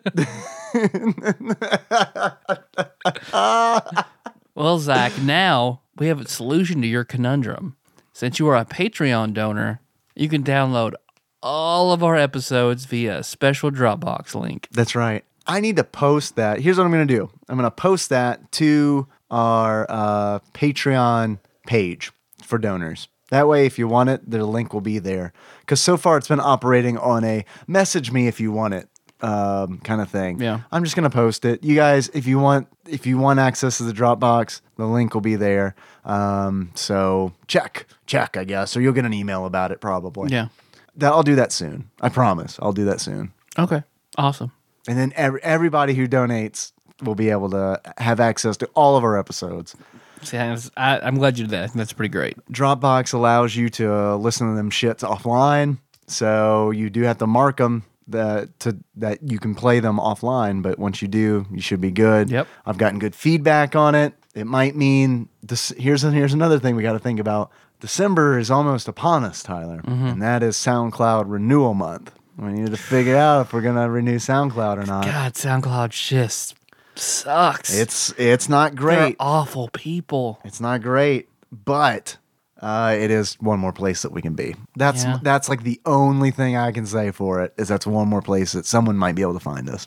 Well, 4.54 4.78
Zach, 4.78 5.12
now 5.22 5.82
we 5.98 6.06
have 6.08 6.20
a 6.20 6.28
solution 6.28 6.82
to 6.82 6.88
your 6.88 7.04
conundrum. 7.04 7.76
Since 8.12 8.38
you 8.38 8.48
are 8.48 8.56
a 8.56 8.64
Patreon 8.64 9.32
donor, 9.34 9.80
you 10.14 10.28
can 10.28 10.42
download 10.42 10.94
all 11.42 11.92
of 11.92 12.02
our 12.02 12.16
episodes 12.16 12.84
via 12.84 13.18
a 13.18 13.22
special 13.22 13.70
Dropbox 13.70 14.34
link. 14.34 14.68
That's 14.70 14.94
right. 14.94 15.24
I 15.50 15.58
need 15.58 15.76
to 15.76 15.84
post 15.84 16.36
that. 16.36 16.60
Here's 16.60 16.78
what 16.78 16.84
I'm 16.84 16.92
going 16.92 17.06
to 17.06 17.14
do 17.14 17.28
I'm 17.48 17.56
going 17.56 17.66
to 17.66 17.72
post 17.72 18.08
that 18.10 18.52
to 18.52 19.08
our 19.30 19.84
uh, 19.88 20.38
Patreon 20.54 21.38
page 21.66 22.12
for 22.44 22.56
donors. 22.56 23.08
That 23.30 23.48
way, 23.48 23.66
if 23.66 23.78
you 23.78 23.88
want 23.88 24.10
it, 24.10 24.28
the 24.28 24.44
link 24.44 24.72
will 24.72 24.80
be 24.80 25.00
there. 25.00 25.32
Because 25.60 25.80
so 25.80 25.96
far, 25.96 26.16
it's 26.16 26.28
been 26.28 26.40
operating 26.40 26.96
on 26.98 27.24
a 27.24 27.44
message 27.66 28.12
me 28.12 28.28
if 28.28 28.40
you 28.40 28.52
want 28.52 28.74
it 28.74 28.88
um, 29.22 29.78
kind 29.78 30.00
of 30.00 30.08
thing. 30.08 30.40
Yeah. 30.40 30.60
I'm 30.70 30.84
just 30.84 30.96
gonna 30.96 31.10
post 31.10 31.44
it. 31.44 31.62
You 31.62 31.74
guys, 31.74 32.08
if 32.14 32.26
you 32.26 32.38
want, 32.38 32.68
if 32.88 33.06
you 33.06 33.18
want 33.18 33.38
access 33.38 33.78
to 33.78 33.84
the 33.84 33.92
Dropbox, 33.92 34.60
the 34.76 34.86
link 34.86 35.14
will 35.14 35.20
be 35.20 35.36
there. 35.36 35.74
Um, 36.04 36.70
so 36.74 37.32
check, 37.46 37.86
check, 38.06 38.36
I 38.36 38.44
guess, 38.44 38.76
or 38.76 38.80
you'll 38.80 38.94
get 38.94 39.04
an 39.04 39.12
email 39.12 39.46
about 39.46 39.72
it 39.72 39.80
probably. 39.80 40.32
Yeah. 40.32 40.48
That 40.96 41.12
I'll 41.12 41.22
do 41.22 41.36
that 41.36 41.52
soon. 41.52 41.90
I 42.00 42.08
promise. 42.08 42.58
I'll 42.62 42.72
do 42.72 42.84
that 42.86 43.00
soon. 43.00 43.32
Okay. 43.58 43.82
Awesome. 44.16 44.52
And 44.88 44.98
then 44.98 45.12
every, 45.16 45.42
everybody 45.42 45.94
who 45.94 46.06
donates 46.08 46.72
will 47.02 47.14
be 47.14 47.30
able 47.30 47.50
to 47.50 47.80
have 47.98 48.20
access 48.20 48.56
to 48.58 48.66
all 48.74 48.96
of 48.96 49.04
our 49.04 49.18
episodes. 49.18 49.76
See, 50.22 50.36
I, 50.36 50.56
I, 50.76 51.00
I'm 51.00 51.16
glad 51.16 51.38
you 51.38 51.44
did 51.44 51.52
that. 51.52 51.64
I 51.64 51.66
think 51.66 51.76
that's 51.76 51.92
pretty 51.92 52.12
great. 52.12 52.36
Dropbox 52.52 53.14
allows 53.14 53.56
you 53.56 53.68
to 53.70 53.94
uh, 53.94 54.16
listen 54.16 54.48
to 54.50 54.54
them 54.54 54.70
shits 54.70 55.00
offline, 55.00 55.78
so 56.06 56.70
you 56.70 56.90
do 56.90 57.02
have 57.02 57.18
to 57.18 57.26
mark 57.26 57.56
them 57.56 57.84
that 58.08 58.58
to 58.60 58.76
that 58.96 59.22
you 59.22 59.38
can 59.38 59.54
play 59.54 59.80
them 59.80 59.98
offline. 59.98 60.62
But 60.62 60.78
once 60.78 61.00
you 61.00 61.08
do, 61.08 61.46
you 61.50 61.60
should 61.60 61.80
be 61.80 61.90
good. 61.90 62.30
Yep. 62.30 62.48
I've 62.66 62.76
gotten 62.76 62.98
good 62.98 63.14
feedback 63.14 63.74
on 63.74 63.94
it. 63.94 64.12
It 64.34 64.46
might 64.46 64.76
mean 64.76 65.28
this. 65.42 65.70
Here's 65.78 66.02
here's 66.02 66.34
another 66.34 66.58
thing 66.58 66.76
we 66.76 66.82
got 66.82 66.92
to 66.92 66.98
think 66.98 67.18
about. 67.18 67.50
December 67.80 68.38
is 68.38 68.50
almost 68.50 68.88
upon 68.88 69.24
us, 69.24 69.42
Tyler, 69.42 69.80
and 69.86 70.20
that 70.20 70.42
is 70.42 70.56
SoundCloud 70.56 71.24
renewal 71.28 71.72
month. 71.72 72.12
We 72.36 72.52
need 72.52 72.70
to 72.70 72.76
figure 72.76 73.16
out 73.16 73.42
if 73.42 73.52
we're 73.52 73.60
gonna 73.60 73.90
renew 73.90 74.16
SoundCloud 74.18 74.82
or 74.82 74.86
not. 74.86 75.04
God, 75.04 75.34
SoundCloud 75.34 75.90
just 75.90 76.54
sucks. 76.94 77.76
It's 77.76 78.12
it's 78.18 78.48
not 78.48 78.72
They're 78.72 78.80
great. 78.80 79.16
awful 79.20 79.68
people. 79.72 80.38
It's 80.44 80.60
not 80.60 80.80
great, 80.82 81.28
but 81.52 82.16
uh, 82.60 82.94
it 82.98 83.10
is 83.10 83.34
one 83.40 83.58
more 83.58 83.72
place 83.72 84.02
that 84.02 84.12
we 84.12 84.22
can 84.22 84.34
be. 84.34 84.54
That's 84.76 85.04
Yeah. 85.04 85.18
that's 85.22 85.48
like 85.48 85.62
the 85.64 85.80
only 85.86 86.30
thing 86.30 86.56
I 86.56 86.72
can 86.72 86.86
say 86.86 87.10
for 87.10 87.42
it 87.42 87.52
is 87.58 87.68
that's 87.68 87.86
one 87.86 88.08
more 88.08 88.22
place 88.22 88.52
that 88.52 88.66
someone 88.66 88.96
might 88.96 89.14
be 89.14 89.22
able 89.22 89.34
to 89.34 89.40
find 89.40 89.68
us. 89.68 89.86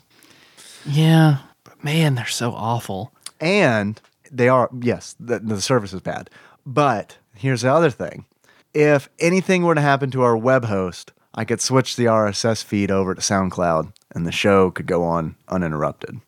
Yeah, 0.86 1.38
but 1.64 1.82
man, 1.82 2.14
they're 2.14 2.26
so 2.26 2.52
awful. 2.52 3.12
And 3.40 4.00
they 4.30 4.48
are 4.48 4.68
yes, 4.80 5.16
the, 5.18 5.38
the 5.40 5.60
service 5.60 5.92
is 5.92 6.00
bad. 6.00 6.30
But 6.66 7.18
here's 7.34 7.62
the 7.62 7.72
other 7.72 7.90
thing: 7.90 8.26
if 8.74 9.08
anything 9.18 9.62
were 9.64 9.74
to 9.74 9.80
happen 9.80 10.10
to 10.12 10.22
our 10.22 10.36
web 10.36 10.64
host, 10.66 11.12
I 11.34 11.44
could 11.44 11.60
switch 11.60 11.96
the 11.96 12.04
RSS 12.04 12.62
feed 12.62 12.90
over 12.90 13.14
to 13.14 13.20
SoundCloud, 13.20 13.92
and 14.14 14.26
the 14.26 14.32
show 14.32 14.70
could 14.70 14.86
go 14.86 15.02
on 15.04 15.34
uninterrupted. 15.48 16.20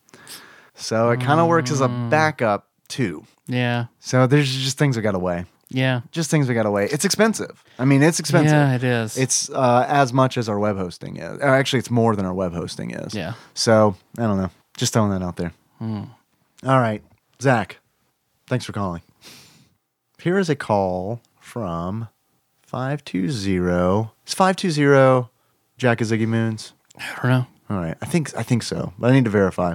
So 0.75 1.09
it 1.11 1.21
kind 1.21 1.39
of 1.39 1.47
works 1.47 1.71
as 1.71 1.81
a 1.81 1.87
backup 1.87 2.67
too. 2.87 3.25
Yeah, 3.47 3.85
So 3.99 4.27
there's 4.27 4.53
just 4.53 4.77
things 4.77 4.97
we 4.97 5.01
got 5.01 5.15
away. 5.15 5.45
yeah, 5.69 6.01
just 6.11 6.29
things 6.29 6.49
we 6.49 6.53
got 6.53 6.65
away. 6.65 6.89
It's 6.91 7.05
expensive. 7.05 7.63
I 7.79 7.85
mean, 7.85 8.03
it's 8.03 8.19
expensive. 8.19 8.51
Yeah, 8.51 8.75
it 8.75 8.83
is. 8.83 9.17
It's 9.17 9.49
uh, 9.49 9.85
as 9.87 10.11
much 10.11 10.37
as 10.37 10.49
our 10.49 10.59
web 10.59 10.75
hosting 10.77 11.15
is. 11.17 11.39
Or 11.39 11.47
actually, 11.55 11.79
it's 11.79 11.89
more 11.89 12.15
than 12.15 12.25
our 12.25 12.33
web 12.33 12.53
hosting 12.53 12.91
is. 12.91 13.13
Yeah. 13.15 13.33
So 13.53 13.95
I 14.17 14.23
don't 14.23 14.37
know. 14.37 14.49
Just 14.75 14.91
throwing 14.93 15.11
that 15.11 15.21
out 15.23 15.37
there. 15.37 15.53
Hmm. 15.79 16.03
All 16.65 16.79
right, 16.79 17.01
Zach. 17.41 17.77
Thanks 18.47 18.65
for 18.65 18.73
calling. 18.73 19.01
Here 20.21 20.37
is 20.37 20.49
a 20.49 20.55
call 20.55 21.21
from 21.39 22.09
five 22.77 23.03
two 23.03 23.27
zero. 23.31 24.11
Is 24.27 24.35
five 24.35 24.55
two 24.55 24.69
zero 24.69 25.31
Jack 25.79 25.99
of 25.99 26.07
Ziggy 26.07 26.27
Moons? 26.27 26.73
I 26.95 27.03
don't 27.23 27.31
know. 27.31 27.47
All 27.71 27.77
right, 27.77 27.97
I 28.03 28.05
think 28.05 28.35
I 28.37 28.43
think 28.43 28.61
so, 28.61 28.93
but 28.99 29.09
I 29.09 29.13
need 29.15 29.23
to 29.25 29.31
verify. 29.31 29.73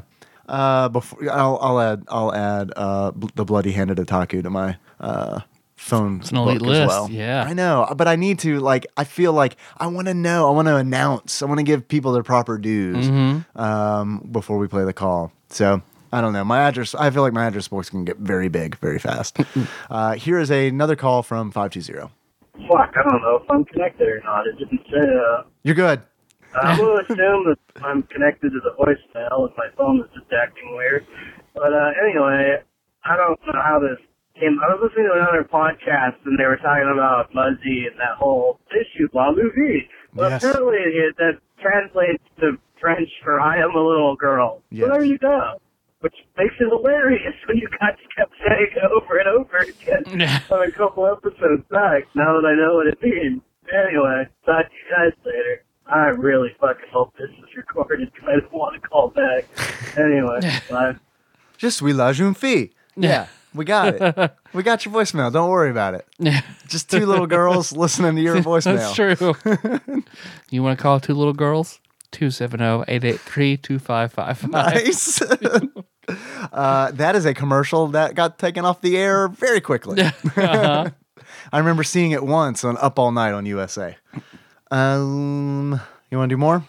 Uh, 0.49 0.89
before 0.89 1.19
I'll, 1.29 1.59
I'll 1.61 1.81
add 1.81 2.05
I'll 2.09 2.33
add 2.33 2.73
uh, 2.77 3.11
bl- 3.11 3.27
the 3.35 3.45
bloody 3.45 3.73
handed 3.73 3.99
otaku 3.99 4.41
to 4.45 4.51
my 4.51 4.77
uh, 5.01 5.41
phone 5.75 6.21
It's 6.21 6.31
an 6.31 6.37
elite 6.37 6.61
book 6.61 6.69
list, 6.69 6.81
as 6.83 6.89
well. 6.89 7.11
yeah. 7.11 7.43
I 7.43 7.55
know, 7.55 7.93
but 7.97 8.07
I 8.07 8.15
need 8.15 8.39
to 8.41 8.61
like 8.61 8.87
I 8.97 9.03
feel 9.03 9.33
like 9.33 9.57
I 9.79 9.89
want 9.89 10.07
to 10.07 10.15
know. 10.15 10.47
I 10.47 10.53
want 10.53 10.69
to 10.69 10.77
announce. 10.77 11.43
I 11.43 11.47
want 11.47 11.59
to 11.59 11.65
give 11.65 11.89
people 11.89 12.13
their 12.13 12.23
proper 12.23 12.57
dues 12.57 13.09
Mm-hmm. 13.09 13.61
um, 13.61 14.29
before 14.31 14.59
we 14.59 14.69
play 14.69 14.85
the 14.85 14.93
call. 14.93 15.33
So 15.49 15.83
I 16.13 16.21
don't 16.21 16.33
know. 16.33 16.45
My 16.45 16.61
address. 16.61 16.95
I 16.95 17.11
feel 17.11 17.23
like 17.23 17.33
my 17.33 17.47
address 17.47 17.67
books 17.67 17.91
can 17.91 18.05
get 18.05 18.19
very 18.19 18.49
big 18.49 18.77
very 18.79 19.01
fast. 19.01 19.39
uh, 19.91 20.13
here 20.15 20.39
is 20.39 20.51
another 20.53 20.95
call 20.95 21.25
from 21.25 21.51
five 21.51 21.73
two 21.73 21.81
zero. 21.81 22.13
Fuck, 22.69 22.95
I 22.97 23.03
don't 23.09 23.23
know 23.23 23.41
if 23.43 23.51
I'm 23.51 23.65
connected 23.65 24.07
or 24.09 24.21
not. 24.25 24.47
It 24.47 24.59
didn't 24.59 24.83
say. 24.91 25.01
Uh, 25.01 25.43
You're 25.63 25.75
good. 25.75 26.03
I 26.55 26.79
will 26.79 26.99
assume 27.01 27.49
that 27.49 27.59
I'm 27.83 28.03
connected 28.05 28.51
to 28.53 28.61
the 28.61 28.77
voicemail 28.79 29.49
if 29.51 29.57
my 29.57 29.69
phone 29.77 30.01
is 30.01 30.11
just 30.13 30.31
acting 30.33 30.77
weird. 30.77 31.07
But 31.55 31.73
uh, 31.73 31.91
anyway, 32.05 32.61
I 33.05 33.17
don't 33.17 33.41
know 33.47 33.61
how 33.63 33.81
this 33.81 33.99
came. 34.39 34.59
I 34.63 34.75
was 34.75 34.81
listening 34.85 35.09
to 35.13 35.19
another 35.19 35.49
podcast 35.49 36.21
and 36.27 36.39
they 36.39 36.45
were 36.45 36.59
talking 36.59 36.91
about 36.93 37.33
Muzzy 37.35 37.87
and 37.91 37.99
that 37.99 38.17
whole 38.19 38.61
issue, 38.71 39.09
blah. 39.13 39.33
Well, 40.15 40.29
Yes. 40.31 40.45
apparently 40.45 40.77
it, 40.77 41.17
that 41.17 41.39
translates 41.61 42.23
to 42.41 42.59
French 42.79 43.09
for 43.25 43.41
I 43.41 43.57
am 43.57 43.75
a 43.75 43.81
little 43.83 44.15
girl. 44.17 44.63
Yes. 44.71 44.87
So 44.87 44.93
there 44.93 45.05
you 45.05 45.17
go. 45.17 45.59
Which 46.03 46.15
makes 46.37 46.55
it 46.59 46.69
hilarious 46.69 47.35
when 47.47 47.57
you 47.59 47.69
guys 47.81 47.97
kept 48.17 48.33
saying 48.47 48.69
it 48.75 48.91
over 48.91 49.19
and 49.19 49.29
over 49.29 49.59
again 49.59 50.31
on 50.51 50.63
a 50.69 50.71
couple 50.73 51.07
episodes 51.07 51.63
back, 51.71 52.05
now 52.15 52.35
that 52.41 52.45
I 52.47 52.55
know 52.59 52.75
what 52.75 52.89
it 52.89 52.99
means. 53.01 53.41
Anyway, 53.73 54.27
talk 54.45 54.67
to 54.67 54.73
you 54.75 54.91
guys 54.91 55.13
later. 55.25 55.65
I 55.87 56.07
really 56.09 56.51
fucking 56.61 56.87
hope 56.93 57.15
this 57.17 57.31
is 57.31 57.57
recorded 57.57 58.11
because 58.13 58.29
I 58.29 58.41
don't 58.41 58.53
want 58.53 58.81
to 58.83 58.89
call 58.89 59.11
back. 59.11 59.45
Anyway, 59.97 60.41
bye. 60.71 60.97
Je 61.59 61.71
suis 61.71 61.93
la 61.93 62.13
jeune 62.13 62.35
fille. 62.35 62.69
Yeah, 62.97 63.29
we 63.55 63.65
got 63.65 63.95
it. 63.95 64.33
we 64.53 64.63
got 64.65 64.85
your 64.85 64.93
voicemail. 64.95 65.33
Don't 65.33 65.51
worry 65.51 65.71
about 65.71 65.95
it. 65.95 66.07
Yeah. 66.19 66.41
Just 66.67 66.91
two 66.91 67.07
little 67.07 67.27
girls 67.29 67.73
listening 67.73 68.17
to 68.17 68.23
your 68.23 68.37
voicemail. 68.43 68.95
That's 68.95 68.95
true. 68.95 70.03
you 70.51 70.63
want 70.63 70.79
to 70.79 70.83
call 70.83 70.99
two 70.99 71.15
little 71.15 71.33
girls? 71.33 71.79
Oh, 72.13 72.17
270-883-2555. 72.17 74.51
Nice. 74.51 75.23
uh, 76.53 76.91
that 76.93 77.17
is 77.17 77.27
a 77.27 77.35
commercial 77.35 77.89
that 77.89 78.15
got 78.15 78.39
taken 78.39 78.65
off 78.65 78.81
the 78.81 78.97
air 78.97 79.29
very 79.29 79.61
quickly. 79.61 80.03
Uh-huh. 80.37 80.91
I 81.53 81.59
remember 81.59 81.83
seeing 81.83 82.13
it 82.13 82.23
once 82.23 82.65
on 82.65 82.77
Up 82.79 82.99
All 82.99 83.13
Night 83.13 83.33
on 83.33 83.47
USA. 83.47 83.97
Um, 84.71 85.81
you 86.11 86.19
want 86.19 86.31
to 86.31 86.35
do 86.35 86.39
more? 86.39 86.65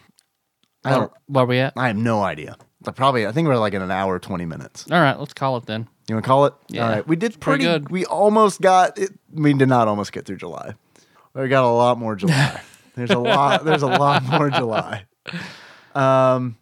I 0.84 0.92
don't. 0.92 1.12
where 1.28 1.46
we 1.46 1.60
at? 1.60 1.74
I 1.78 1.88
have 1.88 1.96
no 1.96 2.22
idea. 2.22 2.58
Probably, 2.96 3.26
I 3.26 3.32
think 3.32 3.48
we're 3.48 3.58
like 3.58 3.74
in 3.74 3.82
an 3.82 3.92
hour 3.92 4.20
twenty 4.20 4.46
minutes. 4.46 4.86
All 4.92 5.00
right, 5.00 5.18
let's 5.18 5.34
call 5.34 5.56
it 5.58 5.66
then. 5.66 5.88
You 6.10 6.16
want 6.16 6.26
to 6.26 6.28
call 6.28 6.46
it? 6.46 6.54
Yeah. 6.68 6.84
All 6.84 6.92
right. 6.92 7.08
We 7.08 7.16
did 7.16 7.40
Pretty 7.40 7.64
pretty, 7.64 7.66
good. 7.80 7.90
We 7.90 8.06
almost 8.06 8.62
got 8.62 8.98
it. 8.98 9.12
We 9.32 9.54
did 9.54 9.70
not 9.70 9.88
almost 9.88 10.12
get 10.12 10.26
through 10.26 10.38
July. 10.38 10.74
We 11.34 11.48
got 11.48 11.64
a 11.64 11.72
lot 11.72 11.98
more 11.98 12.16
July. 12.16 12.62
there's 12.96 13.12
a 13.12 13.20
lot. 13.20 13.64
There's 13.64 13.84
a 13.84 13.88
lot 13.88 14.24
more 14.24 14.50
July. 14.50 15.06
Um, 15.96 16.58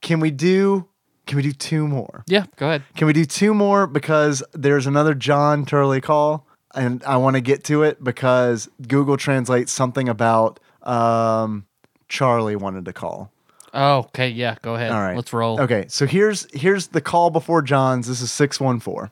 can 0.00 0.20
we 0.20 0.30
do? 0.30 0.86
Can 1.26 1.36
we 1.36 1.42
do 1.42 1.52
two 1.52 1.88
more? 1.88 2.22
Yeah, 2.26 2.46
go 2.56 2.66
ahead. 2.68 2.84
Can 2.94 3.06
we 3.08 3.12
do 3.12 3.24
two 3.24 3.52
more 3.52 3.86
because 3.86 4.42
there's 4.52 4.86
another 4.86 5.12
John 5.14 5.66
Turley 5.66 6.00
call, 6.00 6.46
and 6.74 7.02
I 7.04 7.16
want 7.16 7.34
to 7.34 7.40
get 7.40 7.64
to 7.64 7.82
it 7.82 8.02
because 8.04 8.68
Google 8.86 9.16
translates 9.16 9.72
something 9.72 10.08
about 10.08 10.60
um, 10.82 11.66
Charlie 12.08 12.54
wanted 12.54 12.84
to 12.84 12.92
call. 12.92 13.32
Oh, 13.74 13.98
okay, 13.98 14.28
yeah, 14.28 14.54
go 14.62 14.76
ahead. 14.76 14.92
All 14.92 15.00
right, 15.00 15.16
Let's 15.16 15.32
roll. 15.32 15.60
Okay, 15.60 15.86
so 15.88 16.06
here's 16.06 16.46
here's 16.54 16.86
the 16.88 17.00
call 17.00 17.30
before 17.30 17.60
John's. 17.60 18.06
This 18.06 18.20
is 18.22 18.30
six 18.30 18.60
one 18.60 18.78
four. 18.78 19.10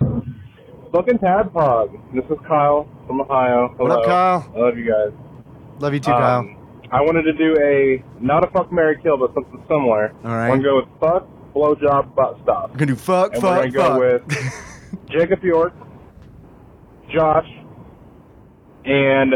Fucking 0.00 1.18
Tadpog. 1.18 2.14
This 2.14 2.24
is 2.24 2.38
Kyle 2.46 2.88
from 3.06 3.20
Ohio. 3.20 3.68
What 3.76 3.90
up, 3.90 4.04
Kyle? 4.04 4.52
I 4.56 4.58
love 4.58 4.76
you 4.78 4.90
guys. 4.90 5.12
Love 5.78 5.94
you 5.94 6.00
too, 6.00 6.10
Um, 6.10 6.18
Kyle. 6.54 6.61
I 6.92 7.00
wanted 7.00 7.22
to 7.22 7.32
do 7.32 7.56
a 7.58 8.04
not 8.22 8.44
a 8.44 8.50
fuck 8.52 8.70
Mary 8.70 8.98
kill, 9.02 9.16
but 9.16 9.32
something 9.34 9.62
similar. 9.66 10.12
All 10.24 10.30
right. 10.36 10.50
We're 10.50 10.56
gonna 10.56 10.62
go 10.62 10.76
with 10.76 11.00
fuck, 11.00 11.26
blowjob, 11.54 12.14
butt 12.14 12.38
stuff. 12.42 12.70
We're 12.72 12.76
gonna 12.78 12.92
do 12.92 12.96
fuck, 12.96 13.32
and 13.32 13.42
fuck, 13.42 13.64
we're 13.64 13.70
gonna 13.70 14.18
fuck. 14.20 14.28
go 14.28 14.44
with 14.44 15.08
Jacob 15.10 15.42
York, 15.42 15.72
Josh, 17.12 17.48
and 18.84 19.34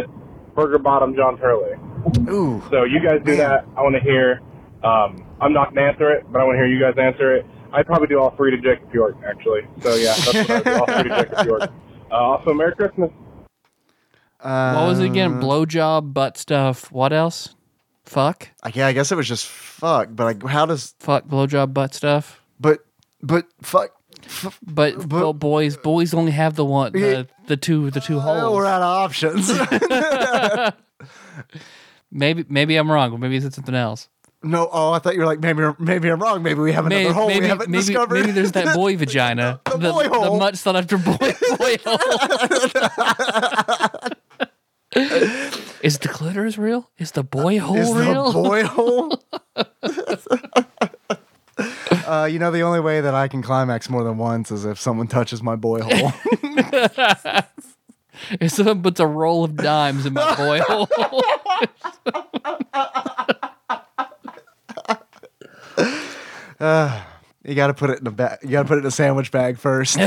Burger 0.55 0.79
Bottom 0.79 1.15
John 1.17 1.39
Turley. 1.39 1.77
Ooh. 2.29 2.63
So 2.71 2.85
you 2.85 3.01
guys 3.01 3.21
do 3.25 3.37
that. 3.37 3.65
I 3.77 3.83
want 3.83 3.95
to 3.95 4.01
hear. 4.03 4.41
Um, 4.85 5.27
I'm 5.41 5.53
not 5.53 5.75
gonna 5.75 5.87
answer 5.87 6.13
it, 6.13 6.25
but 6.31 6.41
I 6.41 6.45
want 6.45 6.57
to 6.57 6.59
hear 6.59 6.67
you 6.67 6.81
guys 6.81 6.95
answer 6.99 7.37
it. 7.37 7.47
I'd 7.73 7.87
probably 7.87 8.07
do 8.07 8.19
all 8.21 8.31
three 8.37 8.51
to 8.53 8.59
Jacob 8.59 8.93
York, 8.95 9.17
actually. 9.27 9.63
So 9.81 9.95
yeah, 9.97 10.15
that's 10.15 10.35
what 10.35 10.51
I 10.51 10.61
do. 10.61 10.75
All 10.79 10.87
three 10.87 11.11
to 11.11 11.23
Jacob 11.25 11.47
York. 11.47 11.71
Uh, 12.09 12.15
also, 12.15 12.55
Merry 12.55 12.73
Christmas. 12.73 13.11
What 14.41 14.87
was 14.89 15.01
it 15.01 15.07
again? 15.07 15.35
Uh, 15.35 15.41
Blowjob, 15.41 16.13
butt 16.13 16.37
stuff. 16.39 16.91
What 16.93 17.13
else? 17.13 17.55
Fuck, 18.05 18.49
Like, 18.65 18.77
yeah, 18.77 18.87
I 18.87 18.93
guess 18.93 19.11
it 19.11 19.17
was 19.17 19.27
just 19.27 19.47
fuck. 19.49 20.11
But 20.13 20.25
like, 20.25 20.43
how 20.49 20.65
does 20.67 20.95
fuck, 21.01 21.27
blowjob, 21.27 21.75
butt 21.75 21.93
stuff. 21.93 22.41
but 22.61 22.81
but 23.21 23.47
fuck? 23.63 23.91
But, 24.67 25.07
well, 25.13 25.33
boys, 25.33 25.77
boys 25.77 26.13
only 26.15 26.33
have 26.33 26.55
the 26.57 26.65
one, 26.65 26.93
the, 26.93 27.29
the 27.47 27.57
two, 27.57 27.91
the 27.91 28.01
two 28.01 28.19
holes. 28.21 28.55
we're 28.55 28.65
out 28.67 28.83
of 28.83 28.89
options. 29.05 29.51
Maybe, 32.11 32.45
maybe 32.49 32.77
I'm 32.77 32.91
wrong. 32.91 33.11
But 33.11 33.19
maybe 33.19 33.37
it's 33.37 33.55
something 33.55 33.75
else. 33.75 34.09
no, 34.43 34.69
oh, 34.73 34.93
I 34.93 34.99
thought 35.01 35.15
you 35.15 35.21
were 35.21 35.27
like 35.27 35.41
maybe 35.41 35.63
maybe 35.79 36.09
I'm 36.09 36.21
wrong. 36.23 36.43
Maybe 36.43 36.61
we 36.61 36.73
have 36.73 36.87
another 36.87 37.03
Maybe, 37.03 37.13
hole 37.15 37.27
maybe, 37.29 37.41
we 37.41 37.47
haven't 37.49 37.71
maybe, 37.71 37.85
discovered. 37.85 38.15
maybe 38.21 38.33
there's 38.33 38.53
that 38.53 38.75
boy 38.75 38.97
vagina, 39.03 39.61
the, 39.65 39.79
boy 39.79 40.05
the 40.05 40.09
hole. 40.11 40.39
much 40.39 40.55
sought 40.57 40.77
after 40.77 40.97
boy, 40.99 41.17
boy 41.59 41.77
hole. 41.85 41.99
Is 44.97 45.99
the 45.99 46.09
clitoris 46.09 46.57
real? 46.59 46.91
Is 46.99 47.13
the 47.13 47.23
boy 47.23 47.59
hole 47.59 47.77
real? 47.77 47.99
Is 47.99 48.07
real? 48.07 48.33
the 48.33 48.43
boy 48.43 48.65
hole? 48.67 49.23
uh, 52.07 52.25
you 52.25 52.39
know, 52.39 52.51
the 52.51 52.63
only 52.63 52.81
way 52.81 53.01
that 53.03 53.15
I 53.15 53.29
can 53.29 53.43
climax 53.43 53.91
more 53.91 54.03
than 54.03 54.17
once 54.17 54.51
is 54.51 54.65
if 54.65 54.81
someone 54.81 55.07
touches 55.07 55.43
my 55.43 55.55
boy 55.55 55.83
hole. 55.83 56.13
if 58.41 58.51
someone 58.53 58.83
puts 58.83 58.99
a 58.99 59.07
roll 59.07 59.45
of 59.45 59.55
dimes 59.57 60.07
in 60.07 60.15
my 60.15 60.35
boy 60.35 60.61
hole. 60.61 60.89
uh, 66.59 67.03
you 67.45 67.55
got 67.55 67.67
to 67.67 67.75
put 67.75 67.91
it 67.91 68.01
in 68.01 68.07
a 68.07 68.11
bag. 68.11 68.39
You 68.43 68.51
got 68.51 68.63
to 68.63 68.69
put 68.69 68.79
it 68.79 68.81
in 68.81 68.87
a 68.87 68.91
sandwich 68.91 69.31
bag 69.31 69.59
first. 69.59 69.99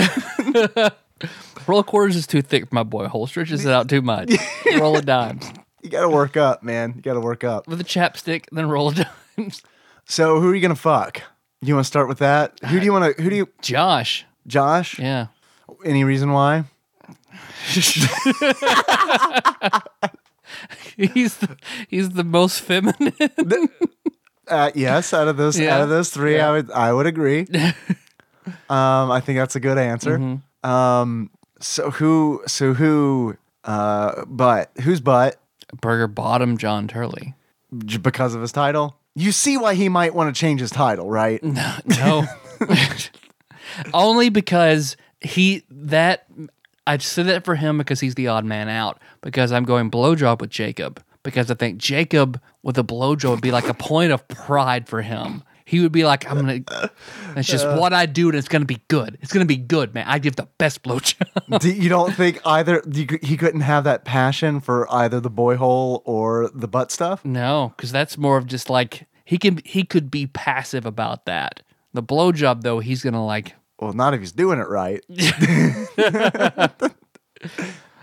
Roll 1.69 1.79
of 1.79 1.85
quarters 1.85 2.15
is 2.15 2.27
too 2.27 2.41
thick 2.41 2.67
for 2.67 2.75
my 2.75 2.83
boy 2.83 3.07
hole. 3.07 3.27
Stretches 3.27 3.63
it 3.65 3.71
out 3.71 3.87
too 3.87 4.01
much. 4.01 4.33
roll 4.77 4.97
of 4.97 5.05
dimes. 5.05 5.49
you 5.81 5.89
got 5.89 6.01
to 6.01 6.09
work 6.09 6.35
up, 6.35 6.63
man. 6.63 6.93
You 6.95 7.01
got 7.01 7.13
to 7.13 7.21
work 7.21 7.43
up. 7.43 7.67
With 7.67 7.79
a 7.79 7.85
chapstick, 7.85 8.45
then 8.51 8.67
roll 8.67 8.89
of 8.89 8.95
dimes. 9.37 9.61
So, 10.05 10.41
who 10.41 10.49
are 10.49 10.55
you 10.55 10.61
gonna 10.61 10.75
fuck? 10.75 11.21
You 11.61 11.75
want 11.75 11.85
to 11.85 11.87
start 11.87 12.07
with 12.07 12.17
that? 12.17 12.59
Who 12.65 12.79
do 12.79 12.85
you 12.85 12.91
want 12.91 13.15
to? 13.15 13.21
Who 13.21 13.29
do 13.29 13.35
you? 13.35 13.47
Josh. 13.61 14.25
Josh. 14.47 14.97
Yeah. 14.97 15.27
Any 15.85 16.03
reason 16.03 16.31
why? 16.31 16.63
he's 20.97 21.37
the, 21.37 21.57
he's 21.87 22.09
the 22.09 22.23
most 22.23 22.61
feminine. 22.61 23.13
Uh, 24.47 24.71
yes, 24.73 25.13
out 25.13 25.27
of 25.27 25.37
those 25.37 25.59
Yeah. 25.59 25.75
out 25.75 25.81
of 25.81 25.89
those 25.89 26.09
three, 26.09 26.39
I 26.39 26.51
would 26.51 26.71
I 26.71 26.91
would 26.91 27.05
agree. 27.05 27.41
um, 28.69 29.11
I 29.11 29.21
think 29.23 29.37
that's 29.37 29.55
a 29.55 29.59
good 29.59 29.77
answer. 29.77 30.17
Mm-hmm. 30.17 30.69
Um, 30.69 31.29
so 31.59 31.91
who? 31.91 32.41
So 32.47 32.73
who? 32.73 33.35
Uh, 33.63 34.23
but 34.25 34.71
who's 34.83 35.01
butt? 35.01 35.35
Burger 35.81 36.07
bottom 36.07 36.57
John 36.57 36.87
Turley. 36.87 37.35
J- 37.85 37.97
Because 37.97 38.33
of 38.35 38.41
his 38.41 38.51
title. 38.51 38.95
You 39.15 39.31
see 39.31 39.57
why 39.57 39.75
he 39.75 39.89
might 39.89 40.15
want 40.15 40.33
to 40.33 40.39
change 40.39 40.61
his 40.61 40.71
title, 40.71 41.09
right? 41.09 41.43
No. 41.43 42.25
Only 43.93 44.29
because 44.29 44.97
he 45.21 45.63
that 45.69 46.25
I 46.87 46.97
said 46.97 47.27
that 47.27 47.43
for 47.45 47.55
him 47.55 47.77
because 47.77 47.99
he's 47.99 48.15
the 48.15 48.27
odd 48.27 48.45
man 48.45 48.69
out. 48.69 48.99
Because 49.21 49.51
I'm 49.51 49.63
going 49.63 49.91
blowjob 49.91 50.41
with 50.41 50.49
Jacob. 50.49 51.03
Because 51.23 51.51
I 51.51 51.53
think 51.53 51.77
Jacob 51.77 52.39
with 52.63 52.77
a 52.77 52.83
blowjob 52.83 53.31
would 53.31 53.41
be 53.41 53.51
like 53.51 53.67
a 53.67 53.73
point 53.73 54.11
of 54.11 54.27
pride 54.27 54.87
for 54.87 55.01
him. 55.01 55.43
He 55.69 55.79
would 55.81 55.91
be 55.91 56.03
like, 56.03 56.29
I'm 56.29 56.37
gonna. 56.39 56.61
It's 57.35 57.47
just 57.47 57.63
Uh. 57.63 57.77
what 57.77 57.93
I 57.93 58.07
do, 58.07 58.29
and 58.29 58.35
it's 58.37 58.47
gonna 58.47 58.65
be 58.65 58.81
good. 58.87 59.19
It's 59.21 59.31
gonna 59.31 59.45
be 59.45 59.55
good, 59.55 59.93
man. 59.93 60.05
I 60.07 60.17
give 60.17 60.35
the 60.35 60.47
best 60.57 60.81
blowjob. 60.81 61.59
Do 61.61 61.69
you 61.71 61.89
don't 61.89 62.11
think 62.15 62.41
either 62.43 62.81
you, 62.91 63.05
he 63.21 63.37
couldn't 63.37 63.61
have 63.61 63.83
that 63.83 64.03
passion 64.03 64.61
for 64.61 64.91
either 64.91 65.19
the 65.19 65.29
boy 65.29 65.57
hole 65.57 66.01
or 66.05 66.49
the 66.55 66.67
butt 66.67 66.91
stuff? 66.91 67.23
No, 67.23 67.71
because 67.77 67.91
that's 67.91 68.17
more 68.17 68.37
of 68.37 68.47
just 68.47 68.67
like 68.71 69.05
he 69.25 69.37
can. 69.37 69.59
He 69.63 69.83
could 69.83 70.09
be 70.09 70.25
passive 70.25 70.87
about 70.87 71.25
that. 71.25 71.61
The 71.93 72.01
blowjob, 72.01 72.63
though, 72.63 72.79
he's 72.79 73.03
gonna 73.03 73.23
like. 73.23 73.53
Well, 73.79 73.93
not 73.93 74.15
if 74.15 74.21
he's 74.21 74.31
doing 74.31 74.57
it 74.59 74.67
right. 74.67 75.01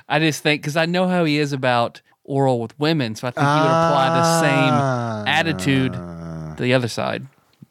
I 0.08 0.20
just 0.20 0.42
think 0.42 0.62
because 0.62 0.76
I 0.76 0.86
know 0.86 1.08
how 1.08 1.24
he 1.24 1.38
is 1.38 1.52
about 1.52 2.00
oral 2.24 2.60
with 2.60 2.78
women, 2.78 3.14
so 3.16 3.26
I 3.26 3.30
think 3.32 3.44
he 3.46 3.52
would 3.52 3.60
apply 3.60 4.08
the 4.10 4.40
same 4.40 4.72
Ah. 4.72 5.24
attitude 5.26 5.92
to 5.94 6.62
the 6.62 6.74
other 6.74 6.88
side. 6.88 7.26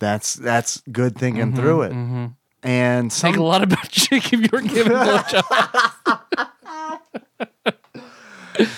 That's 0.05 0.35
that's 0.35 0.81
good 0.91 1.17
thinking 1.17 1.51
Mhm, 1.53 1.55
through 1.55 1.81
it. 1.81 1.91
mhm. 1.93 2.33
And 2.61 3.11
some, 3.11 3.31
Think 3.31 3.39
a 3.39 3.43
lot 3.43 3.63
about 3.63 3.89
Jacob. 4.03 4.41
You're 4.51 4.61
giving 4.61 4.93
blowjobs. 4.93 6.21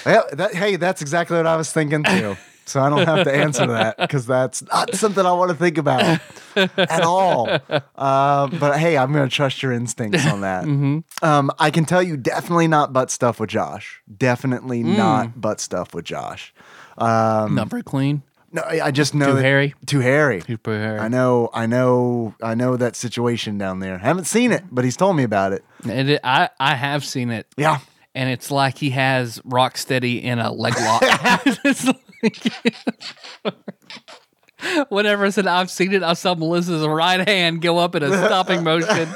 Yeah, 0.05 0.21
that, 0.33 0.53
hey, 0.55 0.77
that's 0.77 1.01
exactly 1.01 1.35
what 1.37 1.45
I 1.45 1.55
was 1.57 1.71
thinking 1.71 2.03
too. 2.05 2.37
So 2.65 2.79
I 2.81 2.89
don't 2.89 3.05
have 3.05 3.23
to 3.25 3.33
answer 3.33 3.67
that 3.67 3.97
because 3.97 4.25
that's 4.25 4.61
not 4.63 4.95
something 4.95 5.25
I 5.25 5.31
want 5.33 5.51
to 5.51 5.57
think 5.57 5.77
about 5.77 6.19
at 6.55 7.01
all. 7.01 7.49
Uh, 7.95 8.47
but 8.47 8.77
hey, 8.79 8.97
I'm 8.97 9.11
going 9.13 9.27
to 9.29 9.33
trust 9.35 9.61
your 9.61 9.71
instincts 9.73 10.25
on 10.25 10.41
that. 10.41 10.63
Mhm. 10.65 11.03
Um, 11.21 11.51
I 11.59 11.71
can 11.71 11.85
tell 11.85 12.01
you 12.01 12.17
definitely 12.17 12.67
not 12.67 12.91
butt 12.93 13.11
stuff 13.11 13.39
with 13.39 13.49
Josh. 13.49 14.01
Definitely 14.17 14.83
Mm. 14.83 14.95
not 14.97 15.39
butt 15.41 15.59
stuff 15.59 15.93
with 15.93 16.05
Josh. 16.05 16.53
Um, 16.97 17.55
Not 17.55 17.67
very 17.69 17.83
clean. 17.83 18.23
No, 18.51 18.61
I 18.61 18.79
I 18.87 18.91
just 18.91 19.13
know 19.13 19.27
Too 19.27 19.33
that- 19.33 19.41
hairy? 19.43 19.75
Too 19.85 19.99
hairy. 19.99 20.41
Too 20.41 20.57
hairy. 20.65 20.99
I 20.99 21.07
know. 21.09 21.49
I 21.53 21.65
know. 21.65 22.33
I 22.41 22.55
know 22.55 22.77
that 22.77 22.95
situation 22.95 23.57
down 23.57 23.79
there. 23.79 23.97
Haven't 23.97 24.25
seen 24.25 24.51
it, 24.51 24.63
but 24.71 24.85
he's 24.85 24.95
told 24.97 25.15
me 25.17 25.23
about 25.23 25.51
it. 25.53 25.63
It, 25.85 26.19
I 26.23 26.49
I 26.59 26.75
have 26.75 27.03
seen 27.03 27.29
it. 27.29 27.45
Yeah. 27.57 27.79
And 28.15 28.29
it's 28.29 28.49
like 28.49 28.77
he 28.77 28.89
has 28.91 29.39
Rocksteady 29.39 30.23
in 30.23 30.39
a 30.39 30.51
leg 30.51 30.73
lock. 30.79 31.03
It's 31.65 31.85
like- 31.85 33.53
Whenever 34.89 35.25
I 35.25 35.29
said 35.29 35.45
I've 35.45 35.69
seen 35.69 35.93
it, 35.93 36.01
I 36.01 36.13
saw 36.13 36.33
Melissa's 36.33 36.85
right 36.87 37.27
hand 37.27 37.61
go 37.61 37.77
up 37.77 37.93
in 37.93 38.01
a 38.01 38.07
stopping 38.09 38.63
motion. 38.63 39.07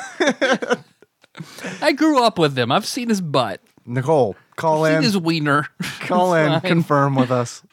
I 1.82 1.94
grew 1.94 2.24
up 2.24 2.38
with 2.38 2.56
him. 2.58 2.72
I've 2.72 2.86
seen 2.86 3.10
his 3.10 3.22
butt. 3.22 3.60
Nicole, 3.86 4.36
call 4.56 4.86
I've 4.86 4.98
in. 4.98 5.02
seen 5.02 5.04
his 5.06 5.18
wiener. 5.18 5.68
Call 6.02 6.36
in, 6.36 6.62
confirm 6.62 7.16
with 7.16 7.32
us. 7.32 7.64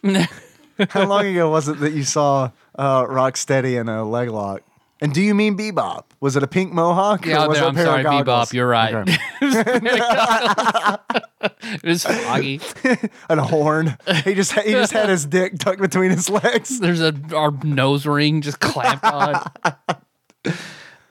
How 0.90 1.06
long 1.06 1.26
ago 1.26 1.50
was 1.50 1.68
it 1.68 1.80
that 1.80 1.92
you 1.92 2.04
saw 2.04 2.50
uh, 2.78 3.04
Rocksteady 3.04 3.80
in 3.80 3.88
a 3.88 4.04
leg 4.04 4.30
lock? 4.30 4.62
And 5.00 5.14
do 5.14 5.22
you 5.22 5.32
mean 5.34 5.56
Bebop? 5.56 6.04
Was 6.20 6.34
it 6.34 6.42
a 6.42 6.48
pink 6.48 6.72
mohawk? 6.72 7.24
or 7.24 7.30
Yeah, 7.30 7.46
was 7.46 7.58
a 7.60 7.66
I'm 7.66 7.76
sorry, 7.76 8.02
goggles? 8.02 8.50
Bebop. 8.50 8.52
You're 8.52 8.68
right. 8.68 8.94
Okay. 8.94 9.16
it 11.82 11.84
was 11.84 12.04
foggy. 12.04 12.60
and 13.28 13.40
a 13.40 13.44
horn. 13.44 13.96
He 14.24 14.34
just 14.34 14.52
he 14.52 14.72
just 14.72 14.92
had 14.92 15.08
his 15.08 15.24
dick 15.26 15.58
tucked 15.58 15.80
between 15.80 16.10
his 16.10 16.28
legs. 16.28 16.80
There's 16.80 17.00
a 17.00 17.14
our 17.34 17.52
nose 17.62 18.06
ring 18.06 18.40
just 18.40 18.58
clamped 18.58 19.04
on. 19.04 19.50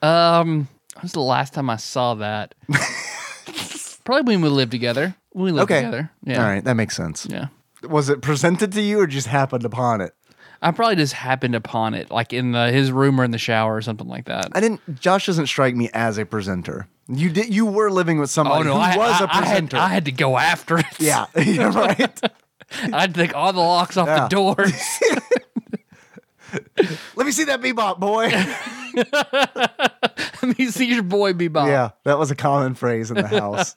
Um, 0.02 0.68
when 0.94 1.02
was 1.04 1.14
the 1.14 1.22
last 1.22 1.54
time 1.54 1.70
I 1.70 1.78
saw 1.78 2.16
that? 2.16 2.56
Probably 4.04 4.36
when 4.36 4.42
we 4.42 4.50
lived 4.50 4.72
together. 4.72 5.16
When 5.32 5.46
we 5.46 5.52
lived 5.52 5.72
Okay. 5.72 5.82
together. 5.82 6.12
Yeah. 6.24 6.42
All 6.44 6.50
right, 6.50 6.64
that 6.64 6.76
makes 6.76 6.96
sense. 6.96 7.28
Yeah. 7.30 7.48
Was 7.84 8.10
it 8.10 8.22
presented 8.22 8.72
to 8.74 8.82
you 8.82 9.00
or 9.00 9.08
just 9.08 9.28
happened 9.28 9.66
upon 9.66 10.02
it? 10.02 10.14
I 10.62 10.72
probably 10.72 10.96
just 10.96 11.14
happened 11.14 11.54
upon 11.54 11.94
it, 11.94 12.10
like 12.10 12.34
in 12.34 12.52
the, 12.52 12.72
his 12.72 12.92
room 12.92 13.22
or 13.22 13.24
in 13.24 13.30
the 13.32 13.38
shower 13.38 13.76
or 13.76 13.82
something 13.82 14.08
like 14.08 14.26
that. 14.26 14.48
I 14.54 14.60
didn't. 14.60 15.00
Josh 15.00 15.28
doesn't 15.28 15.46
strike 15.48 15.76
me 15.76 15.90
as 15.94 16.18
a 16.18 16.26
presenter. 16.26 16.88
You 17.08 17.30
did. 17.30 17.54
You 17.54 17.68
were 17.68 17.92
living 17.92 18.20
with 18.20 18.32
somebody 18.32 18.62
oh 18.62 18.74
no, 18.74 18.74
who 18.74 18.80
I, 18.80 18.98
was 18.98 19.22
I- 19.22 19.26
a 19.26 19.28
I 19.28 19.34
had, 19.36 19.44
presenter. 19.44 19.78
I 19.78 19.88
had 19.90 20.06
to 20.06 20.12
go 20.12 20.38
after 20.38 20.80
it. 20.80 20.86
yeah, 21.00 21.28
yeah, 21.38 21.72
right. 21.78 22.20
I 22.94 23.02
had 23.02 23.14
to 23.14 23.20
take 23.22 23.36
all 23.36 23.54
the 23.54 23.60
locks 23.60 23.96
off 23.98 24.08
Yeah. 24.08 24.24
the 24.24 24.28
doors. 24.30 24.74
Let 27.16 27.26
me 27.26 27.32
see 27.32 27.44
that 27.46 27.62
Bebop 27.62 28.00
boy. 28.00 28.30
Let 30.42 30.58
me 30.58 30.68
see 30.68 30.86
your 30.86 31.04
boy 31.04 31.34
Bebop. 31.34 31.68
Yeah, 31.68 31.92
that 32.04 32.18
was 32.18 32.32
a 32.32 32.36
common 32.36 32.74
phrase 32.74 33.12
in 33.12 33.18
the 33.18 33.28
house. 33.28 33.76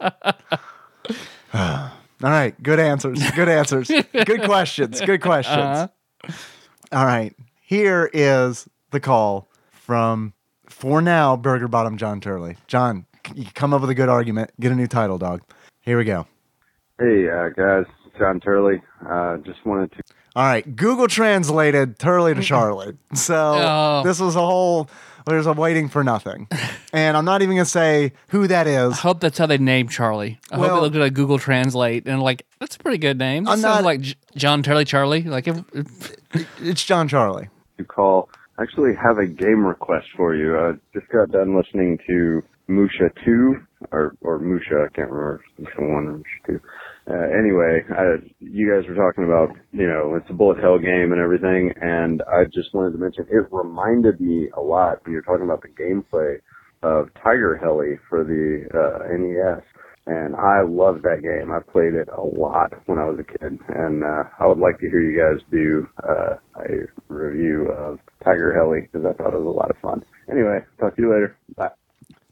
All 2.22 2.30
right, 2.30 2.60
good 2.62 2.78
answers. 2.78 3.18
Good 3.32 3.48
answers. 3.48 3.88
Good 3.88 4.42
questions. 4.44 5.00
Good 5.00 5.22
questions. 5.22 5.56
Uh-huh. 5.58 6.32
All 6.92 7.06
right, 7.06 7.34
here 7.62 8.10
is 8.12 8.68
the 8.90 9.00
call 9.00 9.48
from 9.70 10.34
for 10.66 11.00
now 11.00 11.36
Burger 11.36 11.68
Bottom 11.68 11.96
John 11.96 12.20
Turley. 12.20 12.56
John, 12.66 13.06
you 13.34 13.46
come 13.54 13.72
up 13.72 13.80
with 13.80 13.90
a 13.90 13.94
good 13.94 14.08
argument. 14.08 14.50
Get 14.60 14.70
a 14.72 14.74
new 14.74 14.86
title, 14.86 15.16
dog. 15.18 15.40
Here 15.80 15.96
we 15.96 16.04
go. 16.04 16.26
Hey, 16.98 17.28
uh, 17.30 17.48
guys, 17.56 17.86
John 18.18 18.40
Turley. 18.40 18.82
Uh, 19.08 19.38
just 19.38 19.64
wanted 19.64 19.92
to. 19.92 20.02
All 20.36 20.44
right, 20.44 20.76
Google 20.76 21.08
translated 21.08 21.98
Turley 21.98 22.34
to 22.34 22.42
Charlotte. 22.52 22.96
So 23.14 23.54
Oh. 23.56 24.02
this 24.04 24.20
was 24.20 24.36
a 24.36 24.40
whole. 24.44 24.90
There's 25.30 25.46
a 25.46 25.52
waiting 25.54 25.88
for 25.88 26.04
nothing, 26.04 26.48
and 26.92 27.16
I'm 27.16 27.24
not 27.24 27.40
even 27.42 27.56
gonna 27.56 27.64
say 27.64 28.12
who 28.28 28.46
that 28.48 28.66
is. 28.66 28.92
I 28.92 28.96
hope 28.96 29.20
that's 29.20 29.38
how 29.38 29.46
they 29.46 29.56
named 29.58 29.90
Charlie. 29.90 30.38
I 30.52 30.56
hope 30.56 30.66
Well- 30.66 30.74
they 30.76 30.80
looked 30.82 30.96
at 30.96 31.02
a 31.02 31.10
Google 31.10 31.38
Translate 31.38 32.06
and 32.06 32.22
like 32.22 32.44
that's 32.58 32.76
a 32.76 32.78
pretty 32.78 32.98
good 32.98 33.18
name. 33.18 33.44
That 33.44 33.52
I'm 33.52 33.58
sounds 33.60 33.76
not- 33.78 33.84
like 33.84 34.00
J- 34.02 34.14
John 34.36 34.62
Charlie 34.62 34.84
Charlie. 34.84 35.22
Like 35.22 35.48
if, 35.48 35.62
if- 35.72 36.16
It's 36.60 36.84
John 36.84 37.08
Charlie. 37.08 37.48
to 37.78 37.84
call. 37.84 38.28
I 38.58 38.62
actually 38.64 38.94
have 38.94 39.16
a 39.18 39.26
game 39.26 39.64
request 39.64 40.08
for 40.16 40.34
you. 40.34 40.58
I 40.58 40.72
just 40.92 41.08
got 41.10 41.30
done 41.30 41.56
listening 41.56 41.98
to 42.06 42.42
Musha 42.68 43.10
2, 43.24 43.56
or, 43.90 44.14
or 44.20 44.38
Musha, 44.38 44.84
I 44.86 44.94
can't 44.94 45.10
remember, 45.10 45.36
if 45.58 45.64
it's 45.64 45.76
Musha 45.78 45.90
1 45.90 46.06
or 46.06 46.12
Musha 46.12 46.24
2. 46.46 46.60
Uh, 47.10 47.26
anyway, 47.36 47.82
I, 47.90 48.22
you 48.38 48.70
guys 48.70 48.88
were 48.88 48.94
talking 48.94 49.24
about, 49.24 49.50
you 49.72 49.86
know, 49.86 50.14
it's 50.14 50.30
a 50.30 50.32
bullet 50.32 50.58
hell 50.62 50.78
game 50.78 51.10
and 51.10 51.20
everything, 51.20 51.72
and 51.80 52.22
I 52.22 52.44
just 52.44 52.72
wanted 52.72 52.92
to 52.92 52.98
mention 52.98 53.26
it 53.28 53.46
reminded 53.50 54.20
me 54.20 54.48
a 54.56 54.60
lot 54.60 55.02
when 55.02 55.12
you're 55.12 55.22
talking 55.22 55.44
about 55.44 55.62
the 55.62 55.74
gameplay 55.74 56.36
of 56.82 57.08
Tiger 57.14 57.58
Heli 57.60 57.98
for 58.08 58.22
the 58.22 58.68
uh, 58.70 59.10
NES. 59.10 59.64
And 60.06 60.34
I 60.34 60.62
loved 60.66 61.02
that 61.02 61.22
game. 61.22 61.52
I 61.52 61.60
played 61.60 61.94
it 61.94 62.08
a 62.16 62.22
lot 62.22 62.72
when 62.86 62.98
I 62.98 63.04
was 63.04 63.18
a 63.20 63.24
kid, 63.24 63.58
and 63.68 64.02
uh, 64.02 64.24
I 64.38 64.46
would 64.46 64.58
like 64.58 64.78
to 64.78 64.88
hear 64.88 65.00
you 65.00 65.18
guys 65.18 65.44
do 65.50 65.86
uh, 66.02 66.36
a 66.56 67.12
review 67.12 67.70
of 67.70 67.98
Tiger 68.24 68.54
Heli 68.54 68.88
because 68.90 69.06
I 69.06 69.12
thought 69.12 69.34
it 69.34 69.40
was 69.40 69.46
a 69.46 69.58
lot 69.58 69.70
of 69.70 69.76
fun. 69.82 70.02
Anyway, 70.30 70.60
talk 70.78 70.96
to 70.96 71.02
you 71.02 71.12
later. 71.12 71.36
Bye. 71.56 71.70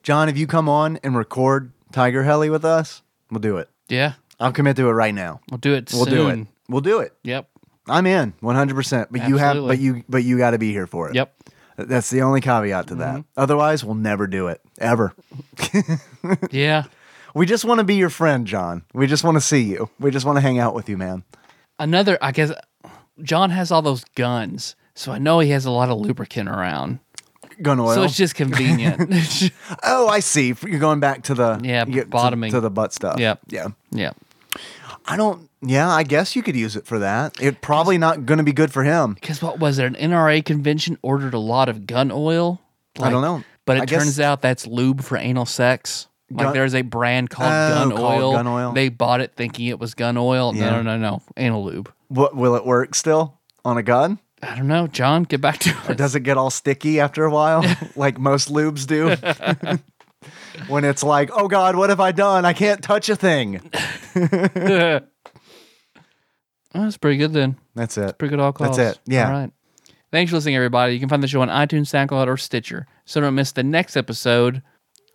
John, 0.03 0.29
if 0.29 0.39
you 0.39 0.47
come 0.47 0.69
on 0.69 0.99
and 1.03 1.17
record 1.17 1.73
Tiger 1.93 2.25
Heli 2.25 2.49
with 2.49 2.65
us, 2.65 3.03
we'll 3.31 3.41
do 3.41 3.59
it. 3.59 3.69
Yeah. 3.89 4.15
I'll 4.41 4.53
commit 4.53 4.77
to 4.77 4.89
it 4.89 4.93
right 4.93 5.15
now. 5.15 5.41
We'll 5.51 5.59
do 5.59 5.75
it 5.75 5.91
We'll 5.93 6.05
do 6.05 6.29
it. 6.29 6.33
soon. 6.33 6.49
We'll 6.69 6.81
do 6.81 7.01
it. 7.01 7.13
Yep. 7.25 7.49
I'm 7.89 8.07
in 8.07 8.33
100%. 8.43 9.07
But 9.11 9.29
you 9.29 9.37
have 9.39 9.51
Absolutely. 9.57 9.77
but 9.77 9.83
you 9.83 10.05
but 10.09 10.25
you 10.25 10.37
got 10.39 10.51
to 10.51 10.59
be 10.59 10.73
here 10.73 10.87
for 10.87 11.09
it. 11.09 11.15
Yep. 11.15 11.35
That's 11.77 12.11
the 12.11 12.23
only 12.23 12.41
caveat 12.41 12.89
to 12.89 12.97
that. 12.97 13.13
Mm-hmm. 13.15 13.21
Otherwise, 13.37 13.85
we'll 13.85 13.95
never 13.95 14.27
do 14.27 14.49
it 14.49 14.61
ever. 14.79 15.15
Yeah. 16.51 16.85
We 17.35 17.47
just 17.47 17.65
want 17.65 17.79
to 17.79 17.85
be 17.85 17.95
your 17.95 18.11
friend, 18.11 18.47
John. 18.47 18.83
We 18.95 19.07
just 19.07 19.23
want 19.23 19.37
to 19.37 19.41
see 19.41 19.63
you. 19.63 19.89
We 20.01 20.11
just 20.11 20.27
want 20.27 20.37
to 20.37 20.41
hang 20.41 20.59
out 20.59 20.75
with 20.75 20.89
you, 20.89 20.97
man. 20.97 21.23
Another, 21.79 22.19
I 22.21 22.33
guess, 22.33 22.53
John 23.23 23.51
has 23.51 23.71
all 23.71 23.83
those 23.83 24.03
guns, 24.17 24.75
so 24.95 25.13
I 25.13 25.19
know 25.19 25.39
he 25.39 25.51
has 25.51 25.65
a 25.65 25.71
lot 25.71 25.89
of 25.91 25.99
lubricant 26.01 26.49
around. 26.49 26.99
Gun 27.63 27.79
oil. 27.81 27.95
So 27.95 28.03
it's 28.03 28.17
just 28.17 28.35
convenient. 28.35 29.53
oh, 29.85 30.09
I 30.09 30.21
see. 30.21 30.55
You're 30.67 30.81
going 30.81 31.01
back 31.01 31.23
to 31.25 31.35
the 31.35 31.61
Yeah, 31.63 31.85
you 31.87 31.93
get 31.93 32.05
to- 32.05 32.09
bottoming. 32.09 32.51
to, 32.53 32.61
the 32.61 32.71
butt 32.71 32.93
stuff. 32.93 33.21
Yep. 33.21 33.41
Yeah. 33.49 33.69
yeah. 33.91 34.13
I 35.09 35.17
don't. 35.17 35.49
Yeah, 35.63 35.89
I 35.89 36.03
guess 36.03 36.37
you 36.37 36.43
could 36.43 36.55
use 36.57 36.77
it 36.77 36.87
for 36.87 36.99
that. 37.01 37.41
It 37.41 37.61
probably 37.63 37.99
not 37.99 38.27
going 38.27 38.39
to 38.39 38.45
be 38.45 38.53
good 38.53 38.73
for 38.73 38.85
him. 38.85 39.15
Because 39.15 39.43
what 39.43 39.59
was 39.59 39.79
it? 39.79 39.87
An 39.87 39.95
NRA 39.95 40.45
convention 40.45 40.99
ordered 41.03 41.35
a 41.35 41.39
lot 41.39 41.69
of 41.69 41.87
gun 41.87 42.11
oil. 42.13 42.61
I 43.01 43.11
don't 43.11 43.23
know. 43.23 43.43
But 43.65 43.79
it 43.79 43.83
I 43.83 43.85
guess- 43.87 44.03
turns 44.05 44.21
out 44.21 44.43
that's 44.43 44.67
lube 44.67 45.03
for 45.03 45.17
anal 45.19 45.47
sex. 45.47 46.07
Like 46.31 46.45
Gun- 46.47 46.53
there's 46.55 46.75
a 46.75 46.83
brand 46.83 47.31
called 47.31 47.51
Oh, 47.51 47.75
gun 47.89 47.91
called 47.97 48.21
oil. 48.23 48.33
gun 48.33 48.47
oil. 48.47 48.73
They 48.73 48.91
bought 48.91 49.21
it 49.23 49.33
thinking 49.35 49.67
it 49.69 49.79
was 49.81 49.95
gun 49.95 50.17
oil. 50.19 50.55
Yeah. 50.55 50.71
No, 50.71 50.83
no, 50.83 50.97
no, 50.97 51.11
no. 51.11 51.23
Anal 51.39 51.65
lube. 51.65 51.91
What 52.09 52.37
will 52.37 52.55
it 52.55 52.67
work 52.67 52.95
still 52.95 53.39
on 53.65 53.79
a 53.79 53.83
gun? 53.83 54.19
I 54.43 54.55
don't 54.57 54.69
know. 54.69 54.87
John, 54.89 55.23
get 55.25 55.41
back 55.41 55.59
to 55.61 55.71
Or 55.89 55.93
it. 55.93 55.97
does 55.99 56.15
it 56.15 56.21
get 56.21 56.37
all 56.37 56.51
sticky 56.51 57.01
after 57.01 57.25
a 57.25 57.31
while, 57.31 57.65
like 57.97 58.19
most 58.19 58.51
lubes 58.53 58.87
do? 58.87 59.17
when 60.69 60.85
it's 60.85 61.03
like, 61.03 61.31
oh 61.33 61.49
God, 61.49 61.77
what 61.77 61.91
have 61.91 62.01
I 62.01 62.13
done? 62.13 62.45
I 62.45 62.53
can't 62.53 62.83
touch 62.83 63.09
a 63.09 63.17
thing. 63.17 63.71
Oh, 66.75 66.83
that's 66.83 66.99
pretty 66.99 67.17
good 67.17 67.33
then. 67.33 67.57
That's 67.75 67.97
it. 67.97 68.19
Pretty 68.19 68.31
good 68.31 68.41
all 68.41 68.53
calls. 68.53 68.77
That's 68.77 68.99
it. 68.99 69.03
Yeah. 69.07 69.27
All 69.27 69.33
right. 69.33 69.51
Thanks 70.11 70.31
for 70.31 70.37
listening, 70.37 70.57
everybody. 70.57 70.93
You 70.95 71.01
can 71.01 71.09
find 71.09 71.23
the 71.23 71.29
show 71.29 71.41
on 71.41 71.49
iTunes, 71.49 71.87
SoundCloud, 71.87 72.27
or 72.27 72.37
Stitcher. 72.37 72.87
So 73.05 73.21
don't 73.21 73.35
miss 73.35 73.53
the 73.53 73.63
next 73.63 73.97
episode. 73.97 74.63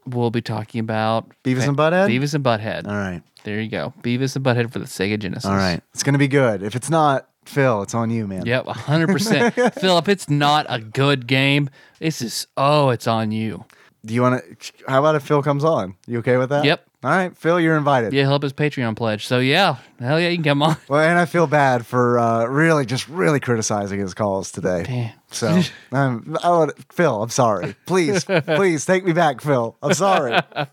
We'll 0.05 0.31
be 0.31 0.41
talking 0.41 0.79
about 0.79 1.31
Beavis 1.43 1.67
and 1.67 1.77
Butthead? 1.77 2.09
Beavis 2.09 2.33
and 2.33 2.43
Butthead. 2.43 2.87
All 2.87 2.93
right. 2.93 3.21
There 3.43 3.59
you 3.61 3.69
go. 3.69 3.93
Beavis 4.01 4.35
and 4.35 4.43
Butthead 4.43 4.71
for 4.71 4.79
the 4.79 4.85
Sega 4.85 5.17
Genesis. 5.17 5.45
All 5.45 5.55
right. 5.55 5.81
It's 5.93 6.03
going 6.03 6.13
to 6.13 6.19
be 6.19 6.27
good. 6.27 6.61
If 6.63 6.75
it's 6.75 6.89
not, 6.89 7.29
Phil, 7.45 7.81
it's 7.81 7.93
on 7.93 8.09
you, 8.09 8.27
man. 8.27 8.45
Yep, 8.45 8.65
100%. 8.65 9.73
Phil, 9.79 9.97
if 9.97 10.09
it's 10.09 10.29
not 10.29 10.65
a 10.69 10.79
good 10.79 11.27
game, 11.27 11.69
this 11.99 12.21
is, 12.21 12.47
oh, 12.57 12.89
it's 12.89 13.07
on 13.07 13.31
you. 13.31 13.65
Do 14.05 14.13
you 14.13 14.21
want 14.21 14.43
to? 14.59 14.73
How 14.88 14.99
about 14.99 15.15
if 15.15 15.23
Phil 15.23 15.41
comes 15.41 15.63
on? 15.63 15.95
You 16.07 16.19
okay 16.19 16.38
with 16.38 16.49
that? 16.49 16.65
Yep. 16.65 16.85
All 17.03 17.11
right, 17.11 17.38
Phil, 17.38 17.59
you're 17.59 17.77
invited. 17.77 18.13
Yeah, 18.13 18.23
help 18.23 18.43
his 18.43 18.53
Patreon 18.53 18.95
pledge. 18.95 19.27
So, 19.27 19.39
yeah, 19.39 19.75
hell 19.99 20.19
yeah, 20.19 20.30
you 20.30 20.38
can 20.38 20.43
come 20.43 20.63
on. 20.63 20.77
Well, 20.88 21.01
and 21.01 21.19
I 21.19 21.25
feel 21.25 21.47
bad 21.47 21.85
for 21.85 22.17
uh, 22.17 22.45
really, 22.45 22.85
just 22.85 23.09
really 23.09 23.41
criticizing 23.41 23.99
his 23.99 24.13
calls 24.13 24.51
today. 24.51 24.84
Damn. 24.84 25.11
So, 25.31 25.61
um, 25.91 26.38
I 26.41 26.57
would, 26.57 26.71
Phil, 26.93 27.21
I'm 27.21 27.30
sorry. 27.30 27.75
Please, 27.85 28.23
please 28.45 28.85
take 28.85 29.03
me 29.03 29.11
back, 29.11 29.41
Phil. 29.41 29.77
I'm 29.81 29.93
sorry. 29.93 30.39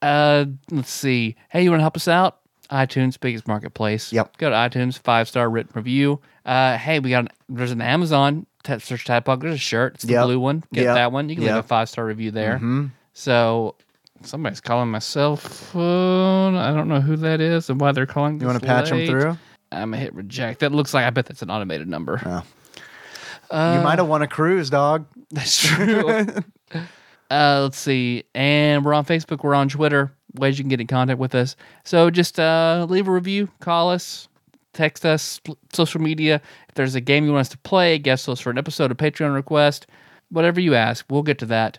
Uh, 0.00 0.46
let's 0.72 0.90
see. 0.90 1.36
Hey, 1.48 1.62
you 1.62 1.70
want 1.70 1.78
to 1.78 1.84
help 1.84 1.94
us 1.96 2.08
out? 2.08 2.40
iTunes, 2.72 3.20
biggest 3.20 3.46
marketplace. 3.46 4.12
Yep. 4.12 4.38
Go 4.38 4.50
to 4.50 4.56
iTunes, 4.56 4.98
five 4.98 5.28
star 5.28 5.48
written 5.48 5.70
review. 5.74 6.20
Uh, 6.44 6.76
hey, 6.76 6.98
we 6.98 7.10
got 7.10 7.20
an, 7.20 7.28
there's 7.48 7.70
an 7.70 7.80
Amazon 7.80 8.46
search 8.66 9.04
Tadpog. 9.04 9.40
There's 9.40 9.54
a 9.54 9.58
shirt. 9.58 9.94
It's 9.94 10.04
the 10.04 10.12
Yep. 10.14 10.24
blue 10.24 10.40
one. 10.40 10.64
Get 10.72 10.84
Yep. 10.84 10.94
that 10.94 11.12
one. 11.12 11.28
You 11.28 11.36
can 11.36 11.44
leave 11.44 11.54
Yep. 11.54 11.64
a 11.64 11.68
five 11.68 11.88
star 11.88 12.04
review 12.04 12.30
there. 12.30 12.58
Mhm. 12.58 12.90
So 13.12 13.74
somebody's 14.22 14.60
calling 14.60 14.90
my 14.90 14.98
cell 15.00 15.36
phone. 15.36 16.54
I 16.56 16.72
don't 16.72 16.88
know 16.88 17.00
who 17.00 17.16
that 17.16 17.40
is 17.40 17.68
and 17.70 17.80
why 17.80 17.92
they're 17.92 18.06
calling. 18.06 18.40
You 18.40 18.46
wanna 18.46 18.60
patch 18.60 18.84
patch 18.86 18.92
'em 18.92 18.98
late. 18.98 19.08
through? 19.08 19.36
I'm 19.72 19.90
gonna 19.90 19.96
hit 19.98 20.14
reject. 20.14 20.60
That 20.60 20.72
looks 20.72 20.92
like 20.94 21.04
I 21.06 21.10
bet 21.10 21.26
that's 21.26 21.42
an 21.42 21.50
automated 21.50 21.88
number. 21.88 22.20
you 23.50 23.80
might 23.80 23.98
have 23.98 24.06
won 24.08 24.22
a 24.22 24.26
cruise, 24.28 24.70
dog. 24.70 25.06
That's 25.30 25.58
true. 25.66 26.08
uh, 27.30 27.60
let's 27.62 27.78
see. 27.78 28.24
And 28.34 28.84
we're 28.84 28.92
on 28.94 29.04
Facebook. 29.06 29.42
We're 29.42 29.54
on 29.54 29.68
Twitter. 29.70 30.12
Ways 30.34 30.58
you 30.58 30.64
can 30.64 30.68
get 30.70 30.80
in 30.80 30.86
contact 30.86 31.18
with 31.18 31.34
us. 31.34 31.56
So 31.84 32.10
just 32.10 32.38
uh, 32.38 32.86
leave 32.88 33.08
a 33.08 33.10
review, 33.10 33.48
call 33.60 33.90
us, 33.90 34.28
text 34.72 35.04
us, 35.04 35.40
social 35.72 36.00
media. 36.00 36.40
If 36.68 36.74
there's 36.74 36.94
a 36.94 37.00
game 37.00 37.24
you 37.24 37.32
want 37.32 37.42
us 37.42 37.48
to 37.50 37.58
play, 37.58 37.98
guest 37.98 38.26
host 38.26 38.42
for 38.42 38.50
an 38.50 38.58
episode, 38.58 38.90
a 38.90 38.94
Patreon 38.94 39.34
request, 39.34 39.86
whatever 40.30 40.60
you 40.60 40.74
ask, 40.74 41.04
we'll 41.10 41.22
get 41.22 41.38
to 41.38 41.46
that. 41.46 41.78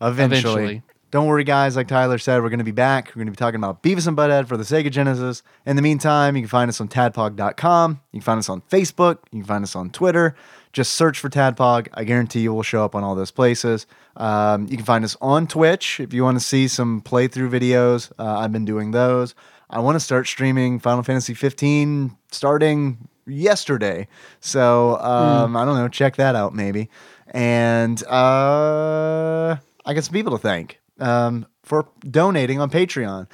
Eventually. 0.00 0.38
Eventually. 0.38 0.82
Don't 1.10 1.26
worry, 1.26 1.42
guys. 1.42 1.74
Like 1.74 1.88
Tyler 1.88 2.18
said, 2.18 2.40
we're 2.40 2.50
going 2.50 2.58
to 2.58 2.64
be 2.64 2.70
back. 2.70 3.08
We're 3.08 3.20
going 3.20 3.26
to 3.26 3.32
be 3.32 3.36
talking 3.36 3.58
about 3.58 3.82
Beavis 3.82 4.06
and 4.06 4.16
Butthead 4.16 4.46
for 4.46 4.56
the 4.56 4.62
Sega 4.62 4.92
Genesis. 4.92 5.42
In 5.66 5.74
the 5.74 5.82
meantime, 5.82 6.36
you 6.36 6.42
can 6.42 6.48
find 6.48 6.68
us 6.68 6.80
on 6.80 6.86
tadpog.com. 6.86 8.00
You 8.12 8.20
can 8.20 8.24
find 8.24 8.38
us 8.38 8.48
on 8.48 8.60
Facebook. 8.62 9.18
You 9.32 9.40
can 9.40 9.44
find 9.44 9.64
us 9.64 9.74
on 9.74 9.90
Twitter. 9.90 10.36
Just 10.72 10.94
search 10.94 11.18
for 11.18 11.28
Tadpog. 11.28 11.88
I 11.94 12.04
guarantee 12.04 12.42
you 12.42 12.54
will 12.54 12.62
show 12.62 12.84
up 12.84 12.94
on 12.94 13.02
all 13.02 13.16
those 13.16 13.32
places. 13.32 13.88
Um, 14.16 14.68
you 14.68 14.76
can 14.76 14.86
find 14.86 15.04
us 15.04 15.16
on 15.20 15.48
Twitch 15.48 15.98
if 15.98 16.14
you 16.14 16.22
want 16.22 16.38
to 16.38 16.44
see 16.44 16.68
some 16.68 17.02
playthrough 17.02 17.50
videos. 17.50 18.12
Uh, 18.16 18.38
I've 18.38 18.52
been 18.52 18.64
doing 18.64 18.92
those. 18.92 19.34
I 19.70 19.78
want 19.78 19.94
to 19.94 20.00
start 20.00 20.26
streaming 20.26 20.80
Final 20.80 21.02
Fantasy 21.04 21.32
15 21.32 22.16
starting 22.32 23.08
yesterday. 23.26 24.08
So 24.40 24.96
um, 24.96 25.56
I 25.56 25.64
don't 25.64 25.76
know. 25.76 25.88
Check 25.88 26.16
that 26.16 26.34
out 26.34 26.54
maybe. 26.54 26.90
And 27.28 28.02
uh, 28.06 29.56
I 29.86 29.94
got 29.94 30.04
some 30.04 30.12
people 30.12 30.32
to 30.32 30.38
thank 30.38 30.80
um, 30.98 31.46
for 31.62 31.86
donating 32.00 32.60
on 32.60 32.68
Patreon. 32.70 33.28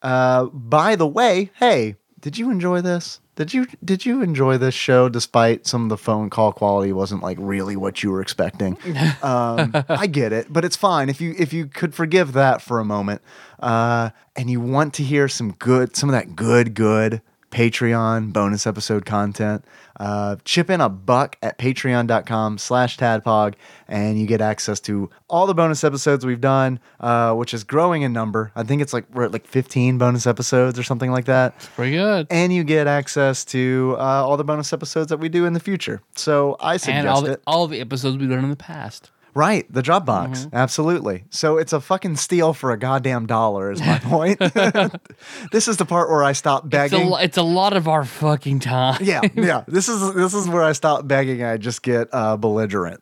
Uh, 0.00 0.46
by 0.46 0.96
the 0.96 1.06
way, 1.06 1.50
hey, 1.56 1.96
did 2.22 2.38
you 2.38 2.50
enjoy 2.50 2.80
this? 2.80 3.20
Did 3.34 3.52
you 3.52 3.66
did 3.84 4.06
you 4.06 4.22
enjoy 4.22 4.56
this 4.56 4.74
show 4.74 5.08
despite 5.08 5.66
some 5.66 5.82
of 5.82 5.88
the 5.88 5.96
phone 5.96 6.30
call 6.30 6.52
quality 6.52 6.92
wasn't 6.92 7.22
like 7.22 7.36
really 7.40 7.76
what 7.76 8.02
you 8.02 8.10
were 8.10 8.22
expecting? 8.22 8.78
Um, 9.22 9.72
I 9.88 10.06
get 10.06 10.32
it, 10.32 10.52
but 10.52 10.64
it's 10.64 10.76
fine 10.76 11.08
if 11.08 11.20
you 11.20 11.34
if 11.38 11.52
you 11.52 11.66
could 11.66 11.94
forgive 11.94 12.32
that 12.32 12.60
for 12.62 12.78
a 12.78 12.84
moment, 12.84 13.22
uh, 13.60 14.10
and 14.36 14.50
you 14.50 14.60
want 14.60 14.94
to 14.94 15.02
hear 15.02 15.28
some 15.28 15.52
good 15.52 15.96
some 15.96 16.08
of 16.08 16.12
that 16.12 16.34
good 16.34 16.74
good 16.74 17.20
Patreon 17.52 18.32
bonus 18.32 18.66
episode 18.66 19.04
content. 19.04 19.64
Uh, 20.00 20.36
chip 20.44 20.70
in 20.70 20.80
a 20.80 20.88
buck 20.88 21.36
at 21.42 21.58
patreon.com 21.58 22.58
slash 22.58 22.96
tadpog 22.96 23.54
and 23.86 24.18
you 24.18 24.26
get 24.26 24.40
access 24.40 24.80
to 24.80 25.10
all 25.28 25.46
the 25.46 25.54
bonus 25.54 25.84
episodes 25.84 26.26
we've 26.26 26.40
done, 26.40 26.80
uh, 26.98 27.34
which 27.34 27.54
is 27.54 27.62
growing 27.62 28.02
in 28.02 28.12
number. 28.12 28.50
I 28.56 28.64
think 28.64 28.82
it's 28.82 28.92
like 28.92 29.04
we're 29.12 29.24
at 29.24 29.32
like 29.32 29.46
15 29.46 29.98
bonus 29.98 30.26
episodes 30.26 30.78
or 30.78 30.82
something 30.82 31.12
like 31.12 31.26
that. 31.26 31.58
Pretty 31.76 31.92
good. 31.92 32.26
And 32.30 32.52
you 32.52 32.64
get 32.64 32.86
access 32.86 33.44
to 33.46 33.94
uh, 33.98 34.02
all 34.26 34.36
the 34.36 34.44
bonus 34.44 34.72
episodes 34.72 35.10
that 35.10 35.18
we 35.18 35.28
do 35.28 35.44
in 35.44 35.52
the 35.52 35.60
future. 35.60 36.00
So 36.16 36.56
I 36.58 36.78
suggest 36.78 36.98
and 36.98 37.08
all 37.08 37.22
the, 37.22 37.32
it. 37.32 37.42
all 37.46 37.68
the 37.68 37.80
episodes 37.80 38.16
we've 38.16 38.30
done 38.30 38.42
in 38.42 38.50
the 38.50 38.56
past. 38.56 39.10
Right, 39.34 39.66
the 39.72 39.80
Dropbox. 39.82 40.28
Mm-hmm. 40.46 40.54
Absolutely. 40.56 41.24
So 41.30 41.56
it's 41.56 41.72
a 41.72 41.80
fucking 41.80 42.16
steal 42.16 42.52
for 42.52 42.70
a 42.70 42.76
goddamn 42.78 43.26
dollar, 43.26 43.70
is 43.72 43.80
my 43.80 43.98
point. 44.02 44.38
this 45.52 45.68
is 45.68 45.78
the 45.78 45.86
part 45.86 46.10
where 46.10 46.22
I 46.22 46.32
stop 46.32 46.64
It's 46.64 46.66
a, 46.66 46.68
begging. 46.68 47.12
it's 47.20 47.36
a 47.38 47.42
lot 47.42 47.74
of 47.74 47.88
our 47.88 48.04
fucking 48.04 48.60
time. 48.60 48.98
yeah, 49.02 49.22
yeah. 49.34 49.64
This 49.66 49.88
is 49.88 50.14
this 50.14 50.34
is 50.34 50.48
where 50.48 50.62
I 50.62 50.72
stop 50.72 51.08
begging. 51.08 51.42
I 51.42 51.56
just 51.56 51.82
get 51.82 52.08
uh, 52.12 52.36
belligerent. 52.36 53.00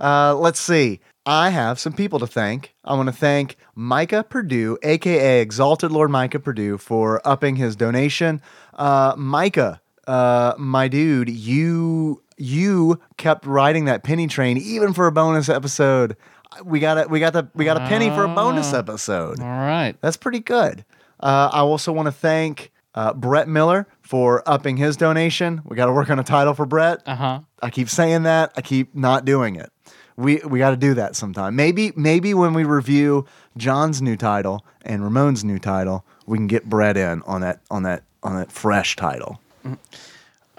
uh, 0.00 0.34
let's 0.36 0.60
see. 0.60 1.00
I 1.24 1.50
have 1.50 1.78
some 1.78 1.92
people 1.92 2.18
to 2.18 2.26
thank. 2.26 2.74
I 2.84 2.94
want 2.94 3.08
to 3.08 3.12
thank 3.12 3.56
Micah 3.76 4.24
Purdue, 4.28 4.76
aka 4.82 5.40
Exalted 5.40 5.92
Lord 5.92 6.10
Micah 6.10 6.40
Purdue, 6.40 6.78
for 6.78 7.20
upping 7.24 7.56
his 7.56 7.76
donation. 7.76 8.40
Uh, 8.74 9.14
Micah, 9.16 9.80
uh, 10.06 10.54
my 10.58 10.88
dude, 10.88 11.28
you 11.30 12.22
you 12.42 13.00
kept 13.16 13.46
riding 13.46 13.84
that 13.86 14.02
penny 14.02 14.26
train 14.26 14.58
even 14.58 14.92
for 14.92 15.06
a 15.06 15.12
bonus 15.12 15.48
episode. 15.48 16.16
We 16.64 16.80
got 16.80 16.98
a 16.98 17.08
we 17.08 17.20
got 17.20 17.32
the 17.32 17.48
we 17.54 17.64
got 17.64 17.76
a 17.76 17.86
penny 17.86 18.10
for 18.10 18.24
a 18.24 18.28
bonus 18.28 18.74
Ah. 18.74 18.78
episode. 18.78 19.40
All 19.40 19.46
right. 19.48 19.94
That's 20.00 20.16
pretty 20.16 20.40
good. 20.40 20.84
Uh, 21.20 21.48
I 21.52 21.60
also 21.60 21.92
want 21.92 22.06
to 22.06 22.12
thank 22.12 22.72
uh, 22.94 23.14
Brett 23.14 23.48
Miller 23.48 23.86
for 24.02 24.42
upping 24.46 24.76
his 24.76 24.96
donation. 24.96 25.62
We 25.64 25.76
got 25.76 25.86
to 25.86 25.92
work 25.92 26.10
on 26.10 26.18
a 26.18 26.24
title 26.24 26.52
for 26.52 26.66
Brett. 26.66 27.00
Uh 27.06 27.14
huh. 27.14 27.40
I 27.62 27.70
keep 27.70 27.88
saying 27.88 28.24
that. 28.24 28.52
I 28.56 28.60
keep 28.60 28.94
not 28.94 29.24
doing 29.24 29.56
it. 29.56 29.70
We 30.16 30.42
we 30.44 30.58
got 30.58 30.70
to 30.70 30.76
do 30.76 30.92
that 30.94 31.16
sometime. 31.16 31.56
Maybe 31.56 31.92
maybe 31.96 32.34
when 32.34 32.52
we 32.52 32.64
review 32.64 33.24
John's 33.56 34.02
new 34.02 34.16
title 34.16 34.66
and 34.84 35.02
Ramon's 35.02 35.42
new 35.44 35.58
title, 35.58 36.04
we 36.26 36.36
can 36.36 36.48
get 36.48 36.64
Brett 36.68 36.98
in 36.98 37.22
on 37.22 37.40
that 37.40 37.60
on 37.70 37.84
that 37.84 38.02
on 38.22 38.36
that 38.36 38.52
fresh 38.52 38.94
title. 38.96 39.40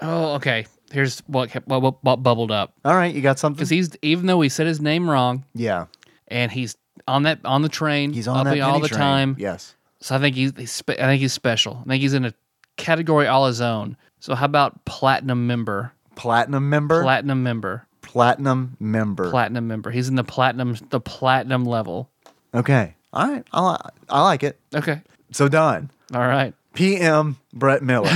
Oh, 0.00 0.34
okay. 0.34 0.66
Here's 0.94 1.20
what 1.26 1.50
kept, 1.50 1.66
what, 1.68 2.02
what, 2.02 2.22
bubbled 2.22 2.50
up. 2.50 2.72
All 2.84 2.94
right, 2.94 3.14
you 3.14 3.20
got 3.20 3.38
something? 3.38 3.56
Because 3.56 3.68
he's 3.70 3.90
even 4.02 4.26
though 4.26 4.40
he 4.40 4.48
said 4.48 4.66
his 4.66 4.80
name 4.80 5.10
wrong, 5.10 5.44
Yeah, 5.54 5.86
and 6.28 6.50
he's 6.52 6.76
on 7.06 7.24
that 7.24 7.40
on 7.44 7.62
the 7.62 7.68
train, 7.68 8.12
he's 8.12 8.28
on 8.28 8.44
that 8.46 8.58
all 8.60 8.72
penny 8.74 8.82
the 8.82 8.88
train. 8.88 8.98
time. 9.00 9.36
Yes. 9.38 9.74
So 10.00 10.14
I 10.14 10.18
think 10.18 10.36
he's, 10.36 10.52
he's 10.56 10.70
spe- 10.72 10.90
I 11.00 11.06
think 11.06 11.20
he's 11.20 11.32
special. 11.32 11.82
I 11.84 11.88
think 11.88 12.00
he's 12.02 12.14
in 12.14 12.24
a 12.24 12.34
category 12.76 13.26
all 13.26 13.46
his 13.46 13.60
own. 13.60 13.96
So 14.20 14.34
how 14.34 14.44
about 14.46 14.84
platinum 14.84 15.46
member? 15.46 15.92
Platinum 16.14 16.68
member. 16.70 17.02
Platinum 17.02 17.42
member. 17.42 17.86
platinum 18.02 18.76
member. 18.78 19.30
Platinum 19.30 19.66
member. 19.66 19.90
He's 19.90 20.08
in 20.08 20.14
the 20.14 20.24
platinum 20.24 20.76
the 20.90 21.00
platinum 21.00 21.64
level. 21.64 22.08
okay. 22.54 22.94
All 23.12 23.28
right. 23.28 23.46
I 23.52 23.70
li- 23.70 23.90
I 24.08 24.22
like 24.22 24.42
it. 24.42 24.58
Okay. 24.74 25.00
So 25.32 25.48
done. 25.48 25.90
All 26.14 26.20
right. 26.26 26.52
PM 26.74 27.36
Brett 27.52 27.82
Miller. 27.82 28.10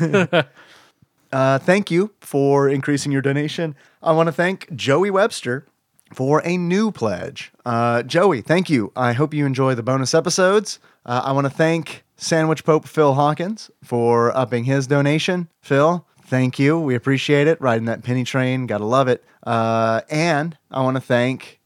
uh, 1.32 1.58
thank 1.58 1.90
you 1.90 2.12
for 2.20 2.68
increasing 2.68 3.12
your 3.12 3.22
donation. 3.22 3.74
I 4.02 4.12
want 4.12 4.28
to 4.28 4.32
thank 4.32 4.72
Joey 4.74 5.10
Webster 5.10 5.66
for 6.12 6.42
a 6.44 6.56
new 6.56 6.90
pledge. 6.92 7.52
Uh, 7.64 8.02
Joey, 8.02 8.42
thank 8.42 8.68
you. 8.68 8.92
I 8.94 9.12
hope 9.12 9.32
you 9.32 9.46
enjoy 9.46 9.74
the 9.74 9.82
bonus 9.82 10.14
episodes. 10.14 10.78
Uh, 11.06 11.22
I 11.24 11.32
want 11.32 11.46
to 11.46 11.50
thank 11.50 12.04
Sandwich 12.16 12.64
Pope 12.64 12.86
Phil 12.86 13.14
Hawkins 13.14 13.70
for 13.82 14.36
upping 14.36 14.64
his 14.64 14.86
donation. 14.86 15.48
Phil, 15.60 16.06
thank 16.26 16.58
you. 16.58 16.78
We 16.78 16.94
appreciate 16.94 17.46
it. 17.46 17.60
Riding 17.60 17.86
that 17.86 18.02
penny 18.02 18.24
train, 18.24 18.66
gotta 18.66 18.84
love 18.84 19.08
it. 19.08 19.24
Uh, 19.42 20.02
and 20.10 20.56
I 20.70 20.82
want 20.82 20.96
to 20.96 21.00
thank. 21.00 21.60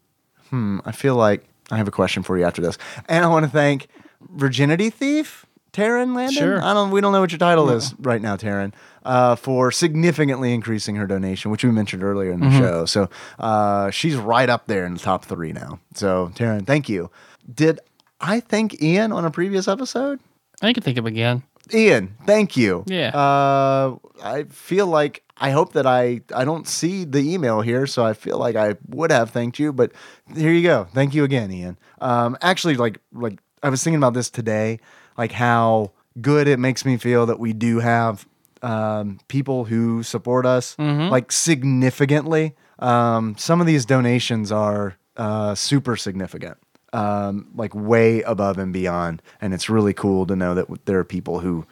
Hmm, 0.51 0.79
I 0.85 0.93
feel 0.93 1.17
like 1.17 1.45
I 1.71 1.77
have 1.77 1.89
a 1.89 1.93
question 1.93 2.23
for 2.23 2.39
you 2.39 2.45
after 2.45 2.63
this. 2.63 2.79
And 3.09 3.25
I 3.25 3.29
want 3.29 3.45
to 3.45 3.51
thank 3.51 3.89
Virginity 4.21 4.91
Thief, 4.91 5.45
Taryn 5.77 6.15
Landon. 6.17 6.33
Sure. 6.35 6.63
I 6.65 6.73
don't. 6.75 6.91
We 6.91 7.01
don't 7.01 7.13
know 7.13 7.21
what 7.21 7.31
your 7.33 7.39
title 7.39 7.69
is 7.71 7.95
right 8.01 8.21
now, 8.23 8.37
Taryn. 8.37 8.73
Uh, 9.05 9.37
for 9.37 9.71
significantly 9.71 10.53
increasing 10.55 10.97
her 10.97 11.07
donation, 11.07 11.51
which 11.51 11.63
we 11.63 11.71
mentioned 11.71 12.03
earlier 12.03 12.33
in 12.33 12.41
the 12.41 12.47
Mhm. 12.47 12.59
show. 12.59 12.85
So 12.87 13.09
uh, 13.39 13.91
she's 13.91 14.17
right 14.17 14.49
up 14.49 14.67
there 14.67 14.85
in 14.87 14.95
the 14.95 15.01
top 15.01 15.25
three 15.25 15.53
now. 15.53 15.79
So 15.95 16.33
Taryn, 16.35 16.67
thank 16.67 16.89
you. 16.89 17.11
Did 17.53 17.79
I 18.21 18.41
thank 18.41 18.83
Ian 18.83 19.13
on 19.13 19.25
a 19.25 19.31
previous 19.31 19.69
episode? 19.69 20.19
I 20.63 20.73
can 20.73 20.83
think 20.83 20.99
of 20.99 21.07
again. 21.07 21.43
Ian, 21.75 22.15
thank 22.27 22.57
you. 22.57 22.85
Yeah. 22.87 23.09
Uh, 23.17 23.97
I 24.25 24.45
feel 24.45 24.87
like 24.87 25.23
I 25.39 25.51
hope 25.51 25.75
that 25.75 25.87
I 25.87 26.23
I 26.35 26.45
don't 26.45 26.67
see 26.67 27.05
the 27.05 27.19
email 27.19 27.61
here, 27.61 27.87
so 27.87 28.05
I 28.05 28.15
feel 28.15 28.39
like 28.39 28.57
I 28.57 28.77
would 28.89 29.13
have 29.13 29.31
thanked 29.31 29.59
you, 29.59 29.73
but 29.73 29.93
here 30.35 30.51
you 30.53 30.63
go. 30.63 30.87
Thank 30.95 31.15
you 31.15 31.23
again, 31.25 31.53
Ian. 31.53 31.77
Um, 32.01 32.37
actually, 32.41 32.77
like 32.77 32.99
like 33.13 33.39
I 33.63 33.69
was 33.69 33.83
thinking 33.85 33.99
about 33.99 34.15
this 34.15 34.31
today, 34.31 34.81
like 35.19 35.33
how 35.33 35.91
good 36.21 36.49
it 36.49 36.59
makes 36.59 36.85
me 36.85 36.97
feel 36.97 37.27
that 37.27 37.39
we 37.39 37.53
do 37.53 37.81
have 37.81 38.27
um, 38.63 39.19
people 39.29 39.65
who 39.67 40.03
support 40.03 40.47
us 40.47 40.77
Mhm. 40.77 41.11
like 41.11 41.31
significantly. 41.31 42.55
Um, 42.79 43.37
some 43.39 43.61
of 43.61 43.67
these 43.67 43.85
donations 43.85 44.51
are 44.53 44.97
uh, 45.17 45.55
super 45.55 45.97
significant 45.97 46.57
um, 46.93 47.49
like 47.55 47.75
way 47.75 48.23
above 48.23 48.59
and 48.59 48.73
beyond. 48.73 49.21
And 49.41 49.53
it's 49.55 49.69
really 49.69 49.93
cool 49.95 50.27
to 50.27 50.37
know 50.37 50.55
that 50.55 50.67
there 50.87 50.99
are 50.99 51.05
people 51.05 51.41
who 51.41 51.67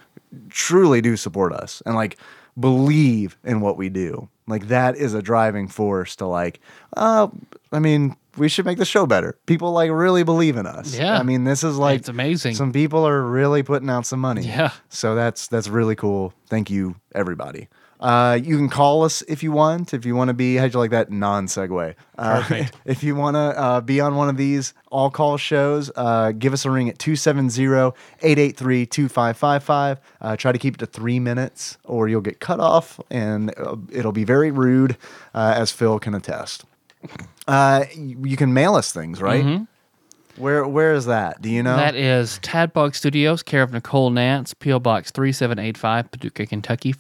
truly 0.51 1.01
do 1.01 1.17
support 1.17 1.53
us 1.53 1.83
and 1.87 1.95
like 1.95 2.17
believe 2.59 3.37
in 3.45 3.61
what 3.61 3.77
we 3.77 3.89
do. 3.89 4.29
Like 4.47 4.69
that 4.69 4.97
is 4.97 5.15
a 5.15 5.23
driving 5.23 5.69
force 5.69 6.17
to 6.17 6.27
like, 6.27 6.61
uh, 6.97 7.29
I 7.73 7.79
mean, 7.79 8.17
we 8.37 8.49
should 8.49 8.65
make 8.65 8.79
the 8.79 8.85
show 8.85 9.07
better. 9.07 9.39
People 9.47 9.73
like 9.73 9.91
really 9.91 10.23
believe 10.23 10.57
in 10.57 10.67
us. 10.67 10.97
Yeah. 10.97 11.19
I 11.19 11.23
mean, 11.23 11.45
this 11.45 11.63
is 11.63 11.77
like 11.77 12.01
It's 12.01 12.09
amazing. 12.09 12.55
Some 12.55 12.73
people 12.73 13.07
are 13.07 13.23
really 13.23 13.63
putting 13.63 13.91
out 13.91 14.07
some 14.07 14.21
money. 14.21 14.43
Yeah. 14.43 14.73
So 14.89 15.15
that's 15.15 15.49
that's 15.49 15.69
really 15.69 15.97
cool. 15.97 16.33
Thank 16.49 16.71
you, 16.71 16.97
everybody. 17.15 17.69
Uh, 18.01 18.39
you 18.43 18.59
can 18.59 18.69
call 18.69 19.03
us 19.03 19.23
if 19.23 19.43
you 19.43 19.51
want. 19.51 19.95
If 19.95 20.05
you 20.05 20.15
want 20.15 20.29
to 20.29 20.35
be, 20.35 20.57
how'd 20.57 20.75
you 20.75 20.79
like 20.79 20.91
that 20.91 21.11
non 21.11 21.47
segue? 21.47 21.95
Uh, 22.19 22.43
Perfect. 22.43 22.77
if 22.85 23.03
you 23.03 23.15
want 23.15 23.37
to 23.37 23.59
uh, 23.59 23.81
be 23.81 23.99
on 24.01 24.15
one 24.17 24.29
of 24.29 24.37
these 24.37 24.75
all 24.91 25.11
call 25.11 25.39
shows, 25.39 25.91
uh, 25.97 26.33
give 26.33 26.53
us 26.53 26.67
a 26.67 26.71
ring 26.71 26.91
at 26.91 26.99
270 26.99 27.63
883 28.21 28.85
2555. 28.87 30.01
Uh, 30.21 30.37
Try 30.37 30.53
to 30.53 30.59
keep 30.59 30.75
it 30.75 30.79
to 30.79 30.87
three 30.87 31.19
minutes 31.19 31.79
or 31.85 32.09
you'll 32.09 32.21
get 32.21 32.41
cut 32.41 32.61
off 32.61 33.01
and 33.11 33.55
uh, 33.59 33.77
it'll 33.91 34.13
be 34.13 34.25
very 34.25 34.51
rude, 34.51 34.99
uh, 35.35 35.55
as 35.57 35.71
Phil 35.73 35.99
can 35.99 36.15
attest. 36.15 36.65
Uh, 37.47 37.85
you, 37.95 38.37
can 38.37 38.55
mail 38.55 38.75
us 38.75 38.93
things, 38.93 39.21
right? 39.21 39.45
Mhm. 39.45 39.69
Where 40.37 40.67
Where 40.67 40.95
is 40.95 41.07
that? 41.07 41.41
Do 41.43 41.49
you 41.49 41.63
know? 41.63 41.77
That 41.77 41.95
is 41.95 42.41
Tadpog 42.43 42.97
Studios, 42.97 43.43
care 43.45 43.63
of 43.63 43.73
Nicole 43.73 44.11
Nance, 44.11 44.53
P.O. 44.53 44.81
Box 44.81 45.13
3785, 45.13 46.11
Paducah, 46.11 46.47
Kentucky 46.47 46.91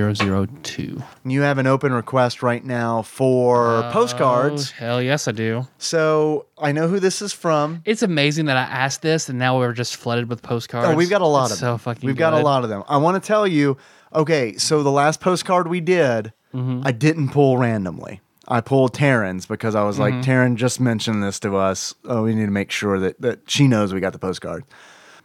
42002. 0.00 1.02
You 1.24 1.42
have 1.42 1.58
an 1.58 1.66
open 1.66 1.92
request 1.92 2.42
right 2.42 2.64
now 2.64 3.02
for 3.02 3.82
postcards. 3.92 4.72
Oh, 4.72 4.74
hell 4.78 5.02
yes, 5.02 5.28
I 5.28 5.32
do. 5.32 5.66
So 5.78 6.46
I 6.58 6.72
know 6.72 6.88
who 6.88 6.98
this 6.98 7.20
is 7.20 7.32
from. 7.34 7.82
It's 7.84 8.02
amazing 8.02 8.46
that 8.46 8.56
I 8.56 8.62
asked 8.62 9.02
this 9.02 9.28
and 9.28 9.38
now 9.38 9.58
we're 9.58 9.72
just 9.74 9.96
flooded 9.96 10.30
with 10.30 10.40
postcards. 10.42 10.88
Oh, 10.88 10.94
we've 10.94 11.10
got 11.10 11.20
a 11.20 11.26
lot 11.26 11.46
It's 11.46 11.54
of 11.54 11.58
so 11.58 11.76
fucking 11.78 12.06
We've 12.06 12.16
got 12.16 12.32
a 12.32 12.38
lot 12.38 12.64
of 12.64 12.70
them. 12.70 12.84
I 12.88 12.96
want 12.98 13.22
to 13.22 13.26
tell 13.26 13.46
you. 13.46 13.76
Okay, 14.14 14.56
so 14.56 14.82
the 14.82 14.90
last 14.90 15.20
postcard 15.20 15.68
we 15.68 15.80
did, 15.80 16.32
Mm-hmm. 16.54 16.82
I 16.86 16.92
didn't 16.92 17.30
pull 17.30 17.56
randomly. 17.58 18.20
I 18.48 18.60
pulled 18.60 18.92
Taryn's 18.94 19.46
because 19.46 19.74
I 19.74 19.84
was 19.84 19.98
like, 19.98 20.14
Mhm. 20.14 20.24
Taryn 20.24 20.56
just 20.56 20.80
mentioned 20.80 21.22
this 21.22 21.38
to 21.40 21.56
us. 21.56 21.94
Oh, 22.04 22.24
we 22.24 22.34
need 22.34 22.46
to 22.46 22.50
make 22.50 22.70
sure 22.70 22.98
that 22.98 23.20
that 23.20 23.40
she 23.50 23.68
knows 23.68 23.94
we 23.94 24.00
got 24.00 24.12
the 24.12 24.18
postcard. 24.18 24.64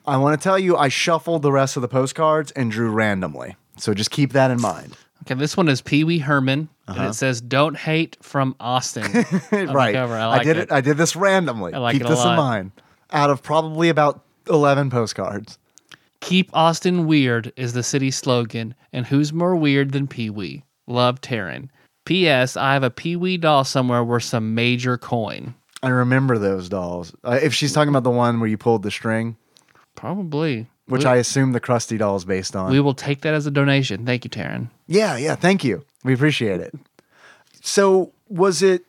I 0.05 0.17
want 0.17 0.39
to 0.39 0.43
tell 0.43 0.57
you, 0.59 0.77
I 0.77 0.87
shuffled 0.87 1.41
the 1.41 1.51
rest 1.51 1.75
of 1.75 1.81
the 1.81 1.87
postcards 1.87 2.51
and 2.51 2.71
drew 2.71 2.89
randomly. 2.91 3.55
So 3.77 3.93
just 3.93 4.11
keep 4.11 4.33
that 4.33 4.51
in 4.51 4.61
mind. 4.61 4.95
Okay, 5.23 5.33
this 5.33 5.57
one 5.57 5.67
is 5.67 5.81
Pee 5.81 6.03
Wee 6.03 6.19
Herman, 6.19 6.69
and 6.87 6.97
Uh-huh. 6.97 7.09
it 7.09 7.13
says 7.13 7.41
"Don't 7.41 7.75
hate 7.75 8.17
from 8.21 8.55
Austin." 8.59 9.03
right. 9.51 9.95
I, 9.95 10.27
like 10.27 10.43
did 10.43 10.57
it. 10.57 10.71
I 10.71 10.79
did 10.81 10.97
this 10.97 11.15
randomly. 11.15 11.73
I 11.73 11.79
like 11.79 11.93
Keep 11.93 12.03
it 12.03 12.05
a 12.05 12.09
this 12.09 12.19
in 12.21 12.27
lot. 12.27 12.37
mind. 12.37 12.71
Out 13.11 13.29
of 13.29 13.41
probably 13.43 13.89
about 13.89 14.23
eleven 14.47 14.89
postcards. 14.89 15.57
Keep 16.21 16.49
Austin 16.53 17.05
weird 17.07 17.51
is 17.57 17.73
the 17.73 17.83
city 17.83 18.11
slogan, 18.11 18.73
and 18.93 19.05
who's 19.07 19.33
more 19.33 19.55
weird 19.55 19.91
than 19.91 20.07
Pee 20.07 20.29
Wee? 20.29 20.63
Love 20.87 21.19
Taryn. 21.21 21.69
P.S. 22.07 22.55
I 22.55 22.71
have 22.73 22.83
a 22.83 22.89
Pee 22.89 23.17
Wee 23.17 23.35
doll 23.35 23.65
somewhere 23.65 24.01
worth 24.01 24.23
some 24.23 24.55
major 24.55 24.97
coin. 24.97 25.53
I 25.83 25.89
remember 25.89 26.37
those 26.37 26.69
dolls. 26.69 27.13
Uh, 27.21 27.37
if 27.43 27.53
she's 27.53 27.73
talking 27.73 27.89
about 27.89 28.03
the 28.03 28.09
one 28.09 28.39
where 28.39 28.47
you 28.49 28.57
pulled 28.57 28.83
the 28.83 28.91
string, 28.91 29.35
Probably. 29.95 30.67
which 30.85 31.03
we, 31.03 31.09
I 31.09 31.15
assume 31.17 31.51
the 31.51 31.59
Krusty 31.59 31.97
doll 31.97 32.15
is 32.15 32.23
based 32.23 32.55
on. 32.55 32.71
we 32.71 32.79
will 32.79 32.93
take 32.93 33.21
that 33.21 33.33
as 33.33 33.45
a 33.45 33.51
donation. 33.51 34.05
Thank 34.05 34.23
you, 34.23 34.29
Taryn. 34.29 34.69
yeah, 34.87 35.17
yeah. 35.17 35.35
Thank 35.35 35.65
you. 35.65 35.83
We 36.05 36.13
appreciate 36.13 36.61
it. 36.61 36.73
So 37.61 38.13
was 38.29 38.61
it 38.61 38.85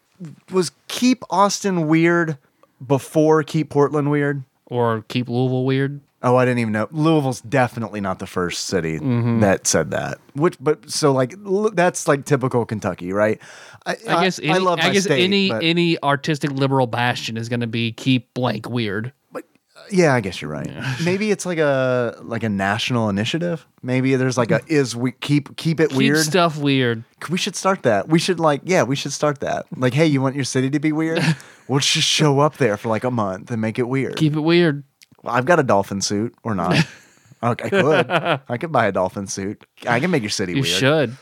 was 0.53 0.70
keep 0.86 1.24
Austin 1.28 1.89
weird 1.89 2.39
before 2.86 3.43
keep 3.43 3.70
Portland 3.70 4.11
weird? 4.12 4.45
Or 4.66 5.03
keep 5.09 5.28
Louisville 5.28 5.65
weird? 5.65 6.01
Oh, 6.23 6.35
I 6.36 6.45
didn't 6.45 6.59
even 6.59 6.73
know. 6.73 6.89
Louisville's 6.90 7.40
definitely 7.43 8.01
not 8.01 8.19
the 8.19 8.27
first 8.27 8.65
city 8.65 8.99
Mhm. 8.99 9.40
that 9.40 9.69
said 9.69 9.93
that. 9.93 10.19
Which, 10.35 10.57
but 10.59 10.90
so 10.90 11.12
like 11.12 11.35
that's 11.74 12.09
like 12.09 12.24
typical 12.24 12.65
Kentucky, 12.66 13.12
right? 13.12 13.40
I, 13.86 13.97
I 14.09 14.24
guess 14.24 14.39
any, 14.40 14.51
I, 14.51 14.59
love 14.59 14.78
my 14.81 14.90
guess 14.90 15.05
state, 15.05 15.23
any 15.23 15.49
but- 15.51 15.62
any 15.62 16.03
artistic 16.03 16.51
liberal 16.51 16.89
bastion 16.89 17.36
is 17.36 17.49
going 17.49 17.61
to 17.61 17.66
be 17.69 17.93
keep 17.93 18.35
blank 18.35 18.69
weird. 18.69 19.12
But 19.32 19.45
Yeah, 19.93 20.12
I 20.12 20.20
guess 20.20 20.43
you're 20.43 20.51
right. 20.51 20.69
Maybe 21.05 21.31
it's 21.31 21.47
like 21.47 21.59
a 21.59 22.16
like 22.23 22.43
a 22.43 22.49
national 22.49 23.09
initiative. 23.11 23.65
Maybe 23.81 24.16
there's 24.16 24.36
like 24.36 24.51
a 24.51 24.61
is 24.66 24.97
we 24.97 25.12
keep 25.12 25.57
keep 25.57 25.78
it 25.78 25.90
Keep 25.90 25.99
weird. 25.99 26.19
stuff 26.19 26.59
weird. 26.59 27.05
We 27.31 27.39
should 27.39 27.55
start 27.55 27.85
that. 27.85 28.09
We 28.09 28.19
should 28.19 28.40
like 28.40 28.62
yeah, 28.65 28.82
we 28.82 28.97
should 28.97 29.12
start 29.12 29.39
that. 29.40 29.66
Like, 29.77 29.95
hey, 29.95 30.07
you 30.07 30.20
want 30.20 30.35
your 30.35 30.45
city 30.45 30.69
to 30.70 30.81
be 30.81 30.90
weird? 30.90 31.23
we'll 31.69 31.78
just 31.78 32.09
show 32.09 32.40
up 32.40 32.57
there 32.57 32.77
for 32.77 32.89
like 32.89 33.05
a 33.05 33.11
month 33.12 33.53
and 33.53 33.61
make 33.62 33.78
it 33.78 33.86
weird. 33.89 34.16
Keep 34.16 34.35
it 34.35 34.40
weird. 34.40 34.82
Well, 35.23 35.35
I've 35.35 35.45
got 35.47 35.59
a 35.59 35.62
dolphin 35.62 36.01
suit 36.01 36.35
or 36.43 36.55
not. 36.55 36.77
okay, 37.43 37.66
I 37.66 37.69
could. 37.70 38.11
I 38.49 38.57
could 38.57 38.73
buy 38.73 38.86
a 38.86 38.93
dolphin 38.93 39.27
suit. 39.27 39.65
I 39.86 40.01
can 40.01 40.11
make 40.11 40.23
your 40.23 40.31
city 40.31 40.53
You 40.55 40.62
weird. 40.62 40.66
should 40.74 41.16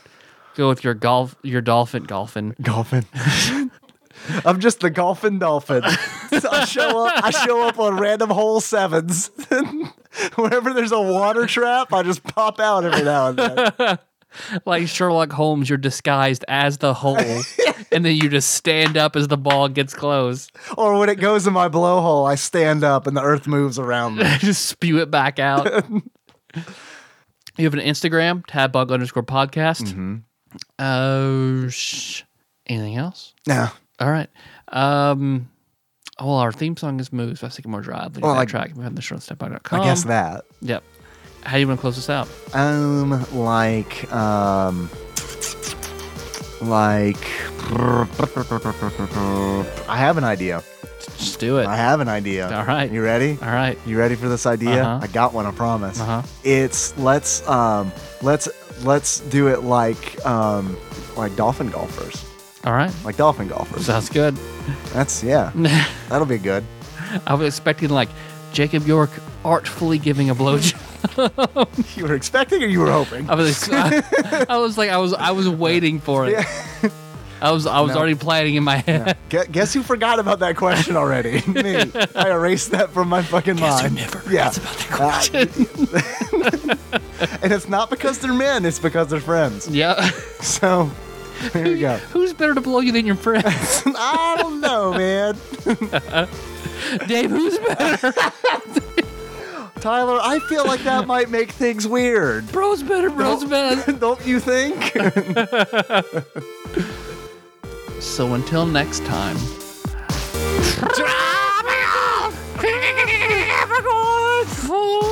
go 0.55 0.69
with 0.69 0.83
your 0.83 0.93
golf, 0.95 1.35
your 1.43 1.61
dolphin 1.61 2.03
golfing. 2.03 2.55
Golfing. 2.61 3.05
I'm 4.43 4.59
just 4.59 4.79
the 4.79 4.89
golfing 4.89 5.37
dolphin. 5.39 5.83
So 6.39 6.49
I 6.51 6.65
show 6.65 7.05
up. 7.05 7.23
I 7.23 7.29
show 7.29 7.67
up 7.67 7.77
on 7.79 7.97
random 7.99 8.29
hole 8.31 8.59
sevens. 8.59 9.29
Wherever 10.35 10.73
there's 10.73 10.91
a 10.91 10.99
water 11.01 11.45
trap, 11.45 11.93
I 11.93 12.01
just 12.03 12.23
pop 12.23 12.59
out 12.59 12.83
every 12.83 13.03
now 13.03 13.27
and 13.27 13.37
then. 13.37 13.99
like 14.65 14.87
Sherlock 14.87 15.31
Holmes, 15.31 15.69
you're 15.69 15.77
disguised 15.77 16.43
as 16.47 16.79
the 16.79 16.95
hole, 16.95 17.17
and 17.91 18.03
then 18.05 18.15
you 18.15 18.29
just 18.29 18.51
stand 18.53 18.97
up 18.97 19.15
as 19.15 19.27
the 19.27 19.37
ball 19.37 19.67
gets 19.69 19.93
close. 19.93 20.49
Or 20.77 20.97
when 20.99 21.09
it 21.09 21.15
goes 21.19 21.47
in 21.47 21.53
my 21.53 21.69
blowhole, 21.69 22.29
I 22.29 22.35
stand 22.35 22.83
up 22.83 23.07
and 23.07 23.15
the 23.15 23.21
earth 23.21 23.47
moves 23.47 23.79
around 23.79 24.17
me. 24.17 24.23
just 24.39 24.65
spew 24.65 24.99
it 24.99 25.09
back 25.11 25.39
out. 25.39 25.65
you 26.55 27.63
have 27.65 27.73
an 27.73 27.79
Instagram, 27.79 28.45
tadpog 28.45 28.91
underscore 28.91 29.23
podcast. 29.23 29.83
Mm-hmm. 29.83 30.15
Oh, 30.79 31.67
sh- 31.69 32.23
anything 32.67 32.95
else? 32.97 33.33
No, 33.47 33.67
All 33.99 34.09
right. 34.11 34.29
Um, 34.69 35.49
well, 36.19 36.35
our 36.35 36.51
theme 36.51 36.75
song 36.77 36.99
is 36.99 37.13
Moves 37.13 37.41
by 37.41 37.49
Sycamore 37.49 37.81
Drive. 37.81 38.15
Leading 38.15 38.23
Well, 38.27 38.35
like- 38.35 38.49
track 38.49 38.73
from 38.75 38.95
the 38.95 39.01
showstep.com. 39.01 39.81
I 39.81 39.83
guess 39.83 40.03
that. 40.05 40.45
Yep. 40.61 40.83
How 41.43 41.53
do 41.53 41.59
you 41.61 41.67
want 41.67 41.79
to 41.79 41.81
close 41.81 41.95
this 41.95 42.09
out? 42.09 42.27
Um, 42.53 43.25
like, 43.33 44.11
um, 44.11 44.89
like, 46.61 47.17
I 49.89 49.97
have 49.97 50.17
an 50.17 50.23
idea. 50.23 50.63
Just 51.17 51.39
do 51.39 51.57
it. 51.57 51.65
I 51.67 51.75
have 51.75 51.99
an 51.99 52.07
idea. 52.07 52.55
All 52.55 52.65
right. 52.65 52.91
You 52.91 53.01
ready? 53.01 53.37
All 53.41 53.49
right. 53.49 53.77
You 53.85 53.97
ready 53.97 54.15
for 54.15 54.29
this 54.29 54.45
idea? 54.45 54.83
Uh-huh. 54.83 54.99
I 55.03 55.07
got 55.07 55.33
one. 55.33 55.45
I 55.45 55.51
promise. 55.51 55.99
Uh-huh. 55.99 56.21
It's 56.43 56.97
let's 56.97 57.47
um 57.47 57.91
let's 58.21 58.47
let's 58.83 59.21
do 59.21 59.47
it 59.47 59.63
like 59.63 60.23
um 60.25 60.77
like 61.15 61.35
dolphin 61.35 61.69
golfers. 61.69 62.23
All 62.65 62.73
right. 62.73 62.93
Like 63.03 63.17
dolphin 63.17 63.47
golfers. 63.47 63.85
Sounds 63.85 64.09
good. 64.09 64.35
That's 64.93 65.23
yeah. 65.23 65.51
That'll 66.09 66.27
be 66.27 66.37
good. 66.37 66.63
I 67.25 67.33
was 67.33 67.47
expecting 67.47 67.89
like 67.89 68.09
Jacob 68.57 68.87
York 68.87 69.11
artfully 69.45 69.99
giving 69.99 70.31
a 70.31 70.35
blowjob. 70.35 71.95
you 71.95 72.05
were 72.07 72.15
expecting 72.15 72.63
or 72.63 72.65
you 72.65 72.79
were 72.79 72.91
hoping? 72.91 73.29
I 73.29 73.35
was, 73.35 73.69
I, 73.71 74.45
I 74.49 74.57
was 74.57 74.79
like, 74.79 74.89
I 74.89 74.97
was, 74.97 75.13
I 75.13 75.29
was 75.29 75.47
waiting 75.47 75.99
for 75.99 76.25
it. 76.27 76.43
I 77.39 77.51
was, 77.51 77.67
I 77.67 77.81
was 77.81 77.91
No. 77.91 77.99
already 77.99 78.15
planning 78.15 78.55
in 78.55 78.63
my 78.63 78.77
head. 78.77 79.15
Gu- 79.29 79.45
Guess 79.51 79.75
who 79.75 79.83
forgot 79.83 80.17
about 80.17 80.39
that 80.39 80.55
question 80.55 80.97
already? 80.97 81.43
Me. 81.47 81.75
I 82.15 82.31
erased 82.31 82.71
that 82.71 82.89
from 82.89 83.09
my 83.09 83.21
fucking 83.21 83.59
mind. 83.59 83.93
never 83.93 84.23
yeah. 84.27 84.49
about 84.49 84.63
that 84.63 84.89
question. 84.89 85.39
and 87.43 87.53
it's 87.53 87.69
not 87.69 87.91
because 87.91 88.17
they're 88.17 88.33
men; 88.33 88.65
it's 88.65 88.79
because 88.79 89.09
they're 89.09 89.19
friends. 89.19 89.67
Yeah. 89.67 90.01
So 90.41 90.89
here 91.53 91.65
we 91.65 91.79
go. 91.79 91.97
Who's 91.97 92.33
better 92.33 92.55
to 92.55 92.61
blow 92.61 92.79
you 92.79 92.91
than 92.91 93.05
your 93.05 93.17
friends? 93.17 93.83
I 93.85 94.35
don't 94.39 94.61
know, 94.61 94.93
man. 94.93 95.35
Dave, 97.07 97.29
who's 97.31 97.57
better? 97.59 98.13
Tyler, 99.79 100.19
I 100.21 100.39
feel 100.49 100.65
like 100.65 100.81
that 100.83 101.07
might 101.07 101.29
make 101.29 101.51
things 101.51 101.87
weird. 101.87 102.51
Bro's 102.51 102.83
better. 102.83 103.09
Bro's 103.09 103.45
better. 103.45 103.91
Don't 103.93 104.23
you 104.25 104.39
think? 104.39 104.95
So 107.99 108.35
until 108.35 108.67
next 108.67 109.03
time. 109.05 109.35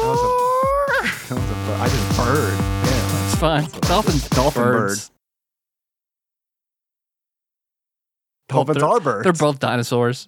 That 0.05 1.31
was 1.31 1.51
a 1.51 1.55
bird. 1.65 1.81
I 1.81 1.87
just 1.89 2.17
bird. 2.17 2.53
Yeah. 2.59 3.25
It's 3.25 3.35
fine. 3.35 3.67
Dolphins, 3.81 4.29
Dolphin 4.29 4.63
birds. 4.63 5.11
Dolphins 8.47 8.77
They're- 8.77 8.87
are 8.87 8.99
birds. 8.99 9.23
They're 9.23 9.33
both 9.33 9.59
dinosaurs. 9.59 10.23